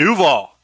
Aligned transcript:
Duval. 0.00 0.58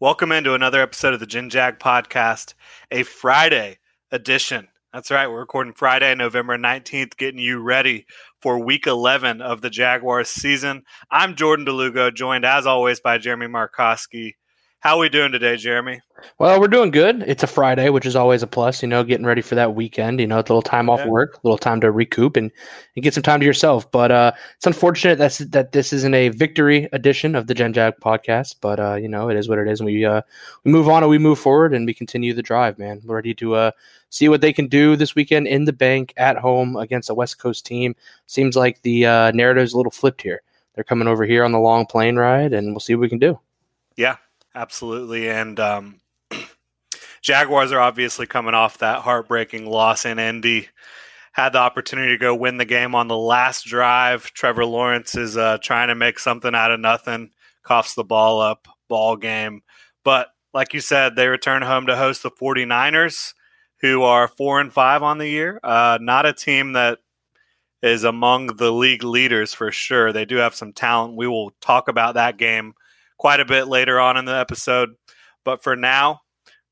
Welcome 0.00 0.32
into 0.32 0.54
another 0.54 0.80
episode 0.80 1.12
of 1.12 1.20
the 1.20 1.26
Gen 1.26 1.50
Jag 1.50 1.78
podcast, 1.78 2.54
a 2.90 3.02
Friday 3.02 3.80
edition. 4.10 4.68
That's 4.94 5.10
right, 5.10 5.26
we're 5.26 5.40
recording 5.40 5.74
Friday, 5.74 6.14
November 6.14 6.56
19th, 6.56 7.18
getting 7.18 7.38
you 7.38 7.60
ready 7.60 8.06
for 8.40 8.58
week 8.58 8.86
11 8.86 9.42
of 9.42 9.60
the 9.60 9.68
Jaguars 9.68 10.30
season. 10.30 10.84
I'm 11.10 11.36
Jordan 11.36 11.66
DeLugo, 11.66 12.14
joined 12.14 12.46
as 12.46 12.66
always 12.66 12.98
by 12.98 13.18
Jeremy 13.18 13.46
Markoski. 13.46 14.36
How 14.80 14.96
are 14.96 15.00
we 15.00 15.08
doing 15.08 15.32
today, 15.32 15.56
Jeremy? 15.56 16.00
Well, 16.38 16.60
we're 16.60 16.68
doing 16.68 16.92
good. 16.92 17.24
It's 17.26 17.42
a 17.42 17.48
Friday, 17.48 17.88
which 17.90 18.06
is 18.06 18.14
always 18.14 18.44
a 18.44 18.46
plus, 18.46 18.80
you 18.80 18.88
know, 18.88 19.02
getting 19.02 19.26
ready 19.26 19.42
for 19.42 19.56
that 19.56 19.74
weekend, 19.74 20.20
you 20.20 20.26
know, 20.28 20.36
a 20.36 20.38
little 20.38 20.62
time 20.62 20.88
off 20.88 21.00
Yeah. 21.00 21.08
work, 21.08 21.34
a 21.34 21.40
little 21.42 21.58
time 21.58 21.80
to 21.80 21.90
recoup 21.90 22.36
and, 22.36 22.52
and 22.94 23.02
get 23.02 23.12
some 23.12 23.24
time 23.24 23.40
to 23.40 23.46
yourself. 23.46 23.90
But 23.90 24.12
uh, 24.12 24.32
it's 24.56 24.66
unfortunate 24.66 25.18
that's, 25.18 25.38
that 25.38 25.72
this 25.72 25.92
isn't 25.92 26.14
a 26.14 26.28
victory 26.28 26.88
edition 26.92 27.34
of 27.34 27.48
the 27.48 27.54
Gen 27.54 27.72
Jag 27.72 27.94
podcast, 28.00 28.56
but, 28.60 28.78
uh, 28.78 28.94
you 28.94 29.08
know, 29.08 29.28
it 29.28 29.36
is 29.36 29.48
what 29.48 29.58
it 29.58 29.66
is. 29.66 29.80
And 29.80 29.86
we, 29.86 30.04
uh, 30.04 30.22
we 30.62 30.70
move 30.70 30.88
on 30.88 31.02
and 31.02 31.10
we 31.10 31.18
move 31.18 31.40
forward 31.40 31.74
and 31.74 31.84
we 31.84 31.92
continue 31.92 32.32
the 32.32 32.42
drive, 32.42 32.78
man. 32.78 33.00
We're 33.04 33.16
ready 33.16 33.34
to 33.34 33.54
uh, 33.56 33.70
see 34.10 34.28
what 34.28 34.42
they 34.42 34.52
can 34.52 34.68
do 34.68 34.94
this 34.94 35.16
weekend 35.16 35.48
in 35.48 35.64
the 35.64 35.72
bank 35.72 36.14
at 36.16 36.36
home 36.36 36.76
against 36.76 37.10
a 37.10 37.14
West 37.14 37.40
Coast 37.40 37.66
team. 37.66 37.96
Seems 38.26 38.54
like 38.54 38.80
the 38.82 39.06
uh, 39.06 39.30
narrative's 39.32 39.72
a 39.72 39.76
little 39.76 39.90
flipped 39.90 40.22
here. 40.22 40.40
They're 40.74 40.84
coming 40.84 41.08
over 41.08 41.24
here 41.24 41.44
on 41.44 41.50
the 41.50 41.58
long 41.58 41.84
plane 41.84 42.14
ride, 42.14 42.52
and 42.52 42.68
we'll 42.68 42.78
see 42.78 42.94
what 42.94 43.00
we 43.00 43.08
can 43.08 43.18
do. 43.18 43.40
Yeah, 43.96 44.16
absolutely. 44.58 45.28
And 45.28 45.58
um, 45.60 46.00
Jaguars 47.22 47.72
are 47.72 47.80
obviously 47.80 48.26
coming 48.26 48.54
off 48.54 48.78
that 48.78 49.02
heartbreaking 49.02 49.66
loss 49.66 50.04
in 50.04 50.18
Indy. 50.18 50.68
Had 51.32 51.52
the 51.52 51.58
opportunity 51.58 52.12
to 52.12 52.18
go 52.18 52.34
win 52.34 52.56
the 52.56 52.64
game 52.64 52.96
on 52.96 53.06
the 53.06 53.16
last 53.16 53.64
drive. 53.64 54.32
Trevor 54.32 54.64
Lawrence 54.64 55.14
is 55.16 55.36
uh, 55.36 55.58
trying 55.62 55.88
to 55.88 55.94
make 55.94 56.18
something 56.18 56.54
out 56.54 56.72
of 56.72 56.80
nothing, 56.80 57.30
coughs 57.62 57.94
the 57.94 58.02
ball 58.02 58.40
up, 58.40 58.66
ball 58.88 59.16
game. 59.16 59.62
But 60.04 60.28
like 60.52 60.74
you 60.74 60.80
said, 60.80 61.14
they 61.14 61.28
return 61.28 61.62
home 61.62 61.86
to 61.86 61.96
host 61.96 62.24
the 62.24 62.30
49ers, 62.30 63.34
who 63.82 64.02
are 64.02 64.26
four 64.26 64.60
and 64.60 64.72
five 64.72 65.04
on 65.04 65.18
the 65.18 65.28
year. 65.28 65.60
Uh, 65.62 65.98
not 66.00 66.26
a 66.26 66.32
team 66.32 66.72
that 66.72 66.98
is 67.80 68.02
among 68.02 68.56
the 68.56 68.72
league 68.72 69.04
leaders 69.04 69.54
for 69.54 69.70
sure. 69.70 70.12
They 70.12 70.24
do 70.24 70.36
have 70.36 70.56
some 70.56 70.72
talent. 70.72 71.14
We 71.14 71.28
will 71.28 71.52
talk 71.60 71.86
about 71.86 72.14
that 72.14 72.36
game 72.36 72.74
quite 73.18 73.40
a 73.40 73.44
bit 73.44 73.68
later 73.68 74.00
on 74.00 74.16
in 74.16 74.24
the 74.24 74.36
episode. 74.36 74.94
But 75.44 75.62
for 75.62 75.76
now, 75.76 76.20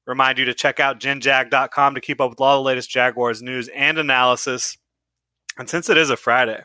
remind 0.07 0.39
you 0.39 0.45
to 0.47 0.55
check 0.55 0.81
out 0.81 1.01
genjag.com 1.01 1.95
to 1.95 2.01
keep 2.01 2.21
up 2.21 2.31
with 2.31 2.41
all 2.41 2.57
the 2.57 2.67
latest 2.67 2.91
Jaguars 2.91 3.43
news 3.43 3.69
and 3.69 3.99
analysis. 3.99 4.79
And 5.59 5.69
since 5.69 5.91
it 5.91 5.97
is 5.97 6.11
a 6.11 6.17
Friday, 6.17 6.63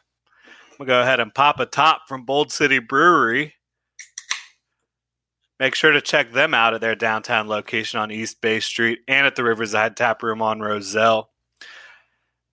we'll 0.77 0.87
go 0.87 1.01
ahead 1.01 1.19
and 1.19 1.33
pop 1.33 1.59
a 1.59 1.65
top 1.65 2.03
from 2.07 2.25
Bold 2.25 2.51
City 2.51 2.79
Brewery. 2.79 3.55
Make 5.59 5.75
sure 5.75 5.91
to 5.91 6.01
check 6.01 6.31
them 6.31 6.55
out 6.55 6.73
at 6.73 6.81
their 6.81 6.95
downtown 6.95 7.47
location 7.47 7.99
on 7.99 8.11
East 8.11 8.41
Bay 8.41 8.59
Street 8.59 8.99
and 9.07 9.27
at 9.27 9.35
the 9.35 9.43
Riverside 9.43 9.95
Tap 9.95 10.23
Room 10.23 10.41
on 10.41 10.59
Roselle. 10.59 11.29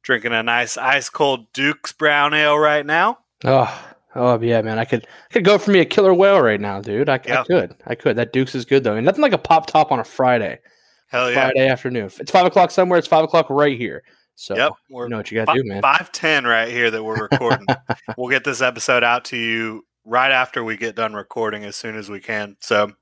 Drinking 0.03 0.33
a 0.33 0.43
nice 0.43 0.77
ice 0.77 1.09
cold 1.09 1.53
Duke's 1.55 1.93
Brown 1.93 2.35
Ale 2.35 2.59
right 2.59 2.85
now. 2.85 3.19
Oh, 3.45 3.97
oh 4.19 4.41
yeah, 4.41 4.63
man. 4.63 4.79
I 4.79 4.85
could 4.85 5.07
I 5.31 5.33
could 5.33 5.45
go 5.45 5.59
for 5.59 5.71
me 5.71 5.81
a 5.81 5.85
killer 5.85 6.15
whale 6.15 6.41
right 6.41 6.61
now, 6.61 6.81
dude. 6.81 7.09
I, 7.09 7.21
Yeah. 7.27 7.41
I 7.41 7.45
could. 7.45 7.77
I 7.87 7.95
could. 7.95 8.17
That 8.17 8.33
Dukes 8.33 8.55
is 8.55 8.65
good 8.65 8.85
though. 8.85 8.97
And 8.97 9.05
nothing 9.05 9.23
like 9.23 9.33
a 9.33 9.39
pop 9.39 9.67
top 9.67 9.93
on 9.93 10.01
a 10.01 10.05
Friday. 10.05 10.59
Hell 11.07 11.31
yeah. 11.31 11.35
Friday 11.35 11.69
afternoon. 11.69 12.11
It's 12.19 12.31
five 12.31 12.47
o'clock 12.47 12.71
somewhere, 12.71 12.99
it's 12.99 13.09
five 13.09 13.25
o'clock 13.25 13.49
right 13.51 13.77
here. 13.77 14.03
So 14.35 14.57
Yep. 14.57 14.73
We're 14.91 15.05
you 15.05 15.11
know 15.11 15.17
what 15.17 15.31
you 15.31 15.43
gotta 15.45 15.59
do, 15.59 15.67
man. 15.67 15.83
Five 15.83 16.13
ten 16.13 16.45
right 16.45 16.69
here 16.69 16.91
that 16.91 17.03
we're 17.03 17.21
recording. 17.21 17.67
we'll 18.17 18.31
get 18.31 18.45
this 18.45 18.61
episode 18.61 19.03
out 19.03 19.25
to 19.27 19.37
you 19.37 19.85
right 20.05 20.33
after 20.33 20.65
we 20.65 20.77
get 20.77 20.97
done 20.97 21.13
recording 21.13 21.65
as 21.65 21.77
soon 21.77 21.97
as 21.97 22.09
we 22.09 22.21
can. 22.21 22.57
So 22.61 22.93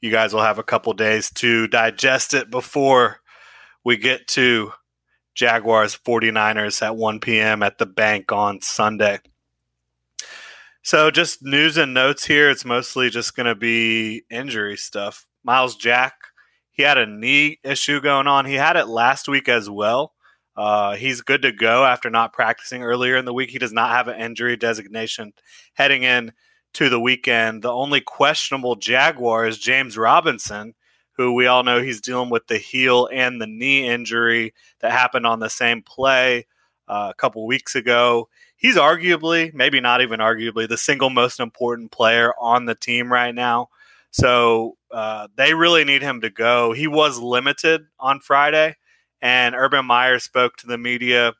you 0.00 0.10
guys 0.10 0.32
will 0.32 0.42
have 0.42 0.58
a 0.58 0.62
couple 0.62 0.92
days 0.92 1.30
to 1.32 1.66
digest 1.66 2.34
it 2.34 2.50
before 2.50 3.20
we 3.84 3.96
get 3.96 4.28
to 4.28 4.72
Jaguars 5.34 5.96
49ers 5.96 6.82
at 6.82 6.96
1 6.96 7.20
p.m. 7.20 7.62
at 7.62 7.78
the 7.78 7.86
bank 7.86 8.30
on 8.32 8.60
Sunday. 8.60 9.20
So 10.84 11.12
just 11.12 11.44
news 11.44 11.76
and 11.76 11.94
notes 11.94 12.26
here. 12.26 12.50
It's 12.50 12.64
mostly 12.64 13.08
just 13.08 13.36
going 13.36 13.46
to 13.46 13.54
be 13.54 14.24
injury 14.28 14.76
stuff. 14.76 15.26
Myles 15.44 15.76
Jack, 15.76 16.14
he 16.72 16.82
had 16.82 16.98
a 16.98 17.06
knee 17.06 17.60
issue 17.62 18.00
going 18.00 18.26
on. 18.26 18.46
He 18.46 18.54
had 18.54 18.76
it 18.76 18.88
last 18.88 19.28
week 19.28 19.48
as 19.48 19.70
well. 19.70 20.12
Uh, 20.56 20.96
he's 20.96 21.20
good 21.20 21.40
to 21.42 21.52
go 21.52 21.84
after 21.84 22.10
not 22.10 22.32
practicing 22.32 22.82
earlier 22.82 23.16
in 23.16 23.24
the 23.26 23.32
week. 23.32 23.50
He 23.50 23.60
does 23.60 23.72
not 23.72 23.90
have 23.90 24.08
an 24.08 24.20
injury 24.20 24.56
designation 24.56 25.32
heading 25.74 26.02
in 26.02 26.32
to 26.74 26.88
the 26.88 27.00
weekend. 27.00 27.62
The 27.62 27.72
only 27.72 28.00
questionable 28.00 28.74
Jaguar 28.74 29.46
is 29.46 29.58
James 29.58 29.96
Robinson, 29.96 30.74
who 31.12 31.32
we 31.32 31.46
all 31.46 31.62
know 31.62 31.80
he's 31.80 32.00
dealing 32.00 32.28
with 32.28 32.48
the 32.48 32.58
heel 32.58 33.08
and 33.12 33.40
the 33.40 33.46
knee 33.46 33.88
injury 33.88 34.52
that 34.80 34.90
happened 34.90 35.26
on 35.26 35.38
the 35.38 35.48
same 35.48 35.80
play 35.82 36.46
uh, 36.88 37.08
a 37.10 37.14
couple 37.14 37.46
weeks 37.46 37.76
ago. 37.76 38.28
He's 38.62 38.76
arguably, 38.76 39.52
maybe 39.52 39.80
not 39.80 40.02
even 40.02 40.20
arguably, 40.20 40.68
the 40.68 40.78
single 40.78 41.10
most 41.10 41.40
important 41.40 41.90
player 41.90 42.32
on 42.40 42.64
the 42.66 42.76
team 42.76 43.12
right 43.12 43.34
now. 43.34 43.70
So 44.12 44.76
uh, 44.92 45.26
they 45.34 45.52
really 45.52 45.84
need 45.84 46.00
him 46.00 46.20
to 46.20 46.30
go. 46.30 46.72
He 46.72 46.86
was 46.86 47.18
limited 47.18 47.86
on 47.98 48.20
Friday, 48.20 48.76
and 49.20 49.56
Urban 49.56 49.84
Meyer 49.84 50.20
spoke 50.20 50.56
to 50.58 50.68
the 50.68 50.78
media. 50.78 51.32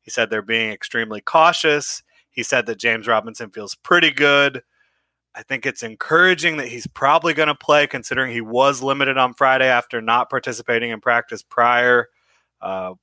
He 0.00 0.10
said 0.10 0.30
they're 0.30 0.40
being 0.40 0.70
extremely 0.70 1.20
cautious. 1.20 2.02
He 2.30 2.42
said 2.42 2.64
that 2.64 2.78
James 2.78 3.06
Robinson 3.06 3.50
feels 3.50 3.74
pretty 3.74 4.10
good. 4.10 4.62
I 5.34 5.42
think 5.42 5.66
it's 5.66 5.82
encouraging 5.82 6.56
that 6.56 6.68
he's 6.68 6.86
probably 6.86 7.34
going 7.34 7.48
to 7.48 7.54
play, 7.54 7.86
considering 7.86 8.32
he 8.32 8.40
was 8.40 8.82
limited 8.82 9.18
on 9.18 9.34
Friday 9.34 9.66
after 9.66 10.00
not 10.00 10.30
participating 10.30 10.90
in 10.90 11.02
practice 11.02 11.42
prior. 11.42 12.08
Uh, 12.62 12.94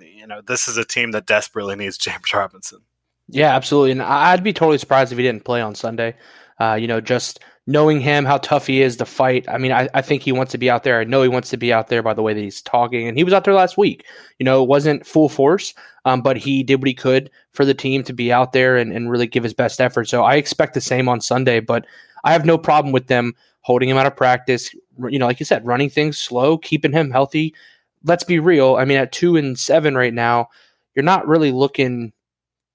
you 0.00 0.26
know, 0.26 0.40
this 0.40 0.68
is 0.68 0.76
a 0.76 0.84
team 0.84 1.12
that 1.12 1.26
desperately 1.26 1.76
needs 1.76 1.98
James 1.98 2.32
Robinson. 2.34 2.80
Yeah, 3.28 3.54
absolutely. 3.54 3.92
And 3.92 4.02
I'd 4.02 4.42
be 4.42 4.52
totally 4.52 4.78
surprised 4.78 5.12
if 5.12 5.18
he 5.18 5.24
didn't 5.24 5.44
play 5.44 5.60
on 5.60 5.74
Sunday. 5.74 6.14
Uh, 6.60 6.74
you 6.74 6.88
know, 6.88 7.00
just 7.00 7.40
knowing 7.68 8.00
him, 8.00 8.24
how 8.24 8.38
tough 8.38 8.66
he 8.66 8.80
is 8.80 8.96
to 8.96 9.04
fight. 9.04 9.46
I 9.46 9.58
mean, 9.58 9.72
I, 9.72 9.88
I 9.92 10.00
think 10.00 10.22
he 10.22 10.32
wants 10.32 10.52
to 10.52 10.58
be 10.58 10.70
out 10.70 10.84
there. 10.84 11.00
I 11.00 11.04
know 11.04 11.22
he 11.22 11.28
wants 11.28 11.50
to 11.50 11.58
be 11.58 11.70
out 11.70 11.88
there 11.88 12.02
by 12.02 12.14
the 12.14 12.22
way 12.22 12.32
that 12.32 12.40
he's 12.40 12.62
talking. 12.62 13.06
And 13.06 13.18
he 13.18 13.24
was 13.24 13.34
out 13.34 13.44
there 13.44 13.52
last 13.52 13.76
week. 13.76 14.06
You 14.38 14.44
know, 14.44 14.62
it 14.62 14.68
wasn't 14.68 15.06
full 15.06 15.28
force, 15.28 15.74
um, 16.06 16.22
but 16.22 16.38
he 16.38 16.62
did 16.62 16.76
what 16.76 16.88
he 16.88 16.94
could 16.94 17.30
for 17.52 17.66
the 17.66 17.74
team 17.74 18.02
to 18.04 18.14
be 18.14 18.32
out 18.32 18.52
there 18.54 18.78
and, 18.78 18.90
and 18.90 19.10
really 19.10 19.26
give 19.26 19.44
his 19.44 19.52
best 19.52 19.82
effort. 19.82 20.08
So 20.08 20.24
I 20.24 20.36
expect 20.36 20.72
the 20.72 20.80
same 20.80 21.10
on 21.10 21.20
Sunday, 21.20 21.60
but 21.60 21.84
I 22.24 22.32
have 22.32 22.46
no 22.46 22.56
problem 22.56 22.90
with 22.90 23.08
them 23.08 23.34
holding 23.60 23.90
him 23.90 23.98
out 23.98 24.06
of 24.06 24.16
practice. 24.16 24.74
You 25.10 25.18
know, 25.18 25.26
like 25.26 25.38
you 25.38 25.46
said, 25.46 25.66
running 25.66 25.90
things 25.90 26.16
slow, 26.16 26.56
keeping 26.56 26.92
him 26.92 27.10
healthy. 27.10 27.54
Let's 28.04 28.24
be 28.24 28.38
real. 28.38 28.76
I 28.76 28.84
mean, 28.84 28.98
at 28.98 29.12
two 29.12 29.36
and 29.36 29.58
seven 29.58 29.96
right 29.96 30.14
now, 30.14 30.48
you're 30.94 31.04
not 31.04 31.26
really 31.26 31.52
looking 31.52 32.12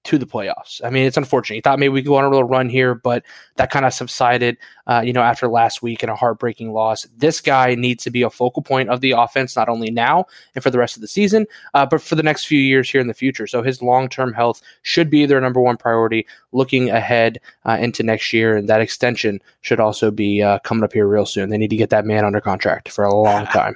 to 0.03 0.17
the 0.17 0.25
playoffs. 0.25 0.81
I 0.83 0.89
mean, 0.89 1.05
it's 1.05 1.15
unfortunate. 1.15 1.55
You 1.55 1.61
thought 1.61 1.79
maybe 1.79 1.89
we 1.89 2.01
could 2.01 2.09
go 2.09 2.17
on 2.17 2.25
a 2.25 2.29
little 2.29 2.43
run 2.43 2.67
here, 2.67 2.93
but 2.93 3.23
that 3.55 3.71
kind 3.71 3.85
of 3.85 3.93
subsided, 3.93 4.57
uh, 4.85 5.01
you 5.03 5.13
know, 5.13 5.21
after 5.21 5.47
last 5.47 5.81
week 5.81 6.03
and 6.03 6.11
a 6.11 6.15
heartbreaking 6.15 6.73
loss. 6.73 7.07
This 7.15 7.39
guy 7.39 7.75
needs 7.75 8.03
to 8.03 8.09
be 8.09 8.21
a 8.21 8.29
focal 8.29 8.61
point 8.61 8.89
of 8.89 8.99
the 8.99 9.11
offense, 9.11 9.55
not 9.55 9.69
only 9.69 9.91
now 9.91 10.25
and 10.55 10.63
for 10.63 10.69
the 10.69 10.77
rest 10.77 10.97
of 10.97 11.01
the 11.01 11.07
season, 11.07 11.45
uh, 11.73 11.85
but 11.85 12.01
for 12.01 12.15
the 12.15 12.23
next 12.23 12.45
few 12.45 12.59
years 12.59 12.89
here 12.89 12.99
in 12.99 13.07
the 13.07 13.13
future. 13.13 13.47
So 13.47 13.63
his 13.63 13.81
long 13.81 14.09
term 14.09 14.33
health 14.33 14.61
should 14.81 15.09
be 15.09 15.25
their 15.25 15.39
number 15.39 15.61
one 15.61 15.77
priority 15.77 16.27
looking 16.51 16.89
ahead 16.89 17.39
uh, 17.65 17.77
into 17.79 18.03
next 18.03 18.33
year. 18.33 18.57
And 18.57 18.67
that 18.67 18.81
extension 18.81 19.41
should 19.61 19.79
also 19.79 20.11
be 20.11 20.41
uh, 20.41 20.59
coming 20.59 20.83
up 20.83 20.91
here 20.91 21.07
real 21.07 21.25
soon. 21.25 21.49
They 21.49 21.57
need 21.57 21.69
to 21.69 21.77
get 21.77 21.91
that 21.91 22.05
man 22.05 22.25
under 22.25 22.41
contract 22.41 22.89
for 22.89 23.05
a 23.05 23.15
long 23.15 23.45
time. 23.47 23.75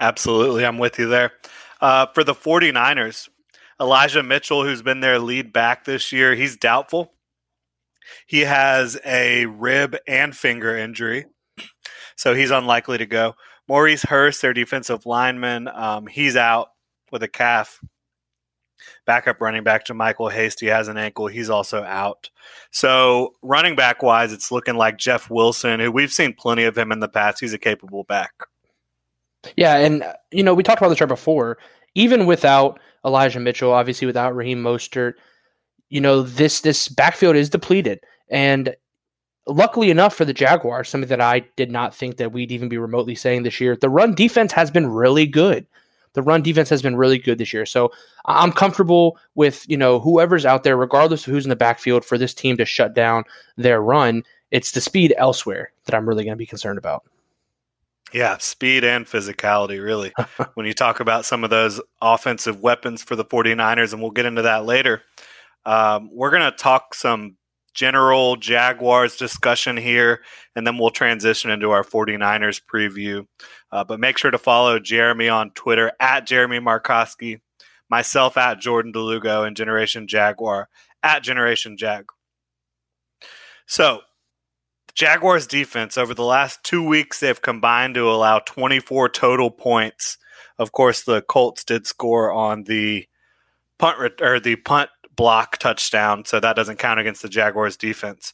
Absolutely. 0.00 0.64
I'm 0.64 0.78
with 0.78 0.98
you 0.98 1.08
there. 1.08 1.32
Uh, 1.80 2.06
for 2.06 2.24
the 2.24 2.34
49ers, 2.34 3.28
Elijah 3.80 4.22
Mitchell, 4.22 4.64
who's 4.64 4.82
been 4.82 5.00
their 5.00 5.18
lead 5.18 5.52
back 5.52 5.84
this 5.84 6.12
year, 6.12 6.34
he's 6.34 6.56
doubtful. 6.56 7.12
He 8.26 8.40
has 8.40 8.98
a 9.04 9.46
rib 9.46 9.96
and 10.06 10.36
finger 10.36 10.76
injury, 10.76 11.26
so 12.14 12.34
he's 12.34 12.50
unlikely 12.50 12.98
to 12.98 13.06
go. 13.06 13.34
Maurice 13.68 14.04
Hurst, 14.04 14.42
their 14.42 14.54
defensive 14.54 15.06
lineman, 15.06 15.68
um, 15.68 16.06
he's 16.06 16.36
out 16.36 16.68
with 17.10 17.22
a 17.22 17.28
calf. 17.28 17.80
Backup 19.06 19.40
running 19.40 19.64
back 19.64 19.86
JaMycal 19.86 20.30
Hasty 20.30 20.66
has 20.66 20.86
an 20.86 20.96
ankle. 20.96 21.26
He's 21.26 21.50
also 21.50 21.82
out. 21.82 22.30
So, 22.70 23.34
running 23.42 23.74
back 23.74 24.02
wise, 24.02 24.32
it's 24.32 24.52
looking 24.52 24.76
like 24.76 24.98
Jeff 24.98 25.30
Wilson, 25.30 25.80
who 25.80 25.90
we've 25.90 26.12
seen 26.12 26.34
plenty 26.34 26.64
of 26.64 26.78
him 26.78 26.92
in 26.92 27.00
the 27.00 27.08
past. 27.08 27.40
He's 27.40 27.54
a 27.54 27.58
capable 27.58 28.04
back. 28.04 28.32
Yeah. 29.56 29.76
And, 29.76 30.02
uh, 30.02 30.14
you 30.30 30.42
know, 30.42 30.54
we 30.54 30.62
talked 30.62 30.80
about 30.80 30.88
this 30.88 31.00
right 31.00 31.06
before. 31.06 31.58
Even 31.94 32.26
without 32.26 32.78
Elijah 33.04 33.40
Mitchell, 33.40 33.72
obviously 33.72 34.06
without 34.06 34.34
Raheem 34.34 34.62
Mostert. 34.62 35.14
You 35.88 36.00
know, 36.00 36.22
this 36.22 36.60
this 36.60 36.88
backfield 36.88 37.36
is 37.36 37.48
depleted. 37.48 38.00
And 38.28 38.74
luckily 39.46 39.90
enough 39.90 40.14
for 40.14 40.24
the 40.24 40.34
Jaguars, 40.34 40.88
something 40.88 41.08
that 41.08 41.20
I 41.20 41.46
did 41.56 41.70
not 41.70 41.94
think 41.94 42.16
that 42.16 42.32
we'd 42.32 42.52
even 42.52 42.68
be 42.68 42.78
remotely 42.78 43.14
saying 43.14 43.44
this 43.44 43.60
year, 43.60 43.76
the 43.76 43.88
run 43.88 44.14
defense 44.14 44.52
has 44.52 44.70
been 44.70 44.88
really 44.88 45.26
good. 45.26 45.66
The 46.14 46.22
run 46.22 46.42
defense 46.42 46.68
has 46.70 46.82
been 46.82 46.96
really 46.96 47.18
good 47.18 47.38
this 47.38 47.52
year. 47.52 47.66
So 47.66 47.92
I'm 48.24 48.50
comfortable 48.50 49.18
with, 49.34 49.64
you 49.68 49.76
know, 49.76 50.00
whoever's 50.00 50.46
out 50.46 50.64
there, 50.64 50.76
regardless 50.76 51.26
of 51.26 51.32
who's 51.32 51.44
in 51.44 51.50
the 51.50 51.56
backfield 51.56 52.04
for 52.04 52.18
this 52.18 52.34
team 52.34 52.56
to 52.56 52.64
shut 52.64 52.94
down 52.94 53.24
their 53.56 53.80
run. 53.80 54.24
It's 54.50 54.72
the 54.72 54.80
speed 54.80 55.14
elsewhere 55.18 55.72
that 55.84 55.94
I'm 55.94 56.08
really 56.08 56.24
going 56.24 56.32
to 56.32 56.36
be 56.36 56.46
concerned 56.46 56.78
about. 56.78 57.04
Yeah, 58.12 58.38
speed 58.38 58.84
and 58.84 59.04
physicality, 59.04 59.82
really. 59.82 60.12
when 60.54 60.66
you 60.66 60.72
talk 60.72 61.00
about 61.00 61.24
some 61.24 61.44
of 61.44 61.50
those 61.50 61.80
offensive 62.00 62.60
weapons 62.60 63.02
for 63.02 63.16
the 63.16 63.24
49ers, 63.24 63.92
and 63.92 64.00
we'll 64.00 64.12
get 64.12 64.26
into 64.26 64.42
that 64.42 64.64
later, 64.64 65.02
um, 65.64 66.08
we're 66.12 66.30
going 66.30 66.50
to 66.50 66.56
talk 66.56 66.94
some 66.94 67.36
general 67.74 68.36
Jaguars 68.36 69.16
discussion 69.16 69.76
here, 69.76 70.22
and 70.54 70.66
then 70.66 70.78
we'll 70.78 70.90
transition 70.90 71.50
into 71.50 71.70
our 71.72 71.84
49ers 71.84 72.60
preview. 72.72 73.26
Uh, 73.70 73.84
but 73.84 74.00
make 74.00 74.16
sure 74.16 74.30
to 74.30 74.38
follow 74.38 74.78
Jeremy 74.78 75.28
on 75.28 75.50
Twitter 75.50 75.92
at 76.00 76.26
Jeremy 76.26 76.60
Markowski, 76.60 77.40
myself 77.90 78.36
at 78.36 78.60
Jordan 78.60 78.92
DeLugo, 78.92 79.46
and 79.46 79.56
Generation 79.56 80.06
Jaguar 80.06 80.68
at 81.02 81.22
Generation 81.22 81.76
Jag. 81.76 82.06
So, 83.66 84.00
Jaguars 84.96 85.46
defense 85.46 85.98
over 85.98 86.14
the 86.14 86.24
last 86.24 86.64
two 86.64 86.82
weeks, 86.82 87.20
they've 87.20 87.40
combined 87.40 87.94
to 87.94 88.10
allow 88.10 88.38
24 88.38 89.10
total 89.10 89.50
points. 89.50 90.16
Of 90.58 90.72
course, 90.72 91.02
the 91.02 91.20
Colts 91.20 91.62
did 91.64 91.86
score 91.86 92.32
on 92.32 92.64
the 92.64 93.06
punt 93.78 93.98
re- 93.98 94.26
or 94.26 94.40
the 94.40 94.56
punt 94.56 94.88
block 95.14 95.58
touchdown, 95.58 96.24
so 96.24 96.40
that 96.40 96.56
doesn't 96.56 96.78
count 96.78 96.98
against 96.98 97.20
the 97.20 97.28
Jaguars 97.28 97.76
defense. 97.76 98.32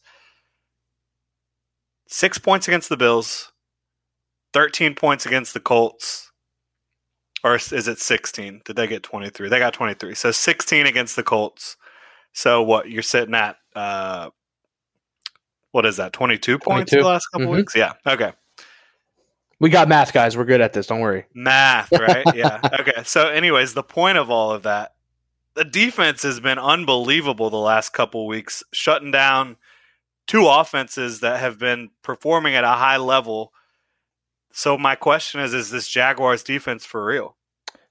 Six 2.06 2.38
points 2.38 2.68
against 2.68 2.88
the 2.88 2.96
Bills, 2.96 3.50
13 4.52 4.94
points 4.94 5.26
against 5.26 5.54
the 5.54 5.60
Colts. 5.60 6.30
Or 7.44 7.56
is 7.56 7.88
it 7.88 7.98
16? 7.98 8.62
Did 8.64 8.76
they 8.76 8.86
get 8.86 9.02
23? 9.02 9.48
They 9.48 9.58
got 9.58 9.74
23. 9.74 10.14
So 10.14 10.30
16 10.30 10.86
against 10.86 11.16
the 11.16 11.24
Colts. 11.24 11.76
So 12.32 12.62
what 12.62 12.88
you're 12.88 13.02
sitting 13.02 13.34
at 13.34 13.56
uh, 13.74 14.30
what 15.72 15.84
is 15.84 15.96
that 15.96 16.12
22 16.12 16.58
points 16.58 16.92
22. 16.92 17.02
the 17.02 17.08
last 17.08 17.26
couple 17.32 17.48
mm-hmm. 17.48 17.56
weeks? 17.56 17.76
Yeah 17.76 17.92
okay. 18.06 18.32
We 19.58 19.70
got 19.70 19.88
math 19.88 20.12
guys. 20.12 20.36
We're 20.36 20.44
good 20.44 20.60
at 20.60 20.72
this. 20.72 20.88
Don't 20.88 21.00
worry. 21.00 21.26
Math 21.34 21.92
right? 21.98 22.24
Yeah. 22.34 22.58
Okay. 22.80 23.02
So 23.04 23.28
anyways 23.28 23.74
the 23.74 23.82
point 23.82 24.18
of 24.18 24.30
all 24.30 24.52
of 24.52 24.62
that 24.62 24.94
the 25.54 25.64
defense 25.64 26.22
has 26.22 26.40
been 26.40 26.58
unbelievable 26.58 27.50
the 27.50 27.56
last 27.56 27.90
couple 27.90 28.26
weeks 28.26 28.62
shutting 28.72 29.10
down 29.10 29.56
two 30.26 30.46
offenses 30.46 31.20
that 31.20 31.40
have 31.40 31.58
been 31.58 31.90
performing 32.02 32.54
at 32.54 32.64
a 32.64 32.68
high 32.68 32.96
level. 32.96 33.52
So 34.52 34.78
my 34.78 34.94
question 34.94 35.40
is 35.40 35.54
is 35.54 35.70
this 35.70 35.88
jaguars 35.88 36.42
defense 36.42 36.84
for 36.84 37.04
real? 37.04 37.36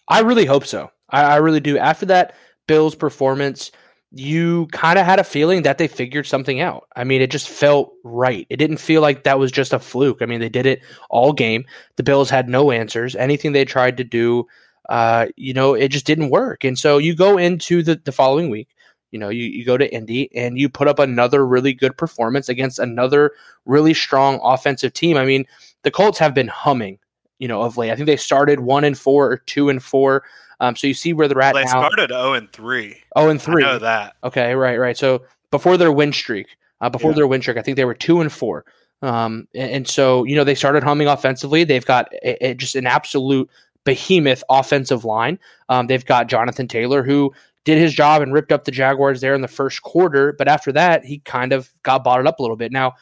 I 0.08 0.22
really 0.22 0.46
hope 0.46 0.66
so. 0.66 0.92
I, 1.10 1.24
I 1.24 1.36
really 1.38 1.60
do. 1.60 1.78
After 1.78 2.06
that 2.08 2.36
bills 2.68 2.96
performance 2.96 3.72
you 4.14 4.68
kind 4.68 5.00
of 5.00 5.06
had 5.06 5.20
a 5.20 5.24
feeling 5.24 5.62
that 5.62 5.78
they 5.78 5.88
figured 5.88 6.28
something 6.28 6.60
out. 6.60 6.88
I 6.96 7.06
mean, 7.06 7.22
it 7.22 7.32
just 7.32 7.48
felt 7.48 7.94
right. 8.04 8.46
It 8.50 8.58
didn't 8.58 8.78
feel 8.78 9.02
like 9.02 9.24
that 9.24 9.40
was 9.40 9.52
just 9.52 9.72
a 9.72 9.80
fluke. 9.80 10.22
I 10.22 10.26
mean, 10.26 10.42
they 10.42 10.50
did 10.50 10.66
it 10.66 10.82
all 11.10 11.32
game. 11.32 11.66
The 11.96 12.04
Bills 12.04 12.30
had 12.30 12.50
no 12.50 12.72
answers. 12.72 13.16
Anything 13.16 13.54
they 13.54 13.64
tried 13.64 13.98
to 13.98 14.04
do, 14.04 14.48
uh, 14.90 15.28
you 15.38 15.54
know, 15.54 15.74
it 15.74 15.90
just 15.90 16.06
didn't 16.06 16.30
work. 16.30 16.66
And 16.66 16.78
so 16.78 16.98
you 16.98 17.16
go 17.16 17.38
into 17.38 17.84
the, 17.84 18.02
the 18.04 18.12
following 18.12 18.50
week, 18.50 18.68
you 19.12 19.20
know, 19.20 19.30
you, 19.30 19.46
you 19.46 19.64
go 19.64 19.78
to 19.78 19.94
Indy 19.94 20.30
and 20.36 20.58
you 20.58 20.68
put 20.68 20.90
up 20.90 21.00
another 21.00 21.46
really 21.46 21.74
good 21.74 21.98
performance 21.98 22.50
against 22.50 22.80
another 22.80 23.32
really 23.66 23.94
strong 23.94 24.42
offensive 24.44 24.94
team. 24.94 25.16
I 25.16 25.26
mean, 25.26 25.46
the 25.84 25.92
Colts 25.92 26.20
have 26.20 26.34
been 26.34 26.48
humming, 26.50 27.00
you 27.40 27.48
know, 27.48 27.62
of 27.62 27.78
late. 27.78 27.92
I 27.92 27.96
think 27.96 28.08
they 28.08 28.18
started 28.18 28.60
one 28.60 28.84
and 28.84 28.98
four 28.98 29.32
or 29.32 29.38
two 29.38 29.70
and 29.70 29.82
four. 29.82 30.24
Um, 30.62 30.76
so 30.76 30.88
you 30.88 30.94
see 30.94 31.12
where 31.12 31.28
they're 31.28 31.42
at 31.42 31.56
well, 31.56 31.66
they 31.66 31.72
now. 31.72 31.90
started 31.90 32.12
0 32.12 32.34
and 32.34 32.52
3. 32.54 32.96
0 33.18 33.30
and 33.30 33.42
3. 33.42 33.64
I 33.64 33.68
know 33.68 33.80
that. 33.80 34.16
Okay, 34.24 34.54
right, 34.54 34.78
right. 34.78 34.96
So 34.96 35.24
before 35.50 35.76
their 35.76 35.92
win 35.92 36.14
streak, 36.14 36.56
uh, 36.80 36.90
before 36.90 37.12
yeah. 37.12 37.16
their 37.16 37.28
win 37.28 37.42
streak, 37.42 37.58
I 37.58 37.64
think 37.64 37.78
they 37.78 37.86
were 37.86 37.96
2 37.96 38.22
and 38.22 38.32
4. 38.32 38.66
Um, 39.02 39.48
and, 39.56 39.72
and, 39.72 39.88
so, 39.88 40.24
you 40.24 40.36
know, 40.36 40.44
they 40.44 40.54
started 40.54 40.84
humming 40.84 41.08
offensively. 41.08 41.64
They've 41.64 41.86
got 41.86 42.14
a, 42.24 42.50
a, 42.50 42.54
just 42.54 42.76
an 42.76 42.86
absolute 42.86 43.50
behemoth 43.84 44.44
offensive 44.50 45.04
line. 45.04 45.40
Um, 45.70 45.88
they've 45.88 46.06
got 46.06 46.28
Jonathan 46.28 46.68
Taylor, 46.68 47.02
who 47.02 47.34
did 47.66 47.80
his 47.80 47.94
job 47.94 48.22
and 48.22 48.32
ripped 48.32 48.52
up 48.52 48.66
the 48.66 48.72
Jaguars 48.72 49.20
there 49.20 49.34
in 49.34 49.42
the 49.42 49.48
first 49.48 49.82
quarter. 49.82 50.34
But 50.34 50.48
after 50.48 50.72
that, 50.74 51.04
he 51.04 51.20
kind 51.20 51.54
of 51.54 51.74
got 51.82 52.04
bottled 52.04 52.28
up 52.28 52.38
a 52.38 52.44
little 52.44 52.56
bit. 52.56 52.72
Now, 52.72 52.94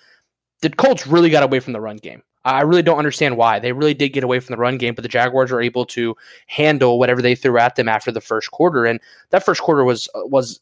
the 0.61 0.69
Colts 0.69 1.05
really 1.05 1.29
got 1.29 1.43
away 1.43 1.59
from 1.59 1.73
the 1.73 1.81
run 1.81 1.97
game. 1.97 2.23
I 2.45 2.61
really 2.61 2.81
don't 2.81 2.97
understand 2.97 3.37
why. 3.37 3.59
They 3.59 3.73
really 3.73 3.93
did 3.93 4.09
get 4.09 4.23
away 4.23 4.39
from 4.39 4.53
the 4.53 4.61
run 4.61 4.77
game, 4.77 4.95
but 4.95 5.01
the 5.01 5.09
Jaguars 5.09 5.51
were 5.51 5.61
able 5.61 5.85
to 5.87 6.15
handle 6.47 6.97
whatever 6.97 7.21
they 7.21 7.35
threw 7.35 7.57
at 7.57 7.75
them 7.75 7.89
after 7.89 8.11
the 8.11 8.21
first 8.21 8.51
quarter. 8.51 8.85
And 8.85 8.99
that 9.31 9.43
first 9.43 9.61
quarter 9.61 9.83
was 9.83 10.07
uh, 10.15 10.25
was 10.25 10.59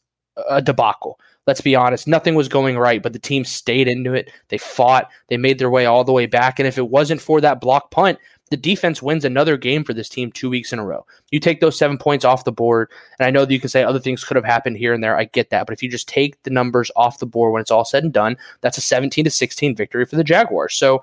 a 0.48 0.62
debacle. 0.62 1.18
Let's 1.46 1.60
be 1.60 1.74
honest. 1.74 2.06
Nothing 2.06 2.34
was 2.34 2.48
going 2.48 2.76
right, 2.76 3.02
but 3.02 3.12
the 3.12 3.18
team 3.18 3.44
stayed 3.44 3.88
into 3.88 4.12
it. 4.12 4.30
They 4.48 4.58
fought. 4.58 5.10
They 5.28 5.36
made 5.36 5.58
their 5.58 5.70
way 5.70 5.86
all 5.86 6.04
the 6.04 6.12
way 6.12 6.26
back. 6.26 6.58
And 6.58 6.68
if 6.68 6.78
it 6.78 6.90
wasn't 6.90 7.22
for 7.22 7.40
that 7.40 7.60
block 7.60 7.90
punt, 7.90 8.18
the 8.50 8.56
defense 8.56 9.02
wins 9.02 9.24
another 9.24 9.56
game 9.56 9.84
for 9.84 9.92
this 9.94 10.08
team 10.08 10.32
two 10.32 10.50
weeks 10.50 10.72
in 10.72 10.78
a 10.78 10.84
row. 10.84 11.06
You 11.30 11.40
take 11.40 11.60
those 11.60 11.78
seven 11.78 11.98
points 11.98 12.24
off 12.24 12.44
the 12.44 12.52
board, 12.52 12.90
and 13.18 13.26
I 13.26 13.30
know 13.30 13.44
that 13.44 13.52
you 13.52 13.60
can 13.60 13.68
say 13.68 13.82
other 13.82 14.00
things 14.00 14.24
could 14.24 14.36
have 14.36 14.44
happened 14.44 14.78
here 14.78 14.94
and 14.94 15.02
there. 15.02 15.18
I 15.18 15.24
get 15.24 15.50
that, 15.50 15.66
but 15.66 15.72
if 15.72 15.82
you 15.82 15.90
just 15.90 16.08
take 16.08 16.42
the 16.42 16.50
numbers 16.50 16.90
off 16.96 17.18
the 17.18 17.26
board 17.26 17.52
when 17.52 17.60
it's 17.60 17.70
all 17.70 17.84
said 17.84 18.04
and 18.04 18.12
done, 18.12 18.36
that's 18.60 18.78
a 18.78 18.82
17 18.82 19.24
to 19.24 19.30
16 19.30 19.76
victory 19.76 20.04
for 20.06 20.16
the 20.16 20.24
Jaguars. 20.24 20.74
So 20.74 21.02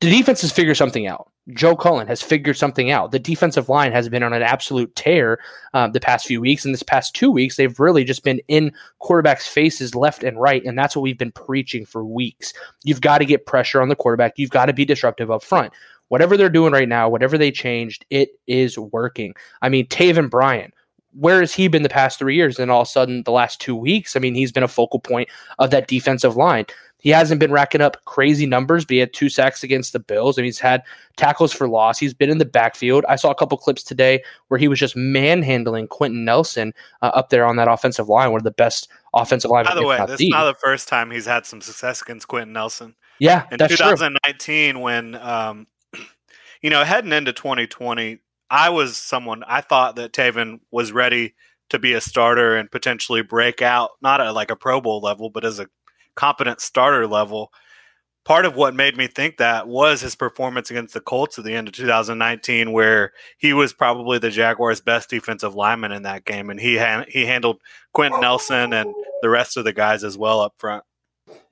the 0.00 0.10
defense 0.10 0.40
has 0.42 0.52
figured 0.52 0.76
something 0.76 1.06
out. 1.06 1.30
Joe 1.52 1.76
Cullen 1.76 2.06
has 2.06 2.22
figured 2.22 2.56
something 2.56 2.90
out. 2.90 3.10
The 3.10 3.18
defensive 3.18 3.68
line 3.68 3.92
has 3.92 4.08
been 4.08 4.22
on 4.22 4.32
an 4.32 4.42
absolute 4.42 4.94
tear 4.96 5.38
um, 5.74 5.92
the 5.92 6.00
past 6.00 6.26
few 6.26 6.40
weeks. 6.40 6.64
And 6.64 6.72
this 6.72 6.82
past 6.82 7.14
two 7.14 7.30
weeks, 7.30 7.56
they've 7.56 7.78
really 7.78 8.02
just 8.02 8.24
been 8.24 8.40
in 8.48 8.72
quarterbacks' 9.02 9.48
faces 9.48 9.94
left 9.94 10.24
and 10.24 10.40
right. 10.40 10.64
And 10.64 10.78
that's 10.78 10.96
what 10.96 11.02
we've 11.02 11.18
been 11.18 11.32
preaching 11.32 11.84
for 11.84 12.04
weeks. 12.04 12.54
You've 12.82 13.02
got 13.02 13.18
to 13.18 13.26
get 13.26 13.46
pressure 13.46 13.82
on 13.82 13.88
the 13.88 13.96
quarterback. 13.96 14.34
You've 14.36 14.50
got 14.50 14.66
to 14.66 14.72
be 14.72 14.86
disruptive 14.86 15.30
up 15.30 15.42
front. 15.42 15.72
Whatever 16.08 16.36
they're 16.36 16.48
doing 16.48 16.72
right 16.72 16.88
now, 16.88 17.08
whatever 17.08 17.36
they 17.36 17.50
changed, 17.50 18.06
it 18.08 18.30
is 18.46 18.78
working. 18.78 19.34
I 19.60 19.68
mean, 19.68 19.86
Taven 19.86 20.30
Bryan, 20.30 20.72
where 21.12 21.40
has 21.40 21.54
he 21.54 21.68
been 21.68 21.82
the 21.82 21.88
past 21.88 22.18
three 22.18 22.36
years? 22.36 22.58
And 22.58 22.70
all 22.70 22.82
of 22.82 22.88
a 22.88 22.90
sudden, 22.90 23.22
the 23.22 23.32
last 23.32 23.60
two 23.60 23.76
weeks, 23.76 24.16
I 24.16 24.20
mean, 24.20 24.34
he's 24.34 24.52
been 24.52 24.62
a 24.62 24.68
focal 24.68 25.00
point 25.00 25.28
of 25.58 25.70
that 25.70 25.88
defensive 25.88 26.36
line. 26.36 26.66
He 27.04 27.10
hasn't 27.10 27.38
been 27.38 27.52
racking 27.52 27.82
up 27.82 28.02
crazy 28.06 28.46
numbers, 28.46 28.86
but 28.86 28.94
he 28.94 28.98
had 28.98 29.12
two 29.12 29.28
sacks 29.28 29.62
against 29.62 29.92
the 29.92 29.98
Bills, 29.98 30.38
and 30.38 30.46
he's 30.46 30.58
had 30.58 30.82
tackles 31.18 31.52
for 31.52 31.68
loss. 31.68 31.98
He's 31.98 32.14
been 32.14 32.30
in 32.30 32.38
the 32.38 32.46
backfield. 32.46 33.04
I 33.06 33.16
saw 33.16 33.30
a 33.30 33.34
couple 33.34 33.58
clips 33.58 33.82
today 33.82 34.22
where 34.48 34.56
he 34.56 34.68
was 34.68 34.78
just 34.78 34.96
manhandling 34.96 35.86
Quenton 35.86 36.24
Nelson 36.24 36.72
uh, 37.02 37.10
up 37.14 37.28
there 37.28 37.44
on 37.44 37.56
that 37.56 37.68
offensive 37.68 38.08
line, 38.08 38.30
one 38.30 38.40
of 38.40 38.44
the 38.44 38.50
best 38.50 38.88
offensive 39.12 39.50
line. 39.50 39.66
By 39.66 39.74
the 39.74 39.86
way, 39.86 39.98
this 40.06 40.18
is 40.18 40.30
not 40.30 40.44
the 40.44 40.58
first 40.58 40.88
time 40.88 41.10
he's 41.10 41.26
had 41.26 41.44
some 41.44 41.60
success 41.60 42.00
against 42.00 42.26
Quenton 42.26 42.54
Nelson. 42.54 42.94
Yeah, 43.18 43.44
in 43.52 43.58
2019, 43.58 44.72
true. 44.72 44.82
when 44.82 45.14
um, 45.16 45.66
you 46.62 46.70
know 46.70 46.84
heading 46.84 47.12
into 47.12 47.34
2020, 47.34 48.18
I 48.48 48.70
was 48.70 48.96
someone 48.96 49.44
I 49.46 49.60
thought 49.60 49.96
that 49.96 50.14
Taven 50.14 50.60
was 50.70 50.90
ready 50.90 51.34
to 51.68 51.78
be 51.78 51.92
a 51.92 52.00
starter 52.00 52.56
and 52.56 52.70
potentially 52.70 53.20
break 53.20 53.60
out, 53.60 53.90
not 54.00 54.22
at 54.22 54.34
like 54.34 54.50
a 54.50 54.56
Pro 54.56 54.80
Bowl 54.80 55.00
level, 55.00 55.28
but 55.28 55.44
as 55.44 55.60
a 55.60 55.66
competent 56.14 56.60
starter 56.60 57.06
level. 57.06 57.52
Part 58.24 58.46
of 58.46 58.56
what 58.56 58.74
made 58.74 58.96
me 58.96 59.06
think 59.06 59.36
that 59.36 59.68
was 59.68 60.00
his 60.00 60.14
performance 60.14 60.70
against 60.70 60.94
the 60.94 61.00
Colts 61.00 61.38
at 61.38 61.44
the 61.44 61.54
end 61.54 61.68
of 61.68 61.74
2019, 61.74 62.72
where 62.72 63.12
he 63.36 63.52
was 63.52 63.74
probably 63.74 64.18
the 64.18 64.30
Jaguars' 64.30 64.80
best 64.80 65.10
defensive 65.10 65.54
lineman 65.54 65.92
in 65.92 66.04
that 66.04 66.24
game, 66.24 66.48
and 66.48 66.58
he 66.58 66.78
ha- 66.78 67.04
he 67.06 67.26
handled 67.26 67.60
Quenton 67.92 68.22
Nelson 68.22 68.72
and 68.72 68.94
the 69.20 69.28
rest 69.28 69.58
of 69.58 69.64
the 69.64 69.74
guys 69.74 70.04
as 70.04 70.16
well 70.16 70.40
up 70.40 70.54
front. 70.56 70.84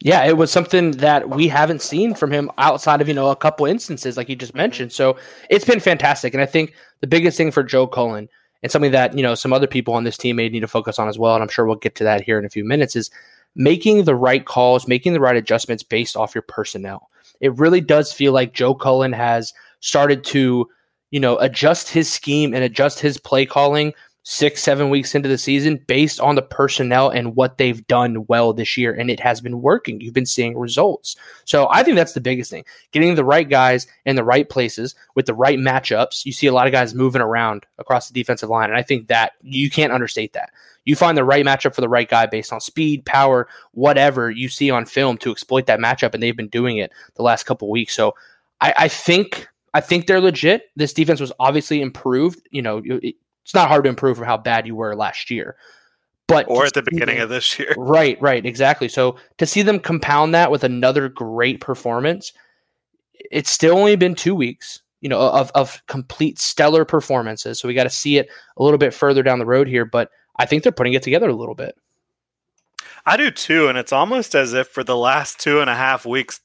Yeah, 0.01 0.25
it 0.25 0.37
was 0.37 0.51
something 0.51 0.93
that 0.93 1.31
we 1.31 1.49
haven't 1.49 1.81
seen 1.81 2.15
from 2.15 2.33
him 2.33 2.51
outside 2.59 3.01
of 3.01 3.09
you 3.09 3.15
know 3.15 3.31
a 3.31 3.37
couple 3.37 3.67
instances, 3.67 4.17
like 4.17 4.29
you 4.29 4.37
just 4.37 4.53
mm-hmm. 4.53 4.59
mentioned. 4.59 4.93
So 4.93 5.17
it's 5.51 5.65
been 5.65 5.81
fantastic, 5.81 6.35
and 6.35 6.43
I 6.43 6.47
think 6.47 6.75
the 7.01 7.07
biggest 7.07 7.37
thing 7.37 7.51
for 7.51 7.63
Joe 7.63 7.87
Cullen 7.87 8.29
and 8.63 8.73
something 8.73 8.93
that 8.93 9.17
you 9.17 9.23
know 9.23 9.35
some 9.35 9.53
other 9.53 9.67
people 9.67 9.95
on 9.95 10.05
this 10.05 10.17
team 10.17 10.37
may 10.37 10.49
need 10.49 10.61
to 10.61 10.69
focus 10.69 10.99
on 10.99 11.09
as 11.09 11.19
well, 11.19 11.35
and 11.35 11.43
I'm 11.43 11.49
sure 11.49 11.65
we'll 11.65 11.77
get 11.77 11.95
to 11.97 12.05
that 12.05 12.23
here 12.23 12.39
in 12.39 12.45
a 12.45 12.51
few 12.51 12.65
minutes, 12.65 12.97
is 12.97 13.11
making 13.55 14.05
the 14.05 14.15
right 14.15 14.45
calls, 14.45 14.89
making 14.89 15.13
the 15.13 15.21
right 15.21 15.37
adjustments 15.37 15.83
based 15.83 16.17
off 16.17 16.35
your 16.35 16.43
personnel. 16.43 17.09
It 17.41 17.57
really 17.59 17.81
does 17.81 18.13
feel 18.13 18.33
like 18.33 18.55
Joe 18.55 18.75
Cullen 18.75 19.13
has 19.13 19.53
started 19.81 20.25
to, 20.25 20.69
you 21.11 21.21
know, 21.21 21.37
adjust 21.39 21.91
his 21.91 22.13
scheme 22.13 22.55
and 22.55 22.65
adjust 22.65 23.01
his 23.01 23.19
play 23.19 23.45
calling 23.45 23.93
six, 24.25 24.63
seven 24.63 24.89
weeks 24.89 25.15
into 25.15 25.29
the 25.29 25.39
season 25.39 25.83
based 25.89 26.21
on 26.21 26.37
the 26.37 26.43
personnel 26.43 27.11
and 27.11 27.35
what 27.35 27.59
they've 27.59 27.85
done 27.89 28.25
well 28.29 28.53
this 28.53 28.77
year. 28.77 28.95
And 28.95 29.11
it 29.11 29.19
has 29.21 29.41
been 29.41 29.61
working. 29.61 30.01
You've 30.01 30.15
been 30.15 30.27
seeing 30.27 30.57
results. 30.57 31.17
So 31.45 31.69
I 31.71 31.83
think 31.83 31.97
that's 31.97 32.13
the 32.13 32.21
biggest 32.21 32.51
thing 32.51 32.65
getting 32.93 33.15
the 33.15 33.25
right 33.25 33.49
guys 33.49 33.87
in 34.07 34.17
the 34.17 34.25
right 34.25 34.49
places 34.49 34.95
with 35.17 35.27
the 35.27 35.35
right 35.35 35.59
matchups. 35.59 36.25
You 36.25 36.33
see 36.33 36.47
a 36.47 36.53
lot 36.53 36.67
of 36.67 36.73
guys 36.73 36.95
moving 36.95 37.23
around 37.23 37.67
across 37.79 38.09
the 38.09 38.15
defensive 38.15 38.49
line. 38.49 38.71
And 38.71 38.79
I 38.79 38.83
think 38.83 39.09
that 39.09 39.33
you 39.43 39.71
can't 39.71 39.93
understate 39.93 40.33
that. 40.35 40.51
You 40.85 40.97
find 40.97 41.17
the 41.17 41.25
right 41.25 41.45
matchup 41.45 41.75
for 41.75 41.81
the 41.81 41.89
right 41.89 42.09
guy 42.09 42.27
based 42.27 42.53
on 42.53 42.61
speed, 42.61 43.05
power, 43.05 43.49
whatever 43.73 44.31
you 44.31 44.49
see 44.49 44.71
on 44.71 44.85
film 44.87 45.17
to 45.19 45.31
exploit 45.31 45.67
that 45.67 45.79
matchup, 45.79 46.15
and 46.15 46.23
they've 46.23 46.37
been 46.37 46.49
doing 46.49 46.79
it 46.79 46.93
the 47.15 47.23
last 47.23 47.45
couple 47.45 47.71
weeks. 47.71 47.95
So 47.95 48.15
I, 48.61 48.75
I 48.77 48.89
think 48.89 49.49
I 49.75 49.81
think 49.81 50.07
they're 50.07 50.21
legit. 50.21 50.71
This 50.77 50.93
defense 50.93 51.21
was 51.21 51.33
obviously 51.39 51.81
improved. 51.81 52.47
You 52.51 52.63
know, 52.63 52.83
it, 52.85 53.15
it's 53.45 53.55
not 53.55 53.69
hard 53.69 53.85
to 53.85 53.91
improve 53.91 54.17
from 54.17 54.27
how 54.27 54.39
bad 54.39 54.67
you 54.67 54.75
were 54.75 54.95
last 54.97 55.31
year. 55.31 55.57
But 56.29 56.47
or 56.49 56.65
at 56.65 56.75
the 56.75 56.83
beginning 56.83 57.17
them, 57.17 57.25
of 57.25 57.29
this 57.31 57.59
year. 57.59 57.75
Right, 57.79 58.21
right, 58.23 58.45
exactly. 58.45 58.89
So 58.89 59.17
to 59.39 59.47
see 59.47 59.63
them 59.63 59.79
compound 59.79 60.35
that 60.35 60.51
with 60.51 60.65
another 60.65 61.09
great 61.09 61.61
performance, 61.61 62.33
it's 63.31 63.51
still 63.51 63.77
only 63.77 63.97
been 63.97 64.15
two 64.15 64.35
weeks 64.35 64.83
you 65.03 65.09
know 65.09 65.21
of 65.21 65.51
of 65.55 65.83
complete 65.89 66.39
stellar 66.39 66.87
performances. 66.87 67.61
So 67.61 67.69
we 67.69 67.75
got 67.75 67.85
to 67.85 67.91
see 67.91 68.17
it 68.17 68.31
a 68.57 68.63
little 68.63 68.79
bit 68.79 68.95
further 68.95 69.23
down 69.23 69.39
the 69.39 69.47
road 69.47 69.69
here, 69.69 69.85
but 69.85 70.11
I 70.37 70.47
think 70.47 70.63
they're 70.63 70.73
putting 70.73 70.95
it 70.95 71.03
together 71.03 71.29
a 71.29 71.35
little 71.35 71.55
bit. 71.55 71.77
I 73.05 73.17
do 73.17 73.31
too, 73.31 73.69
and 73.69 73.77
it's 73.77 73.93
almost 73.93 74.35
as 74.35 74.53
if 74.53 74.69
for 74.69 74.85
the 74.85 74.97
last 74.97 75.41
two 75.41 75.61
and 75.61 75.69
a 75.69 75.75
half 75.75 76.07
weeks 76.07 76.41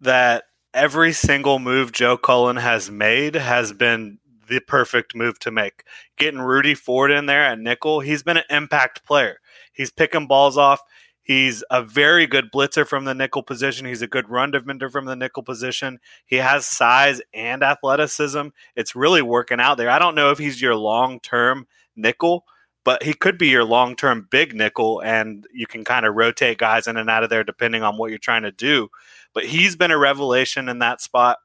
that 0.00 0.44
every 0.74 1.12
single 1.12 1.58
move 1.58 1.92
Joe 1.92 2.16
Cullen 2.16 2.56
has 2.56 2.90
made 2.90 3.34
has 3.34 3.72
been 3.72 4.18
the 4.48 4.60
perfect 4.60 5.14
move 5.14 5.38
to 5.40 5.50
make. 5.50 5.84
Getting 6.18 6.40
Rudy 6.40 6.74
Ford 6.74 7.10
in 7.10 7.26
there 7.26 7.44
at 7.44 7.58
nickel, 7.58 8.00
he's 8.00 8.22
been 8.22 8.36
an 8.36 8.44
impact 8.50 9.06
player. 9.06 9.38
He's 9.72 9.90
picking 9.90 10.26
balls 10.26 10.58
off. 10.58 10.80
He's 11.22 11.64
a 11.70 11.82
very 11.82 12.26
good 12.26 12.52
blitzer 12.52 12.86
from 12.86 13.06
the 13.06 13.14
nickel 13.14 13.42
position. 13.42 13.86
He's 13.86 14.02
a 14.02 14.06
good 14.06 14.28
run 14.28 14.50
defender 14.50 14.90
from 14.90 15.06
the 15.06 15.16
nickel 15.16 15.42
position. 15.42 15.98
He 16.26 16.36
has 16.36 16.66
size 16.66 17.22
and 17.32 17.62
athleticism. 17.62 18.48
It's 18.76 18.94
really 18.94 19.22
working 19.22 19.58
out 19.58 19.78
there. 19.78 19.88
I 19.88 19.98
don't 19.98 20.14
know 20.14 20.30
if 20.30 20.38
he's 20.38 20.60
your 20.60 20.74
long 20.74 21.20
term 21.20 21.66
nickel, 21.96 22.44
but 22.84 23.02
he 23.02 23.14
could 23.14 23.38
be 23.38 23.48
your 23.48 23.64
long 23.64 23.96
term 23.96 24.28
big 24.30 24.54
nickel, 24.54 25.00
and 25.00 25.46
you 25.52 25.66
can 25.66 25.84
kind 25.84 26.06
of 26.06 26.14
rotate 26.14 26.58
guys 26.58 26.86
in 26.86 26.96
and 26.96 27.10
out 27.10 27.24
of 27.24 27.30
there 27.30 27.44
depending 27.44 27.82
on 27.82 27.96
what 27.96 28.10
you're 28.10 28.18
trying 28.18 28.42
to 28.42 28.52
do. 28.52 28.88
But 29.32 29.46
he's 29.46 29.76
been 29.76 29.90
a 29.90 29.98
revelation 29.98 30.68
in 30.68 30.78
that 30.80 31.00
spot. 31.00 31.38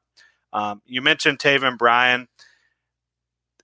Um, 0.52 0.82
you 0.86 1.02
mentioned 1.02 1.38
Taven 1.38 1.78
Bryan. 1.78 2.28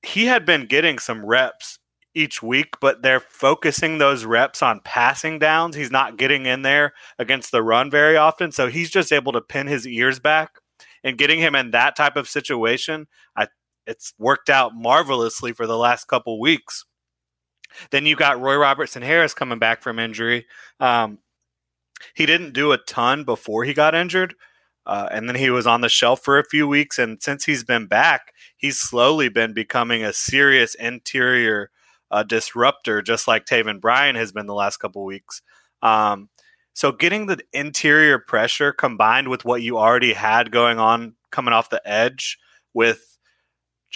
He 0.02 0.26
had 0.26 0.46
been 0.46 0.66
getting 0.66 0.98
some 0.98 1.26
reps 1.26 1.78
each 2.14 2.42
week, 2.42 2.76
but 2.80 3.02
they're 3.02 3.20
focusing 3.20 3.98
those 3.98 4.24
reps 4.24 4.62
on 4.62 4.80
passing 4.80 5.38
downs. 5.38 5.76
He's 5.76 5.90
not 5.90 6.16
getting 6.16 6.46
in 6.46 6.62
there 6.62 6.94
against 7.18 7.52
the 7.52 7.62
run 7.62 7.90
very 7.90 8.16
often. 8.16 8.52
So 8.52 8.68
he's 8.68 8.90
just 8.90 9.12
able 9.12 9.32
to 9.32 9.40
pin 9.42 9.66
his 9.66 9.86
ears 9.86 10.18
back 10.18 10.52
and 11.04 11.18
getting 11.18 11.40
him 11.40 11.54
in 11.54 11.72
that 11.72 11.94
type 11.94 12.16
of 12.16 12.28
situation. 12.28 13.06
I 13.36 13.48
it's 13.86 14.12
worked 14.18 14.50
out 14.50 14.74
marvelously 14.74 15.52
for 15.52 15.66
the 15.66 15.78
last 15.78 16.06
couple 16.06 16.40
weeks. 16.40 16.84
Then 17.90 18.06
you 18.06 18.16
got 18.16 18.40
Roy 18.40 18.56
Robertson 18.56 19.02
Harris 19.02 19.34
coming 19.34 19.58
back 19.58 19.82
from 19.82 19.98
injury. 19.98 20.46
Um, 20.80 21.18
he 22.14 22.26
didn't 22.26 22.52
do 22.52 22.72
a 22.72 22.78
ton 22.78 23.24
before 23.24 23.64
he 23.64 23.74
got 23.74 23.94
injured, 23.94 24.34
uh, 24.86 25.08
and 25.10 25.28
then 25.28 25.36
he 25.36 25.50
was 25.50 25.66
on 25.66 25.80
the 25.80 25.88
shelf 25.88 26.22
for 26.22 26.38
a 26.38 26.44
few 26.44 26.66
weeks. 26.66 26.98
And 26.98 27.22
since 27.22 27.44
he's 27.44 27.64
been 27.64 27.86
back, 27.86 28.32
he's 28.56 28.78
slowly 28.78 29.28
been 29.28 29.52
becoming 29.52 30.04
a 30.04 30.12
serious 30.12 30.74
interior 30.74 31.70
uh, 32.10 32.22
disruptor, 32.22 33.02
just 33.02 33.26
like 33.26 33.46
Taven 33.46 33.80
Bryan 33.80 34.14
has 34.16 34.32
been 34.32 34.46
the 34.46 34.54
last 34.54 34.78
couple 34.78 35.04
weeks. 35.04 35.42
Um, 35.82 36.28
so 36.72 36.92
getting 36.92 37.26
the 37.26 37.40
interior 37.52 38.18
pressure 38.18 38.72
combined 38.72 39.28
with 39.28 39.44
what 39.44 39.62
you 39.62 39.78
already 39.78 40.12
had 40.12 40.50
going 40.50 40.78
on 40.78 41.14
coming 41.30 41.54
off 41.54 41.70
the 41.70 41.80
edge 41.88 42.38
with 42.74 43.15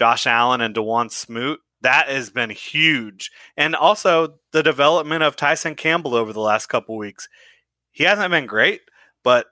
Josh 0.01 0.27
Allen 0.27 0.63
and 0.63 0.75
Dawuane 0.75 1.13
Smoot. 1.13 1.61
That 1.83 2.09
has 2.09 2.31
been 2.31 2.49
huge. 2.49 3.31
And 3.55 3.77
also 3.77 4.37
the 4.51 4.63
development 4.63 5.23
of 5.23 5.37
Tyson 5.37 5.75
Campbell 5.75 6.15
over 6.15 6.33
the 6.33 6.41
last 6.41 6.69
couple 6.69 6.97
weeks. 6.97 7.29
He 7.91 8.05
hasn't 8.05 8.31
been 8.31 8.47
great, 8.47 8.81
but 9.23 9.49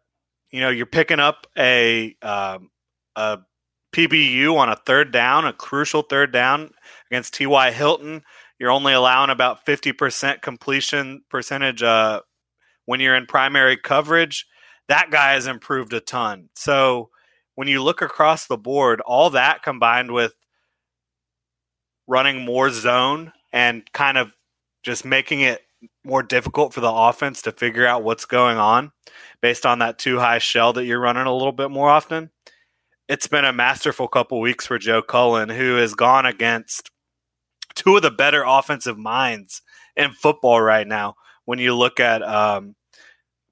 you 0.51 0.63
know, 0.63 0.71
you're 0.71 0.87
picking 0.87 1.21
up 1.21 1.47
a 1.59 2.17
um, 2.23 2.71
a 3.15 3.41
PBU 3.95 4.57
on 4.57 4.71
a 4.71 4.77
third 4.87 5.13
down, 5.13 5.45
a 5.45 5.53
crucial 5.53 6.01
third 6.01 6.33
down 6.33 6.71
against 7.11 7.35
T.Y. 7.35 7.71
Hilton. 7.71 8.23
You're 8.59 8.71
only 8.71 8.95
allowing 8.95 9.29
about 9.29 9.67
50% 9.67 10.41
completion 10.41 11.25
percentage 11.29 11.83
uh, 11.83 12.23
when 12.87 13.01
you're 13.01 13.17
in 13.17 13.27
primary 13.27 13.77
coverage. 13.77 14.47
That 14.89 15.11
guy 15.11 15.35
has 15.35 15.47
improved 15.47 15.93
a 15.93 16.01
ton. 16.01 16.49
So 16.55 17.11
when 17.55 17.69
you 17.69 17.83
look 17.83 18.01
across 18.01 18.47
the 18.47 18.57
board, 18.57 19.03
all 19.03 19.29
that 19.31 19.63
combined 19.63 20.13
with 20.13 20.37
running 22.09 22.45
more 22.45 22.71
zone 22.71 23.33
and 23.53 23.91
kind 23.93 24.19
of 24.19 24.35
just 24.83 25.05
making 25.05 25.41
it 25.41 25.63
more 26.05 26.23
difficult 26.23 26.75
for 26.75 26.81
the 26.81 26.91
offense 26.91 27.43
to 27.43 27.53
figure 27.53 27.87
out 27.87 28.03
what's 28.03 28.25
going 28.25 28.57
on 28.57 28.91
based 29.41 29.65
on 29.65 29.79
that 29.79 29.99
two 29.99 30.19
high 30.19 30.39
shell 30.39 30.73
that 30.73 30.85
you're 30.85 30.99
running 30.99 31.27
a 31.27 31.33
little 31.33 31.53
bit 31.53 31.71
more 31.71 31.89
often. 31.89 32.31
It's 33.09 33.29
been 33.29 33.45
a 33.45 33.53
masterful 33.53 34.09
couple 34.09 34.41
weeks 34.41 34.67
for 34.67 34.79
Joe 34.79 35.03
Cullen, 35.03 35.49
who 35.49 35.77
has 35.77 35.95
gone 35.95 36.27
against 36.27 36.91
two 37.75 37.97
of 37.97 38.03
the 38.03 38.11
better 38.11 38.43
offensive 38.45 38.99
minds 38.99 39.63
in 39.97 40.13
football 40.13 40.61
right 40.61 40.87
now. 40.87 41.15
When 41.45 41.59
you 41.59 41.75
look 41.75 42.01
at 42.01 42.23
um, 42.23 42.75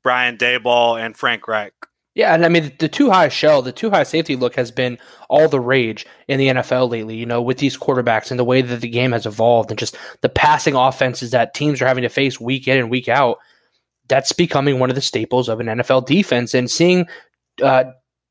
Brian 0.02 0.36
Daboll 0.36 1.00
and 1.00 1.16
Frank 1.16 1.48
Reich, 1.48 1.72
yeah, 2.16 2.32
and 2.32 2.46
I 2.46 2.48
mean 2.48 2.72
the 2.78 2.88
two 2.88 3.10
high 3.10 3.28
shell, 3.28 3.60
the 3.60 3.72
two 3.72 3.90
high 3.90 4.02
safety 4.02 4.36
look 4.36 4.56
has 4.56 4.70
been 4.70 4.98
all 5.28 5.50
the 5.50 5.60
rage 5.60 6.06
in 6.28 6.38
the 6.38 6.48
NFL 6.48 6.90
lately. 6.90 7.14
You 7.14 7.26
know, 7.26 7.42
with 7.42 7.58
these 7.58 7.76
quarterbacks 7.76 8.30
and 8.30 8.40
the 8.40 8.44
way 8.44 8.62
that 8.62 8.80
the 8.80 8.88
game 8.88 9.12
has 9.12 9.26
evolved, 9.26 9.70
and 9.70 9.78
just 9.78 9.98
the 10.22 10.30
passing 10.30 10.74
offenses 10.74 11.30
that 11.32 11.52
teams 11.52 11.80
are 11.82 11.86
having 11.86 12.02
to 12.02 12.08
face 12.08 12.40
week 12.40 12.66
in 12.66 12.78
and 12.78 12.90
week 12.90 13.08
out. 13.08 13.36
That's 14.08 14.32
becoming 14.32 14.78
one 14.78 14.88
of 14.88 14.94
the 14.94 15.02
staples 15.02 15.48
of 15.48 15.60
an 15.60 15.66
NFL 15.66 16.06
defense, 16.06 16.54
and 16.54 16.70
seeing 16.70 17.06
uh, 17.62 17.84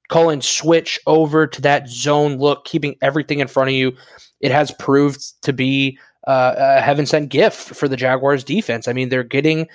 Cullen 0.10 0.42
switch 0.42 1.00
over 1.06 1.46
to 1.46 1.62
that 1.62 1.88
zone 1.88 2.38
look, 2.38 2.66
keeping 2.66 2.96
everything 3.04 3.40
in 3.40 3.48
front 3.48 3.70
of 3.70 3.76
you, 3.76 3.96
it 4.40 4.52
has 4.52 4.72
proved 4.80 5.22
to 5.44 5.54
be 5.54 6.00
uh, 6.26 6.56
a 6.58 6.82
heaven 6.82 7.06
sent 7.06 7.30
gift 7.30 7.76
for 7.76 7.88
the 7.88 7.98
Jaguars 7.98 8.44
defense. 8.44 8.88
I 8.88 8.94
mean, 8.94 9.10
they're 9.10 9.24
getting 9.24 9.68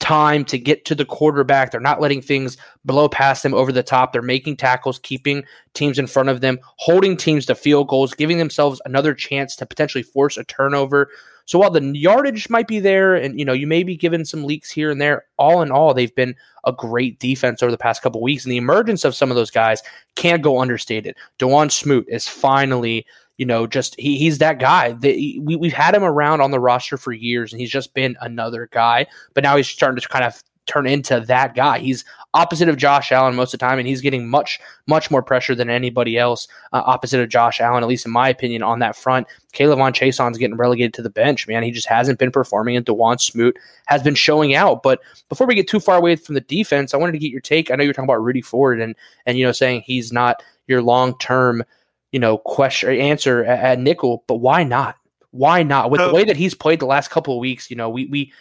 time 0.00 0.44
to 0.44 0.58
get 0.58 0.84
to 0.86 0.94
the 0.94 1.04
quarterback. 1.04 1.70
They're 1.70 1.80
not 1.80 2.00
letting 2.00 2.22
things 2.22 2.56
blow 2.84 3.08
past 3.08 3.42
them 3.42 3.54
over 3.54 3.72
the 3.72 3.82
top. 3.82 4.12
They're 4.12 4.22
making 4.22 4.56
tackles, 4.56 4.98
keeping 4.98 5.44
teams 5.74 5.98
in 5.98 6.06
front 6.06 6.28
of 6.28 6.40
them, 6.40 6.58
holding 6.76 7.16
teams 7.16 7.46
to 7.46 7.54
field 7.54 7.88
goals, 7.88 8.14
giving 8.14 8.38
themselves 8.38 8.80
another 8.84 9.14
chance 9.14 9.56
to 9.56 9.66
potentially 9.66 10.02
force 10.02 10.36
a 10.36 10.44
turnover. 10.44 11.10
So 11.46 11.58
while 11.58 11.70
the 11.70 11.82
yardage 11.96 12.50
might 12.50 12.68
be 12.68 12.78
there 12.78 13.14
and 13.14 13.38
you 13.38 13.44
know 13.44 13.54
you 13.54 13.66
may 13.66 13.82
be 13.82 13.96
given 13.96 14.24
some 14.24 14.44
leaks 14.44 14.70
here 14.70 14.90
and 14.90 15.00
there, 15.00 15.24
all 15.38 15.62
in 15.62 15.72
all, 15.72 15.94
they've 15.94 16.14
been 16.14 16.36
a 16.64 16.72
great 16.72 17.18
defense 17.18 17.62
over 17.62 17.72
the 17.72 17.78
past 17.78 18.02
couple 18.02 18.20
weeks. 18.20 18.44
And 18.44 18.52
the 18.52 18.58
emergence 18.58 19.04
of 19.04 19.14
some 19.14 19.30
of 19.30 19.36
those 19.36 19.50
guys 19.50 19.82
can't 20.14 20.42
go 20.42 20.60
understated. 20.60 21.16
Dawuane 21.38 21.72
Smoot 21.72 22.06
is 22.08 22.28
finally 22.28 23.06
you 23.38 23.46
know, 23.46 23.66
just 23.66 23.98
he, 23.98 24.18
he's 24.18 24.38
that 24.38 24.58
guy. 24.58 24.92
we, 25.00 25.40
we've 25.40 25.72
had 25.72 25.94
him 25.94 26.04
around 26.04 26.40
on 26.40 26.50
the 26.50 26.60
roster 26.60 26.98
for 26.98 27.12
years, 27.12 27.52
and 27.52 27.60
he's 27.60 27.70
just 27.70 27.94
been 27.94 28.16
another 28.20 28.68
guy. 28.72 29.06
But 29.32 29.44
now 29.44 29.56
he's 29.56 29.68
starting 29.68 30.00
to 30.00 30.08
kind 30.08 30.24
of 30.24 30.42
turn 30.66 30.86
into 30.86 31.20
that 31.20 31.54
guy. 31.54 31.78
He's 31.78 32.04
opposite 32.34 32.68
of 32.68 32.76
Josh 32.76 33.10
Allen 33.10 33.34
most 33.34 33.54
of 33.54 33.60
the 33.60 33.66
time, 33.66 33.78
and 33.78 33.88
he's 33.88 34.00
getting 34.00 34.28
much, 34.28 34.60
much 34.86 35.10
more 35.10 35.22
pressure 35.22 35.54
than 35.54 35.70
anybody 35.70 36.18
else 36.18 36.46
uh, 36.72 36.82
opposite 36.84 37.20
of 37.20 37.28
Josh 37.28 37.60
Allen, 37.60 37.82
at 37.82 37.88
least 37.88 38.06
in 38.06 38.12
my 38.12 38.28
opinion, 38.28 38.62
on 38.62 38.80
that 38.80 38.94
front. 38.94 39.26
K'Lavon 39.54 39.94
Chaisson's 39.94 40.36
getting 40.36 40.56
relegated 40.56 40.94
to 40.94 41.02
the 41.02 41.10
bench, 41.10 41.48
man. 41.48 41.62
He 41.62 41.70
just 41.70 41.88
hasn't 41.88 42.18
been 42.18 42.30
performing, 42.30 42.76
and 42.76 42.84
Dawuane 42.84 43.20
Smoot 43.20 43.56
has 43.86 44.02
been 44.02 44.14
showing 44.14 44.54
out. 44.54 44.82
But 44.82 45.00
before 45.28 45.46
we 45.46 45.54
get 45.54 45.68
too 45.68 45.80
far 45.80 45.96
away 45.96 46.16
from 46.16 46.34
the 46.34 46.40
defense, 46.42 46.92
I 46.92 46.98
wanted 46.98 47.12
to 47.12 47.18
get 47.18 47.32
your 47.32 47.40
take. 47.40 47.70
I 47.70 47.76
know 47.76 47.84
you're 47.84 47.92
talking 47.92 48.08
about 48.08 48.22
Rudy 48.22 48.42
Ford 48.42 48.80
and 48.80 48.94
and 49.26 49.38
you 49.38 49.44
know 49.44 49.52
saying 49.52 49.82
he's 49.86 50.12
not 50.12 50.42
your 50.66 50.82
long 50.82 51.16
term, 51.18 51.64
you 52.12 52.20
know, 52.20 52.38
question 52.38 52.90
answer 52.98 53.44
at, 53.44 53.58
at 53.60 53.80
nickel, 53.80 54.24
but 54.26 54.36
why 54.36 54.64
not? 54.64 54.96
Why 55.30 55.62
not? 55.62 55.90
With 55.90 56.00
the 56.00 56.12
way 56.12 56.24
that 56.24 56.36
he's 56.36 56.54
played 56.54 56.80
the 56.80 56.86
last 56.86 57.10
couple 57.10 57.34
of 57.34 57.40
weeks, 57.40 57.70
you 57.70 57.76
know, 57.76 57.90
we 57.90 58.06
we 58.06 58.32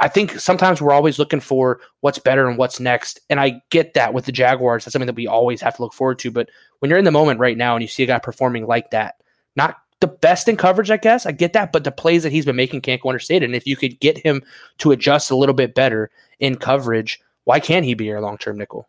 I 0.00 0.08
think 0.08 0.38
sometimes 0.38 0.80
we're 0.80 0.92
always 0.92 1.18
looking 1.18 1.40
for 1.40 1.80
what's 2.00 2.18
better 2.18 2.48
and 2.48 2.58
what's 2.58 2.80
next. 2.80 3.20
And 3.30 3.40
I 3.40 3.62
get 3.70 3.94
that 3.94 4.12
with 4.12 4.26
the 4.26 4.32
Jaguars. 4.32 4.84
That's 4.84 4.92
something 4.92 5.06
that 5.06 5.16
we 5.16 5.26
always 5.26 5.60
have 5.60 5.76
to 5.76 5.82
look 5.82 5.94
forward 5.94 6.18
to. 6.20 6.30
But 6.30 6.50
when 6.78 6.90
you're 6.90 6.98
in 6.98 7.04
the 7.04 7.10
moment 7.10 7.40
right 7.40 7.56
now 7.56 7.74
and 7.74 7.82
you 7.82 7.88
see 7.88 8.02
a 8.02 8.06
guy 8.06 8.18
performing 8.18 8.66
like 8.66 8.90
that, 8.90 9.16
not 9.56 9.78
the 10.00 10.06
best 10.06 10.48
in 10.48 10.56
coverage, 10.56 10.90
I 10.90 10.96
guess, 10.96 11.26
I 11.26 11.32
get 11.32 11.54
that. 11.54 11.72
But 11.72 11.84
the 11.84 11.92
plays 11.92 12.22
that 12.22 12.32
he's 12.32 12.44
been 12.44 12.56
making 12.56 12.82
can't 12.82 13.00
go 13.00 13.08
understated. 13.08 13.48
And 13.48 13.56
if 13.56 13.66
you 13.66 13.76
could 13.76 13.98
get 14.00 14.18
him 14.18 14.42
to 14.78 14.92
adjust 14.92 15.30
a 15.30 15.36
little 15.36 15.54
bit 15.54 15.74
better 15.74 16.10
in 16.38 16.56
coverage, 16.56 17.20
why 17.44 17.60
can't 17.60 17.84
he 17.84 17.94
be 17.94 18.04
your 18.04 18.20
long 18.20 18.38
term 18.38 18.58
nickel? 18.58 18.88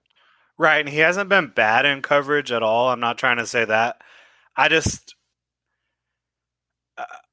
Right. 0.57 0.81
And 0.81 0.89
he 0.89 0.99
hasn't 0.99 1.29
been 1.29 1.47
bad 1.47 1.85
in 1.85 2.01
coverage 2.01 2.51
at 2.51 2.61
all. 2.61 2.89
I'm 2.89 2.99
not 2.99 3.17
trying 3.17 3.37
to 3.37 3.47
say 3.47 3.63
that. 3.63 4.01
I 4.59 4.67
just 4.67 5.15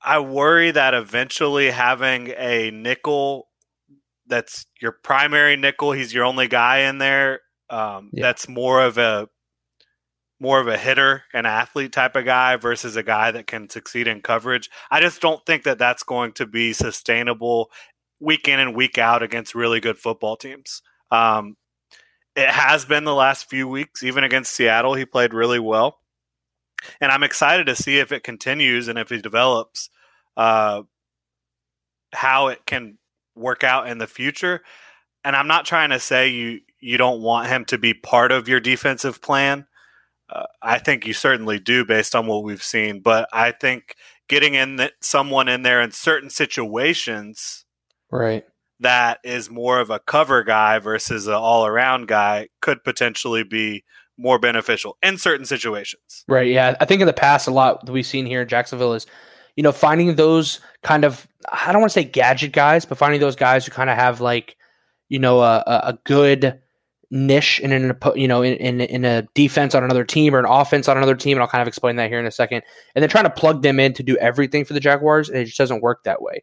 I 0.00 0.21
worry 0.21 0.71
that 0.71 0.95
eventually 0.95 1.71
having 1.71 2.33
a 2.37 2.71
nickel 2.71 3.49
that's 4.28 4.66
your 4.80 4.92
primary 4.92 5.56
nickel, 5.56 5.90
he's 5.90 6.14
your 6.14 6.25
only 6.25 6.47
guy 6.47 6.88
in 6.88 6.99
there. 6.99 7.40
Um, 7.68 8.11
yeah. 8.12 8.23
That's 8.23 8.49
more 8.49 8.83
of 8.83 8.97
a 8.97 9.28
more 10.38 10.61
of 10.61 10.68
a 10.68 10.78
hitter 10.78 11.25
and 11.35 11.49
athlete 11.49 11.92
type 11.92 12.14
of 12.14 12.25
guy 12.25 12.54
versus 12.56 12.95
a 12.95 13.02
guy 13.02 13.33
that 13.33 13.49
can 13.49 13.68
succeed 13.68 14.06
in 14.06 14.21
coverage. 14.21 14.71
I 14.90 15.00
just 15.00 15.21
don't 15.21 15.45
think 15.47 15.64
that 15.64 15.78
that's 15.78 16.04
going 16.04 16.33
to 16.35 16.47
be 16.47 16.73
sustainable 16.73 17.71
week 18.21 18.47
in 18.47 18.61
and 18.61 18.76
week 18.76 18.99
out 18.99 19.25
against 19.25 19.54
really 19.54 19.80
good 19.80 19.99
football 19.99 20.37
teams. 20.37 20.83
Um, 21.11 21.56
it 22.37 22.50
has 22.50 22.85
been 22.85 23.04
the 23.04 23.14
last 23.14 23.49
few 23.49 23.66
weeks, 23.66 24.04
even 24.04 24.23
against 24.23 24.52
Seattle, 24.52 24.95
he 24.95 25.06
played 25.06 25.35
really 25.35 25.59
well. 25.59 25.99
And 27.00 27.12
I'm 27.12 27.23
excited 27.23 27.66
to 27.66 27.76
see 27.76 27.99
if 27.99 28.12
it 28.12 28.23
continues 28.23 28.88
and 28.88 28.99
if 28.99 29.09
he 29.09 29.21
develops 29.21 29.90
uh, 30.37 30.83
how 32.12 32.49
it 32.49 32.66
can 32.66 32.99
work 33.35 33.64
out 33.64 33.88
in 33.88 33.99
the 33.99 34.07
future. 34.07 34.62
And 35.25 35.37
I'm 35.37 35.49
not 35.49 35.64
trying 35.64 35.90
to 35.90 36.00
say 36.00 36.28
you 36.28 36.61
you 36.81 36.99
don't 36.99 37.23
want 37.23 37.49
him 37.49 37.64
to 37.66 37.78
be 37.78 37.95
part 37.95 38.31
of 38.31 38.49
your 38.49 38.61
defensive 38.61 39.21
plan. 39.21 39.66
Uh, 40.28 40.45
I 40.62 40.78
think 40.78 41.07
you 41.07 41.12
certainly 41.12 41.59
do 41.59 41.85
based 41.85 42.14
on 42.14 42.26
what 42.26 42.45
we've 42.45 42.62
seen. 42.62 43.00
But 43.00 43.28
I 43.33 43.52
think 43.52 43.97
getting 44.28 44.55
in 44.55 44.76
the, 44.76 44.93
someone 45.00 45.49
in 45.49 45.62
there 45.62 45.81
in 45.81 45.90
certain 45.90 46.31
situations, 46.31 47.64
right, 48.11 48.45
that 48.81 49.19
is 49.25 49.50
more 49.50 49.81
of 49.81 49.90
a 49.90 50.00
cover 50.00 50.43
guy 50.43 50.78
versus 50.78 51.26
an 51.26 51.35
all 51.35 51.66
around 51.66 52.09
guy 52.09 52.49
could 52.61 52.85
potentially 52.85 53.43
be 53.43 53.85
more 54.18 54.38
beneficial 54.38 54.96
in 55.02 55.18
certain 55.18 55.46
situations. 55.46 56.25
Right. 56.28 56.49
Yeah. 56.49 56.76
I 56.80 56.85
think 56.85 57.00
in 57.00 57.06
the 57.06 57.12
past, 57.12 57.46
a 57.46 57.50
lot 57.50 57.85
that 57.87 57.92
we've 57.92 58.06
seen 58.06 58.26
here 58.26 58.42
in 58.42 58.49
Jacksonville 58.49 58.94
is 58.94 59.06
you 59.56 59.62
know, 59.62 59.73
finding 59.73 60.14
those 60.14 60.61
kind 60.82 61.04
of 61.04 61.26
I 61.50 61.73
don't 61.73 61.80
want 61.80 61.90
to 61.90 61.94
say 61.94 62.04
gadget 62.04 62.52
guys, 62.52 62.85
but 62.85 62.99
finding 62.99 63.20
those 63.20 63.37
guys 63.37 63.64
who 63.64 63.73
kind 63.73 63.90
of 63.90 63.96
have 63.96 64.20
like, 64.20 64.56
you 65.08 65.18
know, 65.18 65.40
a, 65.40 65.62
a 65.66 65.99
good 66.04 66.61
niche 67.11 67.61
in 67.61 67.70
an 67.70 67.96
you 68.16 68.26
know 68.26 68.42
in, 68.42 68.54
in 68.56 68.80
in 68.80 69.04
a 69.04 69.23
defense 69.35 69.75
on 69.75 69.85
another 69.85 70.04
team 70.04 70.35
or 70.35 70.38
an 70.38 70.44
offense 70.44 70.88
on 70.88 70.96
another 70.96 71.14
team, 71.14 71.37
and 71.37 71.42
I'll 71.42 71.49
kind 71.49 71.62
of 71.62 71.68
explain 71.68 71.96
that 71.96 72.11
here 72.11 72.20
in 72.20 72.26
a 72.26 72.30
second. 72.30 72.62
And 72.94 73.02
then 73.02 73.08
trying 73.08 73.25
to 73.25 73.30
plug 73.30 73.62
them 73.62 73.80
in 73.80 73.94
to 73.94 74.02
do 74.02 74.16
everything 74.18 74.64
for 74.64 74.75
the 74.75 74.80
Jaguars, 74.80 75.28
and 75.28 75.38
it 75.38 75.46
just 75.46 75.58
doesn't 75.58 75.82
work 75.82 76.04
that 76.04 76.20
way. 76.20 76.42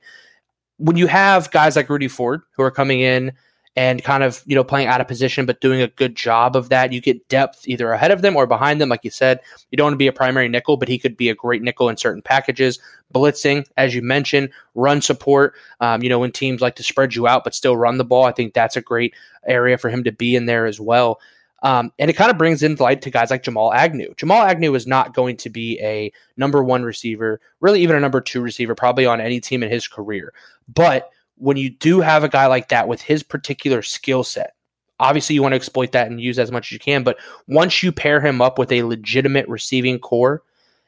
When 0.77 0.97
you 0.97 1.07
have 1.07 1.51
guys 1.51 1.75
like 1.75 1.89
Rudy 1.89 2.07
Ford 2.07 2.41
who 2.55 2.63
are 2.63 2.71
coming 2.71 3.01
in 3.01 3.33
and 3.75 4.03
kind 4.03 4.23
of 4.23 4.43
you 4.45 4.55
know 4.55 4.63
playing 4.63 4.87
out 4.87 5.01
of 5.01 5.07
position 5.07 5.45
but 5.45 5.61
doing 5.61 5.81
a 5.81 5.87
good 5.87 6.15
job 6.15 6.55
of 6.55 6.69
that. 6.69 6.93
You 6.93 7.01
get 7.01 7.27
depth 7.27 7.67
either 7.67 7.91
ahead 7.91 8.11
of 8.11 8.21
them 8.21 8.35
or 8.35 8.45
behind 8.45 8.79
them. 8.79 8.89
Like 8.89 9.03
you 9.03 9.11
said 9.11 9.39
you 9.71 9.77
don't 9.77 9.85
want 9.85 9.93
to 9.93 9.97
be 9.97 10.07
a 10.07 10.13
primary 10.13 10.47
nickel 10.47 10.77
but 10.77 10.87
he 10.87 10.99
could 10.99 11.17
be 11.17 11.29
a 11.29 11.35
great 11.35 11.61
nickel 11.61 11.89
in 11.89 11.97
certain 11.97 12.21
packages. 12.21 12.79
Blitzing 13.13 13.65
as 13.77 13.93
you 13.93 14.01
mentioned 14.01 14.49
run 14.75 15.01
support 15.01 15.53
um, 15.79 16.03
you 16.03 16.09
know 16.09 16.19
when 16.19 16.31
teams 16.31 16.61
like 16.61 16.75
to 16.75 16.83
spread 16.83 17.15
you 17.15 17.27
out 17.27 17.43
but 17.43 17.55
still 17.55 17.77
run 17.77 17.97
the 17.97 18.05
ball. 18.05 18.25
I 18.25 18.31
think 18.31 18.53
that's 18.53 18.77
a 18.77 18.81
great 18.81 19.13
area 19.47 19.77
for 19.77 19.89
him 19.89 20.03
to 20.03 20.11
be 20.11 20.35
in 20.35 20.45
there 20.45 20.65
as 20.65 20.79
well. 20.79 21.19
Um, 21.63 21.93
and 21.97 22.09
it 22.09 22.13
kind 22.13 22.29
of 22.29 22.37
brings 22.37 22.61
in 22.61 22.75
light 22.75 23.01
to 23.03 23.09
guys 23.09 23.31
like 23.31 23.43
Jamal 23.43 23.73
Agnew. 23.73 24.13
Jamal 24.17 24.43
Agnew 24.43 24.75
is 24.75 24.85
not 24.85 25.13
going 25.13 25.37
to 25.37 25.49
be 25.49 25.79
a 25.81 26.11
number 26.35 26.61
one 26.61 26.83
receiver, 26.83 27.39
really 27.61 27.81
even 27.81 27.95
a 27.95 28.01
number 28.01 28.19
two 28.19 28.41
receiver, 28.41 28.75
probably 28.75 29.05
on 29.05 29.21
any 29.21 29.39
team 29.39 29.63
in 29.63 29.69
his 29.69 29.87
career. 29.87 30.33
But 30.67 31.09
when 31.37 31.57
you 31.57 31.69
do 31.69 32.01
have 32.01 32.23
a 32.23 32.29
guy 32.29 32.47
like 32.47 32.69
that 32.69 32.87
with 32.87 33.01
his 33.01 33.23
particular 33.23 33.81
skill 33.81 34.23
set, 34.23 34.55
obviously 34.99 35.35
you 35.35 35.41
want 35.41 35.53
to 35.53 35.57
exploit 35.57 35.91
that 35.91 36.09
and 36.09 36.21
use 36.21 36.39
as 36.39 36.51
much 36.51 36.67
as 36.67 36.71
you 36.71 36.79
can. 36.79 37.03
But 37.03 37.17
once 37.47 37.83
you 37.83 37.91
pair 37.91 38.21
him 38.21 38.41
up 38.41 38.57
with 38.57 38.71
a 38.71 38.83
legitimate 38.83 39.47
receiving 39.47 39.99
corps, 39.99 40.43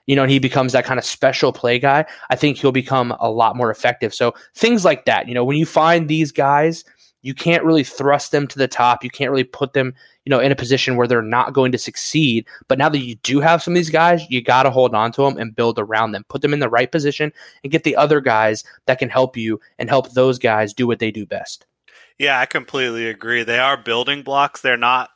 you 0.06 0.16
know, 0.16 0.22
and 0.24 0.32
he 0.32 0.40
becomes 0.40 0.74
that 0.74 0.86
kind 0.86 1.00
of 1.00 1.06
special 1.06 1.52
play 1.52 1.80
guy, 1.80 2.06
I 2.30 2.36
think 2.36 2.58
he'll 2.58 2.72
become 2.72 3.16
a 3.20 3.30
lot 3.30 3.56
more 3.56 3.72
effective. 3.72 4.14
So 4.14 4.36
things 4.54 4.86
like 4.86 5.06
that, 5.06 5.28
you 5.28 5.34
know, 5.34 5.44
when 5.44 5.58
you 5.58 5.66
find 5.66 6.08
these 6.08 6.32
guys 6.32 6.86
you 7.26 7.34
can't 7.34 7.64
really 7.64 7.84
thrust 7.84 8.32
them 8.32 8.46
to 8.46 8.60
the 8.60 8.68
top. 8.68 9.04
You 9.04 9.10
can't 9.10 9.32
really 9.32 9.44
put 9.44 9.74
them, 9.74 9.96
you 10.26 10.30
know, 10.30 10.40
in 10.40 10.52
a 10.52 10.56
position 10.56 10.96
where 10.96 11.08
they're 11.08 11.24
not 11.24 11.54
going 11.54 11.72
to 11.72 11.78
succeed. 11.80 12.46
But 12.68 12.78
now 12.78 12.88
that 12.88 13.00
you 13.00 13.16
do 13.16 13.40
have 13.40 13.64
some 13.64 13.74
of 13.74 13.78
these 13.78 13.90
guys, 13.90 14.22
you 14.30 14.44
got 14.44 14.64
to 14.64 14.70
hold 14.70 14.94
on 14.94 15.12
to 15.14 15.24
them 15.24 15.36
and 15.38 15.56
build 15.56 15.80
around 15.80 16.12
them. 16.12 16.24
Put 16.30 16.44
them 16.44 16.54
in 16.54 16.60
the 16.60 16.70
right 16.70 16.92
position 16.92 17.34
and 17.64 17.72
get 17.72 17.84
the 17.84 17.96
other 17.96 18.22
guys 18.22 18.64
that 18.86 19.00
can 19.00 19.10
help 19.10 19.36
you 19.36 19.60
and 19.80 19.90
help 19.90 20.12
those 20.12 20.38
guys 20.38 20.72
do 20.72 20.86
what 20.86 21.00
they 21.00 21.10
do 21.10 21.26
best. 21.26 21.66
Yeah, 22.20 22.40
I 22.40 22.46
completely 22.46 23.08
agree. 23.08 23.42
They 23.42 23.58
are 23.58 23.76
building 23.76 24.22
blocks. 24.22 24.62
They're 24.62 24.78
not 24.78 25.10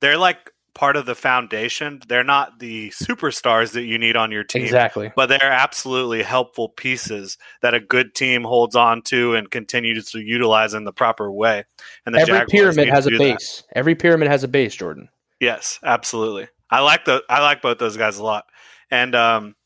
they're 0.00 0.18
like 0.18 0.52
part 0.78 0.96
of 0.96 1.06
the 1.06 1.14
foundation. 1.16 2.00
They're 2.06 2.22
not 2.22 2.60
the 2.60 2.90
superstars 2.90 3.72
that 3.72 3.82
you 3.82 3.98
need 3.98 4.16
on 4.16 4.30
your 4.30 4.44
team. 4.44 4.62
Exactly. 4.62 5.12
But 5.14 5.26
they're 5.26 5.42
absolutely 5.42 6.22
helpful 6.22 6.68
pieces 6.68 7.36
that 7.62 7.74
a 7.74 7.80
good 7.80 8.14
team 8.14 8.44
holds 8.44 8.76
on 8.76 9.02
to 9.02 9.34
and 9.34 9.50
continues 9.50 10.12
to 10.12 10.20
utilize 10.20 10.74
in 10.74 10.84
the 10.84 10.92
proper 10.92 11.32
way. 11.32 11.64
And 12.06 12.14
every 12.14 12.26
Jaguars 12.26 12.50
pyramid 12.76 12.88
has 12.94 13.06
a 13.08 13.10
base. 13.10 13.64
That. 13.68 13.78
Every 13.78 13.96
pyramid 13.96 14.28
has 14.28 14.44
a 14.44 14.48
base, 14.48 14.76
Jordan. 14.76 15.08
Yes, 15.40 15.80
absolutely. 15.82 16.46
I 16.70 16.80
like 16.80 17.04
the 17.04 17.24
I 17.28 17.42
like 17.42 17.60
both 17.60 17.78
those 17.78 17.96
guys 17.96 18.18
a 18.18 18.24
lot. 18.24 18.44
And 18.88 19.16
um, 19.16 19.56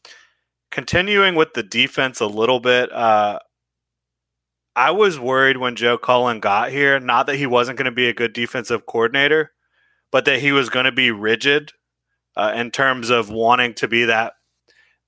continuing 0.70 1.35
with 1.35 1.53
the 1.53 1.62
defense 1.62 2.20
a 2.20 2.27
little 2.27 2.59
bit, 2.59 2.90
uh, 2.90 3.38
I 4.75 4.92
was 4.92 5.18
worried 5.18 5.59
when 5.59 5.77
Joe 5.77 5.98
Cullen 5.98 6.40
got 6.40 6.70
here. 6.70 6.98
Not 6.98 7.27
that 7.27 7.37
he 7.37 7.46
wasn't 7.46 7.77
going 7.77 7.85
to 7.85 7.90
be 7.90 8.09
a 8.09 8.14
good 8.14 8.33
defensive 8.33 8.87
coordinator, 8.87 9.53
but 10.12 10.27
that 10.27 10.40
he 10.40 10.53
was 10.53 10.68
going 10.68 10.85
to 10.85 10.92
be 10.92 11.11
rigid 11.11 11.72
uh, 12.37 12.53
in 12.55 12.70
terms 12.70 13.11
of 13.11 13.31
wanting 13.31 13.75
to 13.75 13.88
be 13.88 14.05
that 14.05 14.35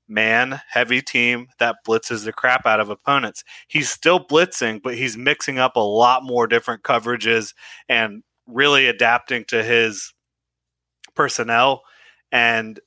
man 0.09 0.61
heavy 0.69 1.01
team 1.01 1.49
that 1.59 1.77
blitzes 1.87 2.25
the 2.25 2.33
crap 2.33 2.67
out 2.67 2.81
of 2.81 2.91
opponents. 2.91 3.45
He's 3.69 3.91
still 3.91 4.19
blitzing, 4.19 4.83
but 4.83 4.97
he's 4.97 5.17
mixing 5.17 5.59
up 5.59 5.77
a 5.77 5.81
lot 5.81 6.23
more 6.25 6.47
different 6.47 6.83
coverages 6.83 7.55
and 7.89 8.23
really 8.47 8.87
adapting 8.87 9.45
to 9.49 9.63
his 9.63 10.13
personnel 11.15 11.83
and 12.33 12.81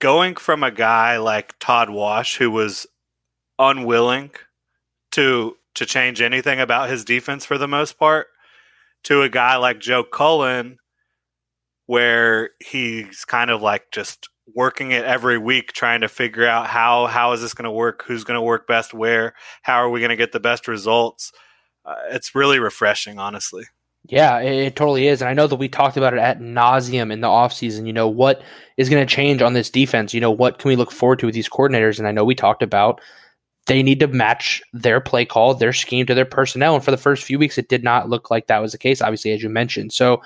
going 0.00 0.36
from 0.36 0.62
a 0.62 0.70
guy 0.70 1.16
like 1.16 1.58
Todd 1.58 1.90
Wash 1.90 2.36
who 2.36 2.50
was 2.50 2.86
unwilling 3.58 4.30
to 5.12 5.56
to 5.74 5.86
change 5.86 6.20
anything 6.20 6.60
about 6.60 6.88
his 6.88 7.04
defense 7.04 7.44
for 7.44 7.56
the 7.56 7.68
most 7.68 7.98
part 7.98 8.28
to 9.08 9.22
a 9.22 9.28
guy 9.30 9.56
like 9.56 9.80
Joe 9.80 10.04
Cullen, 10.04 10.76
where 11.86 12.50
he's 12.60 13.24
kind 13.24 13.50
of 13.50 13.62
like 13.62 13.86
just 13.90 14.28
working 14.54 14.90
it 14.90 15.02
every 15.02 15.38
week, 15.38 15.72
trying 15.72 16.02
to 16.02 16.08
figure 16.08 16.46
out 16.46 16.66
how 16.66 17.06
how 17.06 17.32
is 17.32 17.40
this 17.40 17.54
going 17.54 17.64
to 17.64 17.70
work, 17.70 18.04
who's 18.06 18.22
going 18.22 18.36
to 18.36 18.42
work 18.42 18.66
best 18.66 18.92
where, 18.92 19.32
how 19.62 19.76
are 19.76 19.88
we 19.88 20.00
going 20.00 20.10
to 20.10 20.16
get 20.16 20.32
the 20.32 20.40
best 20.40 20.68
results. 20.68 21.32
Uh, 21.86 21.94
it's 22.10 22.34
really 22.34 22.58
refreshing, 22.58 23.18
honestly. 23.18 23.64
Yeah, 24.04 24.40
it, 24.40 24.66
it, 24.66 24.76
totally 24.76 25.06
is. 25.06 25.22
And 25.22 25.30
I 25.30 25.32
know 25.32 25.46
that 25.46 25.56
we 25.56 25.70
talked 25.70 25.96
about 25.96 26.12
it 26.12 26.20
at 26.20 26.40
nauseum 26.40 27.10
in 27.10 27.22
the 27.22 27.28
offseason. 27.28 27.86
You 27.86 27.94
know, 27.94 28.08
what 28.08 28.42
is 28.76 28.90
going 28.90 29.06
to 29.06 29.14
change 29.14 29.40
on 29.40 29.54
this 29.54 29.70
defense? 29.70 30.12
You 30.12 30.20
know, 30.20 30.30
what 30.30 30.58
can 30.58 30.68
we 30.68 30.76
look 30.76 30.92
forward 30.92 31.18
to 31.20 31.26
with 31.26 31.34
these 31.34 31.48
coordinators? 31.48 31.98
And 31.98 32.06
I 32.06 32.12
know 32.12 32.24
we 32.24 32.34
talked 32.34 32.62
about 32.62 33.00
they 33.68 33.82
need 33.82 34.00
to 34.00 34.08
match 34.08 34.62
their 34.72 34.98
play 34.98 35.24
call, 35.24 35.54
their 35.54 35.74
scheme 35.74 36.06
to 36.06 36.14
their 36.14 36.24
personnel. 36.24 36.74
And 36.74 36.82
for 36.82 36.90
the 36.90 36.96
first 36.96 37.22
few 37.22 37.38
weeks, 37.38 37.58
it 37.58 37.68
did 37.68 37.84
not 37.84 38.08
look 38.08 38.30
like 38.30 38.46
that 38.46 38.60
was 38.60 38.72
the 38.72 38.78
case, 38.78 39.00
obviously, 39.02 39.30
as 39.32 39.42
you 39.42 39.50
mentioned. 39.50 39.92
So 39.92 40.22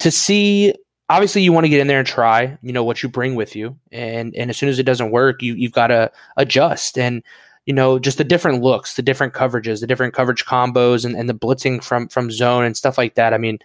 to 0.00 0.10
see, 0.10 0.74
obviously, 1.08 1.42
you 1.42 1.52
want 1.52 1.64
to 1.64 1.70
get 1.70 1.80
in 1.80 1.86
there 1.86 1.98
and 1.98 2.06
try, 2.06 2.58
you 2.62 2.72
know, 2.72 2.84
what 2.84 3.02
you 3.02 3.08
bring 3.08 3.34
with 3.34 3.56
you. 3.56 3.76
And 3.90 4.34
and 4.36 4.50
as 4.50 4.58
soon 4.58 4.68
as 4.68 4.78
it 4.78 4.84
doesn't 4.84 5.10
work, 5.10 5.42
you 5.42 5.54
you've 5.54 5.72
got 5.72 5.88
to 5.88 6.12
adjust. 6.36 6.98
And 6.98 7.22
you 7.64 7.72
know, 7.72 7.98
just 7.98 8.18
the 8.18 8.24
different 8.24 8.62
looks, 8.62 8.94
the 8.94 9.02
different 9.02 9.32
coverages, 9.32 9.80
the 9.80 9.86
different 9.86 10.14
coverage 10.14 10.44
combos, 10.44 11.04
and, 11.04 11.16
and 11.16 11.28
the 11.28 11.34
blitzing 11.34 11.82
from 11.82 12.08
from 12.08 12.30
zone 12.30 12.64
and 12.64 12.76
stuff 12.76 12.98
like 12.98 13.14
that. 13.14 13.32
I 13.32 13.38
mean, 13.38 13.58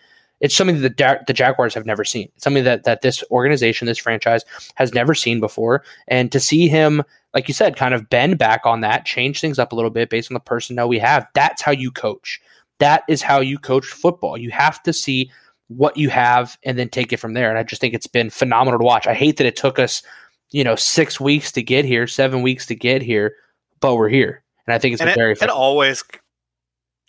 it's 0.44 0.56
something 0.56 0.82
that 0.82 0.98
the, 0.98 1.20
the 1.26 1.34
Jaguars 1.34 1.74
have 1.74 1.86
never 1.86 2.04
seen. 2.04 2.30
It's 2.36 2.44
something 2.44 2.66
that 2.66 2.84
that 2.84 3.02
this 3.02 3.24
organization, 3.32 3.88
this 3.88 3.98
franchise, 3.98 4.44
has 4.76 4.94
never 4.94 5.16
seen 5.16 5.40
before. 5.40 5.84
And 6.10 6.32
to 6.34 6.40
see 6.40 6.68
him, 6.68 7.02
like 7.34 7.48
you 7.48 7.54
said, 7.54 7.78
kind 7.78 7.94
of 7.94 8.10
bend 8.10 8.38
back 8.38 8.66
on 8.66 8.82
that, 8.82 9.06
change 9.06 9.40
things 9.40 9.58
up 9.58 9.72
a 9.72 9.76
little 9.76 9.90
bit 9.90 10.10
based 10.10 10.30
on 10.30 10.34
the 10.36 10.42
personnel 10.42 10.90
we 10.90 11.00
have. 11.00 11.26
That's 11.34 11.62
how 11.62 11.72
you 11.72 11.92
coach. 11.92 12.42
That 12.80 13.04
is 13.08 13.22
how 13.22 13.40
you 13.40 13.58
coach 13.58 13.86
football. 13.86 14.38
You 14.38 14.52
have 14.52 14.84
to 14.84 14.92
see 14.92 15.32
what 15.70 15.96
you 15.96 16.10
have 16.10 16.58
and 16.64 16.78
then 16.78 16.90
take 16.90 17.14
it 17.14 17.18
from 17.18 17.34
there. 17.34 17.50
And 17.50 17.58
I 17.58 17.64
just 17.64 17.80
think 17.80 17.94
it's 17.94 18.08
been 18.08 18.30
phenomenal 18.30 18.80
to 18.80 18.86
watch. 18.86 19.08
I 19.08 19.14
hate 19.14 19.38
that 19.38 19.48
it 19.48 19.56
took 19.56 19.80
us, 19.80 20.04
you 20.52 20.66
know, 20.66 20.76
six 20.76 21.22
weeks 21.22 21.54
to 21.54 21.64
get 21.64 21.86
here, 21.86 22.06
seven 22.06 22.42
weeks 22.42 22.66
to 22.66 22.76
get 22.76 23.02
here, 23.02 23.36
but 23.80 23.96
we're 23.96 24.10
here. 24.10 24.44
And 24.68 24.74
I 24.74 24.78
think 24.78 24.94
it's 24.94 25.02
and 25.02 25.08
been 25.08 25.14
it, 25.14 25.18
very. 25.18 25.32
It 25.32 25.50
always 25.50 26.04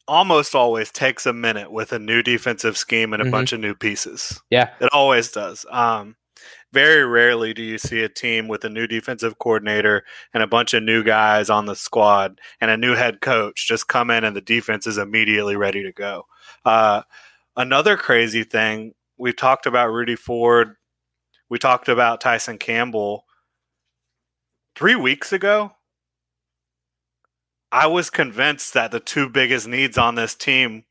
almost 0.07 0.55
always 0.55 0.91
takes 0.91 1.25
a 1.27 1.33
minute 1.33 1.71
with 1.73 1.93
a 1.93 1.99
new 1.99 2.23
defensive 2.23 2.77
scheme 2.77 3.13
and 3.13 3.23
a 3.23 3.27
Mhm. 3.27 3.31
bunch 3.31 3.53
of 3.53 3.61
new 3.61 3.75
pieces. 3.75 4.43
Yeah. 4.51 4.71
It 4.81 4.91
always 4.93 5.31
does. 5.33 5.65
Um, 5.71 6.17
very 6.73 7.05
rarely 7.05 7.55
do 7.55 7.63
you 7.63 7.79
see 7.79 8.03
a 8.03 8.09
team 8.09 8.49
with 8.49 8.65
a 8.65 8.69
new 8.69 8.87
defensive 8.87 9.39
coordinator 9.39 10.05
and 10.35 10.43
a 10.43 10.47
bunch 10.47 10.75
of 10.75 10.83
new 10.83 11.03
guys 11.05 11.49
on 11.49 11.67
the 11.67 11.77
squad 11.77 12.41
and 12.61 12.71
a 12.71 12.77
new 12.77 12.95
head 12.95 13.21
coach 13.21 13.67
just 13.67 13.89
come 13.89 14.11
in 14.11 14.25
and 14.25 14.35
the 14.37 14.41
defense 14.41 14.87
is 14.87 14.99
immediately 14.99 15.57
ready 15.57 15.83
to 15.85 15.93
go. 15.93 16.27
Uh, 16.65 17.03
another 17.57 17.97
crazy 17.97 18.43
thing 18.45 18.93
we've 19.17 19.37
talked 19.37 19.65
about 19.67 19.93
Rudy 19.93 20.17
Ford, 20.17 20.75
we 21.49 21.59
talked 21.59 21.89
about 21.89 22.21
Tyson 22.21 22.59
Campbell. 22.59 23.25
Three 24.75 24.97
weeks 24.97 25.33
ago, 25.33 25.77
I 27.75 27.89
was 27.89 28.09
convinced 28.09 28.73
that 28.75 28.93
the 28.93 29.01
two 29.01 29.29
biggest 29.29 29.67
needs 29.67 29.99
on 29.99 30.15
this 30.15 30.37
team 30.37 30.85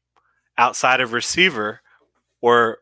outside 0.58 1.00
of 1.00 1.14
receiver 1.14 1.80
were 2.42 2.80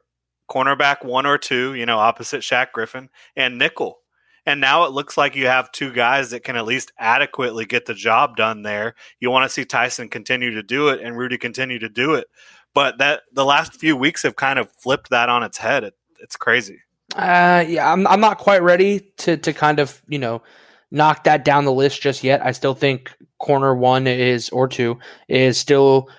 cornerback 0.49 1.05
one 1.05 1.27
or 1.27 1.37
two, 1.37 1.75
you 1.75 1.85
know, 1.85 1.99
opposite 1.99 2.41
Shaq 2.41 2.71
Griffin, 2.71 3.11
and 3.35 3.59
nickel. 3.59 3.99
And 4.43 4.59
now 4.59 4.85
it 4.85 4.91
looks 4.91 5.19
like 5.19 5.35
you 5.35 5.45
have 5.45 5.71
two 5.71 5.93
guys 5.93 6.31
that 6.31 6.43
can 6.43 6.55
at 6.55 6.65
least 6.65 6.91
adequately 6.97 7.67
get 7.67 7.85
the 7.85 7.93
job 7.93 8.37
done 8.37 8.63
there. 8.63 8.95
You 9.19 9.29
want 9.29 9.45
to 9.45 9.53
see 9.53 9.65
Tyson 9.65 10.09
continue 10.09 10.49
to 10.49 10.63
do 10.63 10.87
it 10.87 10.99
and 10.99 11.15
Rudy 11.15 11.37
continue 11.37 11.77
to 11.77 11.87
do 11.87 12.15
it. 12.15 12.25
But 12.73 12.97
that 12.97 13.21
the 13.31 13.45
last 13.45 13.75
few 13.75 13.95
weeks 13.95 14.23
have 14.23 14.35
kind 14.35 14.57
of 14.57 14.71
flipped 14.71 15.11
that 15.11 15.29
on 15.29 15.43
its 15.43 15.59
head. 15.59 15.83
It, 15.83 15.93
it's 16.19 16.35
crazy. 16.35 16.79
Uh, 17.15 17.63
yeah, 17.67 17.91
I'm 17.91 18.07
I'm 18.07 18.21
not 18.21 18.39
quite 18.39 18.63
ready 18.63 19.11
to 19.17 19.37
to 19.37 19.53
kind 19.53 19.79
of 19.79 20.01
you 20.07 20.17
know 20.17 20.41
knock 20.91 21.23
that 21.23 21.45
down 21.45 21.65
the 21.65 21.71
list 21.73 22.01
just 22.01 22.23
yet. 22.23 22.45
I 22.45 22.51
still 22.51 22.75
think 22.75 23.11
corner 23.39 23.73
one 23.73 24.07
is 24.07 24.49
or 24.49 24.67
two 24.67 24.99
is 25.27 25.57
still 25.57 26.09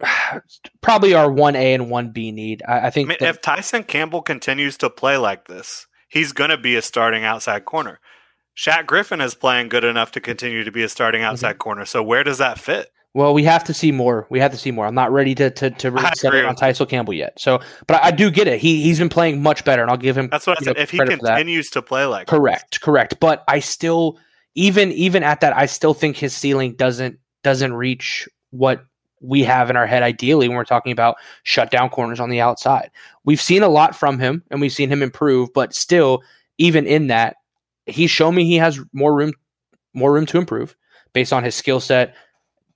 probably 0.80 1.14
our 1.14 1.30
one 1.30 1.56
A 1.56 1.74
and 1.74 1.90
one 1.90 2.10
B 2.10 2.32
need. 2.32 2.62
I, 2.66 2.78
I 2.80 2.86
I 2.86 2.90
think 2.90 3.08
mean, 3.08 3.18
that- 3.20 3.28
if 3.28 3.42
Tyson 3.42 3.84
Campbell 3.84 4.22
continues 4.22 4.76
to 4.78 4.90
play 4.90 5.16
like 5.16 5.46
this, 5.46 5.86
he's 6.08 6.32
going 6.32 6.50
to 6.50 6.58
be 6.58 6.76
a 6.76 6.82
starting 6.82 7.24
outside 7.24 7.64
corner. 7.64 8.00
Shaq 8.56 8.86
Griffin 8.86 9.20
is 9.20 9.34
playing 9.34 9.68
good 9.68 9.84
enough 9.84 10.10
to 10.12 10.20
continue 10.20 10.64
to 10.64 10.72
be 10.72 10.82
a 10.82 10.88
starting 10.88 11.20
Mm-hmm. 11.20 11.30
outside 11.30 11.58
corner. 11.58 11.84
So 11.84 12.02
where 12.02 12.24
does 12.24 12.38
that 12.38 12.58
fit? 12.58 12.90
Well, 13.14 13.34
we 13.34 13.44
have 13.44 13.64
to 13.64 13.74
see 13.74 13.90
more. 13.90 14.26
We 14.30 14.38
have 14.40 14.52
to 14.52 14.58
see 14.58 14.70
more. 14.70 14.86
I'm 14.86 14.94
not 14.94 15.12
ready 15.12 15.34
to 15.36 15.50
to, 15.50 15.70
to 15.70 15.90
really 15.90 16.06
I 16.06 16.12
set 16.12 16.34
it 16.34 16.44
on 16.44 16.54
Tyson 16.54 16.86
Campbell 16.86 17.14
yet. 17.14 17.38
So, 17.40 17.60
but 17.86 18.02
I, 18.02 18.08
I 18.08 18.10
do 18.10 18.30
get 18.30 18.46
it. 18.46 18.60
He 18.60 18.82
he's 18.82 18.98
been 18.98 19.08
playing 19.08 19.42
much 19.42 19.64
better, 19.64 19.82
and 19.82 19.90
I'll 19.90 19.96
give 19.96 20.16
him 20.16 20.28
That's 20.30 20.46
what 20.46 20.60
I 20.60 20.64
said. 20.64 20.76
know, 20.76 20.82
If 20.82 20.90
he 20.90 20.98
credit 20.98 21.18
for 21.18 21.26
that. 21.26 21.36
continues 21.36 21.70
to 21.70 21.82
play 21.82 22.04
like 22.04 22.26
Correct, 22.26 22.80
correct. 22.80 23.18
But 23.20 23.44
I 23.48 23.60
still 23.60 24.18
even 24.54 24.92
even 24.92 25.22
at 25.22 25.40
that, 25.40 25.56
I 25.56 25.66
still 25.66 25.94
think 25.94 26.16
his 26.16 26.34
ceiling 26.34 26.74
doesn't 26.74 27.18
doesn't 27.42 27.72
reach 27.72 28.28
what 28.50 28.84
we 29.20 29.42
have 29.42 29.68
in 29.70 29.76
our 29.76 29.86
head 29.86 30.02
ideally 30.02 30.48
when 30.48 30.56
we're 30.56 30.64
talking 30.64 30.92
about 30.92 31.16
shutdown 31.42 31.88
corners 31.90 32.20
on 32.20 32.30
the 32.30 32.40
outside. 32.40 32.90
We've 33.24 33.40
seen 33.40 33.62
a 33.62 33.68
lot 33.68 33.96
from 33.96 34.18
him 34.18 34.44
and 34.50 34.60
we've 34.60 34.72
seen 34.72 34.90
him 34.90 35.02
improve, 35.02 35.52
but 35.52 35.74
still, 35.74 36.22
even 36.58 36.86
in 36.86 37.08
that, 37.08 37.36
he's 37.86 38.10
shown 38.10 38.34
me 38.34 38.44
he 38.44 38.56
has 38.56 38.78
more 38.92 39.14
room 39.14 39.32
more 39.94 40.12
room 40.12 40.26
to 40.26 40.38
improve 40.38 40.76
based 41.12 41.32
on 41.32 41.42
his 41.42 41.54
skill 41.54 41.80
set. 41.80 42.14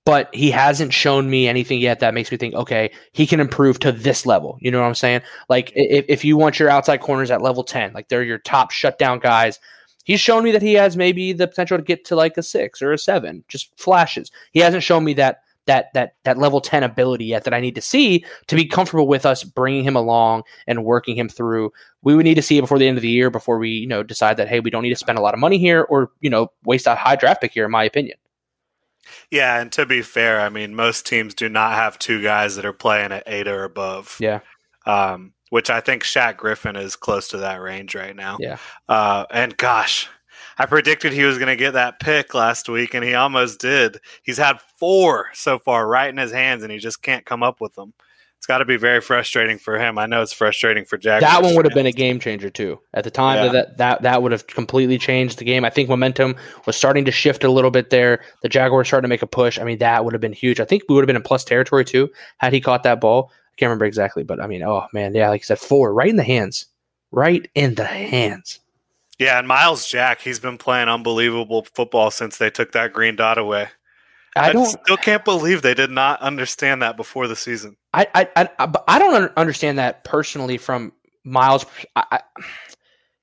But 0.05 0.33
he 0.35 0.51
hasn't 0.51 0.93
shown 0.93 1.29
me 1.29 1.47
anything 1.47 1.79
yet 1.79 2.01
that 2.01 2.13
makes 2.13 2.29
me 2.29 2.37
think, 2.37 2.55
okay, 2.55 2.91
he 3.13 3.25
can 3.25 3.39
improve 3.39 3.79
to 3.79 3.91
this 3.91 4.25
level. 4.25 4.57
You 4.59 4.69
know 4.69 4.81
what 4.81 4.87
I'm 4.87 4.95
saying? 4.95 5.21
Like 5.47 5.71
if, 5.75 6.05
if 6.09 6.25
you 6.25 6.35
want 6.35 6.59
your 6.59 6.69
outside 6.69 6.97
corners 6.97 7.31
at 7.31 7.41
level 7.41 7.63
10, 7.63 7.93
like 7.93 8.09
they're 8.09 8.23
your 8.23 8.39
top 8.39 8.71
shutdown 8.71 9.19
guys, 9.19 9.59
he's 10.03 10.19
shown 10.19 10.43
me 10.43 10.51
that 10.51 10.61
he 10.61 10.73
has 10.73 10.97
maybe 10.97 11.31
the 11.31 11.47
potential 11.47 11.77
to 11.77 11.83
get 11.83 12.03
to 12.05 12.17
like 12.17 12.37
a 12.37 12.43
six 12.43 12.81
or 12.81 12.91
a 12.91 12.97
seven, 12.97 13.45
just 13.47 13.77
flashes. 13.79 14.29
He 14.51 14.59
hasn't 14.59 14.83
shown 14.83 15.05
me 15.05 15.13
that 15.13 15.39
that 15.65 15.93
that 15.93 16.15
that 16.23 16.37
level 16.37 16.59
10 16.59 16.83
ability 16.83 17.25
yet 17.25 17.45
that 17.45 17.53
I 17.53 17.61
need 17.61 17.75
to 17.75 17.81
see 17.81 18.25
to 18.47 18.55
be 18.55 18.65
comfortable 18.65 19.07
with 19.07 19.25
us 19.25 19.43
bringing 19.43 19.83
him 19.83 19.95
along 19.95 20.43
and 20.67 20.83
working 20.83 21.15
him 21.15 21.29
through. 21.29 21.71
We 22.01 22.15
would 22.15 22.25
need 22.25 22.35
to 22.35 22.41
see 22.41 22.57
it 22.57 22.61
before 22.61 22.79
the 22.79 22.87
end 22.87 22.97
of 22.97 23.01
the 23.01 23.09
year 23.09 23.29
before 23.29 23.57
we, 23.57 23.69
you 23.69 23.87
know, 23.87 24.03
decide 24.03 24.37
that 24.37 24.49
hey, 24.49 24.59
we 24.59 24.69
don't 24.69 24.83
need 24.83 24.89
to 24.89 24.95
spend 24.95 25.17
a 25.17 25.21
lot 25.21 25.33
of 25.33 25.39
money 25.39 25.57
here 25.57 25.81
or, 25.83 26.11
you 26.21 26.29
know, 26.29 26.51
waste 26.65 26.87
a 26.87 26.95
high 26.95 27.15
draft 27.15 27.41
pick 27.41 27.53
here 27.53 27.65
in 27.65 27.71
my 27.71 27.83
opinion. 27.83 28.17
Yeah, 29.31 29.59
and 29.59 29.71
to 29.73 29.85
be 29.85 30.01
fair, 30.01 30.39
I 30.39 30.49
mean 30.49 30.75
most 30.75 31.05
teams 31.05 31.33
do 31.33 31.49
not 31.49 31.73
have 31.73 31.99
two 31.99 32.21
guys 32.21 32.55
that 32.55 32.65
are 32.65 32.73
playing 32.73 33.11
at 33.11 33.23
eight 33.27 33.47
or 33.47 33.63
above. 33.63 34.17
Yeah. 34.19 34.39
Um, 34.85 35.33
which 35.49 35.69
I 35.69 35.81
think 35.81 36.03
Shaq 36.03 36.37
Griffin 36.37 36.75
is 36.75 36.95
close 36.95 37.27
to 37.29 37.37
that 37.37 37.61
range 37.61 37.93
right 37.93 38.15
now. 38.15 38.37
Yeah. 38.39 38.57
Uh, 38.89 39.25
and 39.29 39.55
gosh, 39.55 40.09
I 40.57 40.65
predicted 40.65 41.13
he 41.13 41.23
was 41.23 41.37
going 41.37 41.47
to 41.47 41.55
get 41.55 41.73
that 41.73 41.99
pick 41.99 42.33
last 42.33 42.69
week, 42.69 42.93
and 42.93 43.03
he 43.03 43.13
almost 43.13 43.59
did. 43.59 43.99
He's 44.23 44.37
had 44.37 44.59
four 44.79 45.29
so 45.33 45.59
far 45.59 45.87
right 45.87 46.09
in 46.09 46.17
his 46.17 46.31
hands, 46.31 46.63
and 46.63 46.71
he 46.71 46.79
just 46.79 47.01
can't 47.01 47.25
come 47.25 47.43
up 47.43 47.61
with 47.61 47.75
them. 47.75 47.93
It's 48.43 48.47
got 48.49 48.57
to 48.57 48.65
be 48.65 48.75
very 48.75 48.99
frustrating 48.99 49.57
for 49.57 49.79
him. 49.79 49.97
I 49.97 50.05
know 50.05 50.21
it's 50.21 50.33
frustrating 50.33 50.83
for 50.83 50.97
Jack. 50.97 51.21
That 51.21 51.41
one 51.41 51.55
would 51.55 51.63
have 51.63 51.73
been 51.73 51.85
a 51.85 51.93
game 51.93 52.19
changer 52.19 52.49
too. 52.49 52.77
At 52.93 53.05
the 53.05 53.09
time 53.09 53.37
Yeah. 53.37 53.51
that 53.53 53.77
that 53.77 54.01
that 54.01 54.21
would 54.21 54.33
have 54.33 54.47
completely 54.47 54.97
changed 54.97 55.39
the 55.39 55.45
game. 55.45 55.63
I 55.63 55.69
think 55.69 55.87
momentum 55.87 56.35
was 56.65 56.75
starting 56.75 57.05
to 57.05 57.11
shift 57.11 57.45
a 57.45 57.49
little 57.49 57.71
bit 57.71 57.89
there. 57.89 58.21
The 58.41 58.49
Jaguars 58.49 58.89
started 58.89 59.03
to 59.03 59.07
make 59.07 59.21
a 59.21 59.27
push. 59.27 59.57
I 59.57 59.63
mean, 59.63 59.77
that 59.77 60.03
would 60.03 60.13
have 60.13 60.19
been 60.19 60.33
huge. 60.33 60.59
I 60.59 60.65
think 60.65 60.83
we 60.89 60.95
would 60.95 61.03
have 61.03 61.07
been 61.07 61.15
in 61.15 61.21
plus 61.21 61.45
territory 61.45 61.85
too 61.85 62.09
had 62.39 62.51
he 62.51 62.59
caught 62.59 62.83
that 62.83 62.99
ball. 62.99 63.31
I 63.31 63.55
can't 63.55 63.69
remember 63.69 63.85
exactly, 63.85 64.23
but 64.23 64.41
I 64.41 64.47
mean, 64.47 64.61
oh 64.61 64.87
man, 64.91 65.15
yeah, 65.15 65.29
like 65.29 65.39
you 65.39 65.45
said, 65.45 65.59
four 65.59 65.93
right 65.93 66.09
in 66.09 66.17
the 66.17 66.23
hands, 66.23 66.65
right 67.11 67.49
in 67.55 67.75
the 67.75 67.85
hands. 67.85 68.59
Yeah, 69.19 69.39
and 69.39 69.47
Myles 69.47 69.87
Jack, 69.87 70.19
he's 70.19 70.39
been 70.41 70.57
playing 70.57 70.89
unbelievable 70.89 71.65
football 71.73 72.11
since 72.11 72.39
they 72.39 72.49
took 72.49 72.73
that 72.73 72.91
green 72.91 73.15
dot 73.15 73.37
away. 73.37 73.69
I 74.35 74.51
don't. 74.51 74.65
still 74.65 74.97
can't 74.97 75.23
believe 75.23 75.61
they 75.61 75.73
did 75.73 75.91
not 75.91 76.19
understand 76.21 76.81
that 76.81 76.97
before 76.97 77.27
the 77.27 77.35
season. 77.35 77.77
I 77.93 78.07
I 78.15 78.29
I, 78.35 78.49
I, 78.59 78.65
but 78.65 78.83
I 78.87 78.99
don't 78.99 79.31
understand 79.37 79.77
that 79.77 80.03
personally 80.03 80.57
from 80.57 80.91
Myles. 81.23 81.65
I, 81.95 82.03
I, 82.11 82.19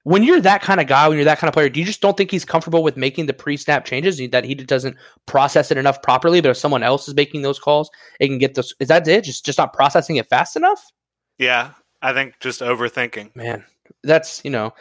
when 0.05 0.23
you're 0.23 0.41
that 0.41 0.63
kind 0.63 0.81
of 0.81 0.87
guy, 0.87 1.09
when 1.09 1.19
you're 1.19 1.25
that 1.25 1.39
kind 1.39 1.49
of 1.49 1.55
player, 1.55 1.69
do 1.69 1.81
you 1.81 1.87
just 1.87 2.01
don't 2.01 2.17
think 2.17 2.31
he's 2.31 2.45
comfortable 2.45 2.83
with 2.83 2.97
making 2.97 3.27
the 3.27 3.35
pre-snap 3.35 3.85
changes? 3.85 4.21
That 4.31 4.45
he 4.45 4.55
doesn't 4.55 4.97
process 5.27 5.71
it 5.71 5.79
enough 5.79 6.01
properly. 6.03 6.41
But 6.41 6.51
if 6.51 6.57
someone 6.57 6.83
else 6.83 7.09
is 7.09 7.15
making 7.15 7.43
those 7.43 7.59
calls, 7.59 7.91
it 8.19 8.29
can 8.29 8.39
get 8.39 8.55
those. 8.55 8.75
Is 8.81 8.89
that 8.89 9.07
it? 9.07 9.25
Just 9.25 9.45
just 9.45 9.59
not 9.59 9.73
processing 9.73 10.17
it 10.17 10.29
fast 10.29 10.57
enough? 10.57 10.91
Yeah, 11.39 11.73
I 12.03 12.13
think 12.13 12.39
just 12.41 12.61
overthinking. 12.61 13.35
Man, 13.35 13.65
that's 14.03 14.43
you 14.45 14.51
know. 14.51 14.73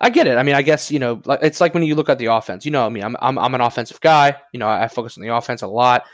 I 0.00 0.10
get 0.10 0.26
it. 0.28 0.36
I 0.38 0.42
mean, 0.44 0.54
I 0.54 0.62
guess 0.62 0.90
you 0.90 0.98
know, 0.98 1.20
like- 1.24 1.40
it's 1.42 1.60
like 1.60 1.74
when 1.74 1.82
you 1.82 1.94
look 1.94 2.08
at 2.08 2.18
the 2.18 2.26
offense. 2.26 2.64
You 2.64 2.70
know, 2.70 2.86
I 2.86 2.88
mean, 2.88 3.02
I'm 3.04 3.16
I'm, 3.20 3.38
I'm 3.38 3.54
an 3.54 3.60
offensive 3.60 4.00
guy. 4.00 4.36
You 4.52 4.58
know, 4.60 4.68
I 4.68 4.88
focus 4.88 5.16
on 5.18 5.22
the 5.24 5.34
offense 5.34 5.62
a 5.62 5.66
lot. 5.66 6.04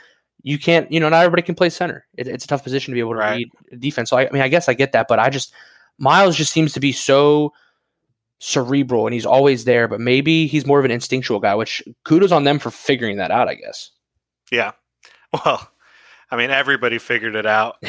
You 0.43 0.59
can't, 0.59 0.91
you 0.91 0.99
know, 0.99 1.09
not 1.09 1.23
everybody 1.23 1.41
can 1.41 1.55
play 1.55 1.69
center. 1.69 2.05
It, 2.17 2.27
it's 2.27 2.45
a 2.45 2.47
tough 2.47 2.63
position 2.63 2.91
to 2.91 2.95
be 2.95 2.99
able 2.99 3.13
to 3.13 3.17
Right. 3.19 3.47
read 3.71 3.79
defense. 3.81 4.09
So 4.11 4.17
I, 4.17 4.27
I 4.27 4.31
mean, 4.31 4.41
I 4.43 4.47
guess 4.47 4.69
I 4.69 4.73
get 4.75 4.91
that, 4.91 5.07
but 5.07 5.17
I 5.19 5.29
just 5.29 5.53
Myles 5.97 6.35
just 6.35 6.51
seems 6.51 6.73
to 6.73 6.79
be 6.79 6.91
so 6.91 7.51
cerebral 8.39 9.07
and 9.07 9.13
he's 9.13 9.25
always 9.25 9.65
there. 9.65 9.87
But 9.87 10.01
maybe 10.01 10.45
he's 10.47 10.65
more 10.65 10.77
of 10.79 10.85
an 10.85 10.91
instinctual 10.91 11.39
guy, 11.39 11.55
which 11.55 11.81
kudos 12.03 12.31
on 12.31 12.43
them 12.43 12.59
for 12.59 12.69
figuring 12.71 13.17
that 13.17 13.31
out. 13.31 13.47
I 13.47 13.55
guess. 13.55 13.91
Yeah. 14.51 14.71
Well, 15.33 15.69
I 16.35 16.37
mean, 16.37 16.51
everybody 16.51 16.97
figured 16.97 17.35
it 17.35 17.45
out. 17.45 17.77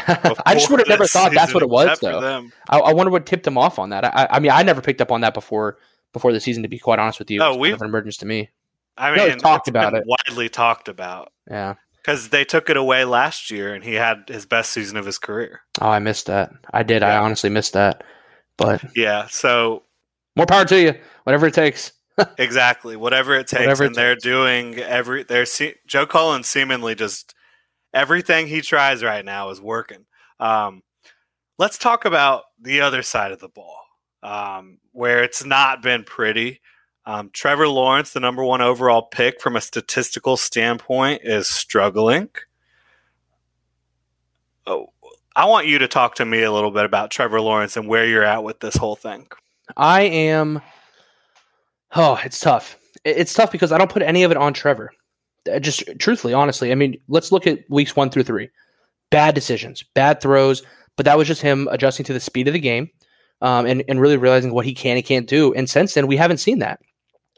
I 0.47 0.55
just 0.55 0.71
would 0.71 0.79
have 0.79 0.89
never 0.89 1.07
thought 1.07 1.33
that's 1.33 1.53
what 1.53 1.63
it 1.65 1.69
was, 1.69 1.99
though. 1.99 2.49
I, 2.69 2.79
I 2.79 2.93
wonder 2.93 3.11
what 3.11 3.27
tipped 3.27 3.47
him 3.47 3.59
off 3.59 3.79
on 3.81 3.91
that. 3.91 4.05
I, 4.05 4.29
I 4.31 4.39
mean, 4.41 4.53
I 4.53 4.63
never 4.63 4.81
picked 4.81 5.01
up 5.01 5.11
on 5.11 5.23
that 5.23 5.35
before 5.35 5.79
before 6.13 6.33
the 6.33 6.39
season. 6.41 6.63
To 6.63 6.69
be 6.69 6.79
quite 6.79 6.99
honest 7.01 7.19
with 7.19 7.31
you, 7.31 7.41
No, 7.41 7.47
It's 7.49 7.55
kind 7.55 7.61
we- 7.61 7.73
of 7.73 7.81
an 7.83 7.89
emergence 7.89 8.17
to 8.19 8.27
me. 8.27 8.51
I 8.97 9.15
mean, 9.15 9.25
we 9.29 9.35
talked 9.37 9.67
it's 9.69 9.73
about 9.73 9.93
been 9.93 10.03
it. 10.03 10.07
widely 10.07 10.49
talked 10.49 10.89
about 10.89 11.31
Yeah. 11.51 11.75
because 12.03 12.31
they 12.31 12.45
took 12.47 12.71
it 12.71 12.77
away 12.79 13.05
last 13.05 13.51
year, 13.51 13.75
and 13.75 13.85
he 13.85 13.95
had 13.95 14.25
his 14.29 14.47
best 14.47 14.71
season 14.71 14.97
of 14.97 15.05
his 15.05 15.19
career. 15.19 15.61
Oh, 15.83 15.89
I 15.89 15.99
missed 15.99 16.27
that. 16.27 16.51
I 16.73 16.83
did. 16.83 17.03
I 17.03 17.19
honestly 17.19 17.51
missed 17.51 17.75
that. 17.75 18.05
But 18.57 18.83
Yeah. 18.97 19.27
So 19.29 19.83
more 20.37 20.47
power 20.47 20.65
to 20.65 20.81
you. 20.81 20.95
Whatever 21.25 21.49
it 21.49 21.55
takes. 21.55 21.93
exactly, 22.39 22.97
whatever 22.97 23.35
it 23.35 23.49
takes, 23.49 23.61
Whatever 23.61 23.85
it 23.85 23.87
and 23.89 23.97
they're 23.97 24.17
doing 24.17 24.79
every. 24.79 25.25
They're 25.25 25.45
Joe 25.87 26.07
Collins 26.07 26.47
seemingly 26.47 26.95
just 26.95 27.35
everything 27.97 28.47
he 28.47 28.61
tries 28.61 29.03
right 29.03 29.25
now 29.25 29.49
is 29.49 29.61
working. 29.61 30.05
Um, 30.39 30.83
let's 31.59 31.79
talk 31.79 32.05
about 32.05 32.45
the 32.61 32.83
other 32.83 33.03
side 33.03 33.33
of 33.33 33.41
the 33.41 33.49
ball, 33.49 33.81
um, 34.23 34.79
where 34.93 35.25
it's 35.25 35.45
not 35.45 35.83
been 35.83 36.05
pretty. 36.05 36.61
Um, 37.07 37.31
Trevor 37.33 37.69
Lawrence, 37.69 38.13
the 38.13 38.21
number 38.21 38.45
one 38.45 38.61
overall 38.61 39.03
pick 39.03 39.41
from 39.41 39.57
a 39.57 39.61
statistical 39.61 40.37
standpoint, 40.37 41.23
is 41.25 41.49
struggling. 41.49 42.29
Oh, 44.67 44.93
I 45.35 45.47
want 45.47 45.67
you 45.67 45.79
to 45.79 45.89
talk 45.89 46.17
to 46.17 46.25
me 46.25 46.43
a 46.43 46.53
little 46.53 46.73
bit 46.73 46.85
about 46.85 47.11
Trevor 47.11 47.41
Lawrence 47.41 47.77
and 47.77 47.89
where 47.89 48.07
you're 48.07 48.25
at 48.25 48.45
with 48.45 48.61
this 48.61 48.77
whole 48.77 48.97
thing. 48.97 49.27
I 49.77 50.03
am. 50.03 50.61
Oh, 51.95 52.21
it's 52.23 52.41
tough. 52.41 52.77
It's 53.05 53.33
tough 53.33 53.53
because 53.53 53.73
I 53.73 53.79
don't 53.79 53.91
put 53.91 54.03
any 54.03 54.25
of 54.25 54.31
it 54.31 54.37
on 54.37 54.53
Trevor. 54.53 54.93
Uh, 55.49 55.59
just 55.59 55.85
truthfully, 55.99 56.35
honestly. 56.35 56.73
I 56.73 56.75
mean, 56.75 56.99
let's 57.09 57.33
look 57.33 57.47
at 57.47 57.61
weeks 57.69 57.97
one 57.97 58.11
through 58.11 58.25
three. 58.25 58.51
Bad 59.11 59.35
decisions, 59.35 59.85
bad 59.95 60.21
throws, 60.21 60.63
but 60.97 61.07
that 61.07 61.17
was 61.17 61.29
just 61.29 61.43
him 61.43 61.69
adjusting 61.71 62.05
to 62.07 62.13
the 62.13 62.21
speed 62.21 62.49
of 62.49 62.55
the 62.55 62.61
game 62.61 62.91
um, 63.41 63.67
and, 63.67 63.85
and 63.89 64.01
really 64.01 64.17
realizing 64.17 64.53
what 64.53 64.65
he 64.65 64.75
can 64.75 64.97
and 64.97 65.07
can't 65.07 65.29
do. 65.29 65.55
And 65.55 65.69
since 65.71 65.95
then, 65.95 66.07
we 66.07 66.17
haven't 66.17 66.39
seen 66.39 66.59
that. 66.59 66.81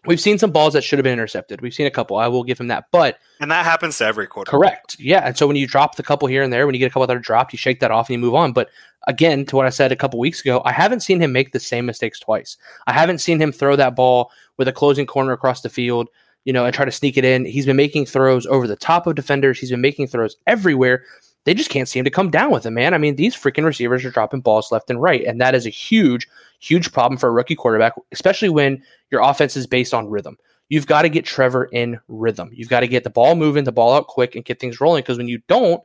We've 0.06 0.20
seen 0.20 0.38
some 0.38 0.52
balls 0.52 0.72
that 0.74 0.84
should 0.84 0.98
have 0.98 1.04
been 1.04 1.12
intercepted. 1.12 1.60
We've 1.60 1.74
seen 1.74 1.86
a 1.86 1.90
couple. 1.90 2.16
I 2.16 2.28
will 2.28 2.44
give 2.44 2.58
him 2.58 2.68
that. 2.68 2.84
But 2.92 3.18
and 3.40 3.50
that 3.50 3.64
happens 3.64 3.98
to 3.98 4.06
every 4.06 4.26
quarter. 4.26 4.50
Correct. 4.50 4.96
Yeah. 4.98 5.26
And 5.26 5.36
so 5.36 5.46
when 5.46 5.56
you 5.56 5.66
drop 5.66 5.96
the 5.96 6.02
couple 6.02 6.28
here 6.28 6.42
and 6.42 6.52
there, 6.52 6.66
when 6.66 6.74
you 6.74 6.78
get 6.78 6.86
a 6.86 6.90
couple 6.90 7.06
that 7.06 7.16
are 7.16 7.20
dropped, 7.20 7.52
you 7.52 7.58
shake 7.58 7.80
that 7.80 7.90
off 7.90 8.08
and 8.08 8.14
you 8.14 8.18
move 8.18 8.34
on. 8.34 8.52
But 8.52 8.70
again, 9.06 9.44
to 9.46 9.56
what 9.56 9.66
I 9.66 9.70
said 9.70 9.90
a 9.90 9.96
couple 9.96 10.20
weeks 10.20 10.40
ago, 10.40 10.62
I 10.64 10.72
haven't 10.72 11.00
seen 11.00 11.20
him 11.20 11.32
make 11.32 11.52
the 11.52 11.60
same 11.60 11.84
mistakes 11.84 12.20
twice. 12.20 12.56
I 12.86 12.92
haven't 12.92 13.18
seen 13.18 13.42
him 13.42 13.50
throw 13.50 13.74
that 13.74 13.96
ball 13.96 14.30
with 14.56 14.68
a 14.68 14.72
closing 14.72 15.04
corner 15.04 15.32
across 15.32 15.62
the 15.62 15.68
field, 15.68 16.08
you 16.48 16.52
know, 16.54 16.64
and 16.64 16.72
try 16.72 16.86
to 16.86 16.90
sneak 16.90 17.18
it 17.18 17.26
in. 17.26 17.44
He's 17.44 17.66
been 17.66 17.76
making 17.76 18.06
throws 18.06 18.46
over 18.46 18.66
the 18.66 18.74
top 18.74 19.06
of 19.06 19.16
defenders. 19.16 19.58
He's 19.58 19.68
been 19.70 19.82
making 19.82 20.06
throws 20.06 20.38
everywhere. 20.46 21.04
They 21.44 21.52
just 21.52 21.68
can't 21.68 21.86
seem 21.86 22.04
to 22.04 22.10
come 22.10 22.30
down 22.30 22.50
with 22.50 22.64
him, 22.64 22.72
man. 22.72 22.94
I 22.94 22.98
mean, 22.98 23.16
these 23.16 23.36
freaking 23.36 23.66
receivers 23.66 24.02
are 24.06 24.10
dropping 24.10 24.40
balls 24.40 24.72
left 24.72 24.88
and 24.88 25.02
right, 25.02 25.22
and 25.26 25.42
that 25.42 25.54
is 25.54 25.66
a 25.66 25.70
huge, 25.70 26.26
huge 26.58 26.90
problem 26.90 27.18
for 27.18 27.28
a 27.28 27.32
rookie 27.32 27.54
quarterback, 27.54 27.92
especially 28.12 28.48
when 28.48 28.82
your 29.10 29.20
offense 29.20 29.58
is 29.58 29.66
based 29.66 29.92
on 29.92 30.08
rhythm 30.08 30.38
you've 30.70 30.86
got 30.86 31.02
to 31.02 31.08
get 31.08 31.24
Trevor 31.24 31.64
in 31.66 31.98
rhythm. 32.08 32.50
You've 32.52 32.68
got 32.68 32.80
to 32.80 32.88
get 32.88 33.04
the 33.04 33.10
ball 33.10 33.34
moving, 33.34 33.64
the 33.64 33.72
ball 33.72 33.94
out 33.94 34.06
quick, 34.06 34.34
and 34.34 34.44
get 34.44 34.60
things 34.60 34.80
rolling. 34.80 35.02
Because 35.02 35.18
when 35.18 35.28
you 35.28 35.40
don't, 35.48 35.82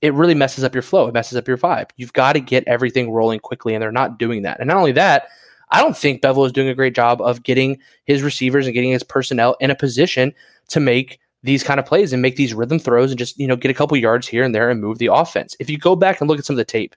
it 0.00 0.14
really 0.14 0.34
messes 0.34 0.64
up 0.64 0.74
your 0.74 0.82
flow. 0.82 1.08
It 1.08 1.14
messes 1.14 1.36
up 1.36 1.48
your 1.48 1.58
vibe. 1.58 1.90
You've 1.96 2.12
got 2.12 2.34
to 2.34 2.40
get 2.40 2.64
everything 2.66 3.10
rolling 3.10 3.40
quickly, 3.40 3.74
and 3.74 3.82
they're 3.82 3.90
not 3.90 4.18
doing 4.18 4.42
that. 4.42 4.60
And 4.60 4.68
not 4.68 4.76
only 4.76 4.92
that, 4.92 5.28
I 5.70 5.80
don't 5.82 5.96
think 5.96 6.22
Bevell 6.22 6.46
is 6.46 6.52
doing 6.52 6.68
a 6.68 6.74
great 6.74 6.94
job 6.94 7.20
of 7.20 7.42
getting 7.42 7.78
his 8.04 8.22
receivers 8.22 8.66
and 8.66 8.74
getting 8.74 8.90
his 8.90 9.02
personnel 9.02 9.56
in 9.60 9.70
a 9.70 9.74
position 9.74 10.32
to 10.68 10.80
make 10.80 11.20
these 11.42 11.62
kind 11.62 11.78
of 11.78 11.86
plays 11.86 12.12
and 12.12 12.20
make 12.20 12.36
these 12.36 12.54
rhythm 12.54 12.78
throws 12.78 13.10
and 13.10 13.18
just 13.18 13.38
you 13.38 13.46
know 13.46 13.56
get 13.56 13.70
a 13.70 13.74
couple 13.74 13.96
yards 13.96 14.26
here 14.26 14.42
and 14.42 14.54
there 14.54 14.70
and 14.70 14.80
move 14.80 14.98
the 14.98 15.12
offense. 15.12 15.56
If 15.60 15.70
you 15.70 15.78
go 15.78 15.94
back 15.96 16.20
and 16.20 16.28
look 16.28 16.38
at 16.38 16.44
some 16.44 16.54
of 16.54 16.58
the 16.58 16.64
tape, 16.64 16.96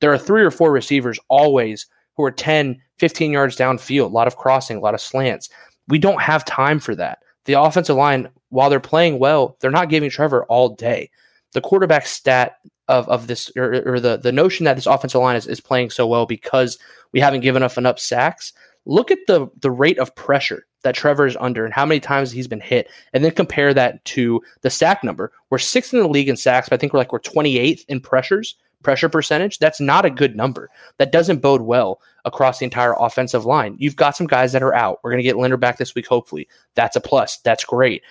there 0.00 0.12
are 0.12 0.18
three 0.18 0.42
or 0.42 0.50
four 0.50 0.72
receivers 0.72 1.18
always 1.28 1.86
who 2.16 2.24
are 2.24 2.30
10, 2.30 2.80
15 2.98 3.30
yards 3.30 3.56
downfield, 3.56 4.06
a 4.06 4.14
lot 4.14 4.26
of 4.26 4.36
crossing, 4.36 4.76
a 4.76 4.80
lot 4.80 4.94
of 4.94 5.00
slants. 5.00 5.48
We 5.88 5.98
don't 5.98 6.20
have 6.20 6.44
time 6.44 6.78
for 6.78 6.94
that. 6.94 7.20
The 7.44 7.54
offensive 7.54 7.96
line, 7.96 8.28
while 8.50 8.70
they're 8.70 8.80
playing 8.80 9.18
well, 9.18 9.56
they're 9.60 9.70
not 9.70 9.88
giving 9.88 10.10
Trevor 10.10 10.44
all 10.44 10.70
day. 10.70 11.10
The 11.52 11.60
quarterback 11.60 12.06
stat 12.06 12.58
of, 12.88 13.08
of 13.08 13.26
this 13.26 13.50
or, 13.56 13.82
or 13.86 14.00
the, 14.00 14.16
the 14.16 14.32
notion 14.32 14.64
that 14.64 14.76
this 14.76 14.86
offensive 14.86 15.20
line 15.20 15.36
is, 15.36 15.46
is 15.46 15.60
playing 15.60 15.90
so 15.90 16.06
well 16.06 16.26
because 16.26 16.78
we 17.12 17.20
haven't 17.20 17.40
given 17.40 17.62
enough 17.62 17.78
enough 17.78 17.98
sacks. 17.98 18.52
Look 18.84 19.10
at 19.10 19.18
the 19.26 19.48
the 19.60 19.70
rate 19.70 19.98
of 19.98 20.14
pressure 20.14 20.66
that 20.82 20.96
Trevor 20.96 21.26
is 21.26 21.36
under 21.38 21.64
and 21.64 21.72
how 21.72 21.86
many 21.86 22.00
times 22.00 22.32
he's 22.32 22.48
been 22.48 22.60
hit, 22.60 22.88
and 23.12 23.24
then 23.24 23.32
compare 23.32 23.72
that 23.74 24.04
to 24.06 24.42
the 24.62 24.70
sack 24.70 25.04
number. 25.04 25.32
We're 25.50 25.58
sixth 25.58 25.94
in 25.94 26.00
the 26.00 26.08
league 26.08 26.28
in 26.28 26.36
sacks, 26.36 26.68
but 26.68 26.76
I 26.76 26.78
think 26.78 26.92
we're 26.92 26.98
like 26.98 27.12
we're 27.12 27.20
28th 27.20 27.84
in 27.88 28.00
pressures 28.00 28.56
pressure 28.82 29.08
percentage, 29.08 29.58
that's 29.58 29.80
not 29.80 30.04
a 30.04 30.10
good 30.10 30.36
number. 30.36 30.70
That 30.98 31.12
doesn't 31.12 31.40
bode 31.40 31.62
well 31.62 32.00
across 32.24 32.58
the 32.58 32.64
entire 32.64 32.94
offensive 32.98 33.44
line. 33.44 33.76
You've 33.78 33.96
got 33.96 34.16
some 34.16 34.26
guys 34.26 34.52
that 34.52 34.62
are 34.62 34.74
out. 34.74 35.00
We're 35.02 35.10
going 35.10 35.22
to 35.22 35.24
get 35.24 35.36
Linder 35.36 35.56
back 35.56 35.78
this 35.78 35.94
week, 35.94 36.06
hopefully. 36.06 36.48
That's 36.74 36.96
a 36.96 37.00
plus. 37.00 37.38
That's 37.38 37.64
great. 37.64 38.02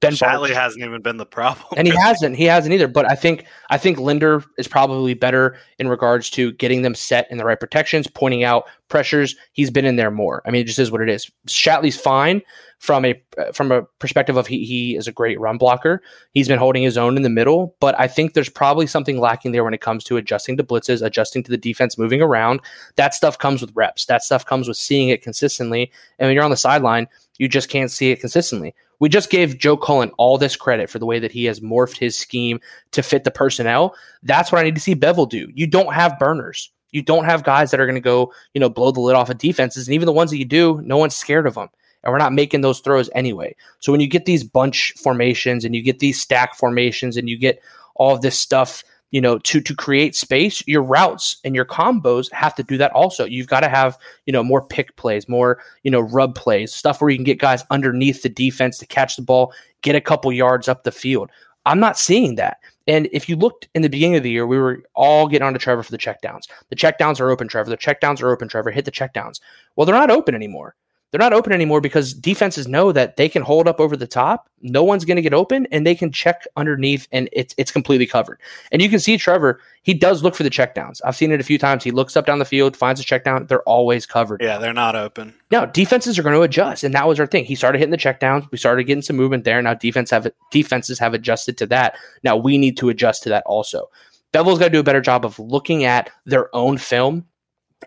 Ben 0.00 0.12
Shatley 0.12 0.50
hasn't 0.50 0.84
even 0.84 1.00
been 1.00 1.16
the 1.16 1.24
problem, 1.24 1.66
and 1.76 1.88
he 1.88 1.94
hasn't. 2.02 2.36
He 2.36 2.44
hasn't 2.44 2.74
either. 2.74 2.88
But 2.88 3.10
I 3.10 3.14
think 3.14 3.46
I 3.70 3.78
think 3.78 3.98
Linder 3.98 4.44
is 4.58 4.68
probably 4.68 5.14
better 5.14 5.56
in 5.78 5.88
regards 5.88 6.28
to 6.30 6.52
getting 6.52 6.82
them 6.82 6.94
set 6.94 7.26
in 7.30 7.38
the 7.38 7.44
right 7.44 7.58
protections, 7.58 8.06
pointing 8.06 8.44
out 8.44 8.64
pressures. 8.88 9.34
He's 9.52 9.70
been 9.70 9.86
in 9.86 9.96
there 9.96 10.10
more. 10.10 10.42
I 10.46 10.50
mean, 10.50 10.60
it 10.60 10.66
just 10.66 10.78
is 10.78 10.90
what 10.90 11.00
it 11.00 11.08
is. 11.08 11.30
Shatley's 11.48 11.98
fine 11.98 12.42
from 12.78 13.06
a 13.06 13.20
from 13.54 13.72
a 13.72 13.84
perspective 13.98 14.36
of 14.36 14.46
he 14.46 14.64
he 14.66 14.96
is 14.96 15.08
a 15.08 15.12
great 15.12 15.40
run 15.40 15.56
blocker. 15.56 16.02
He's 16.32 16.48
been 16.48 16.58
holding 16.58 16.82
his 16.82 16.98
own 16.98 17.16
in 17.16 17.22
the 17.22 17.30
middle, 17.30 17.74
but 17.80 17.98
I 17.98 18.06
think 18.06 18.34
there's 18.34 18.50
probably 18.50 18.86
something 18.86 19.18
lacking 19.18 19.52
there 19.52 19.64
when 19.64 19.74
it 19.74 19.80
comes 19.80 20.04
to 20.04 20.18
adjusting 20.18 20.58
to 20.58 20.64
blitzes, 20.64 21.04
adjusting 21.04 21.42
to 21.44 21.50
the 21.50 21.56
defense 21.56 21.96
moving 21.96 22.20
around. 22.20 22.60
That 22.96 23.14
stuff 23.14 23.38
comes 23.38 23.62
with 23.62 23.74
reps. 23.74 24.04
That 24.06 24.22
stuff 24.22 24.44
comes 24.44 24.68
with 24.68 24.76
seeing 24.76 25.08
it 25.08 25.22
consistently. 25.22 25.90
And 26.18 26.26
when 26.28 26.34
you're 26.34 26.44
on 26.44 26.50
the 26.50 26.56
sideline, 26.56 27.08
you 27.38 27.48
just 27.48 27.70
can't 27.70 27.90
see 27.90 28.10
it 28.10 28.20
consistently. 28.20 28.74
We 28.98 29.08
just 29.08 29.30
gave 29.30 29.58
Joe 29.58 29.76
Cullen 29.76 30.10
all 30.18 30.38
this 30.38 30.56
credit 30.56 30.88
for 30.88 30.98
the 30.98 31.06
way 31.06 31.18
that 31.18 31.32
he 31.32 31.44
has 31.44 31.60
morphed 31.60 31.98
his 31.98 32.16
scheme 32.16 32.60
to 32.92 33.02
fit 33.02 33.24
the 33.24 33.30
personnel. 33.30 33.94
That's 34.22 34.50
what 34.50 34.60
I 34.60 34.64
need 34.64 34.74
to 34.74 34.80
see 34.80 34.94
Bevell 34.94 35.28
do. 35.28 35.50
You 35.54 35.66
don't 35.66 35.92
have 35.92 36.18
burners. 36.18 36.70
You 36.92 37.02
don't 37.02 37.24
have 37.24 37.44
guys 37.44 37.70
that 37.70 37.80
are 37.80 37.86
going 37.86 37.96
to 37.96 38.00
go, 38.00 38.32
you 38.54 38.60
know, 38.60 38.70
blow 38.70 38.90
the 38.90 39.00
lid 39.00 39.16
off 39.16 39.28
of 39.28 39.38
defenses. 39.38 39.86
And 39.86 39.94
even 39.94 40.06
the 40.06 40.12
ones 40.12 40.30
that 40.30 40.38
you 40.38 40.44
do, 40.44 40.80
no 40.82 40.96
one's 40.96 41.16
scared 41.16 41.46
of 41.46 41.54
them. 41.54 41.68
And 42.02 42.12
we're 42.12 42.18
not 42.18 42.32
making 42.32 42.60
those 42.60 42.80
throws 42.80 43.10
anyway. 43.14 43.54
So 43.80 43.92
when 43.92 44.00
you 44.00 44.06
get 44.06 44.24
these 44.24 44.44
bunch 44.44 44.92
formations 44.92 45.64
and 45.64 45.74
you 45.74 45.82
get 45.82 45.98
these 45.98 46.20
stack 46.20 46.54
formations 46.54 47.16
and 47.16 47.28
you 47.28 47.36
get 47.36 47.60
all 47.96 48.14
of 48.14 48.22
this 48.22 48.38
stuff 48.38 48.84
you 49.16 49.22
know 49.22 49.38
to 49.38 49.62
to 49.62 49.74
create 49.74 50.14
space 50.14 50.62
your 50.66 50.82
routes 50.82 51.38
and 51.42 51.54
your 51.54 51.64
combos 51.64 52.30
have 52.32 52.54
to 52.54 52.62
do 52.62 52.76
that 52.76 52.92
also. 52.92 53.24
You've 53.24 53.46
got 53.46 53.60
to 53.60 53.68
have 53.68 53.96
you 54.26 54.32
know 54.32 54.42
more 54.42 54.60
pick 54.60 54.94
plays 54.96 55.26
more 55.26 55.58
you 55.84 55.90
know 55.90 56.00
rub 56.00 56.34
plays 56.34 56.74
stuff 56.74 57.00
where 57.00 57.08
you 57.08 57.16
can 57.16 57.24
get 57.24 57.38
guys 57.38 57.64
underneath 57.70 58.22
the 58.22 58.28
defense 58.28 58.76
to 58.76 58.86
catch 58.86 59.16
the 59.16 59.22
ball 59.22 59.54
get 59.80 59.96
a 59.96 60.02
couple 60.02 60.30
yards 60.34 60.68
up 60.68 60.84
the 60.84 60.92
field. 60.92 61.30
I'm 61.64 61.80
not 61.80 61.98
seeing 61.98 62.34
that. 62.34 62.58
And 62.86 63.08
if 63.10 63.26
you 63.26 63.36
looked 63.36 63.68
in 63.74 63.80
the 63.80 63.88
beginning 63.88 64.16
of 64.16 64.22
the 64.22 64.30
year 64.30 64.46
we 64.46 64.58
were 64.58 64.82
all 64.94 65.28
getting 65.28 65.46
onto 65.46 65.58
trevor 65.58 65.82
for 65.82 65.92
the 65.92 65.96
checkdowns 65.96 66.42
the 66.68 66.76
checkdowns 66.76 67.18
are 67.18 67.30
open 67.30 67.48
trevor. 67.48 67.70
The 67.70 67.78
checkdowns 67.78 68.20
are 68.20 68.30
open 68.30 68.48
trevor. 68.48 68.70
Hit 68.70 68.84
the 68.84 68.92
checkdowns 68.92 69.40
well 69.76 69.86
they're 69.86 69.94
not 69.94 70.10
open 70.10 70.34
anymore 70.34 70.76
they're 71.10 71.20
not 71.20 71.32
open 71.32 71.52
anymore 71.52 71.80
because 71.80 72.12
defenses 72.12 72.66
know 72.66 72.90
that 72.90 73.16
they 73.16 73.28
can 73.28 73.42
hold 73.42 73.68
up 73.68 73.80
over 73.80 73.96
the 73.96 74.06
top. 74.06 74.48
No 74.60 74.82
one's 74.82 75.04
going 75.04 75.16
to 75.16 75.22
get 75.22 75.32
open, 75.32 75.66
and 75.70 75.86
they 75.86 75.94
can 75.94 76.10
check 76.10 76.46
underneath, 76.56 77.06
and 77.12 77.28
it's 77.32 77.54
it's 77.56 77.70
completely 77.70 78.06
covered. 78.06 78.40
And 78.72 78.82
you 78.82 78.88
can 78.88 78.98
see 78.98 79.16
Trevor; 79.16 79.60
he 79.82 79.94
does 79.94 80.22
look 80.22 80.34
for 80.34 80.42
the 80.42 80.50
checkdowns. 80.50 81.00
I've 81.04 81.16
seen 81.16 81.30
it 81.30 81.40
a 81.40 81.44
few 81.44 81.58
times. 81.58 81.84
He 81.84 81.92
looks 81.92 82.16
up 82.16 82.26
down 82.26 82.40
the 82.40 82.44
field, 82.44 82.76
finds 82.76 83.00
a 83.00 83.04
checkdown. 83.04 83.46
They're 83.46 83.62
always 83.62 84.04
covered. 84.04 84.42
Yeah, 84.42 84.58
they're 84.58 84.72
not 84.72 84.96
open. 84.96 85.32
No, 85.52 85.66
defenses 85.66 86.18
are 86.18 86.22
going 86.22 86.34
to 86.34 86.42
adjust, 86.42 86.82
and 86.82 86.94
that 86.94 87.06
was 87.06 87.20
our 87.20 87.26
thing. 87.26 87.44
He 87.44 87.54
started 87.54 87.78
hitting 87.78 87.92
the 87.92 87.96
checkdowns. 87.96 88.50
We 88.50 88.58
started 88.58 88.84
getting 88.84 89.02
some 89.02 89.16
movement 89.16 89.44
there. 89.44 89.62
Now 89.62 89.74
defense 89.74 90.10
have 90.10 90.30
defenses 90.50 90.98
have 90.98 91.14
adjusted 91.14 91.56
to 91.58 91.66
that. 91.66 91.96
Now 92.24 92.36
we 92.36 92.58
need 92.58 92.76
to 92.78 92.88
adjust 92.88 93.22
to 93.22 93.28
that 93.28 93.44
also. 93.46 93.88
Bevell's 94.32 94.58
got 94.58 94.66
to 94.66 94.70
do 94.70 94.80
a 94.80 94.84
better 94.84 95.00
job 95.00 95.24
of 95.24 95.38
looking 95.38 95.84
at 95.84 96.10
their 96.24 96.54
own 96.54 96.78
film 96.78 97.26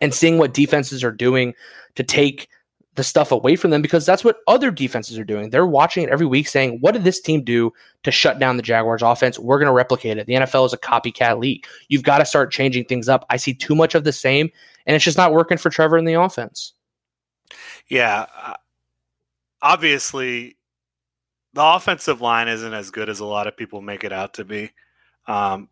and 0.01 0.13
seeing 0.13 0.37
what 0.37 0.53
defenses 0.53 1.03
are 1.03 1.11
doing 1.11 1.53
to 1.95 2.03
take 2.03 2.47
the 2.99 3.03
stuff 3.05 3.31
away 3.31 3.55
from 3.55 3.71
them 3.71 3.81
because 3.81 4.05
that's 4.05 4.25
what 4.25 4.39
other 4.45 4.71
defenses 4.71 5.17
are 5.17 5.23
doing. 5.23 5.49
They're 5.49 5.65
watching 5.65 6.03
it 6.03 6.09
every 6.09 6.25
week 6.25 6.49
saying, 6.49 6.79
what 6.81 6.91
did 6.91 7.05
this 7.05 7.21
team 7.21 7.45
do 7.45 7.71
to 8.03 8.11
shut 8.11 8.39
down 8.39 8.57
the 8.57 8.61
Jaguars 8.61 9.01
offense? 9.01 9.39
We're 9.39 9.57
going 9.57 9.67
to 9.67 9.73
replicate 9.73 10.17
it. 10.17 10.27
The 10.27 10.33
NFL 10.33 10.65
is 10.65 10.73
a 10.73 10.77
copycat 10.77 11.39
league. 11.39 11.65
You've 11.87 12.03
got 12.03 12.17
to 12.17 12.25
start 12.25 12.51
changing 12.51 12.83
things 12.83 13.07
up. 13.07 13.25
I 13.29 13.37
see 13.37 13.53
too 13.53 13.73
much 13.73 13.95
of 13.95 14.03
the 14.03 14.11
same, 14.11 14.51
and 14.85 14.97
it's 14.97 15.05
just 15.05 15.15
not 15.15 15.31
working 15.31 15.57
for 15.57 15.69
Trevor 15.69 15.97
in 15.97 16.03
the 16.03 16.15
offense. 16.15 16.73
Yeah. 17.87 18.25
Uh, 18.35 18.55
obviously, 19.61 20.57
the 21.53 21.63
offensive 21.63 22.19
line 22.19 22.49
isn't 22.49 22.73
as 22.73 22.91
good 22.91 23.07
as 23.07 23.21
a 23.21 23.25
lot 23.25 23.47
of 23.47 23.55
people 23.55 23.81
make 23.81 24.03
it 24.03 24.11
out 24.11 24.33
to 24.33 24.43
be. 24.43 24.71
Um, 25.25 25.69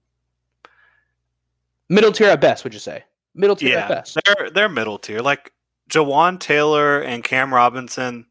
middle 1.90 2.14
tier 2.14 2.30
at 2.30 2.40
best, 2.40 2.64
would 2.64 2.74
you 2.74 2.80
say? 2.80 3.04
Middle 3.36 3.58
tier 3.58 3.72
yeah, 3.72 3.84
at 3.84 3.90
best. 3.90 4.18
They're 4.26 4.50
they're 4.50 4.70
middle 4.70 4.98
tier. 4.98 5.20
Like 5.20 5.52
Jawaan 5.90 6.40
Taylor 6.40 7.00
and 7.00 7.24
Cam 7.24 7.54
Robinson, 7.54 8.28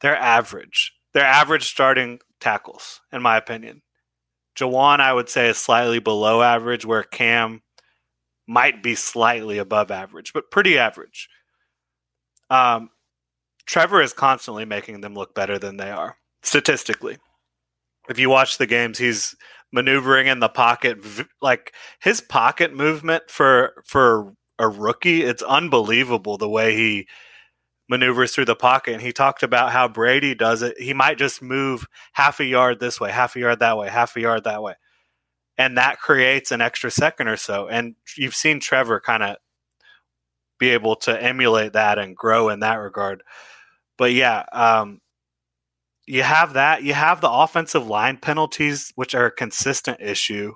they're 0.00 0.16
average. 0.16 0.92
They're 1.12 1.24
average 1.24 1.68
starting 1.68 2.20
tackles, 2.40 3.00
in 3.12 3.22
my 3.22 3.36
opinion. 3.36 3.82
Jawaan, 4.56 5.00
I 5.00 5.12
would 5.12 5.28
say, 5.28 5.48
is 5.48 5.58
slightly 5.58 5.98
below 5.98 6.42
average, 6.42 6.84
where 6.84 7.02
Cam 7.02 7.62
might 8.46 8.82
be 8.82 8.94
slightly 8.94 9.58
above 9.58 9.90
average, 9.90 10.32
but 10.32 10.50
pretty 10.50 10.78
average. 10.78 11.28
Um, 12.50 12.90
Trevor 13.66 14.02
is 14.02 14.12
constantly 14.12 14.64
making 14.64 15.00
them 15.00 15.14
look 15.14 15.34
better 15.34 15.58
than 15.58 15.76
they 15.76 15.90
are 15.90 16.18
statistically. 16.42 17.16
If 18.08 18.18
you 18.18 18.28
watch 18.28 18.58
the 18.58 18.66
games, 18.66 18.98
he's 18.98 19.34
maneuvering 19.72 20.26
in 20.26 20.40
the 20.40 20.48
pocket, 20.48 20.98
like 21.40 21.74
his 22.00 22.20
pocket 22.20 22.74
movement 22.74 23.24
for 23.28 23.82
for 23.86 24.34
a 24.58 24.68
rookie. 24.68 25.22
It's 25.22 25.42
unbelievable 25.42 26.36
the 26.36 26.48
way 26.48 26.74
he 26.76 27.08
maneuvers 27.88 28.34
through 28.34 28.46
the 28.46 28.56
pocket. 28.56 28.94
And 28.94 29.02
he 29.02 29.12
talked 29.12 29.42
about 29.42 29.72
how 29.72 29.88
Brady 29.88 30.34
does 30.34 30.62
it. 30.62 30.78
He 30.78 30.94
might 30.94 31.18
just 31.18 31.42
move 31.42 31.86
half 32.14 32.40
a 32.40 32.44
yard 32.44 32.80
this 32.80 33.00
way, 33.00 33.10
half 33.10 33.36
a 33.36 33.40
yard 33.40 33.60
that 33.60 33.76
way, 33.76 33.88
half 33.88 34.16
a 34.16 34.20
yard 34.20 34.44
that 34.44 34.62
way. 34.62 34.74
And 35.58 35.76
that 35.76 36.00
creates 36.00 36.50
an 36.50 36.60
extra 36.60 36.90
second 36.90 37.28
or 37.28 37.36
so. 37.36 37.68
And 37.68 37.94
you've 38.16 38.34
seen 38.34 38.58
Trevor 38.60 39.00
kind 39.00 39.22
of 39.22 39.36
be 40.58 40.70
able 40.70 40.96
to 40.96 41.22
emulate 41.22 41.74
that 41.74 41.98
and 41.98 42.16
grow 42.16 42.48
in 42.48 42.60
that 42.60 42.76
regard. 42.76 43.22
but 43.98 44.12
yeah, 44.12 44.44
um, 44.52 45.00
you 46.06 46.22
have 46.22 46.52
that. 46.54 46.82
You 46.82 46.94
have 46.94 47.20
the 47.20 47.30
offensive 47.30 47.86
line 47.86 48.18
penalties, 48.18 48.92
which 48.94 49.14
are 49.14 49.26
a 49.26 49.30
consistent 49.30 50.00
issue. 50.00 50.54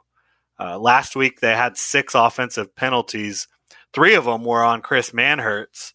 Uh, 0.61 0.79
last 0.79 1.17
week 1.17 1.41
they 1.41 1.55
had 1.55 1.77
six 1.77 2.15
offensive 2.15 2.75
penalties. 2.77 3.49
Three 3.93 4.15
of 4.15 4.25
them 4.25 4.45
were 4.45 4.63
on 4.63 4.83
Chris 4.83 5.13
Manhertz. 5.13 5.95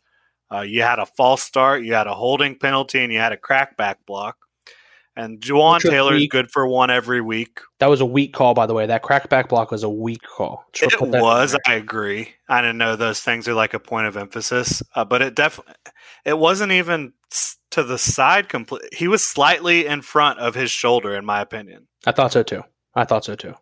Uh, 0.51 0.61
you 0.61 0.81
had 0.81 0.99
a 0.99 1.05
false 1.05 1.41
start, 1.41 1.83
you 1.83 1.93
had 1.93 2.07
a 2.07 2.13
holding 2.13 2.57
penalty, 2.57 3.03
and 3.03 3.11
you 3.11 3.19
had 3.19 3.33
a 3.33 3.37
crackback 3.37 3.95
block. 4.05 4.37
And 5.15 5.39
Jawaan 5.39 5.79
Taylor 5.79 6.15
is 6.15 6.27
good 6.27 6.49
for 6.49 6.67
one 6.67 6.89
every 6.89 7.21
week. 7.21 7.59
That 7.77 7.87
was 7.87 8.01
a 8.01 8.05
weak 8.05 8.33
call, 8.33 8.55
by 8.55 8.65
the 8.65 8.73
way. 8.73 8.87
That 8.87 9.03
crackback 9.03 9.47
block 9.47 9.69
was 9.69 9.83
a 9.83 9.89
weak 9.89 10.23
call. 10.23 10.65
It 10.81 10.99
was. 10.99 11.55
I 11.67 11.75
agree. 11.75 12.29
I 12.49 12.61
didn't 12.61 12.79
know 12.79 12.95
those 12.95 13.21
things 13.21 13.47
are 13.47 13.53
like 13.53 13.75
a 13.75 13.79
point 13.79 14.07
of 14.07 14.17
emphasis, 14.17 14.81
uh, 14.95 15.05
but 15.05 15.21
it 15.21 15.35
definitely 15.35 15.75
it 16.25 16.39
wasn't 16.39 16.71
even 16.71 17.13
to 17.71 17.83
the 17.83 17.99
side. 17.99 18.49
Complete. 18.49 18.81
He 18.91 19.07
was 19.07 19.23
slightly 19.23 19.85
in 19.85 20.01
front 20.01 20.39
of 20.39 20.55
his 20.55 20.71
shoulder, 20.71 21.15
in 21.15 21.25
my 21.25 21.41
opinion. 21.41 21.87
I 22.07 22.11
thought 22.11 22.31
so 22.31 22.41
too. 22.41 22.63
I 22.95 23.05
thought 23.05 23.23
so 23.23 23.35
too. 23.35 23.53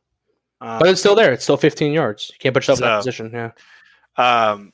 Um, 0.61 0.79
but 0.79 0.87
it's 0.87 1.01
still 1.01 1.15
there. 1.15 1.33
It's 1.33 1.43
still 1.43 1.57
15 1.57 1.91
yards. 1.91 2.29
You 2.29 2.37
can't 2.39 2.53
put 2.53 2.63
yourself 2.63 2.79
so, 2.79 2.85
in 2.85 2.91
that 2.91 2.97
position. 2.97 3.31
Yeah. 3.33 3.51
Um, 4.17 4.73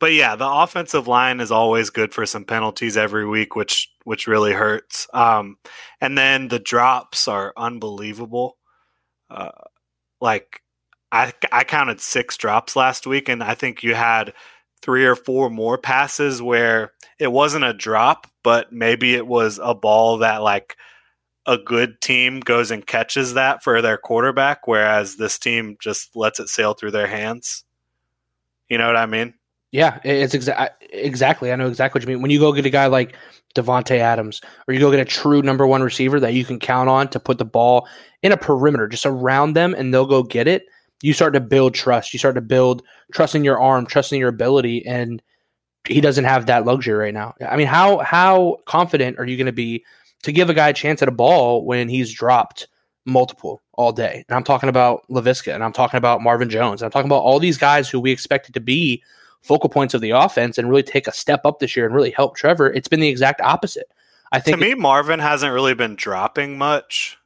but 0.00 0.12
yeah, 0.12 0.34
the 0.34 0.48
offensive 0.48 1.06
line 1.06 1.38
is 1.38 1.52
always 1.52 1.90
good 1.90 2.12
for 2.12 2.26
some 2.26 2.44
penalties 2.44 2.96
every 2.96 3.26
week, 3.26 3.54
which 3.54 3.88
which 4.04 4.26
really 4.26 4.52
hurts. 4.52 5.06
Um, 5.14 5.58
and 6.00 6.18
then 6.18 6.48
the 6.48 6.58
drops 6.58 7.28
are 7.28 7.52
unbelievable. 7.56 8.58
Uh, 9.30 9.52
like 10.20 10.60
I 11.12 11.32
I 11.52 11.64
counted 11.64 12.00
six 12.00 12.36
drops 12.36 12.74
last 12.74 13.06
week, 13.06 13.28
and 13.28 13.42
I 13.44 13.54
think 13.54 13.82
you 13.84 13.94
had 13.94 14.32
three 14.82 15.04
or 15.06 15.14
four 15.14 15.48
more 15.50 15.78
passes 15.78 16.42
where 16.42 16.92
it 17.18 17.30
wasn't 17.30 17.64
a 17.64 17.72
drop, 17.72 18.26
but 18.42 18.72
maybe 18.72 19.14
it 19.14 19.26
was 19.26 19.60
a 19.62 19.74
ball 19.74 20.18
that 20.18 20.42
like 20.42 20.76
a 21.46 21.58
good 21.58 22.00
team 22.00 22.40
goes 22.40 22.70
and 22.70 22.86
catches 22.86 23.34
that 23.34 23.62
for 23.62 23.80
their 23.82 23.98
quarterback, 23.98 24.66
whereas 24.66 25.16
this 25.16 25.38
team 25.38 25.76
just 25.80 26.16
lets 26.16 26.40
it 26.40 26.48
sail 26.48 26.74
through 26.74 26.90
their 26.90 27.06
hands. 27.08 27.64
You 28.72 28.78
know 28.78 28.86
what 28.86 28.96
I 28.96 29.04
mean? 29.04 29.34
Yeah, 29.70 30.00
it's 30.02 30.34
exa- 30.34 30.70
exactly. 30.80 31.52
I 31.52 31.56
know 31.56 31.68
exactly 31.68 31.98
what 31.98 32.08
you 32.08 32.14
mean. 32.14 32.22
When 32.22 32.30
you 32.30 32.38
go 32.38 32.54
get 32.54 32.64
a 32.64 32.70
guy 32.70 32.86
like 32.86 33.14
Davante 33.54 33.98
Adams, 33.98 34.40
or 34.66 34.72
you 34.72 34.80
go 34.80 34.90
get 34.90 34.98
a 34.98 35.04
true 35.04 35.42
number 35.42 35.66
one 35.66 35.82
receiver 35.82 36.18
that 36.20 36.32
you 36.32 36.42
can 36.42 36.58
count 36.58 36.88
on 36.88 37.08
to 37.08 37.20
put 37.20 37.36
the 37.36 37.44
ball 37.44 37.86
in 38.22 38.32
a 38.32 38.36
perimeter, 38.38 38.88
just 38.88 39.04
around 39.04 39.52
them, 39.52 39.74
and 39.74 39.92
they'll 39.92 40.06
go 40.06 40.22
get 40.22 40.48
it. 40.48 40.64
You 41.02 41.12
start 41.12 41.34
to 41.34 41.40
build 41.40 41.74
trust. 41.74 42.14
You 42.14 42.18
start 42.18 42.34
to 42.36 42.40
build 42.40 42.82
trust 43.12 43.34
in 43.34 43.44
your 43.44 43.60
arm, 43.60 43.84
trust 43.84 44.10
in 44.10 44.18
your 44.18 44.30
ability, 44.30 44.86
and 44.86 45.22
he 45.86 46.00
doesn't 46.00 46.24
have 46.24 46.46
that 46.46 46.64
luxury 46.64 46.94
right 46.94 47.12
now. 47.12 47.34
I 47.46 47.56
mean, 47.56 47.66
how 47.66 47.98
how 47.98 48.56
confident 48.64 49.18
are 49.18 49.26
you 49.26 49.36
going 49.36 49.44
to 49.44 49.52
be 49.52 49.84
to 50.22 50.32
give 50.32 50.48
a 50.48 50.54
guy 50.54 50.70
a 50.70 50.72
chance 50.72 51.02
at 51.02 51.08
a 51.08 51.12
ball 51.12 51.66
when 51.66 51.90
he's 51.90 52.10
dropped 52.10 52.68
multiple 53.04 53.62
all 53.74 53.92
day? 53.92 54.24
And 54.28 54.36
I'm 54.36 54.44
talking 54.44 54.68
about 54.68 55.06
Laviska, 55.08 55.54
and 55.54 55.64
I'm 55.64 55.72
talking 55.72 55.98
about 55.98 56.22
Marvin 56.22 56.50
Jones, 56.50 56.82
and 56.82 56.86
I'm 56.86 56.92
talking 56.92 57.08
about 57.08 57.22
all 57.22 57.38
these 57.38 57.58
guys 57.58 57.88
who 57.88 58.00
we 58.00 58.10
expected 58.10 58.54
to 58.54 58.60
be 58.60 59.02
focal 59.42 59.68
points 59.68 59.92
of 59.92 60.00
the 60.00 60.10
offense 60.10 60.56
and 60.56 60.68
really 60.68 60.82
take 60.82 61.06
a 61.06 61.12
step 61.12 61.44
up 61.44 61.58
this 61.58 61.76
year 61.76 61.84
and 61.84 61.94
really 61.94 62.12
help 62.12 62.36
Trevor, 62.36 62.72
it's 62.72 62.88
been 62.88 63.00
the 63.00 63.08
exact 63.08 63.40
opposite. 63.40 63.90
I 64.30 64.40
think 64.40 64.56
to 64.56 64.62
me, 64.62 64.74
Marvin 64.74 65.20
hasn't 65.20 65.52
really 65.52 65.74
been 65.74 65.96
dropping 65.96 66.56
much. 66.56 67.18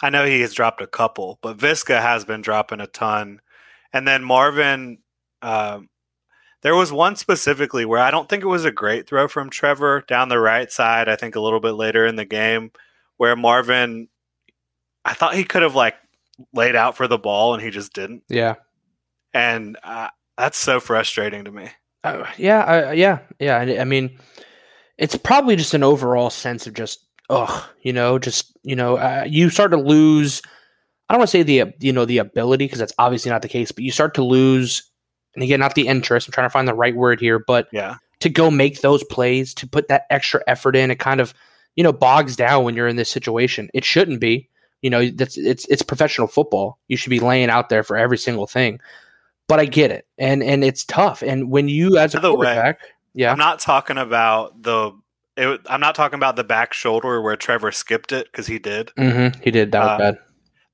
I 0.00 0.10
know 0.10 0.24
he 0.24 0.40
has 0.40 0.54
dropped 0.54 0.80
a 0.80 0.86
couple, 0.86 1.38
but 1.42 1.58
Viska 1.58 2.00
has 2.00 2.24
been 2.24 2.40
dropping 2.40 2.80
a 2.80 2.86
ton. 2.86 3.40
And 3.92 4.08
then 4.08 4.24
Marvin, 4.24 4.98
um, 5.42 5.90
there 6.62 6.74
was 6.74 6.90
one 6.90 7.16
specifically 7.16 7.84
where 7.84 8.00
I 8.00 8.10
don't 8.10 8.28
think 8.28 8.42
it 8.42 8.48
was 8.48 8.64
a 8.64 8.72
great 8.72 9.06
throw 9.06 9.28
from 9.28 9.50
Trevor 9.50 10.04
down 10.08 10.28
the 10.28 10.38
right 10.38 10.70
side. 10.72 11.08
I 11.08 11.16
think 11.16 11.36
a 11.36 11.40
little 11.40 11.60
bit 11.60 11.72
later 11.72 12.06
in 12.06 12.16
the 12.16 12.24
game 12.24 12.70
where 13.16 13.36
Marvin, 13.36 14.08
I 15.04 15.14
thought 15.14 15.34
he 15.34 15.44
could 15.44 15.62
have 15.62 15.74
like 15.74 15.94
laid 16.52 16.76
out 16.76 16.96
for 16.96 17.08
the 17.08 17.18
ball 17.18 17.54
and 17.54 17.62
he 17.62 17.70
just 17.70 17.92
didn't. 17.92 18.22
Yeah. 18.28 18.54
And 19.34 19.78
uh, 19.82 20.08
that's 20.36 20.58
so 20.58 20.80
frustrating 20.80 21.44
to 21.44 21.52
me. 21.52 21.70
Uh, 22.04 22.26
yeah, 22.36 22.60
uh, 22.60 22.90
yeah, 22.92 23.20
yeah. 23.38 23.58
I, 23.58 23.80
I, 23.80 23.84
mean, 23.84 24.18
it's 24.98 25.16
probably 25.16 25.56
just 25.56 25.74
an 25.74 25.84
overall 25.84 26.30
sense 26.30 26.66
of 26.66 26.74
just, 26.74 27.06
ugh, 27.30 27.64
you 27.80 27.92
know, 27.92 28.18
just 28.18 28.52
you 28.62 28.76
know, 28.76 28.96
uh, 28.96 29.24
you 29.26 29.50
start 29.50 29.70
to 29.70 29.76
lose. 29.76 30.42
I 31.08 31.14
don't 31.14 31.20
want 31.20 31.30
to 31.30 31.38
say 31.38 31.42
the 31.42 31.72
you 31.80 31.92
know 31.92 32.04
the 32.04 32.18
ability 32.18 32.64
because 32.64 32.78
that's 32.78 32.94
obviously 32.98 33.30
not 33.30 33.42
the 33.42 33.48
case, 33.48 33.72
but 33.72 33.84
you 33.84 33.92
start 33.92 34.14
to 34.14 34.24
lose, 34.24 34.90
and 35.34 35.42
again, 35.44 35.60
not 35.60 35.74
the 35.74 35.86
interest. 35.86 36.26
I'm 36.26 36.32
trying 36.32 36.46
to 36.46 36.52
find 36.52 36.66
the 36.66 36.74
right 36.74 36.94
word 36.94 37.20
here, 37.20 37.38
but 37.38 37.68
yeah, 37.72 37.96
to 38.20 38.28
go 38.28 38.50
make 38.50 38.80
those 38.80 39.04
plays, 39.04 39.54
to 39.54 39.68
put 39.68 39.88
that 39.88 40.06
extra 40.10 40.42
effort 40.46 40.74
in, 40.74 40.90
it 40.90 40.98
kind 40.98 41.20
of 41.20 41.34
you 41.76 41.84
know 41.84 41.92
bogs 41.92 42.34
down 42.34 42.64
when 42.64 42.74
you're 42.74 42.88
in 42.88 42.96
this 42.96 43.10
situation. 43.10 43.70
It 43.74 43.84
shouldn't 43.84 44.20
be. 44.20 44.48
You 44.82 44.90
know, 44.90 45.08
that's 45.08 45.38
it's 45.38 45.66
it's 45.66 45.82
professional 45.82 46.26
football. 46.26 46.78
You 46.88 46.96
should 46.96 47.10
be 47.10 47.20
laying 47.20 47.48
out 47.48 47.70
there 47.70 47.82
for 47.82 47.96
every 47.96 48.18
single 48.18 48.46
thing 48.46 48.80
but 49.52 49.60
I 49.60 49.66
get 49.66 49.90
it, 49.90 50.06
and 50.16 50.42
and 50.42 50.64
it's 50.64 50.82
tough. 50.84 51.22
And 51.22 51.50
when 51.50 51.68
you 51.68 51.98
as 51.98 52.14
a 52.14 52.20
By 52.20 52.28
quarterback, 52.28 52.80
way, 52.80 52.88
yeah, 53.14 53.32
I'm 53.32 53.38
not 53.38 53.60
talking 53.60 53.98
about 53.98 54.62
the. 54.62 54.92
It, 55.36 55.60
I'm 55.66 55.80
not 55.80 55.94
talking 55.94 56.18
about 56.18 56.36
the 56.36 56.44
back 56.44 56.72
shoulder 56.72 57.20
where 57.20 57.36
Trevor 57.36 57.70
skipped 57.70 58.12
it 58.12 58.26
because 58.32 58.46
he 58.46 58.58
did. 58.58 58.92
Mm-hmm, 58.98 59.40
he 59.42 59.50
did. 59.50 59.72
That 59.72 59.80
was 59.80 59.88
uh, 59.88 59.98
bad. 59.98 60.18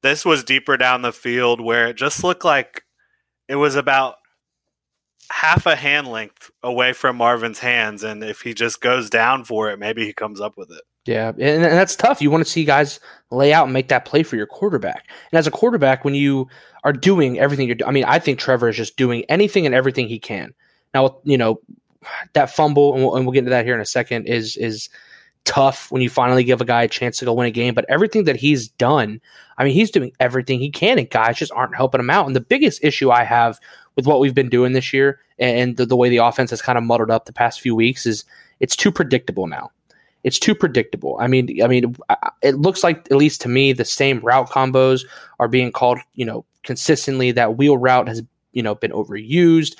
This 0.03 0.25
was 0.25 0.44
deeper 0.44 0.77
down 0.77 1.03
the 1.03 1.12
field 1.12 1.61
where 1.61 1.88
it 1.88 1.97
just 1.97 2.23
looked 2.23 2.44
like 2.44 2.85
it 3.49 3.57
was 3.57 3.75
about 3.75 4.14
half 5.31 5.66
a 5.66 5.75
hand 5.75 6.07
length 6.07 6.51
away 6.62 6.92
from 6.92 7.16
Marvin's 7.16 7.59
hands, 7.59 8.05
and 8.05 8.23
if 8.23 8.42
he 8.42 8.55
just 8.55 8.81
goes 8.81 9.11
down 9.11 9.44
for 9.44 9.71
it, 9.71 9.79
maybe 9.79 10.05
he 10.05 10.12
comes 10.12 10.40
up 10.40 10.57
with 10.57 10.71
it. 10.71 10.83
Yeah, 11.05 11.31
and, 11.31 11.64
that's 11.64 11.97
tough. 11.97 12.21
You 12.23 12.31
want 12.31 12.44
to 12.44 12.51
see 12.51 12.64
guys 12.64 13.01
lay 13.30 13.52
out 13.52 13.64
and 13.64 13.72
make 13.72 13.88
that 13.88 14.04
play 14.04 14.22
for 14.22 14.36
your 14.36 14.46
quarterback. 14.46 15.06
And 15.30 15.38
as 15.38 15.46
a 15.46 15.50
quarterback, 15.50 16.04
when 16.04 16.14
you 16.14 16.48
are 16.84 16.92
doing 16.92 17.38
everything 17.38 17.68
you're, 17.68 17.76
I 17.86 17.90
mean, 17.90 18.04
I 18.04 18.18
think 18.18 18.38
Trevor 18.38 18.68
is 18.68 18.76
just 18.76 18.96
doing 18.96 19.24
anything 19.28 19.66
and 19.66 19.74
everything 19.74 20.08
he 20.08 20.18
can. 20.18 20.54
Now, 20.94 21.18
you 21.24 21.36
know, 21.36 21.60
that 22.32 22.50
fumble, 22.50 22.94
and 22.94 23.02
we'll, 23.02 23.16
and 23.16 23.26
we'll 23.26 23.32
get 23.32 23.40
into 23.40 23.50
that 23.50 23.66
here 23.66 23.74
in 23.74 23.80
a 23.80 23.86
second, 23.86 24.26
is 24.26 24.56
is 24.56 24.88
tough 25.44 25.90
when 25.90 26.02
you 26.02 26.10
finally 26.10 26.44
give 26.44 26.60
a 26.60 26.64
guy 26.64 26.82
a 26.82 26.88
chance 26.88 27.18
to 27.18 27.24
go 27.24 27.32
win 27.32 27.46
a 27.46 27.50
game. 27.50 27.74
But 27.74 27.86
everything 27.88 28.24
that 28.24 28.36
he's 28.36 28.68
done, 28.68 29.20
I 29.58 29.64
mean, 29.64 29.74
he's 29.74 29.90
doing 29.90 30.12
everything 30.20 30.60
he 30.60 30.70
can, 30.70 30.98
and 30.98 31.10
guys 31.10 31.36
just 31.36 31.52
aren't 31.52 31.76
helping 31.76 32.00
him 32.00 32.10
out. 32.10 32.26
And 32.26 32.36
the 32.36 32.40
biggest 32.40 32.82
issue 32.82 33.10
I 33.10 33.24
have 33.24 33.58
with 33.96 34.06
what 34.06 34.20
we've 34.20 34.34
been 34.34 34.48
doing 34.48 34.72
this 34.72 34.92
year 34.92 35.20
and 35.38 35.76
the, 35.76 35.84
the 35.84 35.96
way 35.96 36.08
the 36.08 36.18
offense 36.18 36.50
has 36.50 36.62
kind 36.62 36.78
of 36.78 36.84
muddled 36.84 37.10
up 37.10 37.24
the 37.24 37.32
past 37.32 37.60
few 37.60 37.74
weeks 37.74 38.06
is 38.06 38.24
it's 38.60 38.76
too 38.76 38.92
predictable 38.92 39.46
now 39.46 39.70
it's 40.24 40.38
too 40.38 40.54
predictable. 40.54 41.16
I 41.20 41.26
mean, 41.26 41.62
I 41.62 41.66
mean, 41.66 41.94
it 42.42 42.57
looks 42.57 42.83
like 42.83 43.11
at 43.11 43.16
least 43.16 43.40
to 43.42 43.48
me 43.48 43.72
the 43.72 43.85
same 43.85 44.20
route 44.20 44.50
combos 44.50 45.04
are 45.38 45.48
being 45.48 45.72
called, 45.72 45.98
you 46.14 46.24
know, 46.24 46.44
consistently. 46.64 47.31
That 47.31 47.57
wheel 47.57 47.78
route 47.78 48.09
has, 48.09 48.22
you 48.52 48.62
know, 48.62 48.74
been 48.74 48.90
overused, 48.90 49.76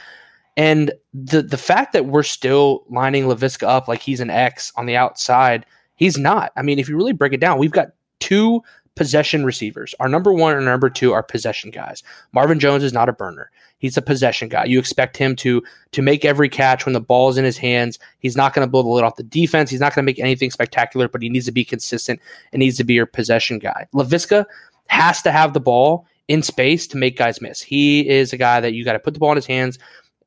and 0.57 0.93
the 1.13 1.43
the 1.43 1.59
fact 1.59 1.93
that 1.93 2.07
we're 2.07 2.23
still 2.23 2.85
lining 2.89 3.25
Laviska 3.25 3.67
up 3.67 3.89
like 3.89 4.01
he's 4.01 4.21
an 4.21 4.31
X 4.31 4.73
on 4.77 4.87
the 4.87 4.97
outside, 4.97 5.67
he's 5.97 6.17
not. 6.17 6.53
I 6.57 6.63
mean, 6.63 6.79
if 6.79 6.89
you 6.89 6.97
really 6.97 7.13
break 7.13 7.33
it 7.33 7.41
down, 7.41 7.59
we've 7.59 7.73
got 7.73 7.89
two 8.21 8.63
possession 8.95 9.45
receivers. 9.45 9.95
Our 10.01 10.09
number 10.09 10.33
one 10.33 10.57
and 10.57 10.65
number 10.65 10.91
two 10.91 11.13
are 11.13 11.23
possession 11.23 11.71
guys. 11.71 12.03
Marvin 12.33 12.59
Jones 12.59 12.83
is 12.83 12.93
not 12.93 13.09
a 13.09 13.13
burner. 13.13 13.51
He's 13.79 13.97
a 13.97 14.03
possession 14.03 14.49
guy. 14.49 14.65
You 14.65 14.79
expect 14.79 15.17
him 15.17 15.37
to 15.37 15.63
to 15.93 16.03
make 16.03 16.25
every 16.25 16.49
catch 16.49 16.85
when 16.85 16.93
the 16.93 17.01
ball's 17.01 17.39
in 17.39 17.45
his 17.45 17.57
hands. 17.57 17.99
He's 18.19 18.37
not 18.37 18.55
going 18.55 18.67
to 18.67 18.71
blow 18.71 18.83
the 18.83 18.89
lid 18.89 19.05
off 19.05 19.17
the 19.17 19.23
defense. 19.23 19.71
He's 19.71 19.81
not 19.81 19.95
going 19.95 20.05
to 20.05 20.07
make 20.07 20.19
anything 20.19 20.51
spectacular, 20.51 21.09
but 21.09 21.23
he 21.23 21.29
needs 21.29 21.47
to 21.47 21.53
be 21.53 21.65
consistent 21.65 22.21
and 22.53 22.61
needs 22.61 22.77
to 22.77 22.85
be 22.85 22.95
your 22.95 23.07
possession 23.07 23.59
guy. 23.59 23.87
Laviska 23.95 24.45
has 24.89 25.23
to 25.23 25.31
have 25.31 25.53
the 25.53 25.61
ball 25.61 26.07
in 26.29 26.43
space 26.43 26.87
to 26.89 26.97
make 26.97 27.17
guys 27.17 27.41
miss. 27.41 27.61
He 27.63 28.09
is 28.09 28.33
a 28.33 28.37
guy 28.37 28.61
that 28.61 28.75
you 28.75 28.85
got 28.85 28.93
to 28.93 28.99
put 28.99 29.15
the 29.15 29.21
ball 29.21 29.33
in 29.33 29.37
his 29.37 29.47
hands 29.47 29.79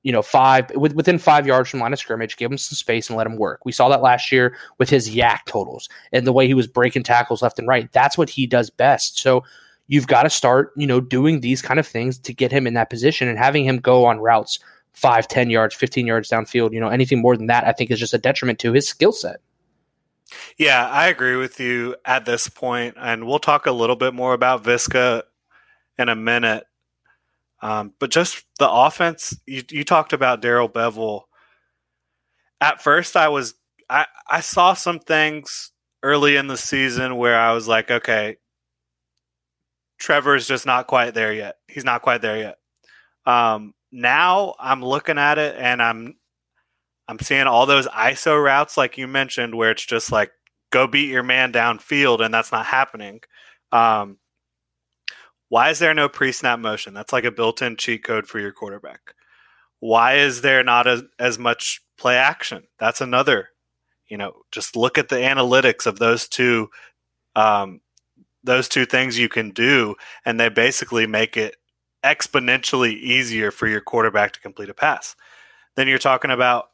you 0.04 0.12
know, 0.12 0.22
five 0.22 0.72
within 0.76 1.20
five 1.20 1.46
yards 1.46 1.70
from 1.70 1.80
line 1.80 1.94
of 1.94 2.00
scrimmage, 2.00 2.38
give 2.38 2.52
him 2.52 2.58
some 2.58 2.76
space 2.76 3.10
and 3.10 3.18
let 3.18 3.28
him 3.28 3.36
work. 3.36 3.66
We 3.66 3.72
saw 3.72 3.90
that 3.90 4.02
last 4.02 4.32
year 4.32 4.58
with 4.80 4.90
his 4.90 5.14
YAC 5.14 5.46
totals 5.46 5.90
and 6.12 6.26
the 6.26 6.34
way 6.34 6.48
he 6.48 6.54
was 6.54 6.68
breaking 6.68 7.04
tackles 7.04 7.42
left 7.42 7.60
and 7.60 7.68
right. 7.68 7.92
That's 7.92 8.18
what 8.18 8.30
he 8.30 8.48
does 8.48 8.70
best. 8.70 9.20
So 9.20 9.44
you've 9.92 10.08
got 10.08 10.24
to 10.24 10.30
start, 10.30 10.72
you 10.78 10.88
know, 10.88 11.02
doing 11.02 11.42
these 11.42 11.62
kind 11.62 11.78
of 11.78 11.86
things 11.86 12.18
to 12.18 12.34
get 12.34 12.50
him 12.50 12.66
in 12.66 12.76
that 12.76 12.90
position 12.90 13.28
and 13.28 13.38
having 13.38 13.66
him 13.66 13.78
go 13.78 14.06
on 14.06 14.20
routes 14.20 14.58
five, 14.94 15.28
10 15.28 15.50
yards, 15.50 15.76
15 15.76 16.08
yards 16.08 16.30
downfield, 16.30 16.72
you 16.72 16.80
know, 16.80 16.88
anything 16.88 17.20
more 17.22 17.36
than 17.36 17.48
that, 17.48 17.68
I 17.68 17.74
think 17.74 17.92
is 17.92 18.00
just 18.00 18.14
a 18.14 18.18
detriment 18.18 18.58
to 18.60 18.72
his 18.72 18.88
skill 18.88 19.12
set. 19.12 19.42
Yeah, 20.58 20.88
I 20.88 21.10
agree 21.10 21.36
with 21.36 21.60
you 21.60 21.98
at 22.06 22.24
this 22.24 22.48
point, 22.48 22.96
and 22.98 23.28
we'll 23.28 23.40
talk 23.40 23.66
a 23.66 23.72
little 23.74 23.98
bit 23.98 24.14
more 24.14 24.34
about 24.34 24.64
Viska 24.64 25.24
in 26.00 26.08
a 26.08 26.16
minute. 26.16 26.64
Um, 27.62 27.94
but 28.00 28.12
just 28.12 28.46
the 28.60 28.72
offense, 28.72 29.38
you, 29.46 29.62
you 29.70 29.84
talked 29.84 30.14
about 30.14 30.42
Darrell 30.42 30.70
Bevell. 30.70 31.24
At 32.62 32.82
first, 32.82 33.18
I 33.18 33.28
was 33.28 33.56
I 33.90 34.06
I 34.30 34.40
saw 34.40 34.74
some 34.74 35.00
things 35.00 35.72
early 36.02 36.38
in 36.38 36.48
the 36.48 36.58
season 36.58 37.18
where 37.18 37.38
I 37.38 37.52
was 37.52 37.68
like, 37.68 37.92
okay, 37.92 38.38
Trevor's 40.02 40.48
just 40.48 40.66
not 40.66 40.88
quite 40.88 41.14
there 41.14 41.32
yet. 41.32 41.58
He's 41.68 41.86
not 41.86 42.02
quite 42.02 42.22
there 42.24 42.38
yet. 42.38 42.58
Um, 43.26 43.74
now 43.92 44.56
I'm 44.60 44.84
looking 44.84 45.20
at 45.20 45.38
it 45.38 45.56
and 45.58 45.82
I'm 45.82 46.16
I'm 47.08 47.20
seeing 47.20 47.46
all 47.46 47.66
those 47.66 47.88
ISO 47.88 48.42
routes, 48.44 48.78
like 48.78 48.98
you 48.98 49.08
mentioned, 49.08 49.54
where 49.54 49.72
it's 49.72 49.86
just 49.86 50.12
like 50.12 50.32
go 50.72 50.88
beat 50.88 51.10
your 51.10 51.24
man 51.24 51.52
downfield, 51.52 52.24
and 52.24 52.34
that's 52.34 52.52
not 52.52 52.66
happening. 52.66 53.20
Um, 53.72 54.18
why 55.50 55.70
is 55.70 55.80
there 55.80 55.94
no 55.94 56.10
pre 56.10 56.32
snap 56.32 56.60
motion? 56.60 56.94
That's 56.94 57.14
like 57.14 57.26
a 57.26 57.32
built 57.32 57.62
in 57.62 57.76
cheat 57.76 58.04
code 58.04 58.26
for 58.26 58.40
your 58.40 58.54
quarterback. 58.54 59.14
Why 59.82 60.16
is 60.16 60.42
there 60.42 60.64
not 60.64 60.88
as, 60.88 61.04
as 61.20 61.38
much 61.38 61.82
play 61.98 62.16
action? 62.16 62.64
That's 62.80 63.02
another, 63.02 63.50
you 64.08 64.18
know, 64.18 64.34
just 64.52 64.76
look 64.76 64.98
at 64.98 65.10
the 65.10 65.18
analytics 65.18 65.86
of 65.86 66.00
those 66.00 66.28
two, 66.28 66.70
um, 67.36 67.82
those 68.44 68.68
two 68.68 68.86
things 68.86 69.20
you 69.20 69.30
can 69.30 69.52
do, 69.52 69.96
and 70.26 70.40
they 70.40 70.50
basically 70.50 71.08
make 71.08 71.38
it 71.38 71.58
exponentially 72.04 72.94
easier 72.94 73.52
for 73.52 73.68
your 73.68 73.82
quarterback 73.82 74.32
to 74.34 74.40
complete 74.40 74.70
a 74.70 74.74
pass. 74.74 75.16
Then 75.76 75.88
you're 75.88 76.00
talking 76.00 76.32
about 76.32 76.66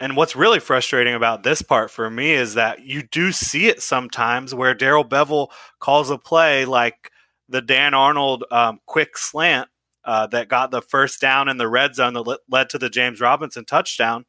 and 0.00 0.16
what's 0.16 0.36
really 0.36 0.60
frustrating 0.60 1.14
about 1.14 1.42
this 1.42 1.62
part 1.62 1.90
for 1.90 2.10
me 2.10 2.32
is 2.32 2.54
that 2.54 2.84
you 2.84 3.02
do 3.02 3.32
see 3.32 3.68
it 3.68 3.82
sometimes 3.82 4.54
where 4.54 4.74
Darrell 4.74 5.04
Bevell 5.04 5.50
calls 5.78 6.10
a 6.10 6.18
play 6.18 6.64
like 6.64 7.10
the 7.48 7.62
Dan 7.62 7.94
Arnold 7.94 8.44
um, 8.50 8.80
quick 8.86 9.16
slant 9.16 9.68
uh, 10.04 10.26
that 10.28 10.48
got 10.48 10.70
the 10.70 10.82
first 10.82 11.20
down 11.20 11.48
in 11.48 11.56
the 11.56 11.68
red 11.68 11.94
zone 11.94 12.14
that 12.14 12.38
led 12.48 12.68
to 12.70 12.78
the 12.78 12.90
James 12.90 13.20
Robinson 13.20 13.64
touchdown. 13.64 14.24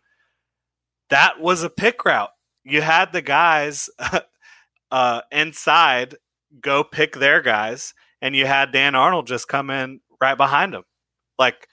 That 1.10 1.40
was 1.40 1.64
a 1.64 1.70
pick 1.70 2.06
route. 2.06 2.32
You 2.64 2.82
had 2.82 3.12
the 3.12 3.22
guys 3.22 3.90
uh, 4.92 5.22
inside 5.32 6.16
go 6.62 6.84
pick 6.84 7.16
their 7.16 7.42
guys, 7.42 7.94
and 8.22 8.36
you 8.36 8.46
had 8.46 8.72
Dan 8.72 8.96
Arnold 8.96 9.28
just 9.28 9.48
come 9.48 9.70
in 9.70 10.02
right 10.22 10.38
behind 10.38 10.74
him. 10.74 10.84
Like 11.38 11.68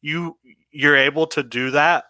you, 0.00 0.36
you're 0.70 0.96
able 0.96 1.26
to 1.28 1.42
do 1.42 1.70
that 1.70 2.04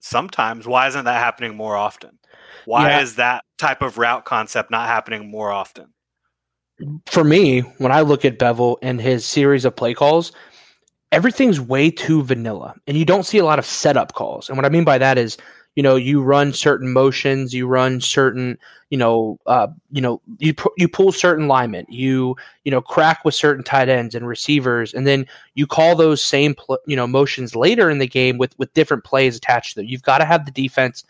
sometimes. 0.00 0.66
Why 0.66 0.88
isn't 0.88 1.04
that 1.04 1.20
happening 1.20 1.56
more 1.56 1.76
often? 1.76 2.18
Why 2.64 2.90
yeah. 2.90 3.00
is 3.00 3.16
that 3.16 3.44
type 3.58 3.82
of 3.82 3.98
route 3.98 4.24
concept 4.24 4.70
not 4.70 4.88
happening 4.88 5.30
more 5.30 5.50
often? 5.50 5.92
for 7.06 7.24
me, 7.24 7.60
when 7.78 7.92
I 7.92 8.00
look 8.00 8.24
at 8.24 8.38
Bevell 8.38 8.76
and 8.82 9.00
his 9.00 9.24
series 9.24 9.64
of 9.64 9.76
play 9.76 9.94
calls, 9.94 10.32
everything's 11.12 11.60
way 11.60 11.90
too 11.90 12.22
vanilla, 12.22 12.74
and 12.86 12.96
you 12.96 13.04
don't 13.04 13.26
see 13.26 13.38
a 13.38 13.44
lot 13.44 13.58
of 13.58 13.66
setup 13.66 14.14
calls. 14.14 14.48
And 14.48 14.56
what 14.56 14.64
I 14.64 14.70
mean 14.70 14.84
by 14.84 14.98
that 14.98 15.18
is, 15.18 15.36
you 15.76 15.82
know, 15.82 15.96
you 15.96 16.22
run 16.22 16.52
certain 16.52 16.92
motions, 16.92 17.54
you 17.54 17.66
run 17.66 18.00
certain, 18.00 18.58
you 18.90 18.98
know, 18.98 19.38
uh, 19.46 19.68
you 19.90 20.00
know, 20.00 20.20
you 20.38 20.54
you 20.76 20.88
pull 20.88 21.12
certain 21.12 21.48
linemen, 21.48 21.86
you 21.88 22.36
you 22.64 22.70
know, 22.70 22.80
crack 22.80 23.24
with 23.24 23.34
certain 23.34 23.64
tight 23.64 23.88
ends 23.88 24.14
and 24.14 24.26
receivers, 24.26 24.92
and 24.92 25.06
then 25.06 25.26
you 25.54 25.66
call 25.66 25.94
those 25.94 26.20
same 26.20 26.54
pl- 26.54 26.78
you 26.86 26.96
know 26.96 27.06
motions 27.06 27.54
later 27.54 27.88
in 27.88 27.98
the 27.98 28.06
game 28.06 28.36
with 28.38 28.58
with 28.58 28.72
different 28.74 29.04
plays 29.04 29.36
attached 29.36 29.74
to 29.74 29.80
them. 29.80 29.86
You've 29.86 30.02
got 30.02 30.18
to 30.18 30.24
have 30.24 30.44
the 30.44 30.50
defense 30.50 31.04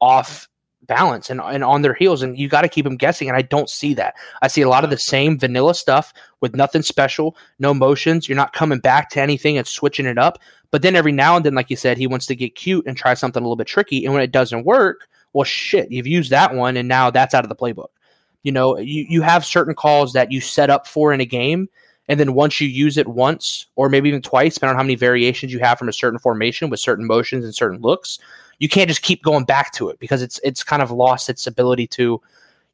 off 0.00 0.48
balance 0.86 1.30
and, 1.30 1.40
and 1.40 1.64
on 1.64 1.82
their 1.82 1.94
heels 1.94 2.22
and 2.22 2.38
you 2.38 2.48
got 2.48 2.62
to 2.62 2.68
keep 2.68 2.84
them 2.84 2.96
guessing 2.96 3.28
and 3.28 3.36
i 3.36 3.42
don't 3.42 3.68
see 3.68 3.94
that 3.94 4.14
i 4.42 4.48
see 4.48 4.62
a 4.62 4.68
lot 4.68 4.84
of 4.84 4.90
the 4.90 4.98
same 4.98 5.38
vanilla 5.38 5.74
stuff 5.74 6.12
with 6.40 6.54
nothing 6.54 6.82
special 6.82 7.36
no 7.58 7.74
motions 7.74 8.28
you're 8.28 8.36
not 8.36 8.52
coming 8.52 8.78
back 8.78 9.10
to 9.10 9.20
anything 9.20 9.58
and 9.58 9.66
switching 9.66 10.06
it 10.06 10.18
up 10.18 10.38
but 10.70 10.82
then 10.82 10.96
every 10.96 11.12
now 11.12 11.36
and 11.36 11.44
then 11.44 11.54
like 11.54 11.70
you 11.70 11.76
said 11.76 11.98
he 11.98 12.06
wants 12.06 12.26
to 12.26 12.34
get 12.34 12.54
cute 12.54 12.86
and 12.86 12.96
try 12.96 13.14
something 13.14 13.42
a 13.42 13.44
little 13.44 13.56
bit 13.56 13.66
tricky 13.66 14.04
and 14.04 14.14
when 14.14 14.22
it 14.22 14.32
doesn't 14.32 14.64
work 14.64 15.08
well 15.32 15.44
shit 15.44 15.90
you've 15.90 16.06
used 16.06 16.30
that 16.30 16.54
one 16.54 16.76
and 16.76 16.88
now 16.88 17.10
that's 17.10 17.34
out 17.34 17.44
of 17.44 17.48
the 17.48 17.56
playbook 17.56 17.88
you 18.42 18.52
know 18.52 18.78
you, 18.78 19.06
you 19.08 19.22
have 19.22 19.44
certain 19.44 19.74
calls 19.74 20.12
that 20.12 20.32
you 20.32 20.40
set 20.40 20.70
up 20.70 20.86
for 20.86 21.12
in 21.12 21.20
a 21.20 21.26
game 21.26 21.68
and 22.08 22.20
then 22.20 22.34
once 22.34 22.60
you 22.60 22.68
use 22.68 22.96
it 22.96 23.08
once 23.08 23.66
or 23.76 23.88
maybe 23.88 24.08
even 24.08 24.22
twice 24.22 24.54
depending 24.54 24.74
on 24.74 24.76
how 24.76 24.82
many 24.82 24.94
variations 24.94 25.52
you 25.52 25.58
have 25.58 25.78
from 25.78 25.88
a 25.88 25.92
certain 25.92 26.18
formation 26.18 26.70
with 26.70 26.80
certain 26.80 27.06
motions 27.06 27.44
and 27.44 27.54
certain 27.54 27.80
looks 27.80 28.18
you 28.58 28.68
can't 28.68 28.88
just 28.88 29.02
keep 29.02 29.22
going 29.22 29.44
back 29.44 29.72
to 29.72 29.88
it 29.88 29.98
because 29.98 30.22
it's 30.22 30.40
it's 30.42 30.64
kind 30.64 30.82
of 30.82 30.90
lost 30.90 31.28
its 31.28 31.46
ability 31.46 31.86
to 31.86 32.20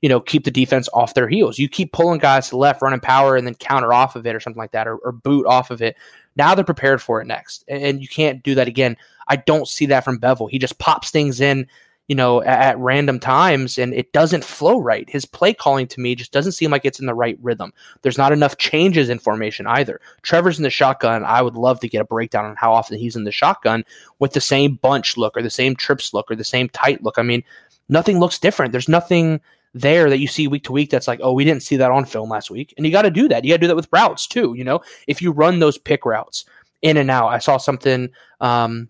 you 0.01 0.09
know 0.09 0.21
keep 0.21 0.45
the 0.45 0.51
defense 0.51 0.89
off 0.93 1.15
their 1.15 1.29
heels. 1.29 1.59
You 1.59 1.69
keep 1.69 1.93
pulling 1.93 2.19
guys 2.19 2.51
to 2.51 2.57
left, 2.57 2.83
running 2.83 3.01
power, 3.01 3.37
and 3.37 3.47
then 3.47 3.55
counter 3.55 3.93
off 3.93 4.17
of 4.17 4.27
it 4.27 4.35
or 4.35 4.41
something 4.41 4.61
like 4.61 4.73
that, 4.73 4.87
or, 4.87 4.97
or 4.99 5.13
boot 5.13 5.47
off 5.47 5.71
of 5.71 5.81
it. 5.81 5.97
Now 6.37 6.55
they're 6.55 6.65
prepared 6.65 7.03
for 7.03 7.21
it 7.21 7.27
next, 7.27 7.65
and, 7.69 8.01
you 8.01 8.09
can't 8.09 8.43
do 8.43 8.55
that 8.55 8.69
again. 8.69 8.97
I 9.29 9.37
don't 9.37 9.69
see 9.69 9.87
that 9.87 10.05
from 10.05 10.19
Bevell. 10.19 10.51
He 10.51 10.59
just 10.59 10.79
pops 10.79 11.11
things 11.11 11.41
in 11.41 11.67
you 12.09 12.17
know, 12.17 12.43
at, 12.43 12.61
at, 12.61 12.79
random 12.79 13.21
times 13.21 13.79
and 13.79 13.95
it 13.95 14.13
doesn't 14.13 14.45
flow 14.45 14.79
right. 14.79 15.09
His 15.09 15.25
play 15.25 15.55
calling 15.55 15.87
to 15.87 16.01
me 16.01 16.15
just 16.15 16.33
doesn't 16.33 16.53
seem 16.53 16.71
like 16.71 16.85
it's 16.85 17.01
in 17.01 17.07
the 17.07 17.15
right 17.15 17.39
rhythm. 17.41 17.73
There's 18.03 18.19
not 18.19 18.33
enough 18.33 18.59
changes 18.59 19.09
in 19.09 19.19
formation 19.19 19.67
either. 19.67 20.01
Trevor's 20.23 20.59
in 20.59 20.65
the 20.65 20.71
shotgun. 20.71 21.25
I 21.25 21.41
would 21.43 21.55
love 21.55 21.81
to 21.81 21.89
get 21.89 22.01
a 22.01 22.05
breakdown 22.05 22.45
on 22.45 22.57
how 22.57 22.73
often 22.73 22.99
he's 22.99 23.17
in 23.17 23.25
the 23.25 23.33
shotgun 23.33 23.85
with 24.19 24.33
the 24.33 24.41
same 24.41 24.75
bunch 24.75 25.17
look 25.17 25.37
or 25.37 25.43
the 25.43 25.49
same 25.49 25.77
trips 25.77 26.13
look 26.13 26.31
or 26.31 26.37
the 26.37 26.45
same 26.45 26.69
tight 26.69 27.03
look. 27.03 27.19
I 27.19 27.23
mean, 27.23 27.45
nothing 27.89 28.19
looks 28.19 28.39
different. 28.39 28.73
There's 28.73 28.89
nothing 28.89 29.41
there 29.75 30.11
that 30.11 30.19
you 30.19 30.27
see 30.27 30.49
week 30.49 30.65
to 30.65 30.73
week 30.73 30.91
that's 30.91 31.09
like, 31.09 31.21
oh, 31.23 31.33
we 31.33 31.45
didn't 31.45 31.63
see 31.63 31.77
that 31.77 31.91
on 31.91 32.05
film 32.05 32.29
last 32.29 32.51
week. 32.51 32.75
And 32.77 32.85
you 32.85 32.93
got 32.93 33.03
to 33.03 33.11
do 33.11 33.29
that. 33.29 33.45
You 33.45 33.53
got 33.53 33.57
to 33.57 33.61
do 33.63 33.67
that 33.69 33.77
with 33.77 33.89
routes 33.93 34.27
too. 34.27 34.55
You 34.57 34.65
know, 34.65 34.81
if 35.07 35.23
you 35.23 35.33
run 35.33 35.59
those 35.59 35.79
pick 35.79 36.05
routes 36.05 36.45
in 36.83 36.97
and 36.97 37.11
out, 37.11 37.29
I 37.29 37.39
saw 37.39 37.57
something 37.57 38.11
um, 38.41 38.89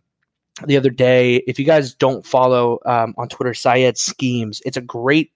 the 0.67 0.77
other 0.77 0.91
day. 0.91 1.37
If 1.47 1.59
you 1.59 1.65
guys 1.65 1.95
don't 1.95 2.27
follow 2.27 2.81
um, 2.85 3.15
on 3.17 3.29
Twitter, 3.29 3.55
Syed 3.55 3.97
Schemes, 3.97 4.61
it's 4.65 4.77
a 4.77 4.83
great 4.83 5.33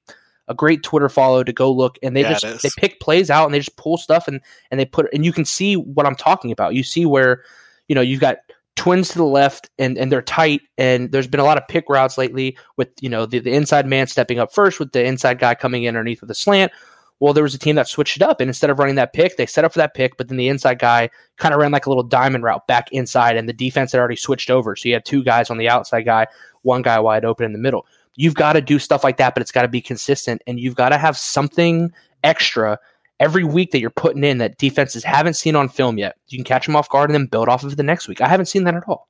a 0.48 0.54
great 0.54 0.82
Twitter 0.84 1.08
follow 1.08 1.42
to 1.42 1.52
go 1.52 1.72
look 1.72 1.98
and 2.04 2.16
they 2.16 2.22
yeah, 2.22 2.38
just 2.38 2.62
they 2.62 2.70
pick 2.76 3.00
plays 3.00 3.30
out 3.30 3.46
and 3.46 3.54
they 3.54 3.58
just 3.58 3.76
pull 3.76 3.98
stuff 3.98 4.28
and 4.28 4.40
and 4.70 4.78
they 4.78 4.84
put 4.84 5.12
and 5.12 5.24
you 5.24 5.32
can 5.32 5.44
see 5.44 5.74
what 5.74 6.06
I'm 6.06 6.14
talking 6.14 6.52
about. 6.52 6.74
You 6.74 6.82
see 6.82 7.04
where 7.04 7.42
you 7.88 7.94
know 7.94 8.00
you've 8.00 8.20
got 8.20 8.38
twins 8.76 9.08
to 9.08 9.18
the 9.18 9.24
left 9.24 9.70
and 9.78 9.98
and 9.98 10.12
they're 10.12 10.22
tight 10.22 10.60
and 10.78 11.10
there's 11.10 11.26
been 11.26 11.40
a 11.40 11.44
lot 11.44 11.56
of 11.56 11.66
pick 11.66 11.88
routes 11.88 12.18
lately 12.18 12.56
with 12.76 12.88
you 13.00 13.08
know 13.08 13.26
the, 13.26 13.38
the 13.38 13.52
inside 13.52 13.86
man 13.86 14.06
stepping 14.06 14.38
up 14.38 14.52
first 14.52 14.78
with 14.78 14.92
the 14.92 15.04
inside 15.04 15.38
guy 15.38 15.54
coming 15.54 15.84
in 15.84 15.96
underneath 15.96 16.20
with 16.20 16.30
a 16.30 16.34
slant 16.34 16.70
well, 17.18 17.32
there 17.32 17.42
was 17.42 17.54
a 17.54 17.58
team 17.58 17.76
that 17.76 17.88
switched 17.88 18.16
it 18.16 18.22
up, 18.22 18.40
and 18.40 18.48
instead 18.48 18.68
of 18.68 18.78
running 18.78 18.96
that 18.96 19.14
pick, 19.14 19.36
they 19.36 19.46
set 19.46 19.64
up 19.64 19.72
for 19.72 19.78
that 19.78 19.94
pick, 19.94 20.16
but 20.18 20.28
then 20.28 20.36
the 20.36 20.48
inside 20.48 20.78
guy 20.78 21.08
kind 21.38 21.54
of 21.54 21.60
ran 21.60 21.72
like 21.72 21.86
a 21.86 21.88
little 21.88 22.02
diamond 22.02 22.44
route 22.44 22.66
back 22.66 22.92
inside, 22.92 23.36
and 23.36 23.48
the 23.48 23.54
defense 23.54 23.92
had 23.92 23.98
already 23.98 24.16
switched 24.16 24.50
over. 24.50 24.76
So 24.76 24.88
you 24.88 24.94
had 24.94 25.04
two 25.04 25.24
guys 25.24 25.48
on 25.48 25.56
the 25.56 25.68
outside 25.68 26.02
guy, 26.02 26.26
one 26.62 26.82
guy 26.82 27.00
wide 27.00 27.24
open 27.24 27.46
in 27.46 27.52
the 27.52 27.58
middle. 27.58 27.86
You've 28.16 28.34
got 28.34 28.52
to 28.52 28.60
do 28.60 28.78
stuff 28.78 29.02
like 29.02 29.16
that, 29.16 29.34
but 29.34 29.40
it's 29.40 29.52
got 29.52 29.62
to 29.62 29.68
be 29.68 29.80
consistent, 29.80 30.42
and 30.46 30.60
you've 30.60 30.74
got 30.74 30.90
to 30.90 30.98
have 30.98 31.16
something 31.16 31.90
extra 32.22 32.78
every 33.20 33.44
week 33.44 33.70
that 33.70 33.80
you're 33.80 33.90
putting 33.90 34.24
in 34.24 34.38
that 34.38 34.58
defenses 34.58 35.04
haven't 35.04 35.34
seen 35.34 35.56
on 35.56 35.68
film 35.68 35.98
yet. 35.98 36.16
You 36.28 36.38
can 36.38 36.44
catch 36.44 36.66
them 36.66 36.76
off 36.76 36.88
guard 36.88 37.10
and 37.10 37.14
then 37.14 37.26
build 37.26 37.48
off 37.48 37.64
of 37.64 37.76
the 37.76 37.82
next 37.82 38.08
week. 38.08 38.20
I 38.20 38.28
haven't 38.28 38.46
seen 38.46 38.64
that 38.64 38.74
at 38.74 38.88
all. 38.88 39.08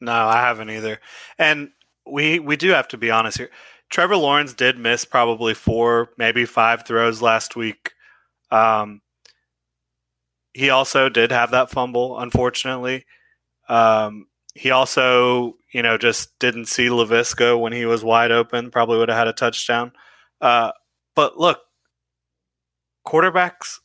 No, 0.00 0.12
I 0.12 0.40
haven't 0.40 0.70
either. 0.70 1.00
And 1.38 1.70
we 2.06 2.38
we 2.38 2.56
do 2.56 2.70
have 2.70 2.88
to 2.88 2.96
be 2.96 3.10
honest 3.10 3.38
here. 3.38 3.50
Trevor 3.90 4.16
Lawrence 4.16 4.52
did 4.52 4.78
miss 4.78 5.04
probably 5.04 5.54
four, 5.54 6.10
maybe 6.18 6.44
five 6.44 6.86
throws 6.86 7.22
last 7.22 7.56
week. 7.56 7.92
Um, 8.50 9.00
he 10.52 10.70
also 10.70 11.08
did 11.08 11.30
have 11.32 11.52
that 11.52 11.70
fumble, 11.70 12.18
unfortunately. 12.18 13.06
Um, 13.68 14.26
he 14.54 14.70
also, 14.70 15.56
you 15.72 15.82
know, 15.82 15.96
just 15.96 16.38
didn't 16.38 16.66
see 16.66 16.88
Laviska 16.88 17.58
when 17.58 17.72
he 17.72 17.86
was 17.86 18.04
wide 18.04 18.30
open. 18.30 18.70
Probably 18.70 18.98
would 18.98 19.08
have 19.08 19.18
had 19.18 19.28
a 19.28 19.32
touchdown. 19.32 19.92
Uh, 20.40 20.72
but 21.14 21.38
look, 21.38 21.60
quarterbacks 23.08 23.78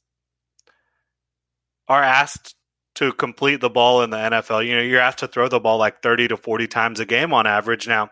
are 1.88 2.04
asked 2.04 2.56
to 2.96 3.12
complete 3.14 3.62
the 3.62 3.70
ball 3.70 4.04
in 4.04 4.10
the 4.10 4.18
NFL. 4.18 4.66
You 4.66 4.76
know, 4.76 4.82
you're 4.82 5.00
asked 5.00 5.20
to 5.20 5.28
throw 5.28 5.48
the 5.48 5.60
ball 5.60 5.78
like 5.78 6.02
30 6.04 6.28
to 6.30 6.38
40 6.38 6.68
times 6.68 7.00
a 7.00 7.06
game 7.06 7.34
on 7.34 7.48
average 7.48 7.88
now 7.88 8.10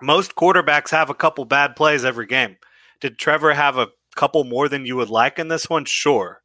most 0.00 0.34
quarterbacks 0.34 0.90
have 0.90 1.10
a 1.10 1.14
couple 1.14 1.44
bad 1.44 1.76
plays 1.76 2.04
every 2.04 2.26
game. 2.26 2.56
Did 3.00 3.18
Trevor 3.18 3.54
have 3.54 3.78
a 3.78 3.88
couple 4.16 4.44
more 4.44 4.68
than 4.68 4.86
you 4.86 4.96
would 4.96 5.10
like 5.10 5.38
in 5.38 5.48
this 5.48 5.68
one? 5.68 5.84
Sure. 5.84 6.40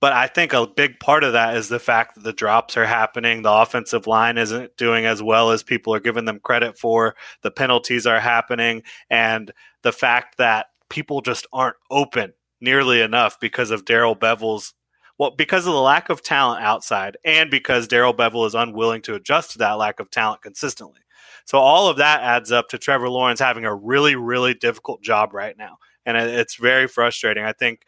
But 0.00 0.12
I 0.12 0.28
think 0.28 0.52
a 0.52 0.66
big 0.66 1.00
part 1.00 1.24
of 1.24 1.32
that 1.32 1.56
is 1.56 1.68
the 1.68 1.80
fact 1.80 2.14
that 2.14 2.22
the 2.22 2.32
drops 2.32 2.76
are 2.76 2.86
happening. 2.86 3.42
The 3.42 3.52
offensive 3.52 4.06
line 4.06 4.38
isn't 4.38 4.76
doing 4.76 5.06
as 5.06 5.22
well 5.22 5.50
as 5.50 5.64
people 5.64 5.92
are 5.92 6.00
giving 6.00 6.24
them 6.24 6.38
credit 6.38 6.78
for. 6.78 7.16
The 7.42 7.50
penalties 7.50 8.06
are 8.06 8.20
happening. 8.20 8.84
And 9.10 9.50
the 9.82 9.92
fact 9.92 10.38
that 10.38 10.66
people 10.88 11.20
just 11.20 11.46
aren't 11.52 11.76
open 11.90 12.32
nearly 12.60 13.00
enough 13.00 13.38
because 13.40 13.70
of 13.70 13.84
Darrell 13.84 14.16
Bevell's 14.16 14.74
well, 15.18 15.32
because 15.32 15.66
of 15.66 15.72
the 15.72 15.80
lack 15.80 16.10
of 16.10 16.22
talent 16.22 16.62
outside 16.62 17.16
and 17.24 17.50
because 17.50 17.88
Darrell 17.88 18.14
Bevell 18.14 18.46
is 18.46 18.54
unwilling 18.54 19.02
to 19.02 19.14
adjust 19.14 19.50
to 19.50 19.58
that 19.58 19.72
lack 19.72 19.98
of 19.98 20.10
talent 20.10 20.42
consistently. 20.42 21.00
So 21.44 21.58
all 21.58 21.88
of 21.88 21.96
that 21.96 22.22
adds 22.22 22.52
up 22.52 22.68
to 22.68 22.78
Trevor 22.78 23.08
Lawrence 23.08 23.40
having 23.40 23.64
a 23.64 23.74
really, 23.74 24.14
really 24.14 24.54
difficult 24.54 25.02
job 25.02 25.34
right 25.34 25.56
now. 25.58 25.78
And 26.06 26.16
it's 26.16 26.54
very 26.54 26.86
frustrating. 26.86 27.42
I 27.42 27.52
think 27.52 27.82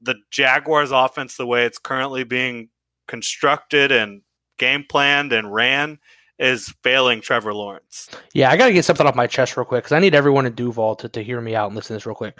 the 0.00 0.16
Jaguars 0.30 0.90
offense, 0.90 1.36
the 1.36 1.46
way 1.46 1.66
it's 1.66 1.78
currently 1.78 2.24
being 2.24 2.70
constructed 3.06 3.92
and 3.92 4.22
game 4.58 4.84
planned 4.88 5.32
and 5.32 5.52
ran, 5.52 5.98
is 6.38 6.74
failing 6.82 7.20
Trevor 7.20 7.52
Lawrence. 7.52 8.08
Yeah, 8.32 8.50
I 8.50 8.56
got 8.56 8.66
to 8.66 8.72
get 8.72 8.84
something 8.84 9.06
off 9.06 9.14
my 9.14 9.26
chest 9.26 9.56
real 9.56 9.66
quick 9.66 9.84
because 9.84 9.92
I 9.92 10.00
need 10.00 10.14
everyone 10.14 10.46
in 10.46 10.54
Duval 10.54 10.96
to, 10.96 11.08
to 11.10 11.22
hear 11.22 11.40
me 11.40 11.54
out 11.54 11.66
and 11.66 11.76
listen 11.76 11.88
to 11.88 11.94
this 11.94 12.06
real 12.06 12.14
quick. 12.14 12.38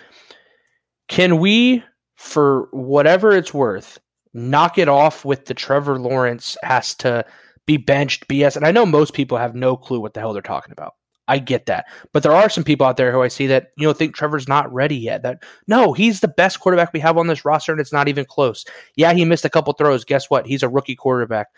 Can 1.13 1.41
we, 1.41 1.85
for 2.17 2.69
whatever 2.71 3.33
it's 3.33 3.53
worth, 3.53 3.99
knock 4.33 4.79
it 4.79 4.89
off 4.89 5.27
with 5.27 5.45
the 5.45 5.53
Trevor 5.53 5.99
Lawrence 5.99 6.57
has 6.63 6.95
to 6.95 7.23
be 7.67 7.77
benched, 7.77 8.29
BS. 8.29 8.57
And 8.57 8.65
I 8.65 8.71
know 8.71 8.87
most 8.87 9.13
people 9.13 9.37
have 9.37 9.55
no 9.55 9.77
clue 9.77 10.01
what 10.01 10.15
the 10.15 10.21
hell 10.21 10.33
they're 10.33 10.41
talking 10.41 10.73
about. 10.73 10.95
I 11.29 11.39
get 11.39 11.67
that. 11.67 11.85
But 12.15 12.23
there 12.23 12.33
are 12.33 12.49
some 12.49 12.65
people 12.65 12.87
out 12.87 12.97
there 12.97 13.13
who 13.13 13.21
I 13.21 13.29
see 13.29 13.47
that, 13.49 13.73
you 13.77 13.87
know, 13.87 13.93
think 13.93 14.15
Trevor's 14.15 14.49
not 14.49 14.73
ready 14.73 14.97
yet. 14.97 15.23
That 15.23 15.43
no, 15.69 15.93
he's 15.93 16.21
the 16.21 16.29
best 16.29 16.61
quarterback 16.61 16.95
we 16.95 17.01
have 17.01 17.19
on 17.19 17.27
this 17.27 17.45
roster 17.45 17.73
and 17.73 17.81
it's 17.81 17.93
not 17.93 18.09
even 18.09 18.25
close. 18.25 18.65
Yeah, 18.97 19.13
he 19.13 19.27
missed 19.27 19.45
a 19.45 19.51
couple 19.51 19.75
throws. 19.75 20.07
Guess 20.07 20.31
what? 20.31 20.47
He's 20.47 20.63
a 20.63 20.69
rookie 20.71 20.97
quarterback. 20.97 21.49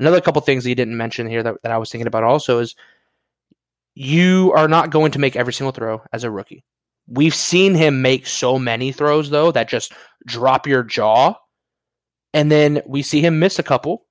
Another 0.00 0.20
couple 0.20 0.42
things 0.42 0.64
that 0.64 0.70
you 0.70 0.74
didn't 0.74 0.96
mention 0.96 1.28
here 1.28 1.44
that, 1.44 1.62
that 1.62 1.70
I 1.70 1.78
was 1.78 1.92
thinking 1.92 2.08
about 2.08 2.24
also 2.24 2.58
is 2.58 2.74
you 3.94 4.52
are 4.56 4.66
not 4.66 4.90
going 4.90 5.12
to 5.12 5.20
make 5.20 5.36
every 5.36 5.52
single 5.52 5.70
throw 5.70 6.02
as 6.12 6.24
a 6.24 6.30
rookie. 6.32 6.64
We've 7.08 7.34
seen 7.34 7.74
him 7.74 8.02
make 8.02 8.26
so 8.26 8.58
many 8.58 8.92
throws 8.92 9.30
though 9.30 9.52
that 9.52 9.68
just 9.68 9.92
drop 10.26 10.66
your 10.66 10.82
jaw. 10.82 11.34
And 12.34 12.50
then 12.50 12.82
we 12.86 13.02
see 13.02 13.20
him 13.20 13.38
miss 13.38 13.58
a 13.58 13.62
couple 13.62 14.04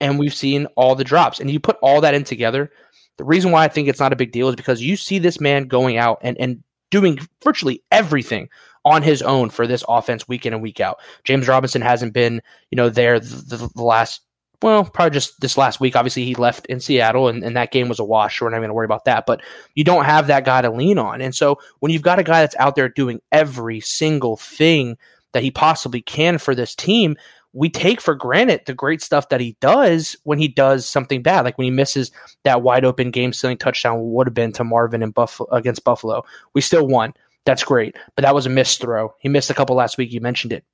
and 0.00 0.18
we've 0.18 0.34
seen 0.34 0.66
all 0.76 0.94
the 0.94 1.04
drops. 1.04 1.40
And 1.40 1.50
you 1.50 1.60
put 1.60 1.76
all 1.82 2.00
that 2.00 2.14
in 2.14 2.24
together. 2.24 2.70
The 3.18 3.24
reason 3.24 3.50
why 3.50 3.64
I 3.64 3.68
think 3.68 3.88
it's 3.88 4.00
not 4.00 4.12
a 4.12 4.16
big 4.16 4.32
deal 4.32 4.48
is 4.48 4.56
because 4.56 4.80
you 4.80 4.96
see 4.96 5.18
this 5.18 5.40
man 5.40 5.66
going 5.66 5.96
out 5.96 6.18
and, 6.22 6.36
and 6.38 6.62
doing 6.90 7.18
virtually 7.42 7.82
everything 7.90 8.48
on 8.84 9.02
his 9.02 9.22
own 9.22 9.50
for 9.50 9.66
this 9.66 9.84
offense 9.88 10.26
week 10.28 10.46
in 10.46 10.52
and 10.52 10.62
week 10.62 10.80
out. 10.80 10.98
James 11.24 11.48
Robinson 11.48 11.82
hasn't 11.82 12.14
been, 12.14 12.40
you 12.70 12.76
know, 12.76 12.88
there 12.88 13.20
the, 13.20 13.56
the, 13.56 13.70
the 13.74 13.82
last 13.82 14.22
well, 14.62 14.84
probably 14.84 15.10
just 15.10 15.40
this 15.40 15.56
last 15.56 15.80
week. 15.80 15.94
Obviously, 15.94 16.24
he 16.24 16.34
left 16.34 16.66
in 16.66 16.80
Seattle, 16.80 17.28
and, 17.28 17.44
and 17.44 17.56
that 17.56 17.70
game 17.70 17.88
was 17.88 18.00
a 18.00 18.04
wash. 18.04 18.38
So 18.38 18.44
we're 18.44 18.50
not 18.50 18.58
going 18.58 18.68
to 18.68 18.74
worry 18.74 18.84
about 18.84 19.04
that. 19.04 19.24
But 19.26 19.40
you 19.74 19.84
don't 19.84 20.04
have 20.04 20.26
that 20.26 20.44
guy 20.44 20.62
to 20.62 20.70
lean 20.70 20.98
on. 20.98 21.20
And 21.20 21.34
so 21.34 21.58
when 21.78 21.92
you've 21.92 22.02
got 22.02 22.18
a 22.18 22.24
guy 22.24 22.40
that's 22.40 22.56
out 22.56 22.74
there 22.74 22.88
doing 22.88 23.20
every 23.30 23.80
single 23.80 24.36
thing 24.36 24.96
that 25.32 25.42
he 25.42 25.50
possibly 25.50 26.00
can 26.00 26.38
for 26.38 26.54
this 26.54 26.74
team, 26.74 27.16
we 27.52 27.70
take 27.70 28.00
for 28.00 28.14
granted 28.14 28.62
the 28.66 28.74
great 28.74 29.02
stuff 29.02 29.28
that 29.28 29.40
he 29.40 29.56
does 29.60 30.16
when 30.24 30.38
he 30.38 30.48
does 30.48 30.88
something 30.88 31.22
bad, 31.22 31.44
like 31.44 31.56
when 31.56 31.64
he 31.64 31.70
misses 31.70 32.10
that 32.44 32.62
wide 32.62 32.84
open 32.84 33.10
game 33.10 33.32
stealing 33.32 33.56
touchdown 33.56 34.10
would 34.12 34.26
have 34.26 34.34
been 34.34 34.52
to 34.52 34.64
Marvin 34.64 35.02
and 35.02 35.14
Buffalo 35.14 35.48
against 35.50 35.84
Buffalo. 35.84 36.24
We 36.54 36.60
still 36.60 36.86
won. 36.86 37.14
That's 37.46 37.64
great, 37.64 37.96
but 38.14 38.22
that 38.22 38.34
was 38.34 38.44
a 38.44 38.50
missed 38.50 38.80
throw. 38.80 39.14
He 39.20 39.28
missed 39.28 39.50
a 39.50 39.54
couple 39.54 39.76
last 39.76 39.96
week. 39.96 40.12
You 40.12 40.20
mentioned 40.20 40.52
it, 40.52 40.64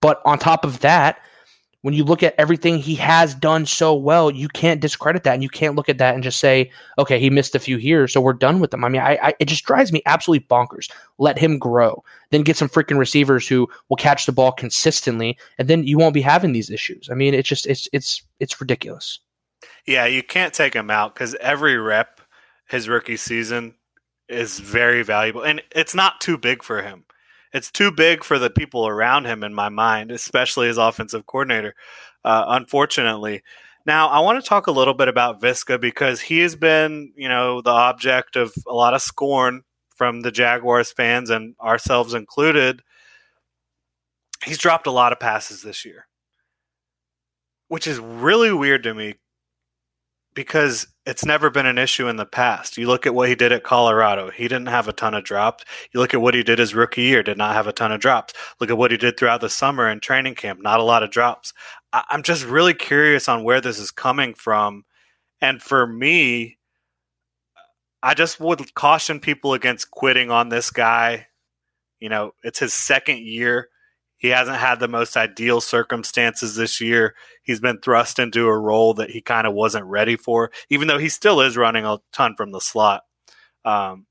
but 0.00 0.20
on 0.24 0.38
top 0.38 0.64
of 0.64 0.80
that, 0.80 1.18
when 1.82 1.94
you 1.94 2.04
look 2.04 2.22
at 2.22 2.34
everything 2.38 2.78
he 2.78 2.94
has 2.94 3.34
done 3.34 3.66
so 3.66 3.94
well, 3.94 4.30
you 4.30 4.48
can't 4.48 4.80
discredit 4.80 5.24
that, 5.24 5.34
and 5.34 5.42
you 5.42 5.48
can't 5.48 5.74
look 5.74 5.88
at 5.88 5.98
that 5.98 6.14
and 6.14 6.22
just 6.22 6.38
say, 6.38 6.70
"Okay, 6.98 7.18
he 7.18 7.28
missed 7.28 7.54
a 7.54 7.60
few 7.60 7.76
here, 7.76 8.08
so 8.08 8.20
we're 8.20 8.32
done 8.32 8.60
with 8.60 8.72
him." 8.72 8.84
I 8.84 8.88
mean, 8.88 9.02
I, 9.02 9.18
I, 9.22 9.34
it 9.38 9.46
just 9.46 9.64
drives 9.64 9.92
me 9.92 10.00
absolutely 10.06 10.46
bonkers. 10.46 10.90
Let 11.18 11.38
him 11.38 11.58
grow, 11.58 12.02
then 12.30 12.42
get 12.42 12.56
some 12.56 12.68
freaking 12.68 12.98
receivers 12.98 13.46
who 13.46 13.68
will 13.88 13.96
catch 13.96 14.26
the 14.26 14.32
ball 14.32 14.52
consistently, 14.52 15.36
and 15.58 15.68
then 15.68 15.84
you 15.84 15.98
won't 15.98 16.14
be 16.14 16.22
having 16.22 16.52
these 16.52 16.70
issues. 16.70 17.08
I 17.10 17.14
mean, 17.14 17.34
it's 17.34 17.48
just 17.48 17.66
it's 17.66 17.88
it's 17.92 18.22
it's 18.40 18.60
ridiculous. 18.60 19.18
Yeah, 19.86 20.06
you 20.06 20.22
can't 20.22 20.54
take 20.54 20.74
him 20.74 20.90
out 20.90 21.14
because 21.14 21.34
every 21.36 21.76
rep 21.76 22.20
his 22.68 22.88
rookie 22.88 23.16
season 23.16 23.74
is 24.28 24.60
very 24.60 25.02
valuable, 25.02 25.42
and 25.42 25.60
it's 25.74 25.94
not 25.94 26.20
too 26.20 26.38
big 26.38 26.62
for 26.62 26.82
him 26.82 27.04
it's 27.52 27.70
too 27.70 27.90
big 27.90 28.24
for 28.24 28.38
the 28.38 28.50
people 28.50 28.86
around 28.86 29.26
him 29.26 29.44
in 29.44 29.54
my 29.54 29.68
mind, 29.68 30.10
especially 30.10 30.68
as 30.68 30.78
offensive 30.78 31.26
coordinator. 31.26 31.74
Uh, 32.24 32.44
unfortunately, 32.48 33.42
now 33.84 34.08
I 34.08 34.20
want 34.20 34.42
to 34.42 34.48
talk 34.48 34.66
a 34.66 34.72
little 34.72 34.94
bit 34.94 35.08
about 35.08 35.40
Viska 35.40 35.80
because 35.80 36.20
he 36.20 36.38
has 36.40 36.56
been, 36.56 37.12
you 37.16 37.28
know, 37.28 37.60
the 37.60 37.70
object 37.70 38.36
of 38.36 38.54
a 38.66 38.74
lot 38.74 38.94
of 38.94 39.02
scorn 39.02 39.62
from 39.96 40.20
the 40.20 40.30
Jaguars 40.30 40.92
fans 40.92 41.30
and 41.30 41.54
ourselves 41.60 42.14
included. 42.14 42.82
He's 44.44 44.58
dropped 44.58 44.86
a 44.86 44.92
lot 44.92 45.12
of 45.12 45.20
passes 45.20 45.62
this 45.62 45.84
year, 45.84 46.06
which 47.68 47.86
is 47.86 47.98
really 47.98 48.52
weird 48.52 48.82
to 48.84 48.94
me 48.94 49.16
because 50.34 50.86
it's 51.04 51.24
never 51.24 51.50
been 51.50 51.66
an 51.66 51.78
issue 51.78 52.06
in 52.08 52.16
the 52.16 52.26
past. 52.26 52.78
You 52.78 52.86
look 52.86 53.06
at 53.06 53.14
what 53.14 53.28
he 53.28 53.34
did 53.34 53.50
at 53.50 53.64
Colorado, 53.64 54.30
he 54.30 54.44
didn't 54.44 54.68
have 54.68 54.86
a 54.86 54.92
ton 54.92 55.14
of 55.14 55.24
drops. 55.24 55.64
You 55.92 56.00
look 56.00 56.14
at 56.14 56.20
what 56.20 56.34
he 56.34 56.42
did 56.42 56.58
his 56.58 56.74
rookie 56.74 57.02
year, 57.02 57.22
did 57.22 57.38
not 57.38 57.54
have 57.54 57.66
a 57.66 57.72
ton 57.72 57.90
of 57.90 58.00
drops. 58.00 58.34
Look 58.60 58.70
at 58.70 58.78
what 58.78 58.92
he 58.92 58.96
did 58.96 59.16
throughout 59.16 59.40
the 59.40 59.48
summer 59.48 59.88
and 59.88 60.00
training 60.00 60.36
camp, 60.36 60.60
not 60.62 60.80
a 60.80 60.84
lot 60.84 61.02
of 61.02 61.10
drops. 61.10 61.52
I- 61.92 62.04
I'm 62.08 62.22
just 62.22 62.44
really 62.44 62.74
curious 62.74 63.28
on 63.28 63.42
where 63.42 63.60
this 63.60 63.78
is 63.78 63.90
coming 63.90 64.34
from. 64.34 64.84
And 65.40 65.60
for 65.60 65.86
me, 65.86 66.58
I 68.02 68.14
just 68.14 68.38
would 68.40 68.74
caution 68.74 69.18
people 69.20 69.54
against 69.54 69.90
quitting 69.90 70.30
on 70.30 70.48
this 70.48 70.70
guy. 70.70 71.26
You 72.00 72.08
know, 72.08 72.34
it's 72.42 72.58
his 72.60 72.74
second 72.74 73.18
year. 73.18 73.68
He 74.22 74.28
hasn't 74.28 74.58
had 74.58 74.78
the 74.78 74.86
most 74.86 75.16
ideal 75.16 75.60
circumstances 75.60 76.54
this 76.54 76.80
year. 76.80 77.16
He's 77.42 77.58
been 77.58 77.80
thrust 77.80 78.20
into 78.20 78.46
a 78.46 78.56
role 78.56 78.94
that 78.94 79.10
he 79.10 79.20
kind 79.20 79.48
of 79.48 79.52
wasn't 79.52 79.86
ready 79.86 80.14
for, 80.14 80.52
even 80.70 80.86
though 80.86 80.98
he 80.98 81.08
still 81.08 81.40
is 81.40 81.56
running 81.56 81.84
a 81.84 81.98
ton 82.12 82.36
from 82.36 82.52
the 82.52 82.60
slot. 82.60 83.02
Um, 83.64 84.06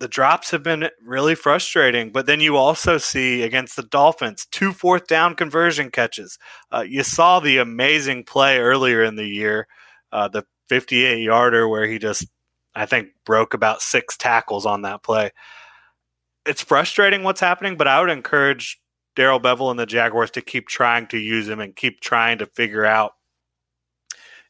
the 0.00 0.06
drops 0.06 0.50
have 0.50 0.62
been 0.62 0.90
really 1.02 1.34
frustrating, 1.34 2.12
but 2.12 2.26
then 2.26 2.40
you 2.40 2.58
also 2.58 2.98
see 2.98 3.42
against 3.42 3.76
the 3.76 3.84
Dolphins 3.84 4.46
two 4.50 4.74
fourth 4.74 5.06
down 5.06 5.34
conversion 5.34 5.90
catches. 5.90 6.38
Uh, 6.70 6.84
you 6.86 7.02
saw 7.02 7.40
the 7.40 7.56
amazing 7.56 8.24
play 8.24 8.58
earlier 8.58 9.02
in 9.02 9.16
the 9.16 9.26
year, 9.26 9.66
uh, 10.12 10.28
the 10.28 10.44
58 10.68 11.22
yarder, 11.22 11.66
where 11.66 11.86
he 11.86 11.98
just, 11.98 12.26
I 12.74 12.84
think, 12.84 13.08
broke 13.24 13.54
about 13.54 13.80
six 13.80 14.18
tackles 14.18 14.66
on 14.66 14.82
that 14.82 15.02
play. 15.02 15.30
It's 16.44 16.60
frustrating 16.60 17.22
what's 17.22 17.40
happening, 17.40 17.78
but 17.78 17.88
I 17.88 17.98
would 17.98 18.10
encourage 18.10 18.78
Darrell 19.16 19.40
Bevell 19.40 19.70
and 19.70 19.80
the 19.80 19.86
Jaguars 19.86 20.30
to 20.32 20.42
keep 20.42 20.68
trying 20.68 21.08
to 21.08 21.18
use 21.18 21.48
him 21.48 21.58
and 21.58 21.74
keep 21.74 22.00
trying 22.00 22.38
to 22.38 22.46
figure 22.46 22.84
out 22.84 23.14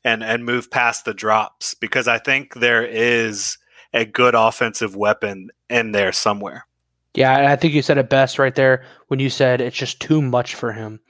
and 0.05 0.23
and 0.23 0.45
move 0.45 0.71
past 0.71 1.05
the 1.05 1.15
drops 1.15 1.73
because 1.75 2.07
I 2.07 2.19
think 2.19 2.55
there 2.55 2.85
is 2.85 3.57
a 3.95 4.05
good 4.05 4.35
offensive 4.35 4.95
weapon 4.95 5.51
in 5.71 5.93
there 5.93 6.13
somewhere. 6.13 6.67
Yeah, 7.15 7.51
I 7.51 7.57
think 7.57 7.73
you 7.73 7.81
said 7.81 7.97
it 7.97 8.11
best 8.11 8.39
right 8.39 8.55
there 8.55 8.85
when 9.07 9.21
you 9.21 9.31
said 9.31 9.63
it's 9.63 9.77
just 9.77 10.01
too 10.01 10.21
much 10.21 10.55
for 10.55 10.73
him. 10.73 11.01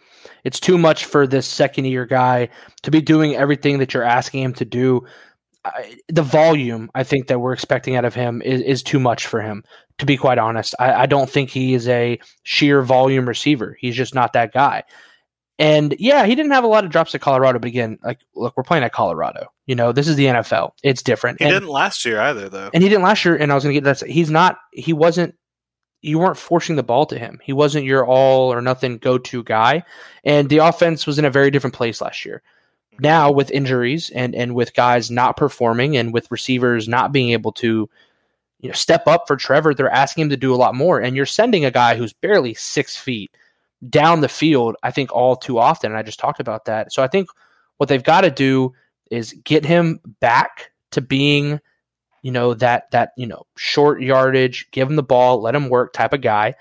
It's 0.45 0.61
too 0.61 0.79
much 0.79 1.05
for 1.05 1.27
this 1.27 1.47
second 1.47 1.87
year 1.87 2.07
guy 2.07 2.49
to 2.83 2.91
be 2.91 3.01
doing 3.01 3.35
everything 3.35 3.79
that 3.79 3.93
you're 3.93 4.05
asking 4.05 4.43
him 4.43 4.55
to 4.55 4.65
do. 4.65 5.05
I, 5.65 5.97
the 6.09 6.23
volume 6.23 6.91
I 6.95 7.03
think 7.03 7.27
that 7.27 7.41
we're 7.41 7.53
expecting 7.53 7.97
out 7.97 8.05
of 8.05 8.15
him 8.15 8.41
is, 8.43 8.61
is 8.61 8.83
too 8.85 9.01
much 9.01 9.27
for 9.27 9.41
him 9.41 9.65
to 9.99 10.07
be 10.07 10.17
quite 10.17 10.39
honest. 10.39 10.75
I, 10.79 10.93
I 10.93 11.07
don't 11.07 11.31
think 11.31 11.51
he 11.51 11.75
is 11.75 11.89
a 11.89 12.19
sheer 12.43 12.83
volume 12.83 13.27
receiver. 13.27 13.77
He's 13.81 13.97
just 13.97 14.15
not 14.15 14.33
that 14.35 14.53
guy. 14.53 14.85
And 15.59 15.97
yeah, 15.99 16.27
he 16.27 16.35
didn't 16.35 16.53
have 16.53 16.65
a 16.65 16.69
lot 16.69 16.85
of 16.85 16.91
drops 16.91 17.15
at 17.15 17.23
Colorado, 17.23 17.59
but 17.59 17.69
again, 17.69 17.99
like 18.05 18.21
look, 18.35 18.55
we're 18.57 18.63
playing 18.63 18.85
at 18.85 18.93
Colorado. 18.93 19.53
You 19.65 19.75
know, 19.75 19.91
this 19.91 20.07
is 20.07 20.17
the 20.17 20.27
NFL. 20.27 20.73
It's 20.83 21.03
different. 21.03 21.39
He 21.39 21.47
and, 21.47 21.55
didn't 21.55 21.71
last 21.71 22.05
year 22.05 22.21
either, 22.21 22.49
though. 22.49 22.71
And 22.75 22.83
he 22.83 22.89
didn't 22.89 23.05
last 23.05 23.25
year. 23.25 23.37
And 23.37 23.51
I 23.51 23.55
was 23.55 23.65
going 23.65 23.75
to 23.75 23.81
get 23.81 24.01
that. 24.01 24.07
He's 24.07 24.31
not. 24.31 24.59
He 24.73 24.93
wasn't. 24.93 25.35
You 26.03 26.19
weren't 26.19 26.37
forcing 26.37 26.77
the 26.77 26.83
ball 26.83 27.07
to 27.07 27.19
him. 27.19 27.41
He 27.43 27.55
wasn't 27.55 27.87
your 27.87 28.07
all 28.07 28.53
or 28.53 28.61
nothing 28.61 28.99
go 28.99 29.17
to 29.17 29.43
guy. 29.43 29.83
And 30.25 30.49
the 30.51 30.59
offense 30.59 31.07
was 31.07 31.19
in 31.19 31.25
a 31.25 31.31
very 31.31 31.51
different 31.51 31.75
place 31.75 32.03
last 32.03 32.25
year. 32.27 32.43
Mm-hmm. 32.93 33.03
Now 33.03 33.31
with 33.31 33.51
injuries 33.51 34.11
and 34.11 34.35
and 34.35 34.55
with 34.55 34.75
guys 34.75 35.11
not 35.11 35.39
performing 35.39 35.97
and 35.97 36.13
with 36.13 36.31
receivers 36.31 36.87
not 36.87 37.13
being 37.13 37.31
able 37.31 37.53
to 37.53 37.89
you 38.61 38.69
know, 38.69 38.75
step 38.75 39.07
up 39.07 39.25
for 39.27 39.37
Trevor. 39.37 39.75
They're 39.75 39.91
asking 39.91 40.23
him 40.23 40.31
to 40.31 40.37
do 40.37 40.55
a 40.55 40.57
lot 40.57 40.75
more. 40.75 41.01
And 41.01 41.17
you're 41.17 41.27
sending 41.27 41.65
a 41.65 41.71
guy 41.71 41.97
who's 41.97 42.13
barely 42.13 42.55
six 42.55 42.97
feet 42.97 43.31
down 43.89 44.21
the 44.21 44.29
field, 44.29 44.77
I 44.83 44.91
think, 44.91 45.13
all 45.13 45.37
too 45.37 45.59
often. 45.59 45.93
And 45.93 45.99
I 45.99 46.03
just 46.03 46.19
talked 46.19 46.41
about 46.41 46.65
that. 46.65 46.93
So 46.93 47.03
I 47.03 47.09
think 47.09 47.29
what 47.77 47.89
they've 47.89 48.03
got 48.03 48.23
to 48.23 48.31
do 48.31 48.73
is 49.11 49.35
get 49.45 49.65
him 49.65 50.01
back 50.21 50.71
to 50.93 51.01
being, 51.01 51.61
you 52.23 52.33
know, 52.33 52.55
that 52.55 52.91
that, 52.93 53.11
you 53.17 53.27
know, 53.27 53.47
short 53.57 54.01
yardage, 54.01 54.71
give 54.71 54.89
him 54.89 54.97
the 54.97 55.03
ball, 55.03 55.41
let 55.41 55.55
him 55.55 55.69
work 55.69 55.93
type 55.93 56.13
of 56.13 56.23
guy, 56.23 56.55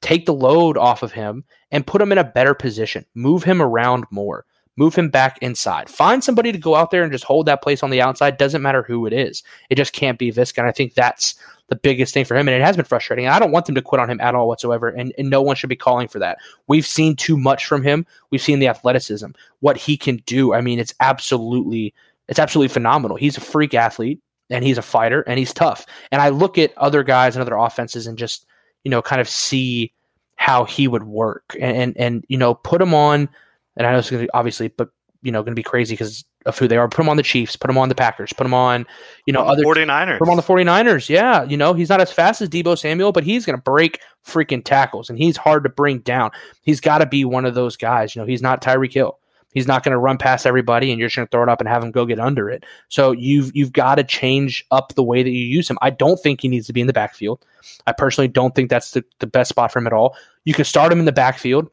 take 0.00 0.26
the 0.26 0.34
load 0.34 0.78
off 0.78 1.02
of 1.02 1.12
him 1.12 1.44
and 1.70 1.86
put 1.86 2.00
him 2.00 2.12
in 2.12 2.18
a 2.18 2.24
better 2.24 2.54
position, 2.54 3.04
move 3.14 3.44
him 3.44 3.60
around 3.60 4.04
more 4.10 4.46
move 4.76 4.94
him 4.94 5.10
back 5.10 5.38
inside. 5.42 5.90
Find 5.90 6.24
somebody 6.24 6.50
to 6.52 6.58
go 6.58 6.74
out 6.74 6.90
there 6.90 7.02
and 7.02 7.12
just 7.12 7.24
hold 7.24 7.46
that 7.46 7.62
place 7.62 7.82
on 7.82 7.90
the 7.90 8.00
outside. 8.00 8.38
Doesn't 8.38 8.62
matter 8.62 8.82
who 8.82 9.06
it 9.06 9.12
is. 9.12 9.42
It 9.68 9.74
just 9.74 9.92
can't 9.92 10.18
be 10.18 10.32
Viska. 10.32 10.58
And 10.58 10.66
I 10.66 10.72
think 10.72 10.94
that's 10.94 11.34
the 11.68 11.76
biggest 11.76 12.14
thing 12.14 12.24
for 12.24 12.36
him. 12.36 12.48
And 12.48 12.56
it 12.56 12.64
has 12.64 12.76
been 12.76 12.84
frustrating. 12.84 13.28
I 13.28 13.38
don't 13.38 13.52
want 13.52 13.66
them 13.66 13.74
to 13.74 13.82
quit 13.82 14.00
on 14.00 14.10
him 14.10 14.20
at 14.20 14.34
all 14.34 14.48
whatsoever. 14.48 14.88
And, 14.88 15.12
and 15.18 15.28
no 15.28 15.42
one 15.42 15.56
should 15.56 15.68
be 15.68 15.76
calling 15.76 16.08
for 16.08 16.18
that. 16.20 16.38
We've 16.68 16.86
seen 16.86 17.16
too 17.16 17.36
much 17.36 17.66
from 17.66 17.82
him. 17.82 18.06
We've 18.30 18.40
seen 18.40 18.60
the 18.60 18.68
athleticism, 18.68 19.28
what 19.60 19.76
he 19.76 19.96
can 19.96 20.16
do. 20.26 20.54
I 20.54 20.62
mean, 20.62 20.78
it's 20.78 20.94
absolutely, 21.00 21.92
it's 22.28 22.38
absolutely 22.38 22.72
phenomenal. 22.72 23.16
He's 23.16 23.36
a 23.36 23.42
freak 23.42 23.74
athlete 23.74 24.20
and 24.48 24.64
he's 24.64 24.78
a 24.78 24.82
fighter 24.82 25.22
and 25.22 25.38
he's 25.38 25.52
tough. 25.52 25.86
And 26.10 26.22
I 26.22 26.30
look 26.30 26.56
at 26.56 26.76
other 26.78 27.02
guys 27.02 27.36
and 27.36 27.42
other 27.42 27.56
offenses 27.56 28.06
and 28.06 28.16
just, 28.16 28.46
you 28.84 28.90
know, 28.90 29.02
kind 29.02 29.20
of 29.20 29.28
see 29.28 29.92
how 30.36 30.64
he 30.64 30.88
would 30.88 31.04
work 31.04 31.54
and, 31.60 31.76
and, 31.76 31.96
and 31.98 32.24
you 32.28 32.38
know, 32.38 32.54
put 32.54 32.80
him 32.80 32.94
on– 32.94 33.28
and 33.76 33.86
I 33.86 33.92
know 33.92 33.98
it's 33.98 34.10
going 34.10 34.22
to 34.22 34.26
be 34.26 34.30
obviously, 34.32 34.68
but 34.68 34.90
you 35.22 35.30
know, 35.30 35.42
going 35.42 35.52
to 35.52 35.58
be 35.58 35.62
crazy 35.62 35.94
because 35.94 36.24
of 36.46 36.58
who 36.58 36.66
they 36.66 36.76
are. 36.76 36.88
Put 36.88 37.02
him 37.02 37.08
on 37.08 37.16
the 37.16 37.22
Chiefs, 37.22 37.54
put 37.54 37.70
him 37.70 37.78
on 37.78 37.88
the 37.88 37.94
Packers, 37.94 38.32
put 38.32 38.44
him 38.44 38.54
on, 38.54 38.84
you 39.26 39.32
know, 39.32 39.42
other 39.42 39.62
49ers. 39.62 40.18
Put 40.18 40.26
him 40.26 40.30
on 40.30 40.36
the 40.36 40.42
49ers. 40.42 41.08
Yeah. 41.08 41.44
You 41.44 41.56
know, 41.56 41.72
he's 41.74 41.88
not 41.88 42.00
as 42.00 42.10
fast 42.10 42.42
as 42.42 42.48
Deebo 42.48 42.76
Samuel, 42.76 43.12
but 43.12 43.22
he's 43.22 43.46
going 43.46 43.56
to 43.56 43.62
break 43.62 44.00
freaking 44.26 44.64
tackles 44.64 45.08
and 45.08 45.18
he's 45.18 45.36
hard 45.36 45.62
to 45.62 45.68
bring 45.68 46.00
down. 46.00 46.32
He's 46.62 46.80
got 46.80 46.98
to 46.98 47.06
be 47.06 47.24
one 47.24 47.44
of 47.44 47.54
those 47.54 47.76
guys. 47.76 48.14
You 48.14 48.22
know, 48.22 48.26
he's 48.26 48.42
not 48.42 48.62
Tyreek 48.62 48.92
Hill. 48.92 49.18
He's 49.52 49.66
not 49.66 49.84
going 49.84 49.92
to 49.92 49.98
run 49.98 50.16
past 50.16 50.46
everybody, 50.46 50.90
and 50.90 50.98
you're 50.98 51.08
just 51.08 51.16
going 51.16 51.28
to 51.28 51.30
throw 51.30 51.42
it 51.42 51.48
up 51.48 51.60
and 51.60 51.68
have 51.68 51.84
him 51.84 51.90
go 51.90 52.06
get 52.06 52.18
under 52.18 52.48
it. 52.48 52.64
So 52.88 53.12
you've 53.12 53.54
you've 53.54 53.72
got 53.72 53.96
to 53.96 54.04
change 54.04 54.64
up 54.70 54.94
the 54.94 55.02
way 55.02 55.22
that 55.22 55.30
you 55.30 55.44
use 55.44 55.68
him. 55.68 55.76
I 55.82 55.90
don't 55.90 56.18
think 56.18 56.40
he 56.40 56.48
needs 56.48 56.66
to 56.68 56.72
be 56.72 56.80
in 56.80 56.86
the 56.86 56.92
backfield. 56.94 57.44
I 57.86 57.92
personally 57.92 58.28
don't 58.28 58.54
think 58.54 58.70
that's 58.70 58.92
the, 58.92 59.04
the 59.18 59.26
best 59.26 59.50
spot 59.50 59.70
for 59.70 59.78
him 59.78 59.86
at 59.86 59.92
all. 59.92 60.16
You 60.44 60.54
can 60.54 60.64
start 60.64 60.90
him 60.90 61.00
in 61.00 61.04
the 61.04 61.12
backfield 61.12 61.68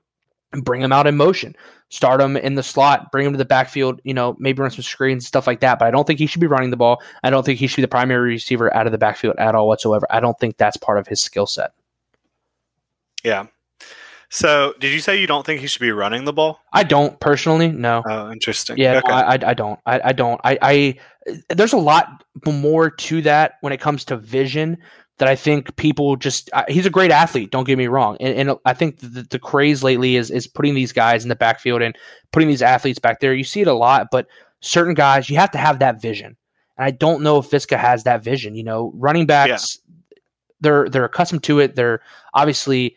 and 0.51 0.65
bring 0.65 0.81
him 0.81 0.91
out 0.91 1.07
in 1.07 1.15
motion. 1.15 1.55
Start 1.91 2.21
him 2.21 2.37
in 2.37 2.53
the 2.53 2.61
slot, 2.61 3.11
bring 3.11 3.25
him 3.25 3.33
to 3.33 3.37
the 3.37 3.45
backfield, 3.45 3.99
you 4.03 4.13
know, 4.13 4.35
maybe 4.39 4.61
run 4.61 4.69
some 4.69 4.83
screens, 4.83 5.25
stuff 5.25 5.47
like 5.47 5.61
that. 5.61 5.79
But 5.79 5.87
I 5.87 5.91
don't 5.91 6.05
think 6.05 6.19
he 6.19 6.27
should 6.27 6.39
be 6.41 6.45
running 6.47 6.69
the 6.69 6.77
ball. 6.77 7.01
I 7.23 7.31
don't 7.31 7.43
think 7.43 7.57
he 7.59 7.65
should 7.65 7.77
be 7.77 7.81
the 7.81 7.87
primary 7.87 8.29
receiver 8.29 8.71
out 8.75 8.85
of 8.85 8.91
the 8.91 8.99
backfield 8.99 9.35
at 9.39 9.55
all 9.55 9.67
whatsoever. 9.67 10.05
I 10.11 10.19
don't 10.19 10.39
think 10.39 10.57
that's 10.57 10.77
part 10.77 10.99
of 10.99 11.07
his 11.07 11.19
skill 11.19 11.47
set. 11.47 11.71
Yeah. 13.23 13.47
So, 14.31 14.75
did 14.79 14.93
you 14.93 14.99
say 14.99 15.19
you 15.19 15.25
don't 15.25 15.43
think 15.43 15.59
he 15.61 15.65
should 15.65 15.81
be 15.81 15.91
running 15.91 16.25
the 16.25 16.33
ball? 16.33 16.59
I 16.71 16.83
don't 16.83 17.19
personally. 17.19 17.69
No. 17.71 18.03
Oh, 18.07 18.31
interesting. 18.31 18.77
Yeah, 18.77 18.99
Okay. 18.99 19.07
no, 19.07 19.15
I, 19.15 19.21
I, 19.21 19.39
I 19.43 19.53
don't. 19.55 19.79
I, 19.87 20.01
I 20.05 20.13
don't. 20.13 20.39
I, 20.43 20.57
I 20.61 20.99
there's 21.49 21.73
a 21.73 21.77
lot 21.77 22.23
more 22.45 22.91
to 22.91 23.21
that 23.23 23.53
when 23.61 23.73
it 23.73 23.81
comes 23.81 24.05
to 24.05 24.17
vision 24.17 24.77
that 25.19 25.27
I 25.27 25.35
think 25.35 25.75
people 25.75 26.15
just. 26.15 26.49
I, 26.53 26.65
he's 26.67 26.85
a 26.85 26.89
great 26.89 27.11
athlete. 27.11 27.51
Don't 27.51 27.65
get 27.65 27.77
me 27.77 27.87
wrong, 27.87 28.17
and, 28.19 28.49
and 28.49 28.57
I 28.65 28.73
think 28.73 28.99
the, 28.99 29.27
the 29.29 29.39
craze 29.39 29.83
lately 29.83 30.15
is 30.15 30.31
is 30.31 30.47
putting 30.47 30.73
these 30.73 30.91
guys 30.91 31.23
in 31.23 31.29
the 31.29 31.35
backfield 31.35 31.81
and 31.81 31.95
putting 32.31 32.49
these 32.49 32.61
athletes 32.61 32.99
back 32.99 33.19
there. 33.19 33.33
You 33.33 33.43
see 33.43 33.61
it 33.61 33.67
a 33.67 33.73
lot, 33.73 34.07
but 34.11 34.27
certain 34.61 34.93
guys 34.93 35.29
you 35.29 35.37
have 35.37 35.51
to 35.51 35.57
have 35.57 35.79
that 35.79 36.01
vision, 36.01 36.35
and 36.77 36.85
I 36.85 36.91
don't 36.91 37.21
know 37.21 37.37
if 37.37 37.51
Viska 37.51 37.77
has 37.77 38.05
that 38.05 38.23
vision. 38.23 38.55
You 38.55 38.63
know, 38.63 38.91
running 38.95 39.25
backs, 39.25 39.77
they're 40.61 40.89
they're 40.89 41.05
accustomed 41.05 41.43
to 41.43 41.59
it. 41.59 41.75
They're 41.75 42.01
obviously. 42.33 42.95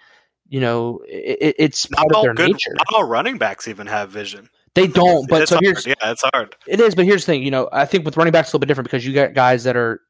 You 0.48 0.60
know, 0.60 1.00
it, 1.08 1.56
it's 1.58 1.90
not 1.90 2.00
part 2.00 2.10
of 2.10 2.16
all 2.16 2.22
their 2.24 2.34
good, 2.34 2.48
nature. 2.48 2.74
not 2.74 2.86
all 2.92 3.04
running 3.04 3.38
backs 3.38 3.68
even 3.68 3.86
have 3.86 4.10
vision. 4.10 4.50
They 4.74 4.86
don't, 4.86 5.26
but 5.28 5.40
it's 5.40 5.50
so 5.50 5.56
hard. 5.56 5.64
here's 5.64 5.86
yeah, 5.86 5.94
it's 6.04 6.22
hard. 6.32 6.56
It 6.66 6.78
is, 6.78 6.94
but 6.94 7.06
here's 7.06 7.24
the 7.24 7.32
thing. 7.32 7.42
You 7.42 7.50
know, 7.50 7.70
I 7.72 7.86
think 7.86 8.04
with 8.04 8.18
running 8.18 8.32
backs, 8.32 8.48
it's 8.48 8.52
a 8.52 8.56
little 8.56 8.60
bit 8.60 8.68
different 8.68 8.88
because 8.88 9.06
you 9.06 9.14
got 9.14 9.32
guys 9.32 9.64
that 9.64 9.76
are 9.76 10.02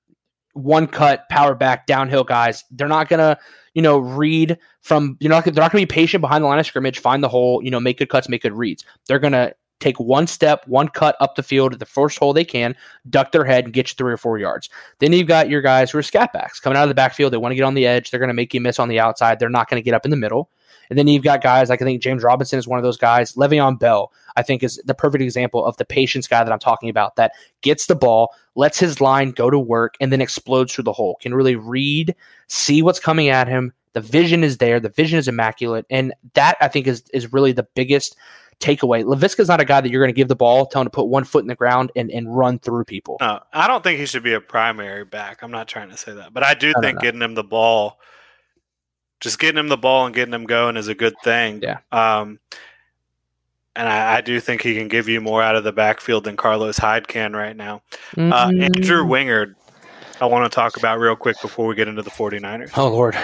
one 0.52 0.86
cut, 0.86 1.28
power 1.28 1.54
back, 1.54 1.86
downhill 1.86 2.24
guys. 2.24 2.64
They're 2.70 2.88
not 2.88 3.08
gonna, 3.08 3.38
you 3.74 3.82
know, 3.82 3.98
read 3.98 4.58
from. 4.80 5.16
You're 5.20 5.30
not. 5.30 5.44
They're 5.44 5.54
not 5.54 5.72
gonna 5.72 5.82
be 5.82 5.86
patient 5.86 6.20
behind 6.20 6.44
the 6.44 6.48
line 6.48 6.58
of 6.58 6.66
scrimmage, 6.66 6.98
find 6.98 7.22
the 7.22 7.28
hole. 7.28 7.62
You 7.62 7.70
know, 7.70 7.80
make 7.80 7.98
good 7.98 8.08
cuts, 8.08 8.28
make 8.28 8.42
good 8.42 8.52
reads. 8.52 8.84
They're 9.06 9.18
gonna 9.18 9.52
take 9.80 9.98
one 9.98 10.26
step, 10.26 10.66
one 10.68 10.88
cut 10.88 11.16
up 11.20 11.34
the 11.34 11.42
field 11.42 11.72
at 11.72 11.80
the 11.80 11.86
first 11.86 12.18
hole 12.18 12.32
they 12.32 12.44
can, 12.44 12.76
duck 13.10 13.32
their 13.32 13.44
head, 13.44 13.64
and 13.64 13.72
get 13.72 13.90
you 13.90 13.94
three 13.96 14.12
or 14.12 14.16
four 14.16 14.38
yards. 14.38 14.70
Then 15.00 15.12
you've 15.12 15.26
got 15.26 15.50
your 15.50 15.60
guys 15.60 15.90
who 15.90 15.98
are 15.98 16.02
scat 16.02 16.32
backs 16.32 16.60
coming 16.60 16.76
out 16.76 16.84
of 16.84 16.88
the 16.88 16.94
backfield. 16.94 17.32
They 17.32 17.38
want 17.38 17.50
to 17.52 17.56
get 17.56 17.64
on 17.64 17.74
the 17.74 17.86
edge. 17.86 18.10
They're 18.10 18.20
gonna 18.20 18.34
make 18.34 18.54
you 18.54 18.60
miss 18.60 18.78
on 18.78 18.88
the 18.88 19.00
outside. 19.00 19.38
They're 19.38 19.50
not 19.50 19.68
gonna 19.68 19.82
get 19.82 19.94
up 19.94 20.04
in 20.04 20.10
the 20.10 20.16
middle. 20.16 20.50
And 20.92 20.98
then 20.98 21.08
you've 21.08 21.24
got 21.24 21.42
guys 21.42 21.70
like 21.70 21.80
I 21.80 21.86
think 21.86 22.02
James 22.02 22.22
Robinson 22.22 22.58
is 22.58 22.68
one 22.68 22.78
of 22.78 22.82
those 22.82 22.98
guys. 22.98 23.32
Le'Veon 23.32 23.78
Bell, 23.78 24.12
I 24.36 24.42
think, 24.42 24.62
is 24.62 24.78
the 24.84 24.92
perfect 24.92 25.22
example 25.22 25.64
of 25.64 25.74
the 25.78 25.86
patience 25.86 26.28
guy 26.28 26.44
that 26.44 26.52
I'm 26.52 26.58
talking 26.58 26.90
about 26.90 27.16
that 27.16 27.32
gets 27.62 27.86
the 27.86 27.96
ball, 27.96 28.34
lets 28.54 28.78
his 28.78 29.00
line 29.00 29.30
go 29.30 29.48
to 29.48 29.58
work, 29.58 29.94
and 30.00 30.12
then 30.12 30.20
explodes 30.20 30.74
through 30.74 30.84
the 30.84 30.92
hole. 30.92 31.16
Can 31.22 31.34
really 31.34 31.56
read, 31.56 32.14
see 32.48 32.82
what's 32.82 33.00
coming 33.00 33.28
at 33.30 33.48
him. 33.48 33.72
The 33.94 34.02
vision 34.02 34.44
is 34.44 34.58
there. 34.58 34.78
The 34.80 34.90
vision 34.90 35.18
is 35.18 35.28
immaculate. 35.28 35.86
And 35.88 36.12
that 36.34 36.58
I 36.60 36.68
think 36.68 36.86
is 36.86 37.04
is 37.14 37.32
really 37.32 37.52
the 37.52 37.66
biggest 37.74 38.14
takeaway. 38.60 39.02
Laviska's 39.04 39.48
not 39.48 39.60
a 39.60 39.64
guy 39.64 39.80
that 39.80 39.90
you're 39.90 40.02
going 40.02 40.12
to 40.14 40.16
give 40.16 40.28
the 40.28 40.36
ball, 40.36 40.66
tell 40.66 40.82
him 40.82 40.86
to 40.86 40.90
put 40.90 41.08
one 41.08 41.24
foot 41.24 41.42
in 41.42 41.48
the 41.48 41.54
ground 41.54 41.90
and, 41.96 42.10
and 42.10 42.34
run 42.34 42.58
through 42.60 42.84
people. 42.84 43.16
No, 43.20 43.40
I 43.52 43.66
don't 43.66 43.82
think 43.82 43.98
he 43.98 44.06
should 44.06 44.22
be 44.22 44.34
a 44.34 44.40
primary 44.40 45.04
back. 45.04 45.42
I'm 45.42 45.50
not 45.50 45.66
trying 45.68 45.90
to 45.90 45.96
say 45.96 46.12
that, 46.14 46.32
but 46.32 46.44
I 46.44 46.54
do 46.54 46.68
No, 46.68 46.74
no, 46.76 46.80
think 46.80 46.96
no. 46.96 47.00
getting 47.02 47.22
him 47.22 47.34
the 47.34 47.42
ball, 47.42 47.98
just 49.22 49.38
getting 49.38 49.58
him 49.58 49.68
the 49.68 49.78
ball 49.78 50.04
and 50.04 50.14
getting 50.14 50.34
him 50.34 50.44
going 50.44 50.76
is 50.76 50.88
a 50.88 50.94
good 50.94 51.14
thing. 51.22 51.62
Yeah. 51.62 51.78
Um, 51.92 52.40
and 53.74 53.88
I, 53.88 54.16
I 54.16 54.20
do 54.20 54.38
think 54.40 54.60
he 54.60 54.74
can 54.74 54.88
give 54.88 55.08
you 55.08 55.20
more 55.22 55.42
out 55.42 55.56
of 55.56 55.64
the 55.64 55.72
backfield 55.72 56.24
than 56.24 56.36
Carlos 56.36 56.76
Hyde 56.76 57.08
can 57.08 57.32
right 57.32 57.56
now. 57.56 57.82
Uh, 58.18 58.48
Mm. 58.50 58.62
Andrew 58.64 59.04
Wingard, 59.04 59.54
I 60.20 60.26
want 60.26 60.50
to 60.50 60.54
talk 60.54 60.76
about 60.76 60.98
real 60.98 61.16
quick 61.16 61.40
before 61.40 61.66
we 61.66 61.74
get 61.74 61.88
into 61.88 62.02
the 62.02 62.10
49ers. 62.10 62.72
Oh 62.76 62.88
Lord. 62.88 63.16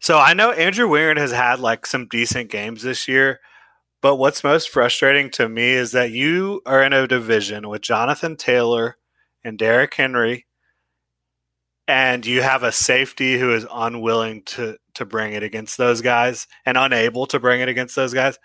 So 0.00 0.16
I 0.16 0.32
know 0.32 0.52
Andrew 0.52 0.88
Wingard 0.88 1.18
has 1.18 1.32
had 1.32 1.58
like 1.58 1.84
some 1.84 2.06
decent 2.06 2.50
games 2.50 2.82
this 2.82 3.08
year, 3.08 3.40
but 4.00 4.16
what's 4.16 4.44
most 4.44 4.70
frustrating 4.70 5.28
to 5.32 5.48
me 5.48 5.72
is 5.72 5.90
that 5.92 6.12
you 6.12 6.62
are 6.64 6.82
in 6.82 6.92
a 6.92 7.06
division 7.08 7.68
with 7.68 7.82
Jonathan 7.82 8.36
Taylor 8.36 8.96
and 9.42 9.58
Derrick 9.58 9.92
Henry, 9.94 10.46
and 11.88 12.26
you 12.26 12.42
have 12.42 12.62
a 12.62 12.70
safety 12.70 13.38
who 13.38 13.52
is 13.52 13.66
unwilling 13.72 14.42
to 14.42 14.76
to 14.94 15.06
bring 15.06 15.32
it 15.32 15.42
against 15.42 15.78
those 15.78 16.02
guys 16.02 16.46
and 16.66 16.76
unable 16.76 17.26
to 17.26 17.40
bring 17.40 17.60
it 17.60 17.68
against 17.68 17.96
those 17.96 18.12
guys. 18.12 18.38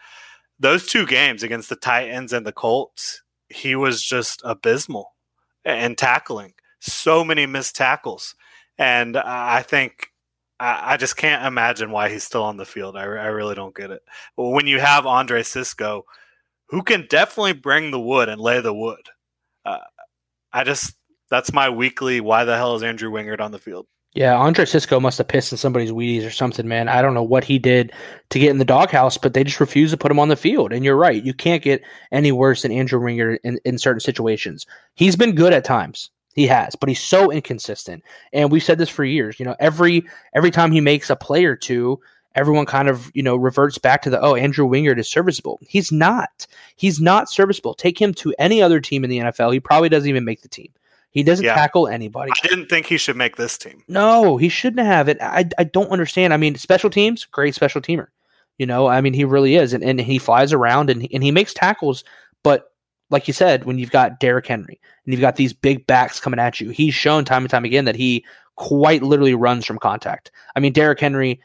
Those 0.59 0.87
two 0.87 1.05
games 1.05 1.43
against 1.43 1.69
the 1.69 1.75
Titans 1.75 2.31
and 2.31 2.47
the 2.47 2.51
Colts, 2.53 3.21
he 3.49 3.75
was 3.75 4.01
just 4.01 4.41
abysmal 4.45 5.13
and 5.65 5.97
tackling. 5.97 6.53
So 6.79 7.23
many 7.23 7.45
missed 7.45 7.75
tackles. 7.75 8.35
And 8.77 9.17
I 9.17 9.61
think 9.61 10.11
I, 10.59 10.95
just 10.97 11.17
can't 11.17 11.45
imagine 11.45 11.91
why 11.91 12.09
he's 12.09 12.23
still 12.23 12.43
on 12.43 12.57
the 12.57 12.65
field. 12.65 12.95
I, 12.95 13.01
I 13.01 13.27
really 13.27 13.55
don't 13.55 13.75
get 13.75 13.91
it. 13.91 14.03
When 14.35 14.67
you 14.67 14.79
have 14.79 15.05
Andre 15.05 15.43
Cisco, 15.43 16.05
who 16.67 16.83
can 16.83 17.07
definitely 17.09 17.53
bring 17.53 17.91
the 17.91 17.99
wood 17.99 18.29
and 18.29 18.39
lay 18.39 18.61
the 18.61 18.73
wood, 18.73 19.09
uh, 19.65 19.79
I 20.53 20.63
just 20.63 20.95
that's 21.33 21.51
my 21.51 21.69
weekly. 21.69 22.21
Why 22.21 22.45
the 22.45 22.55
hell 22.55 22.75
is 22.75 22.83
Andrew 22.83 23.09
Wingard 23.09 23.41
on 23.41 23.51
the 23.51 23.59
field? 23.59 23.87
Yeah, 24.13 24.37
Andre 24.37 24.65
Cisco 24.65 24.99
must 24.99 25.17
have 25.17 25.27
pissed 25.27 25.51
in 25.51 25.57
somebody's 25.57 25.91
Wheaties 25.91 26.27
or 26.27 26.29
something, 26.29 26.67
man. 26.67 26.87
I 26.87 27.01
don't 27.01 27.15
know 27.15 27.23
what 27.23 27.43
he 27.43 27.57
did 27.57 27.91
to 28.29 28.37
get 28.37 28.51
in 28.51 28.59
the 28.59 28.65
doghouse, 28.65 29.17
but 29.17 29.33
they 29.33 29.43
just 29.43 29.59
refused 29.59 29.91
to 29.91 29.97
put 29.97 30.11
him 30.11 30.19
on 30.19 30.27
the 30.27 30.35
field. 30.35 30.71
And 30.71 30.85
you're 30.85 30.95
right. 30.95 31.23
You 31.23 31.33
can't 31.33 31.63
get 31.63 31.81
any 32.11 32.31
worse 32.31 32.61
than 32.61 32.71
Andrew 32.71 32.99
Wingard 32.99 33.39
in, 33.43 33.59
in 33.65 33.79
certain 33.79 33.99
situations. 33.99 34.67
He's 34.93 35.15
been 35.15 35.33
good 35.33 35.51
at 35.51 35.65
times. 35.65 36.11
He 36.35 36.45
has, 36.47 36.75
but 36.75 36.89
he's 36.89 37.01
so 37.01 37.31
inconsistent. 37.31 38.03
And 38.31 38.51
we've 38.51 38.63
said 38.63 38.77
this 38.77 38.89
for 38.89 39.03
years. 39.03 39.39
You 39.39 39.45
know, 39.45 39.55
every 39.59 40.03
every 40.35 40.51
time 40.51 40.71
he 40.71 40.81
makes 40.81 41.09
a 41.09 41.15
play 41.15 41.45
or 41.45 41.55
two, 41.55 41.99
everyone 42.35 42.65
kind 42.65 42.89
of, 42.89 43.11
you 43.13 43.23
know, 43.23 43.35
reverts 43.35 43.77
back 43.77 44.01
to 44.03 44.09
the 44.09 44.21
oh, 44.21 44.35
Andrew 44.35 44.67
Wingard 44.67 44.99
is 44.99 45.09
serviceable. 45.09 45.59
He's 45.67 45.91
not. 45.91 46.47
He's 46.75 46.99
not 46.99 47.29
serviceable. 47.29 47.73
Take 47.73 47.99
him 47.99 48.13
to 48.15 48.33
any 48.37 48.61
other 48.61 48.79
team 48.79 49.03
in 49.03 49.09
the 49.09 49.19
NFL. 49.19 49.53
He 49.53 49.59
probably 49.59 49.89
doesn't 49.89 50.09
even 50.09 50.25
make 50.25 50.41
the 50.41 50.49
team. 50.49 50.71
He 51.13 51.23
doesn't 51.23 51.45
Yeah. 51.45 51.53
tackle 51.55 51.87
anybody. 51.87 52.31
I 52.31 52.47
didn't 52.47 52.67
think 52.69 52.87
he 52.87 52.97
should 52.97 53.15
make 53.15 53.35
this 53.37 53.57
team. 53.57 53.83
No, 53.87 54.37
he 54.37 54.49
shouldn't 54.49 54.85
have 54.85 55.07
it. 55.07 55.17
I, 55.21 55.47
I 55.57 55.63
don't 55.63 55.89
understand. 55.91 56.33
I 56.33 56.37
mean, 56.37 56.55
special 56.55 56.89
teams, 56.89 57.25
great 57.25 57.53
special 57.55 57.81
teamer. 57.81 58.07
You 58.57 58.65
know, 58.65 58.87
I 58.87 58.99
mean, 59.01 59.13
he 59.13 59.23
really 59.23 59.55
is, 59.55 59.73
and, 59.73 59.83
and 59.83 59.99
he 60.01 60.17
flies 60.19 60.53
around 60.53 60.89
and 60.89 61.07
and 61.13 61.23
he 61.23 61.31
makes 61.31 61.53
tackles. 61.53 62.03
But 62.43 62.71
like 63.09 63.27
you 63.27 63.33
said, 63.33 63.65
when 63.65 63.77
you've 63.79 63.91
got 63.91 64.19
Derrick 64.19 64.47
Henry 64.47 64.79
and 65.05 65.13
you've 65.13 65.21
got 65.21 65.35
these 65.35 65.53
big 65.53 65.85
backs 65.87 66.19
coming 66.19 66.39
at 66.39 66.59
you, 66.59 66.69
he's 66.71 66.93
shown 66.93 67.25
time 67.25 67.43
and 67.43 67.49
time 67.49 67.65
again 67.65 67.85
that 67.85 67.95
he 67.95 68.25
quite 68.55 69.01
literally 69.03 69.33
runs 69.35 69.65
from 69.65 69.79
contact. 69.79 70.31
I 70.55 70.59
mean, 70.59 70.73
Derrick 70.73 70.99
Henry, 70.99 71.41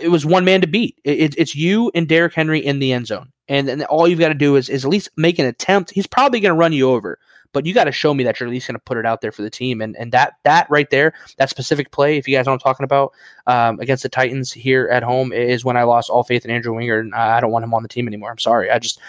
it 0.00 0.08
was 0.08 0.24
one 0.26 0.44
man 0.44 0.60
to 0.60 0.66
beat. 0.68 0.98
It, 1.04 1.18
it- 1.18 1.34
it's 1.38 1.54
you 1.56 1.90
and 1.94 2.08
Derrick 2.08 2.34
Henry 2.34 2.64
in 2.64 2.78
the 2.80 2.92
end 2.92 3.06
zone, 3.08 3.32
and 3.48 3.68
then 3.68 3.82
all 3.84 4.06
you've 4.08 4.18
got 4.20 4.28
to 4.28 4.34
do 4.34 4.56
is 4.56 4.68
is 4.68 4.84
at 4.84 4.90
least 4.90 5.10
make 5.16 5.38
an 5.40 5.46
attempt. 5.46 5.90
He's 5.90 6.06
probably 6.08 6.40
going 6.40 6.54
to 6.54 6.58
run 6.58 6.72
you 6.72 6.90
over. 6.90 7.18
But 7.56 7.64
you 7.64 7.72
got 7.72 7.84
to 7.84 7.92
show 7.92 8.12
me 8.12 8.22
that 8.24 8.38
you're 8.38 8.46
at 8.46 8.52
least 8.52 8.66
going 8.66 8.74
to 8.74 8.84
put 8.84 8.98
it 8.98 9.06
out 9.06 9.22
there 9.22 9.32
for 9.32 9.40
the 9.40 9.48
team, 9.48 9.80
and 9.80 9.96
and 9.96 10.12
that 10.12 10.34
that 10.42 10.66
right 10.68 10.90
there, 10.90 11.14
that 11.38 11.48
specific 11.48 11.90
play, 11.90 12.18
if 12.18 12.28
you 12.28 12.36
guys 12.36 12.44
know 12.44 12.52
what 12.52 12.56
I'm 12.56 12.70
talking 12.70 12.84
about, 12.84 13.14
um, 13.46 13.80
against 13.80 14.02
the 14.02 14.10
Titans 14.10 14.52
here 14.52 14.90
at 14.92 15.02
home, 15.02 15.32
is 15.32 15.64
when 15.64 15.78
I 15.78 15.84
lost 15.84 16.10
all 16.10 16.22
faith 16.22 16.44
in 16.44 16.50
Andrew 16.50 16.74
Wingard, 16.74 17.00
and 17.00 17.14
I 17.14 17.40
don't 17.40 17.52
want 17.52 17.64
him 17.64 17.72
on 17.72 17.82
the 17.82 17.88
team 17.88 18.06
anymore. 18.06 18.30
I'm 18.30 18.36
sorry, 18.36 18.70
I 18.70 18.78
just 18.78 19.00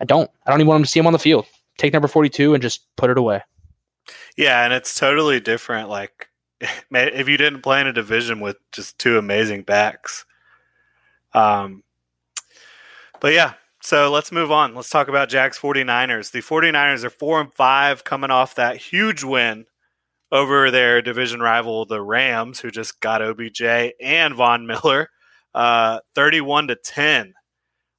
I 0.00 0.06
don't. 0.06 0.30
I 0.46 0.50
don't 0.50 0.60
even 0.60 0.68
want 0.68 0.78
him 0.78 0.84
to 0.84 0.90
see 0.90 0.98
him 0.98 1.06
on 1.06 1.12
the 1.12 1.18
field. 1.18 1.44
Take 1.76 1.92
number 1.92 2.08
42 2.08 2.54
and 2.54 2.62
just 2.62 2.80
put 2.96 3.10
it 3.10 3.18
away. 3.18 3.42
Yeah, 4.34 4.64
and 4.64 4.72
it's 4.72 4.98
totally 4.98 5.40
different. 5.40 5.90
Like, 5.90 6.30
if 6.90 7.28
you 7.28 7.36
didn't 7.36 7.60
play 7.60 7.82
in 7.82 7.86
a 7.86 7.92
division 7.92 8.40
with 8.40 8.56
just 8.72 8.98
two 8.98 9.18
amazing 9.18 9.62
backs, 9.62 10.24
um, 11.34 11.82
but 13.20 13.34
yeah. 13.34 13.52
So 13.82 14.10
let's 14.10 14.30
move 14.30 14.52
on. 14.52 14.74
Let's 14.74 14.90
talk 14.90 15.08
about 15.08 15.30
Jack's 15.30 15.58
49ers. 15.58 16.30
The 16.32 16.40
49ers 16.40 17.04
are 17.04 17.10
four 17.10 17.40
and 17.40 17.52
five, 17.52 18.04
coming 18.04 18.30
off 18.30 18.54
that 18.56 18.76
huge 18.76 19.24
win 19.24 19.64
over 20.32 20.70
their 20.70 21.02
division 21.02 21.40
rival, 21.40 21.86
the 21.86 22.02
Rams, 22.02 22.60
who 22.60 22.70
just 22.70 23.00
got 23.00 23.22
OBJ 23.22 23.62
and 24.00 24.34
Von 24.34 24.66
Miller, 24.66 25.08
uh, 25.54 26.00
31 26.14 26.68
to 26.68 26.76
10. 26.76 27.34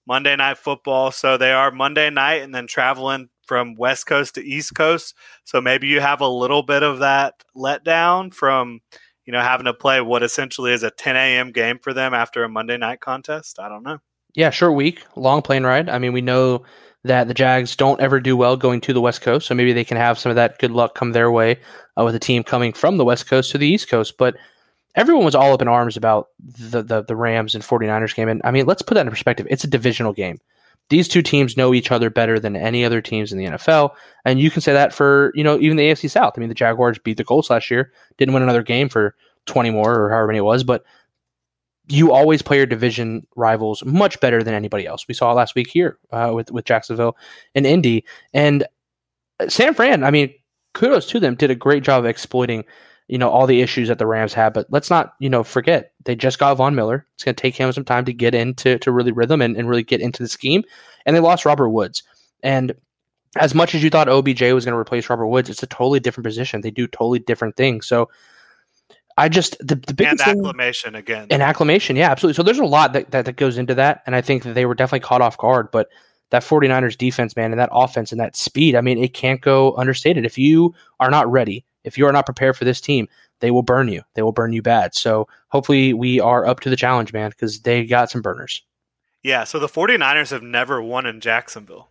Monday 0.08 0.36
night 0.36 0.58
football. 0.58 1.12
So 1.12 1.38
they 1.38 1.54
are 1.54 1.72
Monday 1.72 2.10
night 2.10 2.42
and 2.42 2.54
then 2.54 2.68
traveling 2.68 3.30
from 3.46 3.76
West 3.76 4.08
Coast 4.08 4.36
to 4.36 4.44
East 4.44 4.76
Coast. 4.76 5.16
So 5.44 5.62
maybe 5.62 5.88
you 5.88 6.02
have 6.02 6.22
a 6.22 6.28
little 6.28 6.64
bit 6.64 6.84
of 6.84 7.00
that 7.00 7.36
letdown 7.56 8.34
from, 8.34 8.82
you 9.26 9.34
know, 9.34 9.42
having 9.42 9.66
to 9.66 9.74
play 9.74 10.02
what 10.02 10.24
essentially 10.24 10.74
is 10.74 10.84
a 10.84 10.92
10 10.92 11.16
a.m. 11.16 11.52
game 11.52 11.80
for 11.80 11.94
them 11.94 12.14
after 12.14 12.44
a 12.44 12.50
Monday 12.50 12.78
night 12.78 13.00
contest. 13.00 13.60
I 13.60 13.70
don't 13.70 13.84
know. 13.84 14.00
Yeah, 14.34 14.50
short 14.50 14.76
week, 14.76 15.06
long 15.16 15.42
plane 15.42 15.64
ride. 15.64 15.90
I 15.90 16.00
mean, 16.00 16.14
we 16.14 16.22
know 16.22 16.64
that 17.04 17.28
the 17.28 17.34
Jags 17.34 17.76
don't 17.76 18.00
ever 18.00 18.20
do 18.20 18.38
well 18.38 18.56
going 18.56 18.80
to 18.82 18.94
the 18.94 19.02
West 19.02 19.22
Coast, 19.22 19.48
so 19.48 19.56
maybe 19.56 19.74
they 19.74 19.84
can 19.84 19.98
have 19.98 20.20
some 20.20 20.30
of 20.30 20.36
that 20.36 20.60
good 20.60 20.72
luck 20.72 20.96
come 20.96 21.12
their 21.12 21.32
way 21.32 21.60
uh, 21.98 22.04
with 22.04 22.16
a 22.16 22.20
team 22.20 22.44
coming 22.44 22.74
from 22.74 22.98
the 22.98 23.06
West 23.06 23.28
Coast 23.28 23.52
to 23.52 23.58
the 23.58 23.68
East 23.68 23.90
Coast. 23.90 24.18
But 24.18 24.36
everyone 24.96 25.26
was 25.26 25.36
all 25.36 25.54
up 25.54 25.62
in 25.62 25.68
arms 25.68 25.98
about 25.98 26.28
the, 26.40 26.84
the 26.84 27.02
the 27.04 27.16
Rams 27.16 27.56
and 27.56 27.64
49ers 27.64 28.16
game. 28.16 28.30
And 28.30 28.42
I 28.44 28.52
mean, 28.52 28.66
let's 28.66 28.82
put 28.82 28.96
that 28.96 29.06
in 29.06 29.10
perspective. 29.10 29.48
It's 29.50 29.64
a 29.64 29.68
divisional 29.68 30.14
game. 30.14 30.40
these 30.92 31.08
two 31.08 31.22
teams 31.22 31.56
know 31.56 31.74
each 31.74 31.90
other 31.92 32.10
better 32.10 32.38
than 32.38 32.56
any 32.56 32.84
other 32.84 33.02
teams 33.02 33.32
in 33.32 33.38
the 33.38 33.46
NFL. 33.46 33.92
And 34.26 34.40
you 34.40 34.52
can 34.52 34.62
say 34.62 34.74
that 34.74 34.94
for, 34.94 35.32
you 35.34 35.44
know, 35.44 35.58
even 35.58 35.78
the 35.78 35.90
AFC 35.90 36.10
South. 36.10 36.34
I 36.36 36.40
mean, 36.40 36.50
the 36.50 36.56
Jaguars 36.56 37.00
beat 37.00 37.18
the 37.18 37.24
Colts 37.24 37.50
last 37.50 37.72
year, 37.72 37.94
didn't 38.18 38.34
win 38.34 38.44
another 38.44 38.62
game 38.62 38.90
for 38.90 39.16
20 39.46 39.70
more 39.72 39.98
or 39.98 40.10
however 40.10 40.28
many 40.28 40.40
it 40.40 40.44
was, 40.44 40.64
but 40.66 40.84
you 41.92 42.12
always 42.12 42.42
play 42.42 42.58
your 42.58 42.66
division 42.66 43.26
rivals 43.36 43.84
much 43.86 44.20
better 44.20 44.44
than 44.44 44.54
anybody 44.54 44.86
else. 44.86 45.08
We 45.08 45.14
saw 45.14 45.34
last 45.34 45.56
week 45.56 45.70
here 45.70 45.98
uh, 46.12 46.32
with, 46.34 46.52
with 46.52 46.66
Jacksonville 46.66 47.18
and 47.54 47.66
Indy. 47.66 48.06
And 48.34 48.66
San 49.48 49.74
Fran, 49.74 50.04
I 50.04 50.12
mean, 50.12 50.34
kudos 50.74 51.08
to 51.08 51.20
them, 51.20 51.36
did 51.36 51.52
a 51.52 51.56
great 51.56 51.84
job 51.84 52.04
of 52.04 52.10
exploiting 52.10 52.66
you 53.12 53.18
know 53.18 53.30
all 53.30 53.46
the 53.46 53.62
issues 53.62 53.90
that 53.90 54.00
the 54.00 54.08
Rams 54.08 54.34
have. 54.34 54.54
But 54.54 54.68
let's 54.70 54.90
not 54.90 55.16
you 55.20 55.30
know 55.30 55.44
forget 55.44 55.92
they 56.06 56.16
just 56.16 56.40
got 56.40 56.56
Von 56.56 56.74
Miller. 56.74 57.06
It's 57.14 57.26
going 57.26 57.36
to 57.36 57.42
take 57.42 57.56
him 57.56 57.72
some 57.74 57.84
time 57.84 58.06
to 58.06 58.14
get 58.14 58.34
into 58.34 58.80
to 58.80 58.92
really 58.92 59.12
rhythm 59.12 59.42
and, 59.42 59.58
and 59.58 59.70
really 59.70 59.84
get 59.84 60.02
into 60.02 60.24
the 60.24 60.30
scheme. 60.30 60.64
And 61.06 61.16
they 61.16 61.20
lost 61.20 61.46
Robert 61.46 61.70
Woods. 61.70 62.04
And 62.42 62.74
as 63.38 63.54
much 63.54 63.76
as 63.76 63.84
you 63.84 63.90
thought 63.90 64.10
OBJ 64.10 64.42
was 64.54 64.66
going 64.66 64.74
to 64.74 64.80
replace 64.80 65.10
Robert 65.10 65.28
Woods, 65.28 65.50
it's 65.50 65.62
a 65.62 65.68
totally 65.68 66.00
different 66.00 66.26
position. 66.26 66.62
They 66.62 66.72
do 66.72 66.88
totally 66.88 67.20
different 67.20 67.58
things. 67.58 67.86
So 67.86 68.10
I 69.22 69.30
just 69.30 69.56
the, 69.60 69.76
the 69.76 69.94
biggest 69.94 70.26
and 70.26 70.40
acclamation 70.40 70.94
thing, 70.94 71.00
again. 71.00 71.28
And 71.30 71.44
acclamation, 71.44 71.96
yeah, 71.96 72.10
absolutely. 72.10 72.36
So 72.36 72.44
there's 72.44 72.58
a 72.58 72.66
lot 72.66 72.94
that, 72.94 73.12
that, 73.12 73.26
that 73.26 73.36
goes 73.36 73.60
into 73.60 73.76
that, 73.76 74.02
and 74.08 74.16
I 74.16 74.22
think 74.22 74.42
that 74.44 74.56
they 74.56 74.66
were 74.66 74.74
definitely 74.74 75.02
caught 75.02 75.22
off 75.22 75.38
guard. 75.38 75.70
But 75.72 75.90
that 76.32 76.42
49ers 76.42 76.98
defense, 76.98 77.36
man, 77.36 77.52
and 77.52 77.60
that 77.60 77.70
offense 77.72 78.12
and 78.12 78.20
that 78.20 78.36
speed, 78.36 78.76
I 78.76 78.82
mean, 78.82 78.98
it 78.98 79.14
can't 79.14 79.40
go 79.40 79.76
understated. 79.76 80.26
If 80.26 80.40
you 80.40 80.74
are 81.00 81.12
not 81.12 81.32
ready, 81.32 81.64
if 81.84 82.00
you 82.00 82.08
are 82.08 82.12
not 82.12 82.26
prepared 82.26 82.58
for 82.58 82.66
this 82.66 82.82
team, 82.82 83.08
they 83.42 83.52
will 83.52 83.62
burn 83.62 83.90
you. 83.90 84.02
They 84.16 84.24
will 84.24 84.32
burn 84.32 84.54
you 84.54 84.64
bad. 84.64 84.96
So 84.96 85.28
hopefully 85.50 85.94
we 85.94 86.20
are 86.20 86.48
up 86.48 86.62
to 86.62 86.72
the 86.72 86.76
challenge, 86.76 87.14
man, 87.14 87.30
because 87.30 87.62
they 87.62 87.86
got 87.86 88.10
some 88.10 88.24
burners. 88.24 88.64
Yeah, 89.22 89.44
so 89.44 89.60
the 89.60 89.68
49ers 89.68 90.32
have 90.32 90.42
never 90.42 90.82
won 90.82 91.06
in 91.06 91.22
Jacksonville. 91.22 91.91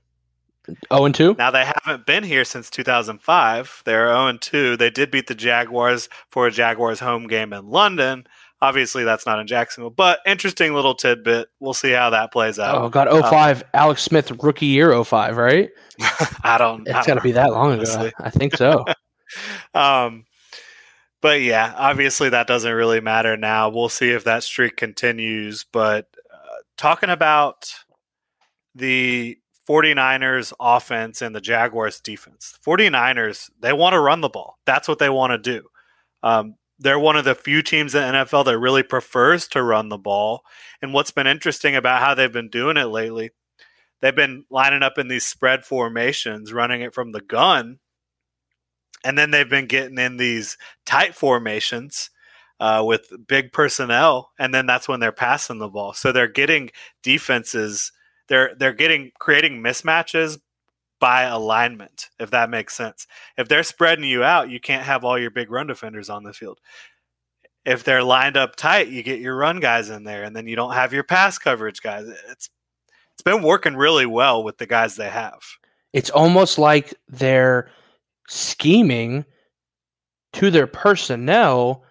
0 0.92 1.04
and 1.04 1.14
2? 1.14 1.36
Now 1.38 1.50
they 1.50 1.64
haven't 1.64 2.06
been 2.06 2.24
here 2.24 2.44
since 2.44 2.70
2005. 2.70 3.82
They're 3.84 4.08
0 4.08 4.26
and 4.26 4.40
2. 4.40 4.76
They 4.76 4.90
did 4.90 5.10
beat 5.10 5.26
the 5.26 5.34
Jaguars 5.34 6.08
for 6.28 6.46
a 6.46 6.50
Jaguars 6.50 7.00
home 7.00 7.26
game 7.26 7.52
in 7.52 7.68
London. 7.68 8.26
Obviously, 8.62 9.04
that's 9.04 9.24
not 9.24 9.38
in 9.38 9.46
Jacksonville, 9.46 9.88
but 9.90 10.20
interesting 10.26 10.74
little 10.74 10.94
tidbit. 10.94 11.48
We'll 11.60 11.72
see 11.72 11.92
how 11.92 12.10
that 12.10 12.30
plays 12.30 12.58
out. 12.58 12.76
Oh, 12.76 12.88
God. 12.90 13.08
05, 13.08 13.62
um, 13.62 13.68
Alex 13.72 14.02
Smith, 14.02 14.30
rookie 14.42 14.66
year 14.66 15.02
05, 15.02 15.38
right? 15.38 15.70
I 16.44 16.58
don't 16.58 16.86
It's 16.86 17.06
got 17.06 17.14
to 17.14 17.22
be 17.22 17.32
that 17.32 17.52
long 17.52 17.72
honestly. 17.72 18.08
ago. 18.08 18.16
I 18.18 18.28
think 18.28 18.54
so. 18.56 18.84
um, 19.74 20.24
but 21.22 21.40
yeah, 21.40 21.74
obviously 21.76 22.28
that 22.30 22.46
doesn't 22.46 22.72
really 22.72 23.00
matter 23.00 23.36
now. 23.36 23.68
We'll 23.70 23.88
see 23.88 24.10
if 24.10 24.24
that 24.24 24.42
streak 24.42 24.76
continues. 24.76 25.64
But 25.64 26.08
uh, 26.32 26.36
talking 26.76 27.10
about 27.10 27.70
the 28.74 29.38
49ers 29.70 30.52
offense 30.58 31.22
and 31.22 31.34
the 31.34 31.40
Jaguars 31.40 32.00
defense, 32.00 32.58
49ers, 32.66 33.50
they 33.60 33.72
want 33.72 33.92
to 33.92 34.00
run 34.00 34.20
the 34.20 34.28
ball. 34.28 34.58
That's 34.66 34.88
what 34.88 34.98
they 34.98 35.08
want 35.08 35.30
to 35.30 35.38
do. 35.38 35.68
Um, 36.22 36.56
they're 36.78 36.98
one 36.98 37.16
of 37.16 37.24
the 37.24 37.34
few 37.34 37.62
teams 37.62 37.94
in 37.94 38.00
the 38.00 38.18
NFL 38.18 38.46
that 38.46 38.58
really 38.58 38.82
prefers 38.82 39.46
to 39.48 39.62
run 39.62 39.90
the 39.90 39.98
ball. 39.98 40.42
And 40.82 40.92
what's 40.92 41.10
been 41.12 41.26
interesting 41.26 41.76
about 41.76 42.00
how 42.00 42.14
they've 42.14 42.32
been 42.32 42.48
doing 42.48 42.76
it 42.76 42.86
lately, 42.86 43.30
they've 44.00 44.16
been 44.16 44.44
lining 44.50 44.82
up 44.82 44.98
in 44.98 45.08
these 45.08 45.26
spread 45.26 45.64
formations, 45.64 46.52
running 46.52 46.80
it 46.80 46.94
from 46.94 47.12
the 47.12 47.20
gun 47.20 47.78
and 49.04 49.16
then 49.16 49.30
they've 49.30 49.48
been 49.48 49.66
getting 49.66 49.98
in 49.98 50.16
these 50.16 50.56
tight 50.84 51.14
formations 51.14 52.10
uh, 52.58 52.82
with 52.86 53.12
big 53.26 53.52
personnel, 53.52 54.32
and 54.38 54.52
then 54.52 54.66
that's 54.66 54.86
when 54.86 55.00
they're 55.00 55.12
passing 55.12 55.58
the 55.58 55.68
ball. 55.68 55.94
So 55.94 56.12
they're 56.12 56.28
getting 56.28 56.70
defenses. 57.02 57.92
They're 58.30 58.54
they're 58.54 58.72
getting 58.72 59.10
creating 59.18 59.60
mismatches 59.60 60.38
by 61.00 61.24
alignment, 61.24 62.08
if 62.18 62.30
that 62.30 62.48
makes 62.48 62.76
sense. 62.76 63.06
If 63.36 63.48
they're 63.48 63.62
spreading 63.64 64.04
you 64.04 64.22
out, 64.22 64.48
you 64.48 64.60
can't 64.60 64.84
have 64.84 65.04
all 65.04 65.18
your 65.18 65.30
big 65.30 65.50
run 65.50 65.66
defenders 65.66 66.08
on 66.08 66.22
the 66.22 66.32
field. 66.32 66.60
If 67.66 67.84
they're 67.84 68.04
lined 68.04 68.36
up 68.36 68.56
tight, 68.56 68.88
you 68.88 69.02
get 69.02 69.20
your 69.20 69.36
run 69.36 69.60
guys 69.60 69.90
in 69.90 70.04
there, 70.04 70.22
and 70.22 70.34
then 70.34 70.46
you 70.46 70.56
don't 70.56 70.74
have 70.74 70.92
your 70.92 71.02
pass 71.02 71.36
coverage 71.36 71.82
guys. 71.82 72.06
It's 72.30 72.48
it's 73.12 73.22
been 73.22 73.42
working 73.42 73.76
really 73.76 74.06
well 74.06 74.42
with 74.44 74.58
the 74.58 74.66
guys 74.66 74.96
they 74.96 75.10
have. 75.10 75.40
It's 75.92 76.08
almost 76.08 76.56
like 76.56 76.94
they're 77.08 77.68
scheming 78.28 79.24
to 80.34 80.50
their 80.50 80.68
personnel 80.68 81.84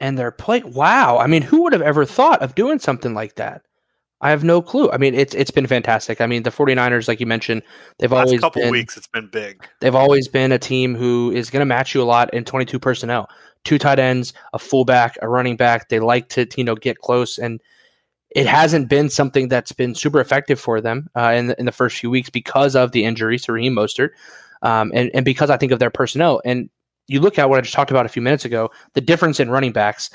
and 0.00 0.18
their 0.18 0.30
play. 0.30 0.62
Wow. 0.62 1.18
I 1.18 1.26
mean, 1.26 1.42
who 1.42 1.62
would 1.62 1.74
have 1.74 1.82
ever 1.82 2.06
thought 2.06 2.40
of 2.42 2.54
doing 2.54 2.78
something 2.78 3.12
like 3.12 3.34
that? 3.36 3.63
I 4.24 4.30
have 4.30 4.42
no 4.42 4.62
clue. 4.62 4.90
I 4.90 4.96
mean, 4.96 5.14
it's 5.14 5.34
it's 5.34 5.50
been 5.50 5.66
fantastic. 5.66 6.20
I 6.20 6.26
mean, 6.26 6.42
the 6.42 6.50
49ers, 6.50 7.06
like 7.06 7.20
you 7.20 7.26
mentioned, 7.26 7.62
they've 7.98 8.10
Last 8.10 8.28
always 8.28 8.40
couple 8.40 8.62
been, 8.62 8.70
weeks 8.70 8.96
it's 8.96 9.06
been 9.06 9.28
big. 9.28 9.68
They've 9.80 9.94
always 9.94 10.28
been 10.28 10.50
a 10.50 10.58
team 10.58 10.94
who 10.94 11.30
is 11.30 11.50
going 11.50 11.60
to 11.60 11.66
match 11.66 11.94
you 11.94 12.02
a 12.02 12.04
lot 12.04 12.32
in 12.32 12.44
22 12.44 12.78
personnel. 12.78 13.28
Two 13.64 13.78
tight 13.78 13.98
ends, 13.98 14.32
a 14.52 14.58
fullback, 14.58 15.16
a 15.22 15.28
running 15.28 15.56
back. 15.56 15.88
They 15.88 16.00
like 16.00 16.30
to, 16.30 16.48
you 16.56 16.64
know, 16.64 16.74
get 16.74 16.98
close 16.98 17.38
and 17.38 17.60
it 18.34 18.46
hasn't 18.46 18.88
been 18.88 19.08
something 19.08 19.48
that's 19.48 19.72
been 19.72 19.94
super 19.94 20.20
effective 20.20 20.58
for 20.58 20.80
them 20.80 21.08
uh, 21.14 21.32
in, 21.36 21.46
the, 21.46 21.60
in 21.60 21.66
the 21.66 21.72
first 21.72 21.98
few 21.98 22.10
weeks 22.10 22.30
because 22.30 22.74
of 22.74 22.90
the 22.92 23.04
injury 23.04 23.38
to 23.38 23.52
Raheem 23.52 23.74
Mostert 23.74 24.10
um, 24.62 24.90
and, 24.94 25.10
and 25.14 25.24
because 25.24 25.50
I 25.50 25.56
think 25.56 25.70
of 25.70 25.78
their 25.78 25.90
personnel. 25.90 26.40
And 26.44 26.68
you 27.06 27.20
look 27.20 27.38
at 27.38 27.48
what 27.48 27.58
I 27.58 27.60
just 27.60 27.74
talked 27.74 27.90
about 27.90 28.06
a 28.06 28.10
few 28.10 28.22
minutes 28.22 28.44
ago, 28.44 28.70
the 28.94 29.00
difference 29.00 29.38
in 29.38 29.50
running 29.50 29.72
backs, 29.72 30.10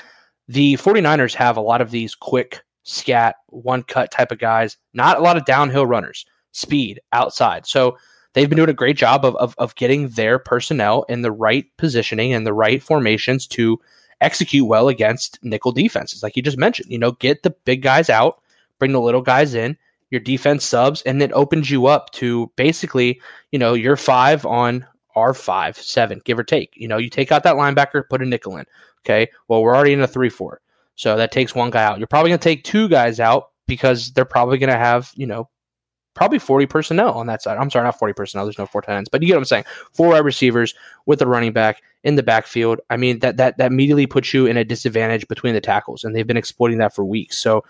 the 0.48 0.74
49ers 0.74 1.34
have 1.34 1.56
a 1.56 1.62
lot 1.62 1.80
of 1.80 1.92
these 1.92 2.14
quick, 2.14 2.60
scat, 2.82 3.36
one 3.46 3.82
cut 3.82 4.10
type 4.10 4.32
of 4.32 4.38
guys, 4.38 4.76
not 4.94 5.18
a 5.18 5.22
lot 5.22 5.36
of 5.36 5.44
downhill 5.44 5.86
runners, 5.86 6.26
speed 6.52 7.00
outside. 7.12 7.66
So 7.66 7.96
they've 8.32 8.48
been 8.48 8.56
doing 8.56 8.70
a 8.70 8.74
great 8.74 8.96
job 8.96 9.24
of, 9.24 9.36
of, 9.36 9.54
of 9.58 9.74
getting 9.74 10.08
their 10.10 10.38
personnel 10.38 11.04
in 11.08 11.22
the 11.22 11.32
right 11.32 11.66
positioning 11.76 12.32
and 12.32 12.46
the 12.46 12.52
right 12.52 12.82
formations 12.82 13.46
to 13.48 13.80
execute 14.20 14.66
well 14.66 14.88
against 14.88 15.38
nickel 15.42 15.72
defenses. 15.72 16.22
Like 16.22 16.36
you 16.36 16.42
just 16.42 16.58
mentioned, 16.58 16.90
you 16.90 16.98
know, 16.98 17.12
get 17.12 17.42
the 17.42 17.50
big 17.50 17.82
guys 17.82 18.10
out, 18.10 18.40
bring 18.78 18.92
the 18.92 19.00
little 19.00 19.22
guys 19.22 19.54
in, 19.54 19.76
your 20.10 20.20
defense 20.20 20.64
subs, 20.64 21.02
and 21.02 21.22
it 21.22 21.32
opens 21.32 21.70
you 21.70 21.86
up 21.86 22.10
to 22.10 22.50
basically, 22.56 23.20
you 23.52 23.58
know, 23.58 23.74
your 23.74 23.96
five 23.96 24.44
on 24.44 24.86
R 25.14 25.34
five, 25.34 25.76
seven, 25.76 26.20
give 26.24 26.38
or 26.38 26.44
take. 26.44 26.72
You 26.76 26.88
know, 26.88 26.98
you 26.98 27.10
take 27.10 27.32
out 27.32 27.42
that 27.44 27.56
linebacker, 27.56 28.08
put 28.08 28.22
a 28.22 28.26
nickel 28.26 28.56
in. 28.56 28.64
Okay. 29.04 29.30
Well, 29.48 29.62
we're 29.62 29.74
already 29.74 29.92
in 29.92 30.00
a 30.00 30.06
three 30.06 30.28
four. 30.28 30.60
So 31.00 31.16
that 31.16 31.32
takes 31.32 31.54
one 31.54 31.70
guy 31.70 31.84
out. 31.84 31.98
You're 31.98 32.06
probably 32.06 32.30
gonna 32.30 32.38
take 32.38 32.64
two 32.64 32.88
guys 32.88 33.20
out 33.20 33.50
because 33.66 34.12
they're 34.12 34.24
probably 34.24 34.58
gonna 34.58 34.76
have, 34.76 35.10
you 35.14 35.26
know, 35.26 35.48
probably 36.14 36.38
40 36.38 36.66
personnel 36.66 37.12
on 37.12 37.26
that 37.28 37.42
side. 37.42 37.56
I'm 37.56 37.70
sorry, 37.70 37.84
not 37.84 37.98
40 37.98 38.14
personnel. 38.14 38.44
There's 38.44 38.58
no 38.58 38.66
four 38.66 38.82
tight 38.82 38.96
ends, 38.96 39.08
but 39.08 39.22
you 39.22 39.28
get 39.28 39.34
what 39.34 39.40
I'm 39.40 39.44
saying. 39.46 39.64
Four 39.94 40.08
wide 40.08 40.24
receivers 40.24 40.74
with 41.06 41.22
a 41.22 41.26
running 41.26 41.52
back 41.52 41.82
in 42.04 42.16
the 42.16 42.22
backfield. 42.22 42.80
I 42.90 42.96
mean, 42.96 43.20
that 43.20 43.38
that 43.38 43.58
that 43.58 43.72
immediately 43.72 44.06
puts 44.06 44.34
you 44.34 44.46
in 44.46 44.56
a 44.56 44.64
disadvantage 44.64 45.26
between 45.28 45.54
the 45.54 45.60
tackles, 45.60 46.04
and 46.04 46.14
they've 46.14 46.26
been 46.26 46.36
exploiting 46.36 46.78
that 46.78 46.94
for 46.94 47.04
weeks. 47.04 47.38
So 47.38 47.64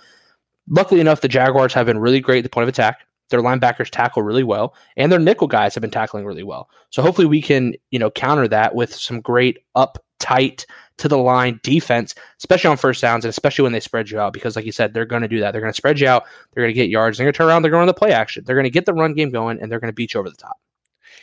Luckily 0.71 1.01
enough, 1.01 1.21
the 1.21 1.29
Jaguars 1.29 1.75
have 1.75 1.87
been 1.87 1.99
really 1.99 2.21
great 2.21 2.39
at 2.39 2.45
the 2.45 2.51
point 2.51 2.63
of 2.63 2.69
attack. 2.69 3.01
Their 3.29 3.43
linebackers 3.43 3.91
tackle 3.91 4.23
really 4.23 4.45
well, 4.45 4.75
and 4.97 5.11
their 5.11 5.19
nickel 5.19 5.47
guys 5.47 5.75
have 5.75 5.83
been 5.83 5.91
tackling 5.91 6.25
really 6.25 6.43
well. 6.43 6.69
So 6.91 7.03
hopefully 7.03 7.27
we 7.27 7.43
can, 7.43 7.75
you 7.91 7.99
know, 7.99 8.11
counter 8.11 8.49
that 8.49 8.75
with 8.75 8.95
some 8.95 9.21
great 9.21 9.59
up 9.75 9.99
tight 10.19 10.67
to 11.01 11.09
the 11.09 11.19
line 11.19 11.61
defense, 11.63 12.15
especially 12.39 12.69
on 12.69 12.77
first 12.77 13.03
downs 13.03 13.25
and 13.25 13.31
especially 13.31 13.63
when 13.63 13.73
they 13.73 13.81
spread 13.81 14.11
you 14.11 14.21
out. 14.21 14.33
Because 14.33 14.57
like 14.57 14.65
you 14.65 14.73
said, 14.73 14.95
they're 14.95 15.05
going 15.05 15.23
to 15.23 15.29
do 15.29 15.41
that. 15.41 15.53
They're 15.53 15.61
going 15.61 15.73
to 15.73 15.77
spread 15.77 15.99
you 15.99 16.09
out. 16.09 16.25
They're 16.53 16.63
going 16.63 16.75
to 16.75 16.81
get 16.81 16.89
yards. 16.89 17.19
They're 17.19 17.25
going 17.25 17.33
to 17.33 17.37
turn 17.37 17.49
around. 17.49 17.63
They're 17.63 17.71
going 17.71 17.87
to 17.87 17.93
the 17.93 17.99
play 17.99 18.13
action. 18.13 18.45
They're 18.45 18.57
going 18.57 18.65
to 18.65 18.71
get 18.71 18.87
the 18.87 18.95
run 18.95 19.15
game 19.15 19.31
going, 19.31 19.61
and 19.61 19.71
they're 19.71 19.81
going 19.81 19.93
to 19.93 19.95
beat 19.95 20.15
you 20.15 20.21
over 20.21 20.31
the 20.31 20.37
top. 20.37 20.59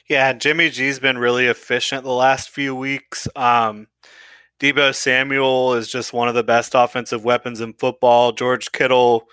Yeah, 0.10 0.34
Jimmy 0.34 0.70
G's 0.70 1.00
been 1.00 1.18
really 1.18 1.48
efficient 1.48 2.04
the 2.04 2.12
last 2.12 2.50
few 2.50 2.76
weeks. 2.76 3.28
Um, 3.36 3.88
Deebo 4.60 4.96
Samuel 4.96 5.74
is 5.74 5.88
just 5.90 6.14
one 6.14 6.28
of 6.28 6.36
the 6.36 6.44
best 6.44 6.74
offensive 6.76 7.24
weapons 7.24 7.62
in 7.62 7.74
football. 7.74 8.32
George 8.32 8.72
Kittle, 8.72 9.28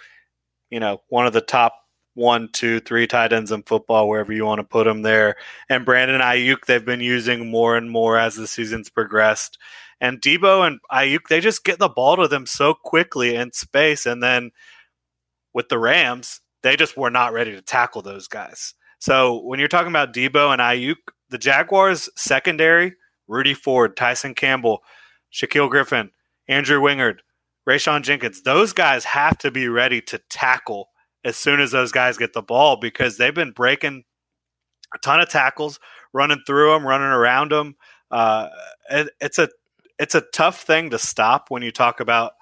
you 0.70 0.80
know, 0.80 1.00
one 1.08 1.26
of 1.26 1.32
the 1.32 1.40
top 1.40 1.74
one, 2.14 2.48
two, 2.52 2.80
three 2.80 3.06
tight 3.06 3.32
ends 3.32 3.52
in 3.52 3.62
football, 3.62 4.08
wherever 4.08 4.32
you 4.32 4.44
want 4.44 4.58
to 4.58 4.64
put 4.64 4.84
them 4.84 5.02
there. 5.02 5.36
And 5.68 5.84
Brandon 5.84 6.20
Aiyuk, 6.20 6.66
they've 6.66 6.84
been 6.84 7.00
using 7.00 7.50
more 7.50 7.76
and 7.76 7.90
more 7.90 8.16
as 8.18 8.36
the 8.36 8.46
season's 8.46 8.90
progressed. 8.90 9.58
And 10.00 10.20
Deebo 10.20 10.66
and 10.66 10.80
Aiyuk, 10.92 11.28
they 11.28 11.40
just 11.40 11.64
get 11.64 11.78
the 11.78 11.88
ball 11.88 12.16
to 12.16 12.28
them 12.28 12.46
so 12.46 12.74
quickly 12.74 13.34
in 13.34 13.52
space. 13.52 14.06
And 14.06 14.22
then 14.22 14.50
with 15.52 15.68
the 15.68 15.78
Rams, 15.78 16.40
they 16.62 16.76
just 16.76 16.96
were 16.96 17.10
not 17.10 17.32
ready 17.32 17.52
to 17.52 17.62
tackle 17.62 18.02
those 18.02 18.26
guys. 18.26 18.74
So 18.98 19.42
when 19.42 19.58
you're 19.58 19.68
talking 19.68 19.92
about 19.92 20.12
Deebo 20.14 20.52
and 20.52 20.60
Aiyuk, 20.60 20.96
the 21.30 21.38
Jaguars 21.38 22.08
secondary, 22.16 22.94
Rudy 23.28 23.54
Ford, 23.54 23.96
Tyson 23.96 24.34
Campbell, 24.34 24.82
Shaquill 25.32 25.70
Griffin, 25.70 26.10
Andrew 26.48 26.80
Wingard, 26.80 27.18
Rayshawn 27.68 28.02
Jenkins, 28.02 28.42
those 28.42 28.72
guys 28.72 29.04
have 29.04 29.38
to 29.38 29.50
be 29.50 29.68
ready 29.68 30.00
to 30.02 30.20
tackle 30.30 30.88
as 31.24 31.36
soon 31.36 31.60
as 31.60 31.70
those 31.70 31.92
guys 31.92 32.18
get 32.18 32.34
the 32.34 32.42
ball 32.42 32.76
because 32.76 33.16
they've 33.16 33.34
been 33.34 33.52
breaking 33.52 34.04
a 34.94 34.98
ton 34.98 35.20
of 35.20 35.28
tackles, 35.28 35.80
running 36.12 36.42
through 36.46 36.72
them, 36.72 36.86
running 36.86 37.08
around 37.08 37.50
them. 37.50 37.76
Uh, 38.10 38.48
it, 38.90 39.10
it's 39.20 39.38
a 39.38 39.48
it's 39.98 40.14
a 40.14 40.22
tough 40.32 40.62
thing 40.62 40.90
to 40.90 40.98
stop 40.98 41.50
when 41.50 41.62
you 41.62 41.70
talk 41.70 42.00
about 42.00 42.32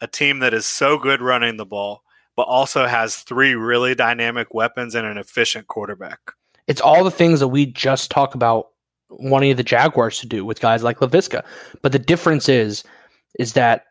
a 0.00 0.06
team 0.06 0.40
that 0.40 0.52
is 0.52 0.66
so 0.66 0.98
good 0.98 1.20
running 1.20 1.56
the 1.56 1.66
ball, 1.66 2.02
but 2.36 2.42
also 2.42 2.86
has 2.86 3.16
three 3.16 3.54
really 3.54 3.94
dynamic 3.94 4.52
weapons 4.52 4.94
and 4.94 5.06
an 5.06 5.18
efficient 5.18 5.68
quarterback. 5.68 6.18
It's 6.66 6.80
all 6.80 7.04
the 7.04 7.10
things 7.10 7.40
that 7.40 7.48
we 7.48 7.66
just 7.66 8.10
talked 8.10 8.34
about 8.34 8.68
wanting 9.10 9.54
the 9.56 9.62
Jaguars 9.62 10.18
to 10.20 10.26
do 10.26 10.44
with 10.44 10.60
guys 10.60 10.82
like 10.82 10.98
Laviska. 10.98 11.44
But 11.82 11.92
the 11.92 11.98
difference 11.98 12.48
is, 12.48 12.82
is 13.38 13.52
that 13.54 13.84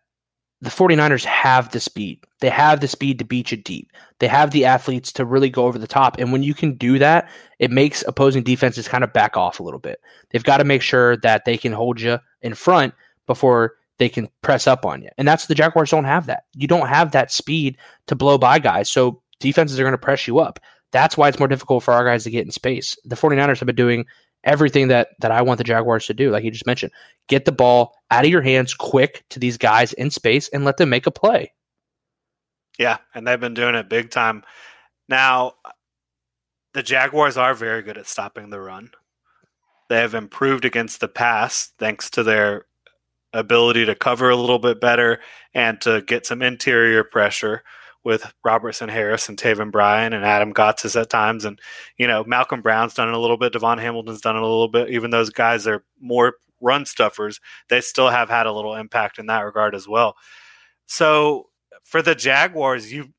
the 0.62 0.70
49ers 0.70 1.26
have 1.26 1.72
the 1.72 1.80
speed. 1.80 2.24
They 2.40 2.50
have 2.50 2.80
the 2.80 2.88
speed 2.88 3.20
to 3.20 3.26
beat 3.26 3.52
you 3.52 3.58
deep. 3.58 3.92
They 4.20 4.28
have 4.28 4.52
the 4.52 4.66
athletes 4.66 5.12
to 5.14 5.26
really 5.26 5.50
go 5.50 5.66
over 5.66 5.80
the 5.80 5.88
top. 5.88 6.18
And 6.20 6.32
when 6.32 6.44
you 6.44 6.54
can 6.54 6.76
do 6.76 7.00
that, 7.00 7.30
it 7.58 7.72
makes 7.72 8.04
opposing 8.08 8.44
defenses 8.44 8.88
kind 8.88 9.04
of 9.04 9.12
back 9.12 9.36
off 9.36 9.60
a 9.60 9.64
little 9.64 9.80
bit. 9.80 10.00
They've 10.30 10.44
got 10.44 10.58
to 10.58 10.64
make 10.64 10.84
sure 10.84 11.18
that 11.18 11.46
they 11.46 11.58
can 11.58 11.74
hold 11.74 12.00
you 12.00 12.20
in 12.42 12.54
front 12.54 12.94
before 13.26 13.74
they 13.98 14.08
can 14.08 14.30
press 14.42 14.68
up 14.68 14.86
on 14.86 15.02
you. 15.02 15.10
And 15.18 15.28
that's 15.28 15.48
the 15.48 15.56
Jaguars 15.56 15.90
don't 15.90 16.06
have 16.06 16.28
that. 16.28 16.46
You 16.56 16.68
don't 16.68 16.88
have 16.88 17.12
that 17.12 17.32
speed 17.32 17.78
to 18.08 18.16
blow 18.16 18.38
by 18.38 18.60
guys. 18.60 18.90
So 18.90 19.22
defenses 19.40 19.80
are 19.80 19.84
going 19.84 19.94
to 19.94 19.98
press 19.98 20.28
you 20.28 20.40
up. 20.40 20.60
That's 20.92 21.18
why 21.18 21.30
it's 21.30 21.40
more 21.40 21.48
difficult 21.48 21.84
for 21.84 21.94
our 21.94 22.06
guys 22.06 22.24
to 22.26 22.30
get 22.30 22.46
in 22.46 22.52
space. 22.52 22.98
The 23.06 23.16
49ers 23.16 23.60
have 23.60 23.66
been 23.66 23.76
doing 23.76 24.06
everything 24.44 24.88
that 24.90 25.10
that 25.20 25.32
I 25.32 25.42
want 25.42 25.58
the 25.58 25.64
Jaguars 25.64 26.06
to 26.08 26.14
do. 26.14 26.32
Like 26.32 26.44
you 26.44 26.52
just 26.52 26.66
mentioned, 26.66 26.92
get 27.28 27.46
the 27.46 27.52
ball 27.52 27.96
out 28.10 28.26
of 28.26 28.32
your 28.32 28.42
hands 28.42 28.74
quick 28.74 29.24
to 29.30 29.40
these 29.40 29.58
guys 29.58 29.94
in 29.94 30.12
space 30.12 30.48
and 30.50 30.66
let 30.66 30.78
them 30.78 30.90
make 30.90 31.08
a 31.08 31.12
play. 31.12 31.54
Yeah, 32.80 32.98
and 33.14 33.28
they've 33.28 33.40
been 33.40 33.54
doing 33.54 33.76
it 33.76 33.90
big 33.90 34.10
time. 34.10 34.44
Now, 35.08 35.56
the 36.74 36.84
Jaguars 36.84 37.38
are 37.38 37.54
very 37.54 37.82
good 37.82 37.98
at 37.98 38.08
stopping 38.08 38.50
the 38.50 38.62
run. 38.62 38.92
They 39.90 39.98
have 39.98 40.14
improved 40.14 40.64
against 40.64 41.02
the 41.02 41.10
pass 41.10 41.72
thanks 41.78 42.10
to 42.12 42.24
their 42.24 42.66
ability 43.34 43.86
to 43.86 43.96
cover 43.96 44.30
a 44.30 44.36
little 44.36 44.60
bit 44.60 44.80
better 44.80 45.20
and 45.54 45.80
to 45.82 46.02
get 46.02 46.26
some 46.26 46.42
interior 46.42 47.04
pressure 47.04 47.64
with 48.04 48.34
Robertson 48.44 48.90
Harris 48.90 49.30
and 49.30 49.38
Taven 49.38 49.72
Bryan 49.72 50.14
and 50.14 50.26
Adam 50.26 50.54
Gotsis 50.54 51.00
at 51.00 51.10
times. 51.10 51.46
And, 51.46 51.60
you 51.98 52.08
know, 52.08 52.24
Malcolm 52.24 52.62
Brown's 52.62 52.94
done 52.94 53.08
it 53.08 53.14
a 53.14 53.20
little 53.20 53.38
bit. 53.38 53.54
DaVon 53.54 53.80
Hamilton's 53.80 54.22
done 54.22 54.36
it 54.36 54.42
a 54.42 54.48
little 54.48 54.68
bit. 54.68 54.90
Even 54.90 55.12
those 55.12 55.30
guys 55.30 55.68
are 55.68 55.84
more 56.00 56.36
run 56.60 56.86
stuffers, 56.86 57.40
they 57.70 57.82
still 57.82 58.10
have 58.10 58.30
had 58.30 58.46
a 58.46 58.52
little 58.54 58.76
impact 58.76 59.18
in 59.18 59.26
that 59.26 59.42
regard 59.42 59.74
as 59.74 59.88
well. 59.88 60.16
So 60.86 61.50
for 61.84 62.02
the 62.02 62.16
Jaguars, 62.16 62.94
you 62.94 63.14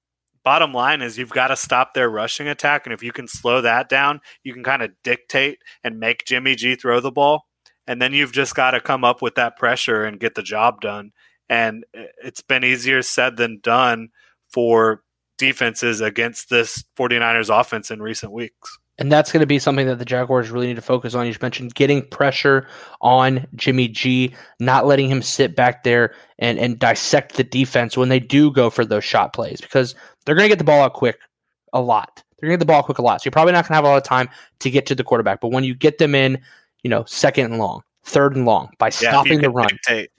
bottom 0.45 0.73
line 0.73 1.03
is 1.03 1.19
you've 1.19 1.31
got 1.31 1.49
to 1.49 1.57
stop 1.57 1.95
their 1.95 2.09
rushing 2.09 2.49
attack. 2.49 2.87
And 2.87 2.93
if 2.93 3.03
you 3.03 3.13
can 3.13 3.29
slow 3.29 3.61
that 3.61 3.89
down, 3.89 4.21
you 4.43 4.53
can 4.53 4.65
kind 4.65 4.83
of 4.83 4.91
dictate 5.03 5.59
and 5.85 6.01
make 6.01 6.25
Jimmy 6.25 6.55
G 6.55 6.75
throw 6.75 7.01
the 7.01 7.11
ball. 7.11 7.47
And 7.87 8.01
then 8.01 8.13
you've 8.13 8.33
just 8.33 8.55
got 8.55 8.73
to 8.73 8.81
come 8.81 9.05
up 9.05 9.23
with 9.23 9.35
that 9.35 9.57
pressure 9.57 10.05
and 10.05 10.21
get 10.21 10.35
the 10.35 10.43
job 10.43 10.81
done. 10.81 11.13
And 11.49 11.85
it's 11.93 12.41
been 12.41 12.65
easier 12.65 13.03
said 13.03 13.37
than 13.37 13.61
done 13.61 14.11
for 14.53 15.03
defenses 15.39 16.01
against 16.01 16.51
this 16.51 16.85
49ers 16.97 17.49
offense 17.49 17.91
in 17.91 18.01
recent 18.01 18.33
weeks. 18.33 18.79
And 18.99 19.11
that's 19.11 19.33
going 19.33 19.41
to 19.41 19.47
be 19.47 19.59
something 19.59 19.87
that 19.87 19.99
the 19.99 20.05
Jaguars 20.05 20.51
really 20.51 20.67
need 20.69 20.77
to 20.77 20.83
focus 20.83 21.15
on. 21.15 21.27
You 21.27 21.35
mentioned 21.41 21.75
getting 21.75 22.07
pressure 22.07 22.69
on 23.01 23.47
Jimmy 23.57 23.89
G, 23.89 24.35
not 24.61 24.87
letting 24.87 25.09
him 25.09 25.23
sit 25.23 25.57
back 25.57 25.83
there 25.83 26.15
and, 26.39 26.59
and 26.59 26.79
dissect 26.79 27.35
the 27.35 27.43
defense 27.43 27.97
when 27.97 28.11
they 28.11 28.21
do 28.21 28.53
go 28.53 28.71
for 28.71 28.85
those 28.85 29.03
shot 29.03 29.33
plays 29.33 29.61
because 29.61 29.95
they're 30.25 30.35
going 30.35 30.45
to 30.45 30.49
get 30.51 30.59
the 30.59 30.65
ball 30.65 30.83
out 30.83 30.93
quick 30.93 31.19
a 31.73 31.81
lot. 31.81 32.23
They're 32.39 32.49
going 32.49 32.59
to 32.59 32.65
get 32.65 32.69
the 32.69 32.73
ball 32.73 32.83
quick 32.83 32.99
a 32.99 33.03
lot. 33.03 33.21
So 33.21 33.27
you're 33.27 33.33
probably 33.33 33.53
not 33.53 33.65
going 33.65 33.73
to 33.73 33.77
have 33.77 33.85
a 33.85 33.89
lot 33.89 33.97
of 33.97 34.05
time 34.05 34.29
to 34.61 34.71
get 34.71 34.87
to 34.87 34.95
the 34.95 35.05
quarterback. 35.05 35.41
But 35.41 35.53
when 35.53 35.65
you 35.65 35.75
get 35.75 35.99
them 35.99 36.15
in, 36.15 36.41
you 36.83 36.91
know, 36.91 37.05
second 37.07 37.47
and 37.47 37.59
long, 37.59 37.83
third 38.05 38.37
and 38.37 38.45
long 38.45 38.71
by 38.79 38.91
stopping 38.91 39.35
yeah, 39.35 39.49
the 39.49 39.51
run 39.51 39.79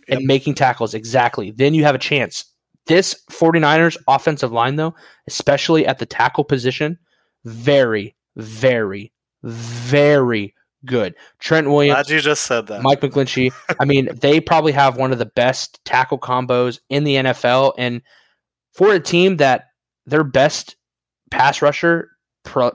and 0.10 0.26
making 0.26 0.56
tackles, 0.56 0.94
exactly, 0.94 1.52
then 1.52 1.74
you 1.74 1.84
have 1.84 1.96
a 1.96 2.00
chance 2.00 2.46
this 2.86 3.16
49ers 3.32 3.98
offensive 4.08 4.52
line, 4.52 4.76
though, 4.76 4.96
especially 5.28 5.86
at 5.86 6.00
the 6.00 6.06
tackle 6.06 6.44
position, 6.44 6.98
very, 7.46 8.16
very, 8.36 9.12
very 9.44 10.54
good. 10.86 11.16
Trent 11.40 11.70
Williams. 11.70 11.96
Glad 11.96 12.10
you 12.10 12.22
just 12.22 12.46
said 12.46 12.68
that. 12.68 12.82
Mike 12.82 13.02
McGlinchey. 13.02 13.54
I 13.80 13.86
mean, 13.86 14.10
they 14.14 14.40
probably 14.40 14.74
have 14.74 14.98
one 14.98 15.12
of 15.12 15.20
the 15.20 15.26
best 15.26 15.84
tackle 15.86 16.20
combos 16.20 16.80
in 16.90 17.04
the 17.04 17.16
NFL. 17.16 17.74
And 17.78 18.02
for 18.74 18.94
a 18.94 19.00
team 19.00 19.38
that 19.38 19.70
their 20.06 20.24
best 20.24 20.76
pass 21.32 21.62
rusher 21.62 22.10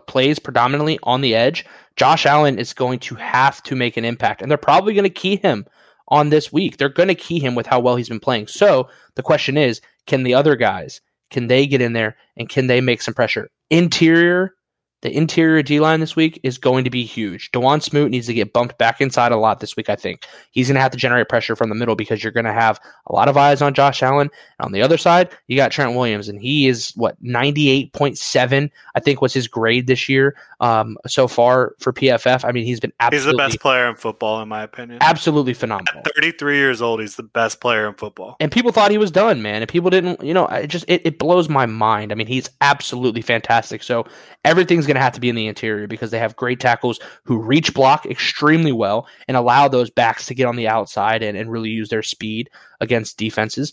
plays 0.06 0.38
predominantly 0.38 0.98
on 1.02 1.20
the 1.20 1.34
edge, 1.34 1.64
Josh 1.96 2.26
Allen 2.26 2.59
is 2.59 2.72
going 2.72 3.00
to 3.00 3.14
have 3.16 3.62
to 3.64 3.76
make 3.76 3.96
an 3.96 4.04
impact. 4.04 4.40
And 4.40 4.50
they're 4.50 4.59
probably 4.59 4.94
going 4.94 5.04
to 5.04 5.11
key 5.11 5.36
him 5.36 5.66
on 6.09 6.30
this 6.30 6.52
week. 6.52 6.76
They're 6.76 6.88
going 6.88 7.09
to 7.09 7.14
key 7.14 7.38
him 7.38 7.54
with 7.54 7.66
how 7.66 7.80
well 7.80 7.96
he's 7.96 8.09
been 8.09 8.20
playing. 8.20 8.46
So 8.46 8.88
the 9.16 9.22
question 9.22 9.56
is 9.59 9.80
can 10.09 10.24
the 10.24 10.34
other 10.34 10.56
guys, 10.56 11.00
can 11.30 11.46
they 11.46 11.68
get 11.68 11.80
in 11.80 11.92
there 11.92 12.16
and 12.36 12.48
can 12.48 12.66
they 12.66 12.80
make 12.80 13.00
some 13.00 13.14
pressure? 13.14 13.48
Interior, 13.70 14.54
the 15.03 15.16
interior 15.16 15.62
D 15.62 15.78
line 15.78 16.01
this 16.01 16.16
week 16.16 16.40
is 16.42 16.59
going 16.59 16.84
to 16.84 16.90
be 16.90 17.05
huge. 17.05 17.51
Dawuane 17.53 17.82
Smoot 17.82 18.11
needs 18.11 18.26
to 18.26 18.34
get 18.34 18.53
bumped 18.53 18.78
back 18.78 19.01
inside 19.01 19.30
a 19.30 19.36
lot 19.36 19.61
this 19.61 19.76
week, 19.76 19.88
I 19.88 19.94
think. 19.94 20.26
He's 20.51 20.68
going 20.68 20.74
to 20.74 20.80
have 20.80 20.90
to 20.90 20.99
generate 20.99 21.28
pressure 21.28 21.55
from 21.55 21.68
the 21.68 21.76
middle 21.76 21.94
because 21.94 22.22
you're 22.22 22.32
going 22.32 22.46
to 22.46 22.53
have 22.53 22.80
a 23.07 23.12
lot 23.12 23.28
of 23.28 23.36
eyes 23.36 23.62
on 23.62 23.74
Josh 23.74 24.03
Allen. 24.03 24.28
And 24.59 24.66
on 24.66 24.72
the 24.72 24.82
other 24.82 24.99
side, 24.99 25.30
you 25.46 25.57
got 25.57 25.70
Trent 25.70 25.94
Williams, 25.94 26.28
and 26.28 26.40
he 26.40 26.66
is, 26.66 26.92
what, 26.96 27.22
98.7, 27.22 28.70
I 28.96 29.01
think 29.01 29.22
was 29.22 29.32
his 29.32 29.46
grade 29.46 29.86
this 29.86 30.09
year 30.09 30.36
um, 30.61 30.96
so 31.07 31.28
far 31.28 31.76
for 31.78 31.92
PFF. 31.92 32.44
I 32.44 32.51
mean, 32.51 32.64
he's 32.64 32.80
been 32.80 32.92
absolutely. 32.99 33.44
He's 33.44 33.53
the 33.53 33.57
best 33.57 33.61
player 33.61 33.88
in 33.88 33.94
football, 33.94 34.42
in 34.42 34.49
my 34.49 34.64
opinion. 34.64 34.99
Absolutely 35.01 35.55
phenomenal. 35.55 36.03
At 36.05 36.14
33 36.16 36.57
years 36.57 36.82
old, 36.82 37.01
he's 37.01 37.14
the 37.14 37.22
best 37.22 37.61
player 37.61 37.86
in 37.86 37.94
football. 37.94 38.36
And 38.40 38.51
people 38.51 38.72
thought 38.72 38.90
he 38.90 38.99
was 38.99 39.12
done, 39.12 39.42
man. 39.42 39.62
And 39.62 39.68
people 39.68 39.90
didn't, 39.90 40.22
you 40.24 40.34
know, 40.34 40.46
it 40.46 40.66
just, 40.66 40.84
it, 40.88 41.03
it 41.05 41.18
blows 41.20 41.49
my 41.49 41.66
mind. 41.66 42.11
I 42.11 42.16
mean, 42.16 42.26
he's 42.26 42.51
absolutely 42.61 43.22
fantastic. 43.22 43.84
So 43.84 44.05
everything's 44.44 44.88
going 44.89 44.97
to 44.97 45.01
have 45.01 45.12
to 45.12 45.20
be 45.20 45.28
in 45.28 45.36
the 45.36 45.47
interior 45.47 45.86
because 45.86 46.11
they 46.11 46.18
have 46.18 46.34
great 46.34 46.59
tackles 46.59 46.99
who 47.22 47.39
reach 47.39 47.72
block 47.72 48.05
extremely 48.07 48.72
well 48.72 49.07
and 49.28 49.36
allow 49.36 49.68
those 49.68 49.91
backs 49.91 50.26
to 50.26 50.34
get 50.34 50.47
on 50.47 50.57
the 50.57 50.66
outside 50.66 51.22
and, 51.22 51.39
and 51.39 51.53
really 51.53 51.70
use 51.70 51.89
their 51.89 52.03
speed 52.03 52.51
against 52.80 53.16
defenses. 53.16 53.72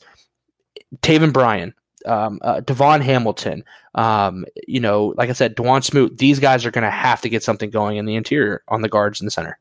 Taven 1.02 1.34
Bryan, 1.34 1.74
um, 2.06 2.40
uh, 2.44 2.62
DaVon 2.62 3.02
Hamilton, 3.02 3.64
um, 3.96 4.46
you 4.68 4.80
know, 4.80 5.14
like 5.18 5.30
I 5.30 5.34
said, 5.34 5.56
Dawuane 5.56 5.84
Smoot, 5.84 6.18
these 6.20 6.40
guys 6.40 6.66
are 6.66 6.72
going 6.72 6.84
to 6.84 6.92
have 6.92 7.22
to 7.22 7.30
get 7.30 7.44
something 7.44 7.72
going 7.72 7.98
in 7.98 8.06
the 8.06 8.16
interior 8.16 8.62
on 8.68 8.82
the 8.82 8.90
guards 8.90 9.20
in 9.20 9.26
the 9.26 9.32
center. 9.32 9.58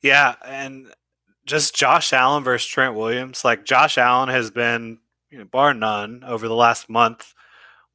Yeah. 0.00 0.36
And 0.46 0.92
just 1.44 1.74
Josh 1.74 2.12
Allen 2.12 2.44
versus 2.44 2.68
Trent 2.68 2.94
Williams. 2.94 3.44
Like 3.44 3.64
Josh 3.64 3.98
Allen 3.98 4.28
has 4.28 4.50
been, 4.50 4.98
you 5.30 5.38
know, 5.38 5.44
bar 5.44 5.74
none 5.74 6.22
over 6.24 6.46
the 6.46 6.54
last 6.54 6.88
month, 6.88 7.34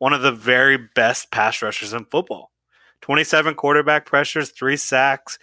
one 0.03 0.11
of 0.11 0.21
the 0.21 0.33
very 0.33 0.75
best 0.75 1.31
pass 1.31 1.61
rushers 1.61 1.93
in 1.93 2.03
football. 2.03 2.51
27 3.03 3.55
quarterback 3.55 4.05
pressures, 4.05 4.49
three 4.49 4.75
sacks. 4.75 5.39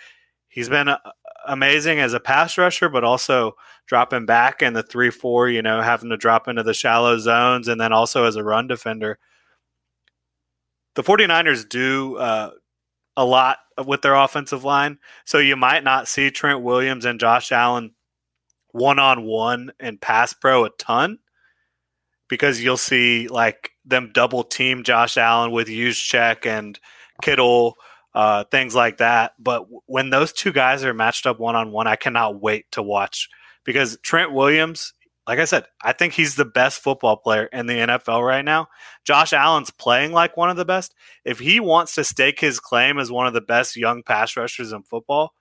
He's 0.48 0.68
been 0.68 0.86
uh, 0.86 0.98
amazing 1.46 1.98
as 1.98 2.12
a 2.12 2.20
pass 2.20 2.58
rusher, 2.58 2.90
but 2.90 3.02
also 3.02 3.56
dropping 3.86 4.26
back 4.26 4.60
in 4.60 4.74
the 4.74 4.82
3 4.82 5.08
4, 5.08 5.48
you 5.48 5.62
know, 5.62 5.80
having 5.80 6.10
to 6.10 6.18
drop 6.18 6.46
into 6.46 6.62
the 6.62 6.74
shallow 6.74 7.16
zones, 7.16 7.68
and 7.68 7.80
then 7.80 7.94
also 7.94 8.26
as 8.26 8.36
a 8.36 8.44
run 8.44 8.66
defender. 8.66 9.18
The 10.94 11.04
49ers 11.04 11.66
do 11.66 12.18
uh, 12.18 12.50
a 13.16 13.24
lot 13.24 13.60
with 13.86 14.02
their 14.02 14.14
offensive 14.14 14.62
line. 14.62 14.98
So 15.24 15.38
you 15.38 15.56
might 15.56 15.84
not 15.84 16.06
see 16.06 16.30
Trent 16.30 16.60
Williams 16.60 17.06
and 17.06 17.18
Josh 17.18 17.50
Allen 17.50 17.92
one 18.72 18.98
on 18.98 19.22
one 19.22 19.72
in 19.80 19.96
pass 19.96 20.34
pro 20.34 20.66
a 20.66 20.70
ton 20.78 21.18
because 22.28 22.62
you'll 22.62 22.76
see 22.76 23.26
like 23.26 23.72
them 23.90 24.10
double 24.14 24.44
team 24.44 24.82
Josh 24.82 25.16
Allen 25.16 25.50
with 25.50 25.68
Juszczyk 25.68 26.46
and 26.46 26.78
Kittle 27.22 27.76
uh, 28.14 28.44
things 28.44 28.74
like 28.74 28.98
that. 28.98 29.34
But 29.38 29.66
when 29.86 30.10
those 30.10 30.32
two 30.32 30.52
guys 30.52 30.84
are 30.84 30.94
matched 30.94 31.26
up 31.26 31.38
one 31.38 31.56
on 31.56 31.70
one, 31.70 31.86
I 31.86 31.96
cannot 31.96 32.40
wait 32.40 32.70
to 32.72 32.82
watch 32.82 33.28
because 33.64 33.98
Trent 34.02 34.32
Williams, 34.32 34.94
like 35.26 35.38
I 35.38 35.44
said, 35.44 35.66
I 35.82 35.92
think 35.92 36.14
he's 36.14 36.36
the 36.36 36.44
best 36.44 36.82
football 36.82 37.16
player 37.16 37.44
in 37.46 37.66
the 37.66 37.74
NFL 37.74 38.26
right 38.26 38.44
now. 38.44 38.68
Josh 39.04 39.32
Allen's 39.32 39.70
playing 39.70 40.12
like 40.12 40.36
one 40.36 40.50
of 40.50 40.56
the 40.56 40.64
best. 40.64 40.94
If 41.24 41.38
he 41.38 41.60
wants 41.60 41.94
to 41.94 42.04
stake 42.04 42.40
his 42.40 42.58
claim 42.58 42.98
as 42.98 43.12
one 43.12 43.26
of 43.26 43.32
the 43.32 43.40
best 43.40 43.76
young 43.76 44.02
pass 44.02 44.36
rushers 44.36 44.72
in 44.72 44.82
football, 44.82 45.34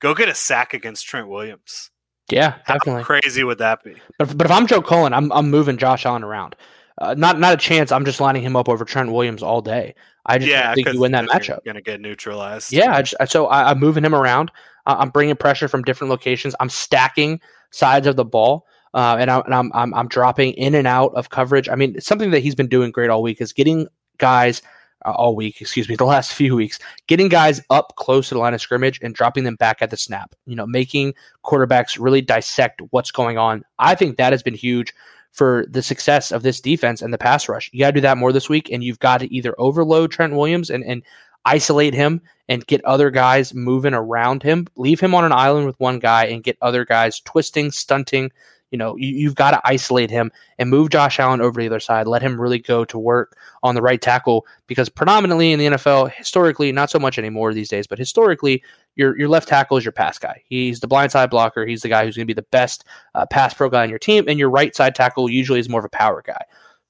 go 0.00 0.14
get 0.14 0.28
a 0.28 0.34
sack 0.34 0.72
against 0.72 1.06
Trent 1.06 1.28
Williams. 1.28 1.90
Yeah, 2.30 2.58
definitely. 2.66 3.02
How 3.02 3.06
crazy 3.06 3.42
would 3.42 3.58
that 3.58 3.82
be? 3.82 3.94
But, 4.18 4.36
but 4.36 4.46
if 4.46 4.50
I'm 4.50 4.66
Joe 4.66 4.82
Cullen, 4.82 5.14
I'm, 5.14 5.32
I'm 5.32 5.50
moving 5.50 5.78
Josh 5.78 6.04
Allen 6.04 6.22
around. 6.22 6.56
Uh, 7.00 7.14
not 7.16 7.38
not 7.38 7.54
a 7.54 7.56
chance. 7.56 7.92
I'm 7.92 8.04
just 8.04 8.20
lining 8.20 8.42
him 8.42 8.56
up 8.56 8.68
over 8.68 8.84
Trent 8.84 9.12
Williams 9.12 9.42
all 9.42 9.60
day. 9.60 9.94
I 10.26 10.38
just 10.38 10.50
yeah, 10.50 10.74
think 10.74 10.92
you 10.92 11.00
win 11.00 11.12
that 11.12 11.26
matchup. 11.26 11.64
Going 11.64 11.76
to 11.76 11.80
get 11.80 12.00
neutralized. 12.00 12.72
Yeah, 12.72 12.94
I 12.94 13.02
just, 13.02 13.32
so 13.32 13.46
I, 13.46 13.70
am 13.70 13.78
moving 13.78 14.04
him 14.04 14.14
around. 14.14 14.50
Uh, 14.84 14.96
I'm 14.98 15.10
bringing 15.10 15.36
pressure 15.36 15.68
from 15.68 15.82
different 15.82 16.10
locations. 16.10 16.54
I'm 16.60 16.68
stacking 16.68 17.40
sides 17.70 18.06
of 18.06 18.16
the 18.16 18.24
ball, 18.24 18.66
uh, 18.94 19.16
and, 19.18 19.30
I, 19.30 19.42
am 19.46 19.70
I'm, 19.74 19.94
I'm 19.94 20.08
dropping 20.08 20.52
in 20.54 20.74
and 20.74 20.86
out 20.86 21.14
of 21.14 21.30
coverage. 21.30 21.68
I 21.68 21.76
mean, 21.76 22.00
something 22.00 22.30
that 22.32 22.40
he's 22.40 22.54
been 22.54 22.68
doing 22.68 22.90
great 22.90 23.10
all 23.10 23.22
week 23.22 23.40
is 23.40 23.52
getting 23.52 23.86
guys 24.18 24.60
uh, 25.06 25.12
all 25.12 25.36
week, 25.36 25.60
excuse 25.60 25.88
me, 25.88 25.96
the 25.98 26.04
last 26.04 26.34
few 26.34 26.56
weeks, 26.56 26.78
getting 27.06 27.28
guys 27.28 27.60
up 27.70 27.94
close 27.96 28.28
to 28.28 28.34
the 28.34 28.40
line 28.40 28.54
of 28.54 28.60
scrimmage 28.60 28.98
and 29.02 29.14
dropping 29.14 29.44
them 29.44 29.56
back 29.56 29.80
at 29.80 29.90
the 29.90 29.96
snap. 29.96 30.34
You 30.46 30.56
know, 30.56 30.66
making 30.66 31.14
quarterbacks 31.44 31.98
really 31.98 32.20
dissect 32.20 32.82
what's 32.90 33.12
going 33.12 33.38
on. 33.38 33.64
I 33.78 33.94
think 33.94 34.16
that 34.16 34.32
has 34.32 34.42
been 34.42 34.54
huge 34.54 34.92
for 35.38 35.64
the 35.70 35.84
success 35.84 36.32
of 36.32 36.42
this 36.42 36.60
defense 36.60 37.00
and 37.00 37.14
the 37.14 37.18
pass 37.18 37.48
rush. 37.48 37.70
You 37.72 37.78
got 37.78 37.92
to 37.92 37.92
do 37.92 38.00
that 38.00 38.18
more 38.18 38.32
this 38.32 38.48
week, 38.48 38.70
and 38.72 38.82
you've 38.82 38.98
got 38.98 39.18
to 39.18 39.32
either 39.32 39.54
overload 39.56 40.10
Trent 40.10 40.34
Williams 40.34 40.68
and, 40.68 40.82
and 40.82 41.04
isolate 41.44 41.94
him 41.94 42.20
and 42.48 42.66
get 42.66 42.84
other 42.84 43.08
guys 43.10 43.54
moving 43.54 43.94
around 43.94 44.42
him, 44.42 44.66
leave 44.74 44.98
him 44.98 45.14
on 45.14 45.24
an 45.24 45.30
island 45.30 45.66
with 45.66 45.78
one 45.78 46.00
guy 46.00 46.24
and 46.24 46.42
get 46.42 46.58
other 46.60 46.84
guys 46.84 47.20
twisting, 47.20 47.70
stunting, 47.70 48.32
you 48.70 48.78
know, 48.78 48.96
you, 48.96 49.28
have 49.28 49.34
got 49.34 49.52
to 49.52 49.60
isolate 49.64 50.10
him 50.10 50.30
and 50.58 50.68
move 50.68 50.90
Josh 50.90 51.18
Allen 51.18 51.40
over 51.40 51.60
to 51.60 51.64
the 51.64 51.74
other 51.74 51.80
side. 51.80 52.06
Let 52.06 52.22
him 52.22 52.40
really 52.40 52.58
go 52.58 52.84
to 52.84 52.98
work 52.98 53.36
on 53.62 53.74
the 53.74 53.82
right 53.82 54.00
tackle 54.00 54.46
because 54.66 54.88
predominantly 54.88 55.52
in 55.52 55.58
the 55.58 55.66
NFL, 55.66 56.12
historically, 56.12 56.70
not 56.72 56.90
so 56.90 56.98
much 56.98 57.18
anymore 57.18 57.54
these 57.54 57.68
days, 57.68 57.86
but 57.86 57.98
historically, 57.98 58.62
your 58.96 59.18
your 59.18 59.28
left 59.28 59.48
tackle 59.48 59.76
is 59.76 59.84
your 59.84 59.92
pass 59.92 60.18
guy. 60.18 60.42
He's 60.46 60.80
the 60.80 60.88
blind 60.88 61.12
side 61.12 61.30
blocker. 61.30 61.64
He's 61.66 61.82
the 61.82 61.88
guy 61.88 62.04
who's 62.04 62.16
going 62.16 62.26
to 62.26 62.34
be 62.34 62.38
the 62.38 62.46
best 62.50 62.84
uh, 63.14 63.26
pass 63.26 63.54
pro 63.54 63.70
guy 63.70 63.82
on 63.82 63.90
your 63.90 63.98
team, 63.98 64.24
and 64.28 64.38
your 64.38 64.50
right 64.50 64.74
side 64.74 64.94
tackle 64.94 65.30
usually 65.30 65.60
is 65.60 65.68
more 65.68 65.80
of 65.80 65.86
a 65.86 65.90
power 65.90 66.22
guy. 66.24 66.44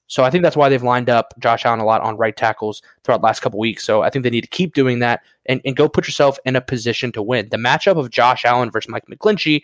So 0.09 0.23
I 0.23 0.31
think 0.31 0.41
that's 0.41 0.57
why 0.57 0.69
they've 0.69 0.81
lined 0.81 1.07
up 1.07 1.35
Josh 1.39 1.65
Allen 1.65 1.79
a 1.79 1.85
lot 1.85 2.01
on 2.01 2.17
right 2.17 2.35
tackles 2.35 2.81
throughout 3.03 3.21
the 3.21 3.27
last 3.27 3.41
couple 3.41 3.59
weeks. 3.59 3.85
So 3.85 4.01
I 4.01 4.09
think 4.09 4.23
they 4.23 4.31
need 4.31 4.41
to 4.41 4.47
keep 4.47 4.73
doing 4.73 4.99
that 4.99 5.21
and, 5.45 5.61
and 5.65 5.75
go 5.75 5.87
put 5.87 6.07
yourself 6.07 6.39
in 6.45 6.55
a 6.55 6.61
position 6.61 7.11
to 7.11 7.21
win. 7.21 7.49
The 7.51 7.57
matchup 7.57 7.95
of 7.95 8.09
Josh 8.09 8.43
Allen 8.43 8.71
versus 8.71 8.89
Mike 8.89 9.05
McGlinchey 9.05 9.61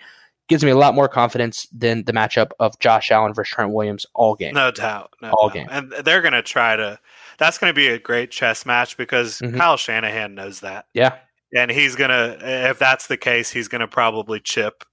gives 0.48 0.64
me 0.64 0.72
a 0.72 0.78
lot 0.78 0.93
more 0.93 1.08
confidence 1.08 1.68
than 1.72 2.04
the 2.04 2.14
matchup 2.14 2.52
of 2.60 2.78
Josh 2.80 3.12
Allen 3.12 3.34
versus 3.34 3.54
Trent 3.54 3.72
Williams 3.72 4.06
all 4.14 4.36
game. 4.36 4.54
No 4.54 4.72
doubt. 4.72 5.14
No 5.22 5.32
all 5.32 5.50
doubt. 5.50 5.54
game. 5.54 5.68
And 5.72 5.91
they're 6.06 6.22
going 6.22 6.34
to 6.34 6.43
try 6.43 6.76
to. 6.76 7.00
That's 7.38 7.58
going 7.58 7.72
to 7.72 7.76
be 7.76 7.88
a 7.88 8.00
great 8.00 8.32
chess 8.32 8.66
match 8.66 8.96
because 8.96 9.39
mm-hmm. 9.39 9.58
Kyle 9.58 9.78
Shanahan 9.78 10.36
knows 10.36 10.62
that. 10.62 10.86
Yeah. 10.93 11.16
And 11.56 11.72
he's 11.72 11.96
going 11.96 12.10
to, 12.10 12.70
if 12.70 12.80
that's 12.80 13.08
the 13.08 13.18
case, 13.18 13.52
he's 13.52 13.68
going 13.68 13.82
to 13.82 13.88
probably 13.88 14.39
chip 14.39 14.84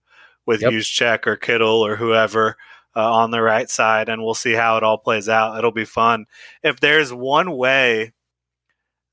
with 0.47 0.63
yep. 0.63 0.73
Juszczyk 0.73 1.27
or 1.27 1.37
Kittle 1.37 1.85
or 1.85 1.97
whoever 1.97 2.57
uh, 2.97 3.13
on 3.13 3.31
the 3.31 3.43
right 3.43 3.71
side. 3.71 4.09
And 4.09 4.23
we'll 4.23 4.35
see 4.35 4.53
how 4.53 4.77
it 4.77 4.83
all 4.83 4.99
plays 4.99 5.29
out. 5.29 5.57
It'll 5.59 5.73
be 5.73 5.85
fun. 5.85 6.27
If 6.63 6.81
there's 6.81 7.13
one 7.13 7.57
way 7.57 8.13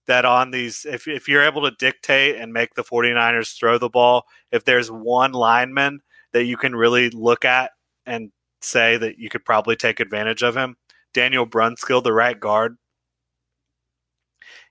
that 0.08 0.26
on 0.26 0.52
these, 0.52 0.86
if, 0.86 1.08
if 1.08 1.28
you're 1.28 1.44
able 1.44 1.70
to 1.70 1.76
dictate 1.78 2.36
and 2.36 2.52
make 2.52 2.74
the 2.74 2.84
49ers 2.84 3.56
throw 3.56 3.78
the 3.78 3.90
ball, 3.90 4.24
if 4.52 4.66
there's 4.66 4.90
one 4.90 5.34
lineman 5.34 6.02
that 6.34 6.46
you 6.46 6.58
can 6.58 6.76
really 6.76 7.10
look 7.10 7.46
at 7.46 7.72
and 8.06 8.32
say 8.62 8.98
that 8.98 9.18
you 9.18 9.30
could 9.30 9.46
probably 9.46 9.76
take 9.76 10.00
advantage 10.00 10.44
of 10.44 10.56
him. 10.56 10.78
Daniel 11.14 11.48
Brunskill, 11.48 12.04
the 12.04 12.14
right 12.14 12.40
guard, 12.40 12.78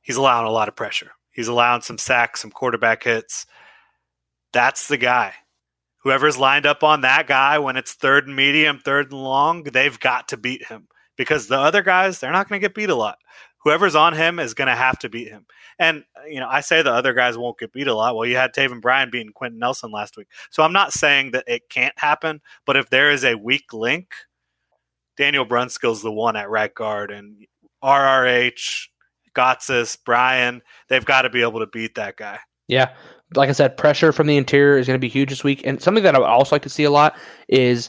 he's 0.03 0.17
allowing 0.17 0.47
a 0.47 0.51
lot 0.53 0.69
of 0.69 0.77
pressure. 0.77 1.13
He's 1.31 1.49
allowing 1.49 1.83
some 1.83 1.99
sacks, 1.99 2.43
some 2.43 2.51
quarterback 2.51 3.05
hits. 3.05 3.47
That's 4.53 4.89
the 4.89 4.97
guy. 4.97 5.35
Whoever's 6.05 6.39
lined 6.39 6.67
up 6.67 6.83
on 6.83 7.01
that 7.03 7.27
guy 7.27 7.59
when 7.59 7.77
it's 7.77 7.93
third 7.93 8.27
and 8.27 8.37
medium, 8.37 8.79
third 8.79 9.11
and 9.11 9.21
long, 9.21 9.65
they've 9.65 9.99
got 9.99 10.29
to 10.29 10.37
beat 10.37 10.67
him 10.67 10.89
because 11.17 11.49
the 11.49 11.59
other 11.59 11.83
guys, 11.83 12.21
they're 12.21 12.33
not 12.33 12.49
going 12.49 12.61
to 12.61 12.65
get 12.65 12.75
beat 12.75 12.91
a 12.91 12.95
lot. 12.95 13.19
Whoever's 13.65 13.97
on 13.97 14.15
him 14.15 14.39
is 14.39 14.55
going 14.55 14.69
to 14.69 14.75
have 14.75 14.99
to 15.01 15.09
beat 15.09 15.29
him. 15.29 15.47
And 15.79 16.05
uh, 16.17 16.27
you 16.27 16.41
know, 16.41 16.49
I 16.49 16.61
say 16.61 16.83
the 16.83 16.93
other 16.93 17.15
guys 17.15 17.39
won't 17.39 17.59
get 17.59 17.73
beat 17.73 17.87
a 17.87 17.95
lot. 17.95 18.17
Well, 18.17 18.27
you 18.27 18.37
had 18.37 18.53
Taven 18.53 18.81
Bryan 18.81 19.11
beating 19.11 19.33
Quenton 19.33 19.59
Nelson 19.59 19.91
last 19.91 20.17
week, 20.17 20.29
so 20.51 20.63
I'm 20.63 20.73
not 20.73 20.93
saying 20.93 21.33
that 21.33 21.45
it 21.47 21.69
can't 21.69 21.99
happen. 21.99 22.41
But 22.67 22.77
if 22.77 22.91
there 22.91 23.11
is 23.11 23.25
a 23.25 23.37
weak 23.37 23.73
link, 23.73 24.13
Daniel 25.17 25.47
Brunskill's 25.47 26.03
the 26.03 26.13
one 26.13 26.37
at 26.37 26.51
right 26.51 26.75
guard, 26.75 27.11
and 27.11 27.47
RRH, 27.83 28.89
Gotsis, 29.35 29.97
Bryan, 30.05 30.63
they've 30.89 31.05
got 31.05 31.23
to 31.23 31.31
be 31.31 31.43
able 31.43 31.61
to 31.61 31.67
beat 31.67 31.95
that 31.95 32.17
guy. 32.17 32.39
Yeah, 32.67 32.95
like 33.35 33.49
I 33.49 33.53
said, 33.53 33.77
pressure 33.77 34.13
from 34.13 34.27
the 34.27 34.37
interior 34.37 34.79
is 34.79 34.87
going 34.87 34.99
to 34.99 35.05
be 35.05 35.09
huge 35.09 35.31
this 35.31 35.45
week. 35.45 35.63
And 35.65 35.83
something 35.83 36.05
that 36.05 36.15
I 36.15 36.19
would 36.19 36.27
also 36.27 36.55
like 36.55 36.63
to 36.63 36.69
see 36.69 36.85
a 36.85 36.91
lot 36.91 37.17
is 37.49 37.89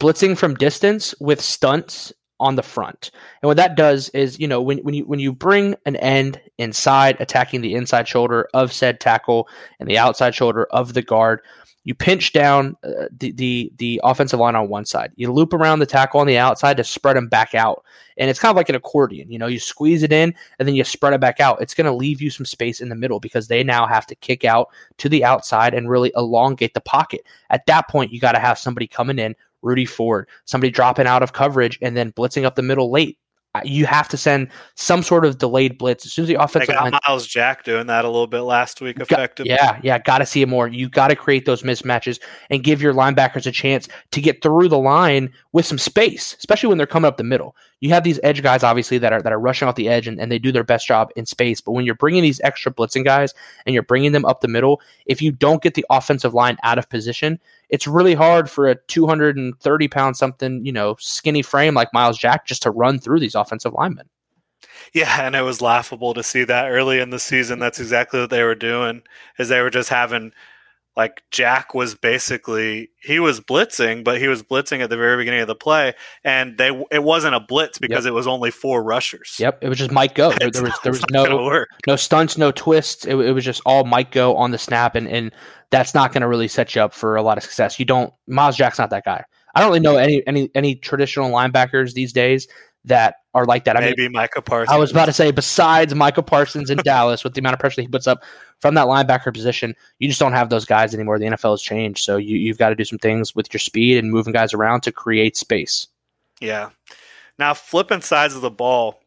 blitzing 0.00 0.36
from 0.36 0.54
distance 0.54 1.14
with 1.20 1.40
stunts 1.40 2.12
on 2.44 2.56
the 2.56 2.62
front. 2.62 3.10
And 3.40 3.48
what 3.48 3.56
that 3.56 3.74
does 3.74 4.10
is, 4.10 4.38
you 4.38 4.46
know, 4.46 4.60
when, 4.60 4.78
when 4.78 4.92
you 4.92 5.06
when 5.06 5.18
you 5.18 5.32
bring 5.32 5.74
an 5.86 5.96
end 5.96 6.40
inside, 6.58 7.16
attacking 7.18 7.62
the 7.62 7.74
inside 7.74 8.06
shoulder 8.06 8.48
of 8.52 8.70
said 8.70 9.00
tackle 9.00 9.48
and 9.80 9.88
the 9.88 9.98
outside 9.98 10.34
shoulder 10.34 10.66
of 10.70 10.92
the 10.92 11.00
guard, 11.00 11.40
you 11.84 11.94
pinch 11.94 12.34
down 12.34 12.76
uh, 12.84 13.06
the, 13.16 13.32
the 13.32 13.72
the 13.78 14.00
offensive 14.04 14.40
line 14.40 14.56
on 14.56 14.68
one 14.68 14.84
side. 14.84 15.12
You 15.16 15.32
loop 15.32 15.54
around 15.54 15.78
the 15.78 15.86
tackle 15.86 16.20
on 16.20 16.26
the 16.26 16.36
outside 16.36 16.76
to 16.76 16.84
spread 16.84 17.16
them 17.16 17.28
back 17.28 17.54
out, 17.54 17.82
and 18.18 18.28
it's 18.28 18.38
kind 18.38 18.50
of 18.50 18.56
like 18.56 18.68
an 18.68 18.74
accordion. 18.74 19.30
You 19.30 19.38
know, 19.38 19.46
you 19.46 19.58
squeeze 19.58 20.02
it 20.02 20.12
in 20.12 20.34
and 20.58 20.68
then 20.68 20.74
you 20.74 20.84
spread 20.84 21.14
it 21.14 21.20
back 21.20 21.40
out. 21.40 21.62
It's 21.62 21.74
going 21.74 21.86
to 21.86 21.92
leave 21.92 22.20
you 22.20 22.28
some 22.28 22.46
space 22.46 22.82
in 22.82 22.90
the 22.90 22.94
middle 22.94 23.20
because 23.20 23.48
they 23.48 23.64
now 23.64 23.86
have 23.86 24.06
to 24.08 24.14
kick 24.16 24.44
out 24.44 24.68
to 24.98 25.08
the 25.08 25.24
outside 25.24 25.72
and 25.72 25.88
really 25.88 26.12
elongate 26.14 26.74
the 26.74 26.80
pocket. 26.82 27.22
At 27.48 27.64
that 27.66 27.88
point, 27.88 28.12
you 28.12 28.20
got 28.20 28.32
to 28.32 28.38
have 28.38 28.58
somebody 28.58 28.86
coming 28.86 29.18
in, 29.18 29.34
Rudy 29.64 29.86
Ford, 29.86 30.28
somebody 30.44 30.70
dropping 30.70 31.06
out 31.06 31.22
of 31.22 31.32
coverage 31.32 31.78
and 31.82 31.96
then 31.96 32.12
blitzing 32.12 32.44
up 32.44 32.54
the 32.54 32.62
middle 32.62 32.90
late. 32.90 33.18
You 33.62 33.86
have 33.86 34.08
to 34.08 34.16
send 34.16 34.48
some 34.74 35.04
sort 35.04 35.24
of 35.24 35.38
delayed 35.38 35.78
blitz 35.78 36.04
as 36.04 36.12
soon 36.12 36.24
as 36.24 36.28
the 36.28 36.42
offensive 36.42 36.74
line. 36.74 36.92
Myles 37.06 37.24
Jack 37.24 37.62
doing 37.62 37.86
that 37.86 38.04
a 38.04 38.08
little 38.08 38.26
bit 38.26 38.40
last 38.40 38.80
week, 38.80 38.98
effectively. 38.98 39.52
yeah, 39.52 39.78
yeah, 39.80 39.96
got 40.00 40.18
to 40.18 40.26
see 40.26 40.42
it 40.42 40.48
more. 40.48 40.66
You 40.66 40.88
got 40.88 41.08
to 41.08 41.14
create 41.14 41.44
those 41.46 41.62
mismatches 41.62 42.18
and 42.50 42.64
give 42.64 42.82
your 42.82 42.92
linebackers 42.92 43.46
a 43.46 43.52
chance 43.52 43.86
to 44.10 44.20
get 44.20 44.42
through 44.42 44.70
the 44.70 44.78
line 44.78 45.32
with 45.52 45.66
some 45.66 45.78
space, 45.78 46.34
especially 46.36 46.68
when 46.68 46.78
they're 46.78 46.86
coming 46.88 47.06
up 47.06 47.16
the 47.16 47.22
middle. 47.22 47.54
You 47.78 47.90
have 47.90 48.02
these 48.02 48.18
edge 48.24 48.42
guys, 48.42 48.64
obviously, 48.64 48.98
that 48.98 49.12
are 49.12 49.22
that 49.22 49.32
are 49.32 49.38
rushing 49.38 49.68
off 49.68 49.76
the 49.76 49.88
edge 49.88 50.08
and, 50.08 50.20
and 50.20 50.32
they 50.32 50.40
do 50.40 50.50
their 50.50 50.64
best 50.64 50.88
job 50.88 51.10
in 51.14 51.24
space. 51.24 51.60
But 51.60 51.72
when 51.72 51.84
you're 51.84 51.94
bringing 51.94 52.24
these 52.24 52.40
extra 52.42 52.74
blitzing 52.74 53.04
guys 53.04 53.34
and 53.66 53.74
you're 53.74 53.84
bringing 53.84 54.10
them 54.10 54.24
up 54.24 54.40
the 54.40 54.48
middle, 54.48 54.80
if 55.06 55.22
you 55.22 55.30
don't 55.30 55.62
get 55.62 55.74
the 55.74 55.86
offensive 55.90 56.34
line 56.34 56.56
out 56.64 56.78
of 56.78 56.88
position, 56.88 57.38
it's 57.74 57.88
really 57.88 58.14
hard 58.14 58.48
for 58.48 58.68
a 58.68 58.76
230 58.86 59.88
pound 59.88 60.16
something, 60.16 60.64
you 60.64 60.70
know, 60.70 60.94
skinny 61.00 61.42
frame 61.42 61.74
like 61.74 61.92
Myles 61.92 62.16
Jack 62.16 62.46
just 62.46 62.62
to 62.62 62.70
run 62.70 63.00
through 63.00 63.18
these 63.18 63.34
offensive 63.34 63.72
linemen. 63.72 64.08
Yeah, 64.92 65.22
and 65.26 65.34
it 65.34 65.42
was 65.42 65.60
laughable 65.60 66.14
to 66.14 66.22
see 66.22 66.44
that 66.44 66.70
early 66.70 67.00
in 67.00 67.10
the 67.10 67.18
season. 67.18 67.58
That's 67.58 67.80
exactly 67.80 68.20
what 68.20 68.30
they 68.30 68.44
were 68.44 68.54
doing. 68.54 69.02
Is 69.40 69.48
they 69.48 69.60
were 69.60 69.70
just 69.70 69.88
having 69.88 70.32
like 70.96 71.22
Jack 71.30 71.74
was 71.74 71.94
basically 71.94 72.90
he 73.02 73.18
was 73.18 73.40
blitzing, 73.40 74.04
but 74.04 74.20
he 74.20 74.28
was 74.28 74.42
blitzing 74.42 74.80
at 74.80 74.90
the 74.90 74.96
very 74.96 75.16
beginning 75.16 75.40
of 75.40 75.48
the 75.48 75.54
play, 75.54 75.94
and 76.22 76.56
they 76.56 76.70
it 76.92 77.02
wasn't 77.02 77.34
a 77.34 77.40
blitz 77.40 77.78
because 77.78 78.04
yep. 78.04 78.12
it 78.12 78.14
was 78.14 78.26
only 78.26 78.50
four 78.50 78.82
rushers. 78.82 79.36
Yep, 79.40 79.58
it 79.62 79.68
was 79.68 79.78
just 79.78 79.90
Mike 79.90 80.14
go. 80.14 80.32
There, 80.38 80.50
there 80.50 80.62
was 80.62 80.78
there 80.82 80.92
was 80.92 81.04
no 81.10 81.64
no 81.86 81.96
stunts, 81.96 82.38
no 82.38 82.52
twists. 82.52 83.06
It, 83.06 83.16
it, 83.16 83.32
was 83.32 83.44
just 83.44 83.62
all 83.64 83.84
Mike 83.84 84.12
go 84.12 84.36
on 84.36 84.52
the 84.52 84.58
snap, 84.58 84.94
and 84.94 85.08
and 85.08 85.32
that's 85.70 85.94
not 85.94 86.12
going 86.12 86.22
to 86.22 86.28
really 86.28 86.48
set 86.48 86.74
you 86.74 86.82
up 86.82 86.92
for 86.92 87.16
a 87.16 87.22
lot 87.22 87.38
of 87.38 87.44
success. 87.44 87.78
You 87.78 87.84
don't 87.84 88.12
Myles 88.26 88.56
Jack's 88.56 88.78
not 88.78 88.90
that 88.90 89.04
guy. 89.04 89.24
I 89.54 89.60
don't 89.60 89.68
really 89.68 89.80
know 89.80 89.96
any 89.96 90.24
any 90.26 90.50
any 90.54 90.76
traditional 90.76 91.30
linebackers 91.30 91.94
these 91.94 92.12
days 92.12 92.46
that 92.84 93.16
are 93.32 93.44
like 93.44 93.64
that. 93.64 93.76
I 93.76 93.80
Maybe 93.80 94.02
mean, 94.02 94.12
Micah 94.12 94.42
Parsons. 94.42 94.74
I 94.74 94.78
was 94.78 94.90
about 94.90 95.06
to 95.06 95.12
say, 95.12 95.30
besides 95.30 95.94
Micah 95.94 96.22
Parsons 96.22 96.70
in 96.70 96.78
Dallas, 96.84 97.24
with 97.24 97.34
the 97.34 97.40
amount 97.40 97.54
of 97.54 97.60
pressure 97.60 97.82
he 97.82 97.88
puts 97.88 98.06
up 98.06 98.22
from 98.60 98.74
that 98.74 98.86
linebacker 98.86 99.32
position, 99.32 99.74
you 99.98 100.08
just 100.08 100.20
don't 100.20 100.32
have 100.32 100.50
those 100.50 100.64
guys 100.64 100.94
anymore. 100.94 101.18
The 101.18 101.26
NFL 101.26 101.52
has 101.52 101.62
changed, 101.62 102.04
so 102.04 102.16
you, 102.16 102.36
you've 102.38 102.58
got 102.58 102.70
to 102.70 102.74
do 102.74 102.84
some 102.84 102.98
things 102.98 103.34
with 103.34 103.52
your 103.52 103.60
speed 103.60 103.98
and 103.98 104.10
moving 104.10 104.32
guys 104.32 104.54
around 104.54 104.82
to 104.82 104.92
create 104.92 105.36
space. 105.36 105.86
Yeah. 106.40 106.70
Now, 107.38 107.54
flipping 107.54 108.00
sides 108.00 108.34
of 108.34 108.42
the 108.42 108.50
ball, 108.50 109.00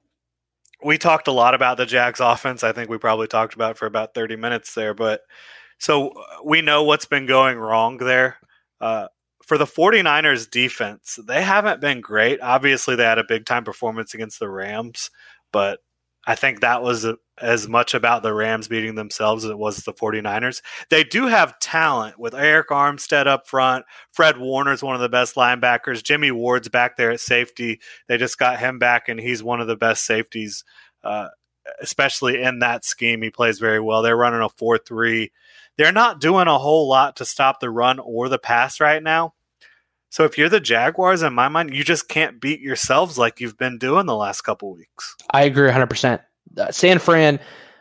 we 0.84 0.98
talked 0.98 1.28
a 1.28 1.32
lot 1.32 1.54
about 1.54 1.78
the 1.78 1.86
Jags 1.86 2.20
offense. 2.20 2.64
I 2.64 2.72
think 2.72 2.90
we 2.90 2.98
probably 2.98 3.28
talked 3.28 3.54
about 3.54 3.78
for 3.78 3.86
about 3.86 4.14
30 4.14 4.36
minutes 4.36 4.74
there, 4.74 4.94
but– 4.94 5.22
so 5.80 6.14
we 6.44 6.62
know 6.62 6.84
what's 6.84 7.06
been 7.06 7.26
going 7.26 7.58
wrong 7.58 7.98
there. 7.98 8.38
Uh, 8.82 9.08
for 9.44 9.58
the 9.58 9.66
49ers 9.66 10.50
defense, 10.50 11.20
they 11.26 11.42
haven't 11.42 11.80
been 11.80 12.02
great. 12.02 12.42
Obviously, 12.42 12.96
they 12.96 13.04
had 13.04 13.20
a 13.20 13.24
big 13.24 13.46
time 13.46 13.64
performance 13.64 14.14
against 14.14 14.40
the 14.40 14.50
Rams, 14.50 15.10
but 15.52 15.80
I 16.28 16.36
think 16.36 16.60
that 16.60 16.84
was 16.84 17.08
as 17.40 17.68
much 17.68 17.94
about 17.94 18.22
the 18.22 18.34
Rams 18.34 18.68
beating 18.68 18.96
themselves 18.96 19.46
as 19.46 19.52
it 19.52 19.58
was 19.58 19.78
the 19.78 19.94
49ers. 19.94 20.62
They 20.90 21.04
do 21.04 21.28
have 21.28 21.58
talent 21.60 22.20
with 22.20 22.34
Arik 22.34 22.66
Armstead 22.66 23.28
up 23.28 23.48
front. 23.48 23.86
Fred 24.12 24.38
Warner's 24.38 24.84
one 24.84 24.94
of 24.94 25.02
the 25.02 25.10
best 25.10 25.36
linebackers. 25.36 26.04
Jimmy 26.04 26.32
Ward's 26.32 26.68
back 26.68 26.98
there 26.98 27.12
at 27.12 27.22
safety. 27.22 27.80
They 28.08 28.18
just 28.18 28.38
got 28.38 28.60
him 28.60 28.78
back, 28.78 29.08
and 29.08 29.20
he's 29.20 29.42
one 29.42 29.62
of 29.62 29.68
the 29.68 29.78
best 29.78 30.06
safeties, 30.06 30.66
uh, 31.04 31.30
especially 31.82 32.42
in 32.42 32.60
that 32.60 32.84
scheme. 32.84 33.22
He 33.22 33.30
plays 33.30 33.58
very 33.60 33.80
well. 33.80 34.02
They're 34.02 34.18
running 34.18 34.42
a 34.42 34.50
4 34.50 34.78
3 34.78 35.32
they're 35.78 35.92
not 35.92 36.20
doing 36.20 36.48
a 36.48 36.58
whole 36.58 36.90
lot 36.90 37.16
to 37.18 37.26
stop 37.26 37.60
the 37.60 37.70
run 37.70 38.00
or 38.00 38.30
the 38.30 38.40
pass 38.40 38.80
right 38.80 39.02
now. 39.02 39.34
So 40.10 40.24
if 40.24 40.38
you're 40.38 40.50
the 40.50 40.60
Jaguars, 40.60 41.22
in 41.22 41.34
my 41.34 41.48
mind, 41.48 41.76
you 41.76 41.84
just 41.84 42.08
can't 42.08 42.40
beat 42.40 42.62
yourselves 42.62 43.18
like 43.18 43.40
you've 43.40 43.58
been 43.58 43.78
doing 43.78 44.06
the 44.06 44.16
last 44.16 44.42
couple 44.42 44.74
weeks. 44.74 45.16
I 45.32 45.44
agree 45.44 45.70
100%. 45.70 46.22
Uh, 46.58 46.72
San 46.72 47.00
Fran 47.00 47.40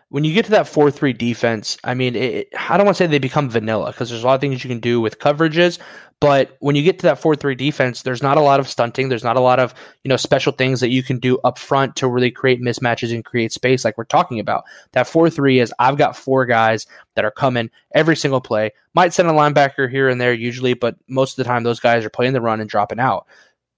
when 0.08 0.22
you 0.22 0.32
get 0.32 0.44
to 0.44 0.52
that 0.52 0.66
4-3 0.66 1.18
defense, 1.18 1.76
I 1.82 1.94
mean, 1.94 2.14
it, 2.14 2.48
I 2.56 2.76
don't 2.76 2.86
want 2.86 2.96
to 2.96 3.02
say 3.02 3.08
they 3.08 3.18
become 3.18 3.50
vanilla 3.50 3.90
because 3.90 4.08
there's 4.08 4.22
a 4.22 4.26
lot 4.26 4.34
of 4.34 4.40
things 4.40 4.62
you 4.62 4.70
can 4.70 4.78
do 4.78 5.00
with 5.00 5.18
coverages, 5.18 5.80
but 6.20 6.56
when 6.60 6.76
you 6.76 6.82
get 6.84 7.00
to 7.00 7.02
that 7.04 7.20
4-3 7.20 7.56
defense, 7.56 8.02
there's 8.02 8.22
not 8.22 8.38
a 8.38 8.40
lot 8.40 8.60
of 8.60 8.68
stunting, 8.68 9.08
there's 9.08 9.24
not 9.24 9.36
a 9.36 9.40
lot 9.40 9.58
of, 9.58 9.74
you 10.04 10.08
know, 10.08 10.16
special 10.16 10.52
things 10.52 10.78
that 10.80 10.90
you 10.90 11.02
can 11.02 11.18
do 11.18 11.38
up 11.38 11.58
front 11.58 11.96
to 11.96 12.08
really 12.08 12.30
create 12.30 12.62
mismatches 12.62 13.12
and 13.12 13.24
create 13.24 13.52
space 13.52 13.84
like 13.84 13.98
we're 13.98 14.04
talking 14.04 14.38
about. 14.38 14.64
That 14.92 15.06
4-3 15.06 15.60
is 15.60 15.74
I've 15.80 15.98
got 15.98 16.16
four 16.16 16.46
guys 16.46 16.86
that 17.16 17.24
are 17.24 17.32
coming 17.32 17.68
every 17.92 18.16
single 18.16 18.40
play. 18.40 18.70
Might 18.94 19.12
send 19.12 19.28
a 19.28 19.32
linebacker 19.32 19.90
here 19.90 20.08
and 20.08 20.20
there 20.20 20.32
usually, 20.32 20.74
but 20.74 20.96
most 21.08 21.32
of 21.32 21.44
the 21.44 21.48
time 21.48 21.64
those 21.64 21.80
guys 21.80 22.04
are 22.04 22.10
playing 22.10 22.32
the 22.32 22.40
run 22.40 22.60
and 22.60 22.70
dropping 22.70 23.00
out. 23.00 23.26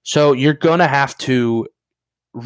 So 0.03 0.33
you're 0.33 0.53
going 0.53 0.79
to 0.81 0.87
have 0.87 1.17
to 1.19 1.67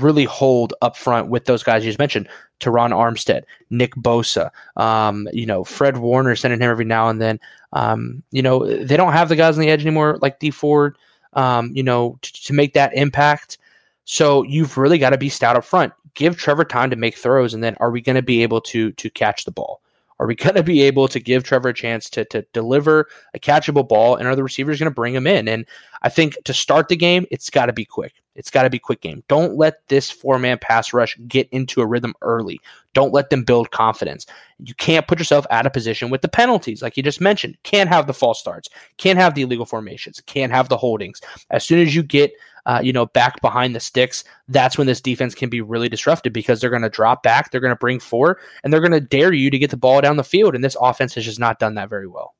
really 0.01 0.24
hold 0.24 0.74
up 0.82 0.97
front 0.97 1.28
with 1.28 1.45
those 1.45 1.62
guys 1.62 1.84
you 1.84 1.90
just 1.90 1.99
mentioned. 1.99 2.28
Terron 2.61 2.90
Armstead, 2.90 3.43
Nick 3.70 3.95
Bosa, 3.97 4.51
um, 4.76 5.28
you 5.32 5.47
know, 5.47 5.64
Fred 5.64 5.99
Warner 5.99 6.36
sending 6.36 6.61
him 6.61 6.70
every 6.70 6.84
now 6.84 7.09
and 7.09 7.20
then. 7.20 7.40
Um, 7.72 8.22
you 8.30 8.43
know, 8.43 8.66
they 8.66 8.97
don't 8.97 9.12
have 9.12 9.28
the 9.28 9.36
guys 9.36 9.57
on 9.57 9.62
the 9.62 9.70
edge 9.70 9.84
anymore 9.84 10.18
like 10.22 10.38
Dee 10.38 10.51
Ford, 10.51 10.97
um, 11.32 11.72
you 11.74 11.82
know, 11.82 12.18
t- 12.22 12.32
to 12.45 12.53
make 12.53 12.74
that 12.74 12.95
impact. 12.95 13.59
So 14.05 14.43
you've 14.45 14.78
really 14.78 14.99
got 14.99 15.11
to 15.11 15.18
be 15.18 15.28
stout 15.28 15.57
up 15.57 15.64
front. 15.64 15.93
Give 16.14 16.36
Trevor 16.36 16.64
time 16.64 16.90
to 16.90 16.97
make 16.97 17.16
throws, 17.16 17.55
and 17.55 17.64
then 17.64 17.76
are 17.80 17.90
we 17.90 18.01
going 18.01 18.16
to 18.16 18.22
be 18.22 18.43
able 18.43 18.61
to 18.62 18.93
to 18.93 19.11
catch 19.11 19.45
the 19.45 19.51
ball? 19.51 19.80
Are 20.22 20.26
we 20.26 20.36
going 20.36 20.54
to 20.54 20.62
be 20.62 20.82
able 20.82 21.08
to 21.08 21.18
give 21.18 21.42
Trevor 21.42 21.70
a 21.70 21.74
chance 21.74 22.08
to, 22.10 22.24
to 22.26 22.42
deliver 22.52 23.08
a 23.34 23.40
catchable 23.40 23.86
ball? 23.86 24.14
And 24.14 24.28
are 24.28 24.36
the 24.36 24.44
receivers 24.44 24.78
going 24.78 24.88
to 24.88 24.94
bring 24.94 25.16
him 25.16 25.26
in? 25.26 25.48
And 25.48 25.66
I 26.02 26.10
think 26.10 26.36
to 26.44 26.54
start 26.54 26.86
the 26.86 26.94
game, 26.94 27.26
it's 27.32 27.50
got 27.50 27.66
to 27.66 27.72
be 27.72 27.84
quick. 27.84 28.22
It's 28.36 28.48
got 28.48 28.62
to 28.62 28.70
be 28.70 28.78
quick 28.78 29.00
game. 29.00 29.24
Don't 29.26 29.56
let 29.56 29.86
this 29.88 30.12
four 30.12 30.38
man 30.38 30.58
pass 30.58 30.92
rush 30.92 31.18
get 31.26 31.48
into 31.50 31.80
a 31.80 31.86
rhythm 31.86 32.14
early. 32.22 32.60
Don't 32.94 33.12
let 33.12 33.30
them 33.30 33.42
build 33.42 33.72
confidence. 33.72 34.24
You 34.60 34.76
can't 34.76 35.08
put 35.08 35.18
yourself 35.18 35.44
out 35.50 35.66
of 35.66 35.72
position 35.72 36.08
with 36.08 36.22
the 36.22 36.28
penalties, 36.28 36.82
like 36.82 36.96
you 36.96 37.02
just 37.02 37.20
mentioned. 37.20 37.58
Can't 37.64 37.88
have 37.88 38.06
the 38.06 38.14
false 38.14 38.38
starts. 38.38 38.68
Can't 38.98 39.18
have 39.18 39.34
the 39.34 39.42
illegal 39.42 39.66
formations. 39.66 40.22
Can't 40.26 40.52
have 40.52 40.68
the 40.68 40.76
holdings. 40.76 41.20
As 41.50 41.66
soon 41.66 41.80
as 41.80 41.96
you 41.96 42.02
get 42.04 42.32
uh, 42.66 42.80
you 42.82 42.92
know, 42.92 43.06
back 43.06 43.40
behind 43.40 43.74
the 43.74 43.80
sticks, 43.80 44.24
that's 44.48 44.78
when 44.78 44.86
this 44.86 45.00
defense 45.00 45.34
can 45.34 45.50
be 45.50 45.60
really 45.60 45.88
disruptive 45.88 46.32
because 46.32 46.60
they're 46.60 46.70
going 46.70 46.82
to 46.82 46.88
drop 46.88 47.22
back, 47.22 47.50
they're 47.50 47.60
going 47.60 47.72
to 47.72 47.76
bring 47.76 48.00
four, 48.00 48.38
and 48.62 48.72
they're 48.72 48.80
going 48.80 48.92
to 48.92 49.00
dare 49.00 49.32
you 49.32 49.50
to 49.50 49.58
get 49.58 49.70
the 49.70 49.76
ball 49.76 50.00
down 50.00 50.16
the 50.16 50.24
field. 50.24 50.54
And 50.54 50.62
this 50.62 50.76
offense 50.80 51.14
has 51.14 51.24
just 51.24 51.40
not 51.40 51.58
done 51.58 51.74
that 51.74 51.88
very 51.88 52.06
well. 52.06 52.34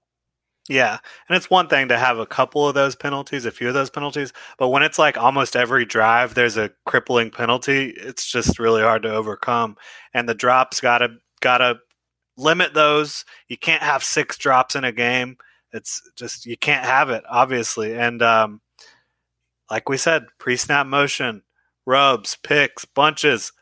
Yeah. 0.69 0.99
And 1.29 1.37
it's 1.37 1.51
one 1.51 1.67
thing 1.67 1.89
to 1.89 1.99
have 1.99 2.19
a 2.19 2.27
couple 2.27 2.69
of 2.69 2.75
those 2.75 2.95
penalties, 2.95 3.45
a 3.45 3.51
few 3.51 3.69
of 3.69 3.75
those 3.75 3.91
penalties, 3.91 4.33
but 4.59 4.69
when 4.69 4.85
it's 4.85 4.99
like 4.99 5.19
almost 5.19 5.57
every 5.57 5.85
drive 5.85 6.35
there's 6.35 6.57
a 6.57 6.71
crippling 6.87 7.31
penalty, 7.31 7.93
it's 7.97 8.31
just 8.31 8.61
really 8.61 8.83
hard 8.83 9.03
to 9.03 9.13
overcome. 9.13 9.77
And 10.15 10.29
the 10.29 10.35
drops 10.35 10.81
gotta 10.81 11.17
gotta 11.41 11.81
limit 12.37 12.75
those. 12.75 13.25
You 13.49 13.59
can't 13.59 13.83
have 13.83 14.05
six 14.05 14.39
drops 14.39 14.77
in 14.77 14.85
a 14.85 14.93
game. 14.93 15.37
It's 15.73 16.01
just 16.17 16.47
you 16.47 16.57
can't 16.57 16.85
have 16.85 17.11
it, 17.11 17.25
obviously. 17.29 17.99
And 17.99 18.23
um, 18.23 18.61
like 19.73 19.89
we 19.89 19.97
said, 19.97 20.27
pre 20.37 20.59
snap 20.59 20.87
motion, 20.87 21.43
rubs, 21.87 22.37
picks, 22.43 22.85
bunches, 22.85 23.53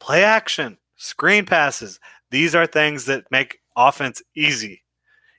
play 0.00 0.24
action, 0.24 0.78
screen 0.96 1.44
passes. 1.44 2.00
These 2.30 2.54
are 2.54 2.66
things 2.66 3.04
that 3.04 3.30
make 3.30 3.58
offense 3.76 4.22
easy. 4.34 4.84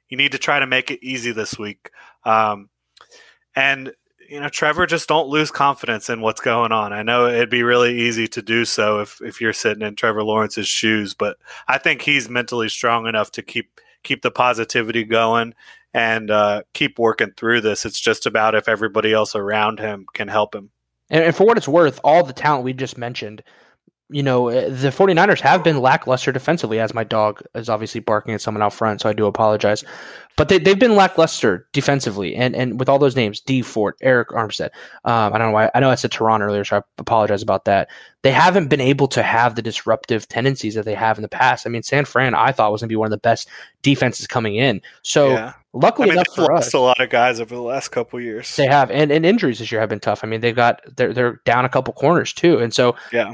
You 0.09 0.17
need 0.17 0.31
to 0.33 0.37
try 0.37 0.59
to 0.59 0.67
make 0.67 0.91
it 0.91 0.99
easy 1.01 1.31
this 1.31 1.57
week. 1.57 1.89
Um, 2.23 2.69
and 3.55 3.93
you 4.29 4.39
know, 4.39 4.47
Trevor, 4.47 4.85
just 4.85 5.09
don't 5.09 5.27
lose 5.27 5.49
confidence 5.49 6.07
in 6.07 6.21
what's 6.21 6.39
going 6.39 6.71
on. 6.71 6.93
I 6.93 7.01
know 7.01 7.25
it'd 7.25 7.49
be 7.49 7.63
really 7.63 8.01
easy 8.01 8.27
to 8.27 8.43
do 8.43 8.63
so 8.63 8.99
if 8.99 9.19
if 9.23 9.41
you're 9.41 9.53
sitting 9.53 9.81
in 9.81 9.95
Trevor 9.95 10.23
Lawrence's 10.23 10.67
shoes, 10.67 11.15
but 11.15 11.37
I 11.67 11.79
think 11.79 12.03
he's 12.03 12.29
mentally 12.29 12.69
strong 12.69 13.07
enough 13.07 13.31
to 13.31 13.41
keep 13.41 13.81
keep 14.03 14.21
the 14.21 14.29
positivity 14.29 15.03
going 15.03 15.55
and 15.93 16.31
uh, 16.31 16.63
keep 16.73 16.97
working 16.99 17.31
through 17.35 17.61
this. 17.61 17.85
It's 17.85 17.99
just 17.99 18.25
about 18.25 18.55
if 18.55 18.69
everybody 18.69 19.13
else 19.13 19.35
around 19.35 19.79
him 19.79 20.05
can 20.13 20.27
help 20.27 20.55
him. 20.55 20.71
And, 21.09 21.23
and 21.23 21.35
for 21.35 21.45
what 21.45 21.57
it's 21.57 21.67
worth, 21.67 21.99
all 22.03 22.23
the 22.23 22.33
talent 22.33 22.63
we 22.63 22.73
just 22.73 22.97
mentioned, 22.97 23.43
you 24.11 24.21
know, 24.23 24.49
uh, 24.49 24.69
the 24.69 24.89
49ers 24.89 25.39
have 25.39 25.63
been 25.63 25.79
lackluster 25.79 26.31
defensively, 26.31 26.79
as 26.79 26.93
my 26.93 27.03
dog 27.03 27.41
is 27.55 27.69
obviously 27.69 28.01
barking 28.01 28.33
at 28.33 28.41
someone 28.41 28.61
out 28.61 28.73
front, 28.73 29.01
so 29.01 29.09
I 29.09 29.13
do 29.13 29.25
apologize. 29.25 29.83
But 30.37 30.49
they, 30.49 30.59
they've 30.59 30.79
been 30.79 30.95
lackluster 30.95 31.67
defensively, 31.73 32.35
and, 32.35 32.55
and 32.55 32.79
with 32.79 32.89
all 32.89 32.99
those 32.99 33.15
names, 33.15 33.39
Dee 33.39 33.61
Ford, 33.61 33.95
Arik 34.03 34.27
Armstead. 34.27 34.69
Um, 35.05 35.33
I 35.33 35.37
don't 35.37 35.47
know 35.47 35.51
why. 35.51 35.71
I 35.73 35.79
know 35.79 35.89
I 35.89 35.95
said 35.95 36.11
Terron 36.11 36.41
earlier, 36.41 36.63
so 36.63 36.77
I 36.77 36.81
apologize 36.97 37.41
about 37.41 37.65
that. 37.65 37.89
They 38.21 38.31
haven't 38.31 38.67
been 38.67 38.81
able 38.81 39.07
to 39.09 39.23
have 39.23 39.55
the 39.55 39.61
disruptive 39.61 40.27
tendencies 40.27 40.75
that 40.75 40.85
they 40.85 40.93
have 40.93 41.17
in 41.17 41.21
the 41.21 41.27
past. 41.27 41.65
I 41.65 41.69
mean, 41.69 41.83
San 41.83 42.05
Fran, 42.05 42.33
I 42.33 42.51
thought 42.51 42.71
was 42.71 42.81
going 42.81 42.89
to 42.89 42.91
be 42.91 42.97
one 42.97 43.07
of 43.07 43.11
the 43.11 43.17
best 43.17 43.49
defenses 43.81 44.27
coming 44.27 44.55
in. 44.55 44.81
So 45.03 45.29
yeah. 45.29 45.53
luckily 45.73 46.09
I 46.09 46.11
mean, 46.11 46.17
enough 46.19 46.35
for 46.35 46.53
us, 46.53 46.73
a 46.73 46.79
lot 46.79 46.99
of 46.99 47.09
guys 47.09 47.39
over 47.39 47.55
the 47.55 47.61
last 47.61 47.89
couple 47.89 48.19
years. 48.19 48.55
They 48.55 48.67
have, 48.67 48.91
and, 48.91 49.11
and 49.11 49.25
injuries 49.25 49.59
this 49.59 49.71
year 49.71 49.81
have 49.81 49.89
been 49.89 49.99
tough. 49.99 50.23
I 50.23 50.27
mean, 50.27 50.41
they've 50.41 50.55
got 50.55 50.81
they're 50.95 51.13
they're 51.13 51.41
down 51.45 51.65
a 51.65 51.69
couple 51.69 51.93
corners 51.93 52.33
too, 52.33 52.59
and 52.59 52.73
so 52.73 52.95
yeah 53.11 53.33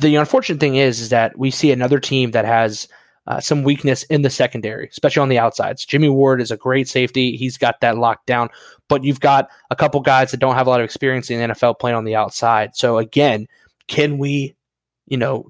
the 0.00 0.16
unfortunate 0.16 0.60
thing 0.60 0.76
is, 0.76 1.00
is 1.00 1.08
that 1.10 1.38
we 1.38 1.50
see 1.50 1.72
another 1.72 1.98
team 1.98 2.30
that 2.32 2.44
has 2.44 2.88
uh, 3.26 3.40
some 3.40 3.64
weakness 3.64 4.04
in 4.04 4.22
the 4.22 4.30
secondary, 4.30 4.88
especially 4.88 5.20
on 5.20 5.28
the 5.28 5.38
outsides. 5.38 5.84
Jimmy 5.84 6.08
Ward 6.08 6.40
is 6.40 6.50
a 6.50 6.56
great 6.56 6.88
safety; 6.88 7.36
he's 7.36 7.58
got 7.58 7.80
that 7.80 7.98
locked 7.98 8.26
down. 8.26 8.48
But 8.88 9.02
you've 9.02 9.20
got 9.20 9.48
a 9.70 9.76
couple 9.76 10.00
guys 10.00 10.30
that 10.30 10.38
don't 10.38 10.54
have 10.54 10.68
a 10.68 10.70
lot 10.70 10.80
of 10.80 10.84
experience 10.84 11.30
in 11.30 11.40
the 11.40 11.54
NFL 11.54 11.80
playing 11.80 11.96
on 11.96 12.04
the 12.04 12.14
outside. 12.14 12.76
So 12.76 12.98
again, 12.98 13.48
can 13.88 14.18
we, 14.18 14.54
you 15.06 15.16
know, 15.16 15.48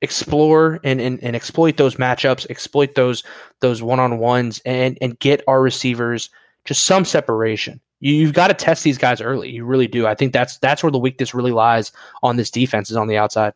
explore 0.00 0.80
and, 0.82 1.00
and, 1.00 1.22
and 1.22 1.36
exploit 1.36 1.76
those 1.76 1.94
matchups, 1.94 2.50
exploit 2.50 2.96
those 2.96 3.22
those 3.60 3.82
one 3.82 4.00
on 4.00 4.18
ones, 4.18 4.60
and 4.64 4.98
and 5.00 5.18
get 5.20 5.44
our 5.46 5.62
receivers 5.62 6.28
just 6.64 6.84
some 6.84 7.04
separation? 7.04 7.80
You, 8.02 8.26
have 8.26 8.34
got 8.34 8.48
to 8.48 8.54
test 8.54 8.82
these 8.82 8.98
guys 8.98 9.20
early. 9.20 9.48
You 9.48 9.64
really 9.64 9.86
do. 9.86 10.08
I 10.08 10.16
think 10.16 10.32
that's 10.32 10.58
that's 10.58 10.82
where 10.82 10.90
the 10.90 10.98
weakness 10.98 11.34
really 11.34 11.52
lies 11.52 11.92
on 12.20 12.36
this 12.36 12.50
defense 12.50 12.90
is 12.90 12.96
on 12.96 13.06
the 13.06 13.16
outside. 13.16 13.54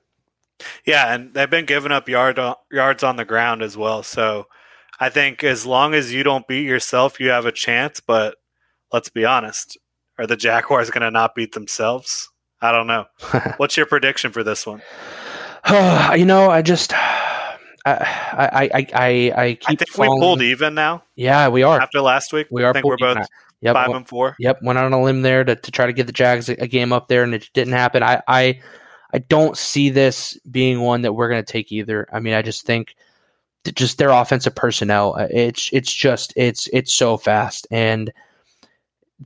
Yeah, 0.85 1.13
and 1.13 1.35
they've 1.35 1.51
been 1.51 1.67
giving 1.67 1.91
up 1.91 2.09
yard 2.09 2.39
yards 2.71 3.03
on 3.03 3.17
the 3.17 3.25
ground 3.25 3.63
as 3.63 3.77
well. 3.77 4.05
So 4.05 4.47
I 5.01 5.09
think 5.09 5.43
as 5.43 5.67
long 5.67 5.95
as 5.95 6.13
you 6.13 6.23
don't 6.23 6.47
beat 6.47 6.65
yourself, 6.65 7.19
you 7.19 7.31
have 7.31 7.45
a 7.45 7.51
chance. 7.51 7.99
But 7.99 8.37
let's 8.93 9.09
be 9.09 9.25
honest, 9.25 9.77
are 10.17 10.29
the 10.29 10.37
Jaguars 10.37 10.91
going 10.91 11.03
to 11.03 11.11
not 11.11 11.35
beat 11.35 11.53
themselves? 11.53 12.31
I 12.63 12.71
don't 12.71 12.87
know. 12.87 13.07
What's 13.57 13.77
your 13.77 13.87
prediction 13.87 14.31
for 14.31 14.45
this 14.45 14.65
one? 14.65 14.81
you 16.17 16.25
know, 16.25 16.51
I 16.51 16.63
just. 16.63 16.95
I 17.85 18.07
I 18.33 18.71
I 18.75 18.87
I, 18.95 19.33
I 19.37 19.55
keep. 19.55 19.71
I 19.71 19.75
think 19.75 19.91
falling. 19.91 20.13
we 20.13 20.21
pulled 20.21 20.43
even 20.43 20.75
now. 20.75 21.03
Yeah, 21.17 21.49
we 21.49 21.65
are. 21.65 21.81
After 21.81 22.01
last 22.01 22.33
week, 22.33 22.47
we 22.51 22.63
are. 22.63 22.71
I 22.71 22.73
think 22.73 22.85
we're 22.85 22.97
both 22.97 23.27
Yep, 23.63 23.75
five 23.75 23.91
and 23.91 24.09
four. 24.09 24.37
Yep, 24.39 24.61
went 24.63 24.79
on 24.79 24.93
a 24.93 25.03
limb 25.03 25.23
there 25.23 25.45
to, 25.45 25.57
to 25.57 25.71
try 25.71 25.87
to 25.87 25.93
get 25.93 26.07
the 26.07 26.13
Jags 26.13 26.49
a, 26.49 26.63
a 26.63 26.67
game 26.67 26.93
up 26.93 27.09
there, 27.09 27.23
and 27.23 27.35
it 27.35 27.49
didn't 27.55 27.73
happen. 27.73 28.03
I 28.03 28.23
I, 28.29 28.61
I 29.13 29.19
don't 29.19 29.57
see 29.57 29.91
this 29.91 30.39
being 30.51 30.81
one 30.81 31.03
that 31.03 31.15
we're 31.15 31.29
going 31.29 31.43
to 31.45 31.53
take 31.53 31.73
either. 31.73 32.07
I 32.13 32.21
mean, 32.21 32.35
I 32.35 32.43
just 32.43 32.67
think 32.67 32.95
just 33.75 33.99
their 33.99 34.11
offensive 34.11 34.55
personnel. 34.55 35.15
Uh, 35.19 35.29
it's 35.31 35.71
it's 35.73 35.93
just 35.93 36.33
it's 36.37 36.69
it's 36.73 36.93
so 36.93 37.17
fast, 37.17 37.67
and 37.71 38.13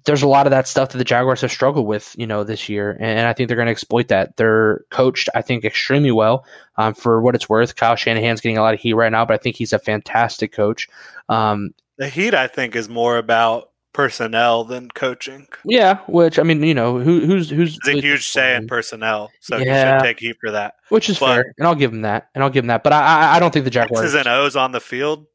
there's 0.05 0.23
a 0.23 0.29
lot 0.29 0.47
of 0.47 0.51
that 0.53 0.69
stuff 0.69 0.91
that 0.91 0.99
the 0.99 1.05
Jaguars 1.05 1.41
have 1.41 1.51
struggled 1.51 1.87
with, 1.87 2.15
you 2.17 2.27
know, 2.27 2.45
this 2.45 2.69
year, 2.69 2.97
and 3.01 3.27
I 3.27 3.33
think 3.33 3.49
they're 3.49 3.57
going 3.57 3.67
to 3.67 3.73
exploit 3.73 4.09
that. 4.09 4.37
They're 4.37 4.85
coached, 4.91 5.29
I 5.35 5.43
think, 5.43 5.65
extremely 5.65 6.13
well. 6.13 6.45
Um, 6.77 6.95
for 6.95 7.21
what 7.21 7.35
it's 7.35 7.49
worth, 7.49 7.75
Kyle 7.75 7.97
Shanahan's 7.97 8.41
getting 8.41 8.57
a 8.57 8.63
lot 8.63 8.75
of 8.75 8.81
heat 8.81 8.93
right 8.93 9.11
now, 9.11 9.25
but 9.25 9.35
I 9.35 9.39
think 9.39 9.57
he's 9.57 9.73
a 9.73 9.81
fantastic 9.81 10.53
coach. 10.53 10.89
Um, 11.29 11.75
the 11.97 12.09
heat, 12.09 12.35
I 12.35 12.47
think, 12.47 12.77
is 12.77 12.89
more 12.89 13.19
about 13.19 13.70
personnel 13.93 14.65
than 14.65 14.89
coaching. 14.91 15.49
Yeah, 15.65 15.99
which 16.09 16.39
I 16.39 16.43
mean, 16.43 16.63
you 16.63 16.75
know, 16.75 16.99
who, 16.99 17.21
who's 17.21 17.51
who's 17.51 17.77
it's 17.77 17.89
a 17.89 18.01
huge 18.01 18.29
say 18.29 18.55
in 18.55 18.67
personnel, 18.67 19.31
so 19.41 19.57
yeah. 19.57 19.99
should 19.99 20.07
take 20.07 20.21
heat 20.21 20.37
for 20.41 20.51
that. 20.51 20.75
Which 20.89 21.09
is 21.09 21.19
but, 21.19 21.35
fair, 21.35 21.55
and 21.59 21.67
I'll 21.67 21.75
give 21.75 21.93
him 21.93 22.03
that, 22.03 22.29
and 22.35 22.45
I'll 22.45 22.51
give 22.51 22.65
him 22.65 22.69
that. 22.69 22.83
But 22.83 22.93
I, 22.93 23.37
I 23.37 23.41
don't 23.41 23.53
think 23.53 23.65
the 23.65 23.71
Jaguars 23.71 24.05
X's 24.05 24.15
and 24.15 24.29
O's 24.29 24.57
on 24.57 24.73
the 24.73 24.81
field. 24.81 25.27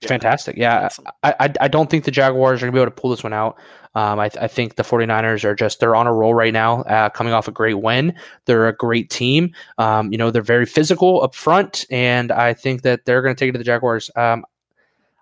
Yeah. 0.00 0.08
Fantastic, 0.08 0.56
yeah. 0.56 0.86
Awesome. 0.86 1.06
I, 1.22 1.34
I, 1.40 1.52
I 1.62 1.68
don't 1.68 1.88
think 1.88 2.04
the 2.04 2.10
Jaguars 2.10 2.62
are 2.62 2.66
gonna 2.66 2.72
be 2.72 2.80
able 2.80 2.90
to 2.90 3.00
pull 3.00 3.10
this 3.10 3.22
one 3.22 3.32
out. 3.32 3.58
Um, 3.96 4.18
I, 4.18 4.28
I 4.40 4.48
think 4.48 4.74
the 4.74 4.82
49ers 4.82 5.44
are 5.44 5.54
just 5.54 5.78
they're 5.78 5.94
on 5.94 6.08
a 6.08 6.12
roll 6.12 6.34
right 6.34 6.52
now, 6.52 6.82
uh, 6.82 7.10
coming 7.10 7.32
off 7.32 7.46
a 7.46 7.52
great 7.52 7.74
win. 7.74 8.14
They're 8.44 8.66
a 8.66 8.74
great 8.74 9.08
team. 9.08 9.54
Um, 9.78 10.10
you 10.10 10.18
know, 10.18 10.30
they're 10.30 10.42
very 10.42 10.66
physical 10.66 11.22
up 11.22 11.34
front, 11.34 11.86
and 11.90 12.32
I 12.32 12.54
think 12.54 12.82
that 12.82 13.04
they're 13.04 13.22
going 13.22 13.36
to 13.36 13.38
take 13.38 13.50
it 13.50 13.52
to 13.52 13.58
the 13.58 13.64
Jaguars. 13.64 14.10
Um, 14.16 14.44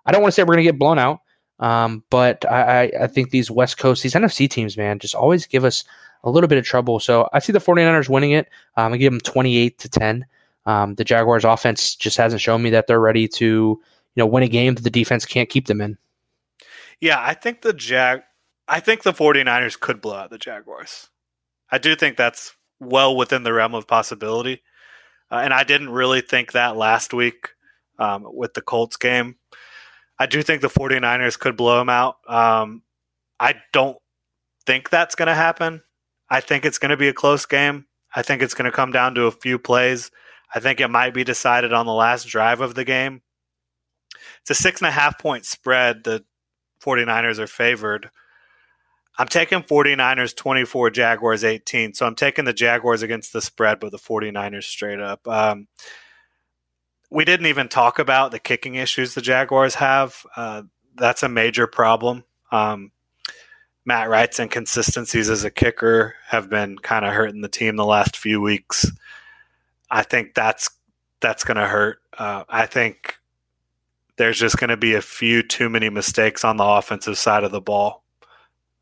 I 0.05 0.11
don't 0.11 0.21
want 0.21 0.33
to 0.33 0.35
say 0.35 0.43
we're 0.43 0.55
going 0.55 0.65
to 0.65 0.71
get 0.71 0.79
blown 0.79 0.97
out. 0.97 1.19
Um, 1.59 2.03
but 2.09 2.49
I, 2.49 2.91
I 3.01 3.07
think 3.07 3.29
these 3.29 3.49
West 3.49 3.77
Coast, 3.77 4.03
these 4.03 4.15
NFC 4.15 4.49
teams, 4.49 4.75
man, 4.75 4.99
just 4.99 5.15
always 5.15 5.45
give 5.45 5.63
us 5.63 5.83
a 6.23 6.29
little 6.29 6.47
bit 6.47 6.57
of 6.57 6.65
trouble. 6.65 6.99
So 6.99 7.29
I 7.33 7.39
see 7.39 7.53
the 7.53 7.59
49ers 7.59 8.09
winning 8.09 8.31
it. 8.31 8.49
Um, 8.75 8.93
I 8.93 8.97
give 8.97 9.11
them 9.11 9.21
28 9.21 9.77
to 9.79 9.89
10. 9.89 10.25
Um, 10.65 10.95
the 10.95 11.03
Jaguars 11.03 11.43
offense 11.43 11.95
just 11.95 12.17
hasn't 12.17 12.41
shown 12.41 12.61
me 12.61 12.69
that 12.71 12.87
they're 12.87 12.99
ready 12.99 13.27
to, 13.27 13.45
you 13.45 13.81
know, 14.15 14.25
win 14.25 14.43
a 14.43 14.47
game 14.47 14.75
that 14.75 14.83
the 14.83 14.89
defense 14.89 15.25
can't 15.25 15.49
keep 15.49 15.67
them 15.67 15.81
in. 15.81 15.97
Yeah, 17.01 17.21
I 17.21 17.33
think 17.33 17.61
the 17.61 17.73
Jag 17.73 18.23
I 18.67 18.79
think 18.79 19.03
the 19.03 19.11
49ers 19.11 19.79
could 19.79 19.99
blow 19.99 20.15
out 20.15 20.29
the 20.29 20.37
Jaguars. 20.37 21.09
I 21.69 21.77
do 21.77 21.95
think 21.95 22.15
that's 22.15 22.55
well 22.79 23.15
within 23.15 23.43
the 23.43 23.53
realm 23.53 23.75
of 23.75 23.87
possibility. 23.87 24.61
Uh, 25.29 25.41
and 25.43 25.53
I 25.53 25.63
didn't 25.63 25.89
really 25.89 26.21
think 26.21 26.51
that 26.51 26.77
last 26.77 27.13
week 27.13 27.49
um, 27.99 28.25
with 28.31 28.53
the 28.53 28.61
Colts 28.61 28.95
game. 28.95 29.35
I 30.19 30.25
do 30.25 30.41
think 30.43 30.61
the 30.61 30.69
49ers 30.69 31.39
could 31.39 31.57
blow 31.57 31.79
them 31.79 31.89
out. 31.89 32.17
Um, 32.27 32.83
I 33.39 33.55
don't 33.71 33.97
think 34.65 34.89
that's 34.89 35.15
going 35.15 35.27
to 35.27 35.33
happen. 35.33 35.81
I 36.29 36.39
think 36.39 36.65
it's 36.65 36.77
going 36.77 36.91
to 36.91 36.97
be 36.97 37.07
a 37.07 37.13
close 37.13 37.45
game. 37.45 37.85
I 38.15 38.21
think 38.21 38.41
it's 38.41 38.53
going 38.53 38.65
to 38.65 38.71
come 38.71 38.91
down 38.91 39.15
to 39.15 39.25
a 39.25 39.31
few 39.31 39.57
plays. 39.57 40.11
I 40.53 40.59
think 40.59 40.79
it 40.79 40.87
might 40.89 41.13
be 41.13 41.23
decided 41.23 41.73
on 41.73 41.85
the 41.85 41.93
last 41.93 42.27
drive 42.27 42.61
of 42.61 42.75
the 42.75 42.85
game. 42.85 43.21
It's 44.41 44.51
a 44.51 44.55
six 44.55 44.81
and 44.81 44.87
a 44.87 44.91
half 44.91 45.19
point 45.19 45.45
spread. 45.45 46.03
The 46.03 46.23
49ers 46.83 47.39
are 47.39 47.47
favored. 47.47 48.11
I'm 49.17 49.27
taking 49.27 49.61
49ers 49.61 50.35
24, 50.35 50.89
Jaguars 50.89 51.43
18. 51.43 51.93
So 51.93 52.05
I'm 52.05 52.15
taking 52.15 52.45
the 52.45 52.53
Jaguars 52.53 53.01
against 53.01 53.31
the 53.33 53.41
spread, 53.41 53.79
but 53.79 53.91
the 53.91 53.99
49ers 53.99 54.63
straight 54.63 54.99
up. 54.99 55.27
Um, 55.27 55.67
we 57.13 57.23
didn't 57.25 57.45
even 57.45 57.69
talk 57.69 57.99
about 57.99 58.31
the 58.31 58.39
kicking 58.39 58.73
issues 58.73 59.13
the 59.13 59.21
Jaguars 59.21 59.75
have. 59.75 60.25
Uh, 60.35 60.63
that's 60.95 61.21
a 61.21 61.29
major 61.29 61.67
problem. 61.67 62.23
Um, 62.51 62.91
Matt 63.85 64.09
Wright's 64.09 64.39
inconsistencies 64.39 65.29
as 65.29 65.43
a 65.43 65.51
kicker 65.51 66.15
have 66.27 66.49
been 66.49 66.79
kind 66.79 67.05
of 67.05 67.13
hurting 67.13 67.41
the 67.41 67.49
team 67.49 67.75
the 67.75 67.85
last 67.85 68.17
few 68.17 68.41
weeks. 68.41 68.91
I 69.91 70.01
think 70.01 70.33
that's 70.33 70.71
that's 71.21 71.43
going 71.43 71.57
to 71.57 71.67
hurt. 71.67 71.99
Uh, 72.17 72.45
I 72.49 72.65
think 72.65 73.19
there's 74.17 74.39
just 74.39 74.57
going 74.57 74.69
to 74.69 74.77
be 74.77 74.95
a 74.95 75.01
few 75.01 75.43
too 75.43 75.69
many 75.69 75.89
mistakes 75.89 76.43
on 76.43 76.57
the 76.57 76.65
offensive 76.65 77.17
side 77.17 77.43
of 77.43 77.51
the 77.51 77.61
ball 77.61 78.03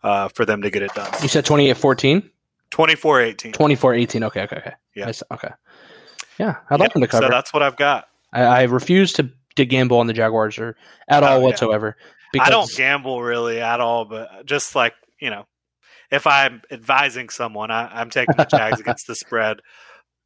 uh, 0.03 0.29
for 0.29 0.45
them 0.45 0.61
to 0.61 0.69
get 0.69 0.83
it 0.83 0.93
done. 0.93 1.11
You 1.21 1.27
said 1.27 1.43
28 1.43 1.75
14? 1.75 2.29
24 2.69 3.21
18. 3.21 3.51
24 3.51 3.93
18. 3.93 4.23
Okay, 4.23 4.41
okay, 4.43 4.55
okay. 4.55 4.73
Yeah. 4.95 5.11
okay. 5.31 5.49
Yeah, 6.39 6.55
I'd 6.69 6.79
like 6.79 6.93
them 6.93 7.01
to 7.01 7.07
cover. 7.07 7.25
So 7.25 7.29
that's 7.29 7.53
what 7.53 7.61
I've 7.61 7.75
got. 7.75 8.07
I, 8.33 8.43
I 8.43 8.61
refuse 8.63 9.13
to, 9.13 9.29
to 9.55 9.65
gamble 9.65 9.99
on 9.99 10.07
the 10.07 10.13
Jaguars 10.13 10.57
or 10.57 10.75
at 11.07 11.23
all 11.23 11.37
oh, 11.37 11.41
whatsoever. 11.41 11.95
Because 12.31 12.47
I 12.47 12.51
don't 12.51 12.75
gamble 12.75 13.21
really 13.21 13.59
at 13.59 13.81
all, 13.81 14.05
but 14.05 14.45
just 14.45 14.75
like, 14.75 14.93
you 15.19 15.29
know, 15.29 15.45
if 16.11 16.27
I'm 16.27 16.61
advising 16.71 17.29
someone, 17.29 17.71
I, 17.71 18.01
am 18.01 18.09
taking 18.09 18.35
the 18.37 18.45
Jags 18.45 18.79
against 18.79 19.07
the 19.07 19.15
spread. 19.15 19.61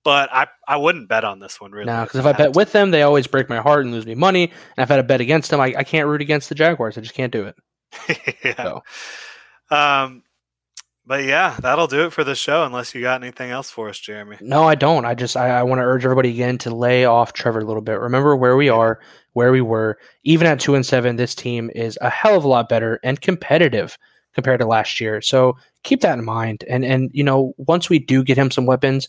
But 0.04 0.30
I, 0.32 0.48
I 0.68 0.78
wouldn't 0.78 1.10
bet 1.10 1.24
on 1.24 1.40
this 1.40 1.60
one 1.60 1.72
really. 1.72 1.88
No, 1.88 2.04
because 2.04 2.20
if 2.20 2.26
I, 2.28 2.30
I 2.30 2.34
bet 2.34 2.54
to. 2.54 2.58
with 2.58 2.72
them, 2.74 2.92
they 2.92 3.02
always 3.02 3.26
break 3.26 3.50
my 3.50 3.58
heart 3.58 3.86
and 3.86 3.94
lose 3.94 4.06
me 4.06 4.14
money. 4.14 4.44
And 4.78 4.84
if 4.84 4.92
I 4.92 4.96
had 4.96 5.04
a 5.04 5.08
bet 5.08 5.20
against 5.20 5.50
them, 5.50 5.60
I, 5.60 5.74
I 5.78 5.84
can't 5.84 6.08
root 6.08 6.22
against 6.22 6.50
the 6.50 6.56
Jaguars. 6.56 6.98
I 6.98 7.02
just 7.02 7.16
can't 7.16 7.32
do 7.32 7.46
it. 7.46 7.56
yeah. 8.44 8.56
So. 8.56 8.84
Um, 9.76 10.22
but 11.08 11.24
yeah, 11.24 11.58
that'll 11.62 11.88
do 11.88 12.06
it 12.06 12.14
for 12.14 12.24
the 12.24 12.36
show. 12.36 12.64
Unless 12.64 12.96
you 12.96 13.02
got 13.02 13.22
anything 13.22 13.52
else 13.52 13.70
for 13.70 13.90
us, 13.90 14.00
Jeremy. 14.00 14.38
No, 14.42 14.64
I 14.64 14.76
don't. 14.76 15.06
I 15.06 15.14
just 15.14 15.38
I, 15.38 15.50
I 15.50 15.64
want 15.64 15.80
to 15.80 15.84
urge 15.84 16.04
everybody 16.04 16.30
again 16.30 16.58
to 16.60 16.74
lay 16.74 17.06
off 17.06 17.34
Trevor 17.34 17.60
a 17.60 17.66
little 17.66 17.82
bit. 17.82 18.00
Remember 18.00 18.36
where 18.36 18.58
we 18.58 18.70
are, 18.70 19.00
where 19.34 19.52
we 19.52 19.62
were. 19.62 19.98
Even 20.24 20.48
at 20.48 20.60
two 20.60 20.76
and 20.76 20.86
seven, 20.86 21.16
this 21.16 21.36
team 21.36 21.70
is 21.76 21.98
a 22.02 22.10
hell 22.10 22.36
of 22.36 22.44
a 22.44 22.48
lot 22.48 22.70
better 22.70 23.00
and 23.04 23.22
competitive 23.22 23.98
compared 24.34 24.60
to 24.60 24.66
last 24.66 25.00
year. 25.00 25.22
So 25.22 25.58
keep 25.84 26.02
that 26.02 26.18
in 26.18 26.26
mind. 26.26 26.64
And 26.68 26.84
and 26.84 27.10
you 27.14 27.24
know, 27.24 27.54
once 27.58 27.90
we 27.90 28.00
do 28.00 28.24
get 28.24 28.38
him 28.38 28.52
some 28.52 28.66
weapons, 28.66 29.08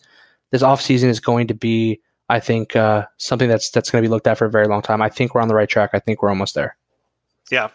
this 0.51 0.63
offseason 0.63 1.09
is 1.09 1.21
going 1.21 1.49
to 1.49 1.55
be, 1.55 2.01
I 2.29 2.41
think, 2.41 2.77
uh, 2.77 3.07
something 3.17 3.49
that's 3.49 3.71
that's 3.71 3.91
going 3.91 4.03
to 4.03 4.09
be 4.09 4.11
looked 4.11 4.27
at 4.27 4.39
for 4.39 4.47
a 4.47 4.51
very 4.51 4.69
long 4.69 4.83
time. 4.83 5.03
I 5.03 5.09
think 5.09 5.35
we're 5.35 5.41
on 5.41 5.49
the 5.49 5.55
right 5.55 5.69
track. 5.69 5.91
I 5.93 5.99
think 5.99 6.23
we're 6.23 6.31
almost 6.31 6.55
there. 6.55 6.77
Yeah, 7.51 7.69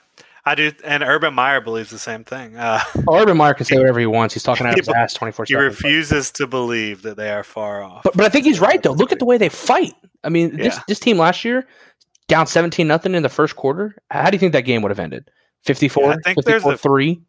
I 0.45 0.55
do, 0.55 0.72
and 0.84 1.03
Urban 1.03 1.34
Meyer 1.34 1.61
believes 1.61 1.91
the 1.91 1.99
same 1.99 2.23
thing. 2.23 2.57
Uh, 2.57 2.80
oh, 3.07 3.22
Urban 3.22 3.38
Meyer 3.38 3.53
can 3.53 3.65
say 3.65 3.77
whatever 3.77 3.99
he 3.99 4.07
wants. 4.07 4.34
He's 4.34 4.43
talking 4.43 4.65
out 4.65 4.73
of 4.73 4.80
his 4.80 4.89
ass 4.89 5.13
twenty 5.13 5.31
four. 5.31 5.45
He 5.47 5.55
refuses 5.55 6.31
to 6.31 6.47
believe 6.47 7.03
that 7.03 7.18
they 7.18 7.31
are 7.31 7.43
far 7.43 7.84
off. 7.84 8.03
But, 8.03 8.18
but 8.18 8.26
I 8.26 8.30
think 8.30 8.45
he's 8.45 8.59
right 8.59 8.81
though. 8.81 8.93
Look 8.93 9.11
at 9.11 9.19
the 9.19 9.26
way 9.26 9.38
they 9.38 9.49
fight. 9.49 9.93
I 10.23 10.30
mean, 10.30 10.57
yeah. 10.57 10.63
this 10.63 10.80
this 10.88 10.99
team 10.99 11.18
last 11.18 11.45
year 11.45 11.68
down 12.27 12.47
seventeen 12.47 12.88
nothing 12.88 13.13
in 13.13 13.23
the 13.23 13.30
first 13.30 13.55
quarter. 13.55 13.95
How 14.09 14.30
do 14.30 14.35
you 14.35 14.39
think 14.39 14.53
that 14.53 14.61
game 14.61 14.81
would 14.81 14.91
have 14.91 14.99
ended? 14.99 15.30
54, 15.63 16.03
yeah, 16.03 16.09
I 16.09 16.13
think 16.13 16.38
54 16.38 16.43
there's 16.43 16.65
a, 16.65 16.77
three 16.77 17.22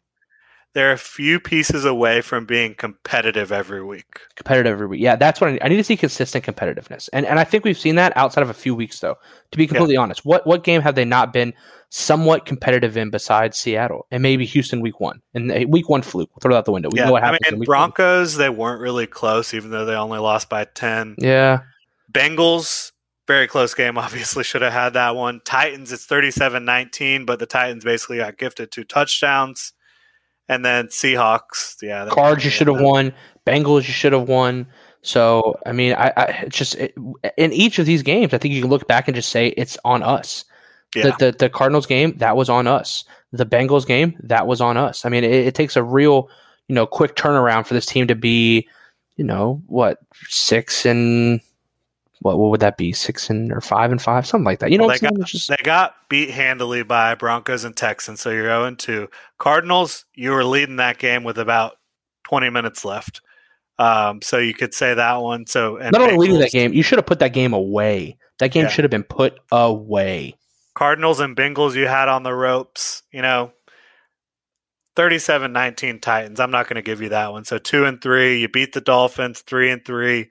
they're 0.73 0.91
a 0.91 0.97
few 0.97 1.39
pieces 1.39 1.85
away 1.85 2.21
from 2.21 2.45
being 2.45 2.73
competitive 2.73 3.51
every 3.51 3.83
week. 3.83 4.19
Competitive 4.35 4.71
every 4.71 4.87
week. 4.87 5.01
Yeah, 5.01 5.15
that's 5.15 5.39
what 5.39 5.49
I 5.49 5.53
need. 5.53 5.63
I 5.63 5.67
need 5.67 5.77
to 5.77 5.83
see 5.83 5.95
consistent 5.95 6.43
competitiveness. 6.43 7.09
And 7.13 7.25
and 7.25 7.39
I 7.39 7.43
think 7.43 7.63
we've 7.63 7.77
seen 7.77 7.95
that 7.95 8.15
outside 8.15 8.41
of 8.41 8.49
a 8.49 8.53
few 8.53 8.73
weeks 8.73 8.99
though. 8.99 9.15
To 9.51 9.57
be 9.57 9.67
completely 9.67 9.95
yeah. 9.95 10.01
honest. 10.01 10.25
What 10.25 10.45
what 10.47 10.63
game 10.63 10.81
have 10.81 10.95
they 10.95 11.05
not 11.05 11.31
been 11.31 11.53
somewhat 11.89 12.45
competitive 12.45 12.97
in 12.97 13.11
besides 13.11 13.57
Seattle? 13.57 14.07
And 14.09 14.23
maybe 14.23 14.45
Houston 14.45 14.81
week 14.81 14.99
1. 14.99 15.21
And 15.35 15.71
week 15.71 15.89
1 15.89 16.01
fluke. 16.01 16.29
We'll 16.31 16.41
throw 16.41 16.53
that 16.53 16.59
out 16.59 16.65
the 16.65 16.71
window. 16.71 16.89
We 16.91 16.99
yeah, 16.99 17.05
know 17.05 17.11
what 17.11 17.23
happened. 17.23 17.41
I 17.47 17.51
mean, 17.51 17.63
Broncos, 17.65 18.35
one. 18.35 18.41
they 18.41 18.49
weren't 18.49 18.81
really 18.81 19.05
close 19.05 19.53
even 19.53 19.69
though 19.69 19.85
they 19.85 19.95
only 19.95 20.19
lost 20.19 20.49
by 20.49 20.65
10. 20.65 21.17
Yeah. 21.19 21.61
Bengals 22.11 22.91
very 23.27 23.47
close 23.47 23.73
game 23.73 23.97
obviously 23.99 24.43
should 24.43 24.63
have 24.63 24.73
had 24.73 24.93
that 24.93 25.15
one. 25.15 25.41
Titans 25.45 25.91
it's 25.91 26.07
37-19, 26.07 27.25
but 27.25 27.39
the 27.39 27.45
Titans 27.45 27.83
basically 27.83 28.17
got 28.17 28.37
gifted 28.37 28.71
two 28.71 28.83
touchdowns. 28.83 29.73
And 30.49 30.65
then 30.65 30.87
Seahawks, 30.87 31.81
yeah. 31.81 32.07
Cards 32.11 32.43
you 32.43 32.51
should 32.51 32.67
have 32.67 32.81
won. 32.81 33.13
Bengals 33.45 33.87
you 33.87 33.93
should 33.93 34.13
have 34.13 34.27
won. 34.27 34.67
So 35.01 35.57
I 35.65 35.71
mean, 35.71 35.93
I, 35.93 36.13
I 36.15 36.45
just 36.49 36.75
it, 36.75 36.95
in 37.37 37.53
each 37.53 37.79
of 37.79 37.85
these 37.85 38.03
games, 38.03 38.33
I 38.33 38.37
think 38.37 38.53
you 38.53 38.61
can 38.61 38.69
look 38.69 38.87
back 38.87 39.07
and 39.07 39.15
just 39.15 39.29
say 39.29 39.47
it's 39.49 39.77
on 39.85 40.03
us. 40.03 40.45
Yeah. 40.95 41.15
The, 41.17 41.31
the, 41.31 41.37
the 41.39 41.49
Cardinals 41.49 41.87
game 41.87 42.17
that 42.17 42.35
was 42.35 42.49
on 42.49 42.67
us. 42.67 43.03
The 43.31 43.45
Bengals 43.45 43.87
game 43.87 44.15
that 44.21 44.45
was 44.45 44.61
on 44.61 44.77
us. 44.77 45.05
I 45.05 45.09
mean, 45.09 45.23
it, 45.23 45.31
it 45.31 45.55
takes 45.55 45.75
a 45.75 45.83
real 45.83 46.29
you 46.67 46.75
know 46.75 46.85
quick 46.85 47.15
turnaround 47.15 47.65
for 47.65 47.73
this 47.73 47.85
team 47.85 48.07
to 48.07 48.15
be 48.15 48.67
you 49.15 49.23
know 49.23 49.61
what 49.67 49.99
six 50.27 50.85
and 50.85 51.41
what 52.23 52.39
what 52.39 52.49
would 52.49 52.61
that 52.61 52.77
be? 52.77 52.93
Six 52.93 53.29
and 53.29 53.51
or 53.51 53.61
five 53.61 53.91
and 53.91 54.01
five, 54.01 54.25
something 54.25 54.45
like 54.45 54.59
that. 54.59 54.71
You 54.71 54.77
know, 54.77 54.87
well, 54.87 54.97
they, 54.99 55.07
got, 55.07 55.27
just... 55.27 55.49
they 55.49 55.57
got 55.63 55.95
beat 56.09 56.31
handily 56.31 56.83
by 56.83 57.15
Broncos 57.15 57.63
and 57.63 57.75
Texans, 57.75 58.21
so 58.21 58.29
you're 58.29 58.45
0 58.45 58.75
2. 58.75 59.07
Cardinals, 59.37 60.05
you 60.15 60.31
were 60.31 60.45
leading 60.45 60.77
that 60.77 60.97
game 60.97 61.23
with 61.23 61.37
about 61.37 61.77
20 62.23 62.49
minutes 62.49 62.85
left. 62.85 63.21
Um, 63.77 64.21
so 64.21 64.37
you 64.37 64.53
could 64.53 64.73
say 64.73 64.93
that 64.93 65.17
one. 65.17 65.45
So 65.47 65.77
and 65.77 65.91
not 65.91 66.01
only 66.01 66.15
leading 66.17 66.39
that 66.39 66.51
game, 66.51 66.73
you 66.73 66.83
should 66.83 66.97
have 66.97 67.05
put 67.05 67.19
that 67.19 67.33
game 67.33 67.53
away. 67.53 68.17
That 68.39 68.51
game 68.51 68.63
yeah. 68.63 68.69
should 68.69 68.83
have 68.83 68.91
been 68.91 69.03
put 69.03 69.39
away. 69.51 70.35
Cardinals 70.75 71.19
and 71.19 71.35
Bengals, 71.35 71.75
you 71.75 71.87
had 71.87 72.07
on 72.07 72.23
the 72.23 72.33
ropes. 72.33 73.03
You 73.11 73.21
know, 73.21 73.51
37-19 74.95 76.01
Titans. 76.01 76.39
I'm 76.39 76.51
not 76.51 76.67
going 76.67 76.75
to 76.75 76.81
give 76.81 77.01
you 77.01 77.09
that 77.09 77.31
one. 77.31 77.45
So 77.45 77.57
two 77.57 77.85
and 77.85 78.01
three, 78.01 78.39
you 78.39 78.47
beat 78.47 78.73
the 78.73 78.81
Dolphins. 78.81 79.41
Three 79.41 79.71
and 79.71 79.83
three, 79.83 80.29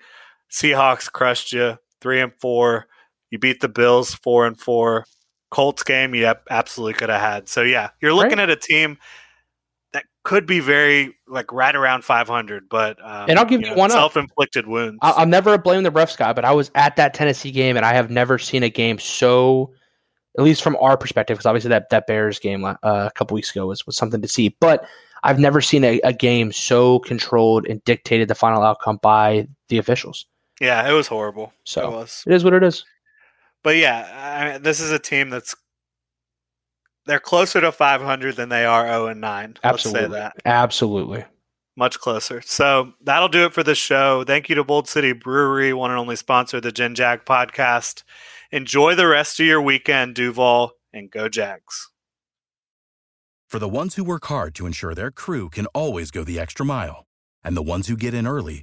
Seahawks 0.52 1.10
crushed 1.10 1.52
you 1.52 1.78
three 2.00 2.20
and 2.20 2.32
four. 2.38 2.86
You 3.30 3.38
beat 3.38 3.60
the 3.60 3.68
Bills 3.68 4.14
four 4.14 4.46
and 4.46 4.58
four. 4.58 5.06
Colts 5.50 5.82
game, 5.82 6.14
you 6.14 6.32
absolutely 6.50 6.94
could 6.94 7.10
have 7.10 7.20
had. 7.20 7.48
So 7.48 7.62
yeah, 7.62 7.90
you're 8.00 8.14
looking 8.14 8.38
right. 8.38 8.48
at 8.48 8.50
a 8.50 8.56
team 8.56 8.96
that 9.92 10.04
could 10.24 10.46
be 10.46 10.60
very 10.60 11.14
like 11.28 11.52
right 11.52 11.74
around 11.74 12.04
500. 12.04 12.68
But 12.70 12.98
um, 13.04 13.28
and 13.28 13.38
I'll 13.38 13.44
give 13.44 13.60
you, 13.60 13.68
you 13.68 13.74
know, 13.74 13.78
one 13.78 13.90
self-inflicted 13.90 14.66
wounds. 14.66 14.98
I'll, 15.02 15.26
never 15.26 15.58
blame 15.58 15.82
the 15.82 15.92
refs 15.92 16.16
guy, 16.16 16.32
but 16.32 16.46
I 16.46 16.52
was 16.52 16.70
at 16.74 16.96
that 16.96 17.12
Tennessee 17.12 17.50
game 17.50 17.76
and 17.76 17.84
I 17.84 17.92
have 17.92 18.10
never 18.10 18.38
seen 18.38 18.62
a 18.62 18.70
game 18.70 18.98
so. 18.98 19.72
At 20.38 20.44
least 20.44 20.62
from 20.62 20.76
our 20.80 20.96
perspective, 20.96 21.36
because 21.36 21.44
obviously 21.44 21.68
that, 21.68 21.90
that 21.90 22.06
Bears 22.06 22.38
game 22.38 22.64
uh, 22.64 22.74
a 22.82 23.10
couple 23.14 23.34
weeks 23.34 23.50
ago 23.50 23.66
was, 23.66 23.86
was 23.86 23.98
something 23.98 24.22
to 24.22 24.28
see. 24.28 24.56
But 24.60 24.86
I've 25.22 25.38
never 25.38 25.60
seen 25.60 25.84
a, 25.84 26.00
a 26.04 26.14
game 26.14 26.52
so 26.52 27.00
controlled 27.00 27.66
and 27.66 27.84
dictated 27.84 28.28
the 28.28 28.34
final 28.34 28.62
outcome 28.62 28.98
by 29.02 29.46
the 29.68 29.76
officials. 29.76 30.24
Yeah, 30.62 30.88
it 30.88 30.92
was 30.92 31.08
horrible. 31.08 31.52
So 31.64 31.88
it, 31.88 31.90
was. 31.90 32.22
it 32.24 32.32
is 32.32 32.44
what 32.44 32.54
it 32.54 32.62
is. 32.62 32.84
But 33.64 33.76
yeah, 33.76 34.38
I 34.38 34.52
mean, 34.52 34.62
this 34.62 34.78
is 34.78 34.92
a 34.92 34.98
team 34.98 35.28
that's 35.28 35.56
they're 37.04 37.18
closer 37.18 37.60
to 37.60 37.72
500 37.72 38.36
than 38.36 38.48
they 38.48 38.64
are 38.64 38.86
0 38.86 39.08
and 39.08 39.20
9. 39.20 39.56
Absolutely. 39.64 40.00
Let's 40.02 40.12
say 40.12 40.18
that. 40.20 40.34
Absolutely. 40.44 41.24
Much 41.76 41.98
closer. 41.98 42.40
So 42.42 42.92
that'll 43.02 43.28
do 43.28 43.44
it 43.44 43.52
for 43.52 43.64
the 43.64 43.74
show. 43.74 44.22
Thank 44.22 44.48
you 44.48 44.54
to 44.54 44.62
Bold 44.62 44.88
City 44.88 45.12
Brewery, 45.12 45.72
one 45.72 45.90
and 45.90 45.98
only 45.98 46.14
sponsor 46.14 46.58
of 46.58 46.62
the 46.62 46.70
Gen 46.70 46.94
Jag 46.94 47.24
podcast. 47.24 48.04
Enjoy 48.52 48.94
the 48.94 49.08
rest 49.08 49.40
of 49.40 49.46
your 49.46 49.60
weekend, 49.60 50.14
Duval, 50.14 50.74
and 50.92 51.10
go 51.10 51.28
Jags. 51.28 51.90
For 53.48 53.58
the 53.58 53.68
ones 53.68 53.96
who 53.96 54.04
work 54.04 54.26
hard 54.26 54.54
to 54.54 54.66
ensure 54.66 54.94
their 54.94 55.10
crew 55.10 55.50
can 55.50 55.66
always 55.66 56.12
go 56.12 56.22
the 56.22 56.38
extra 56.38 56.64
mile, 56.64 57.06
and 57.42 57.56
the 57.56 57.62
ones 57.62 57.88
who 57.88 57.96
get 57.96 58.14
in 58.14 58.28
early 58.28 58.62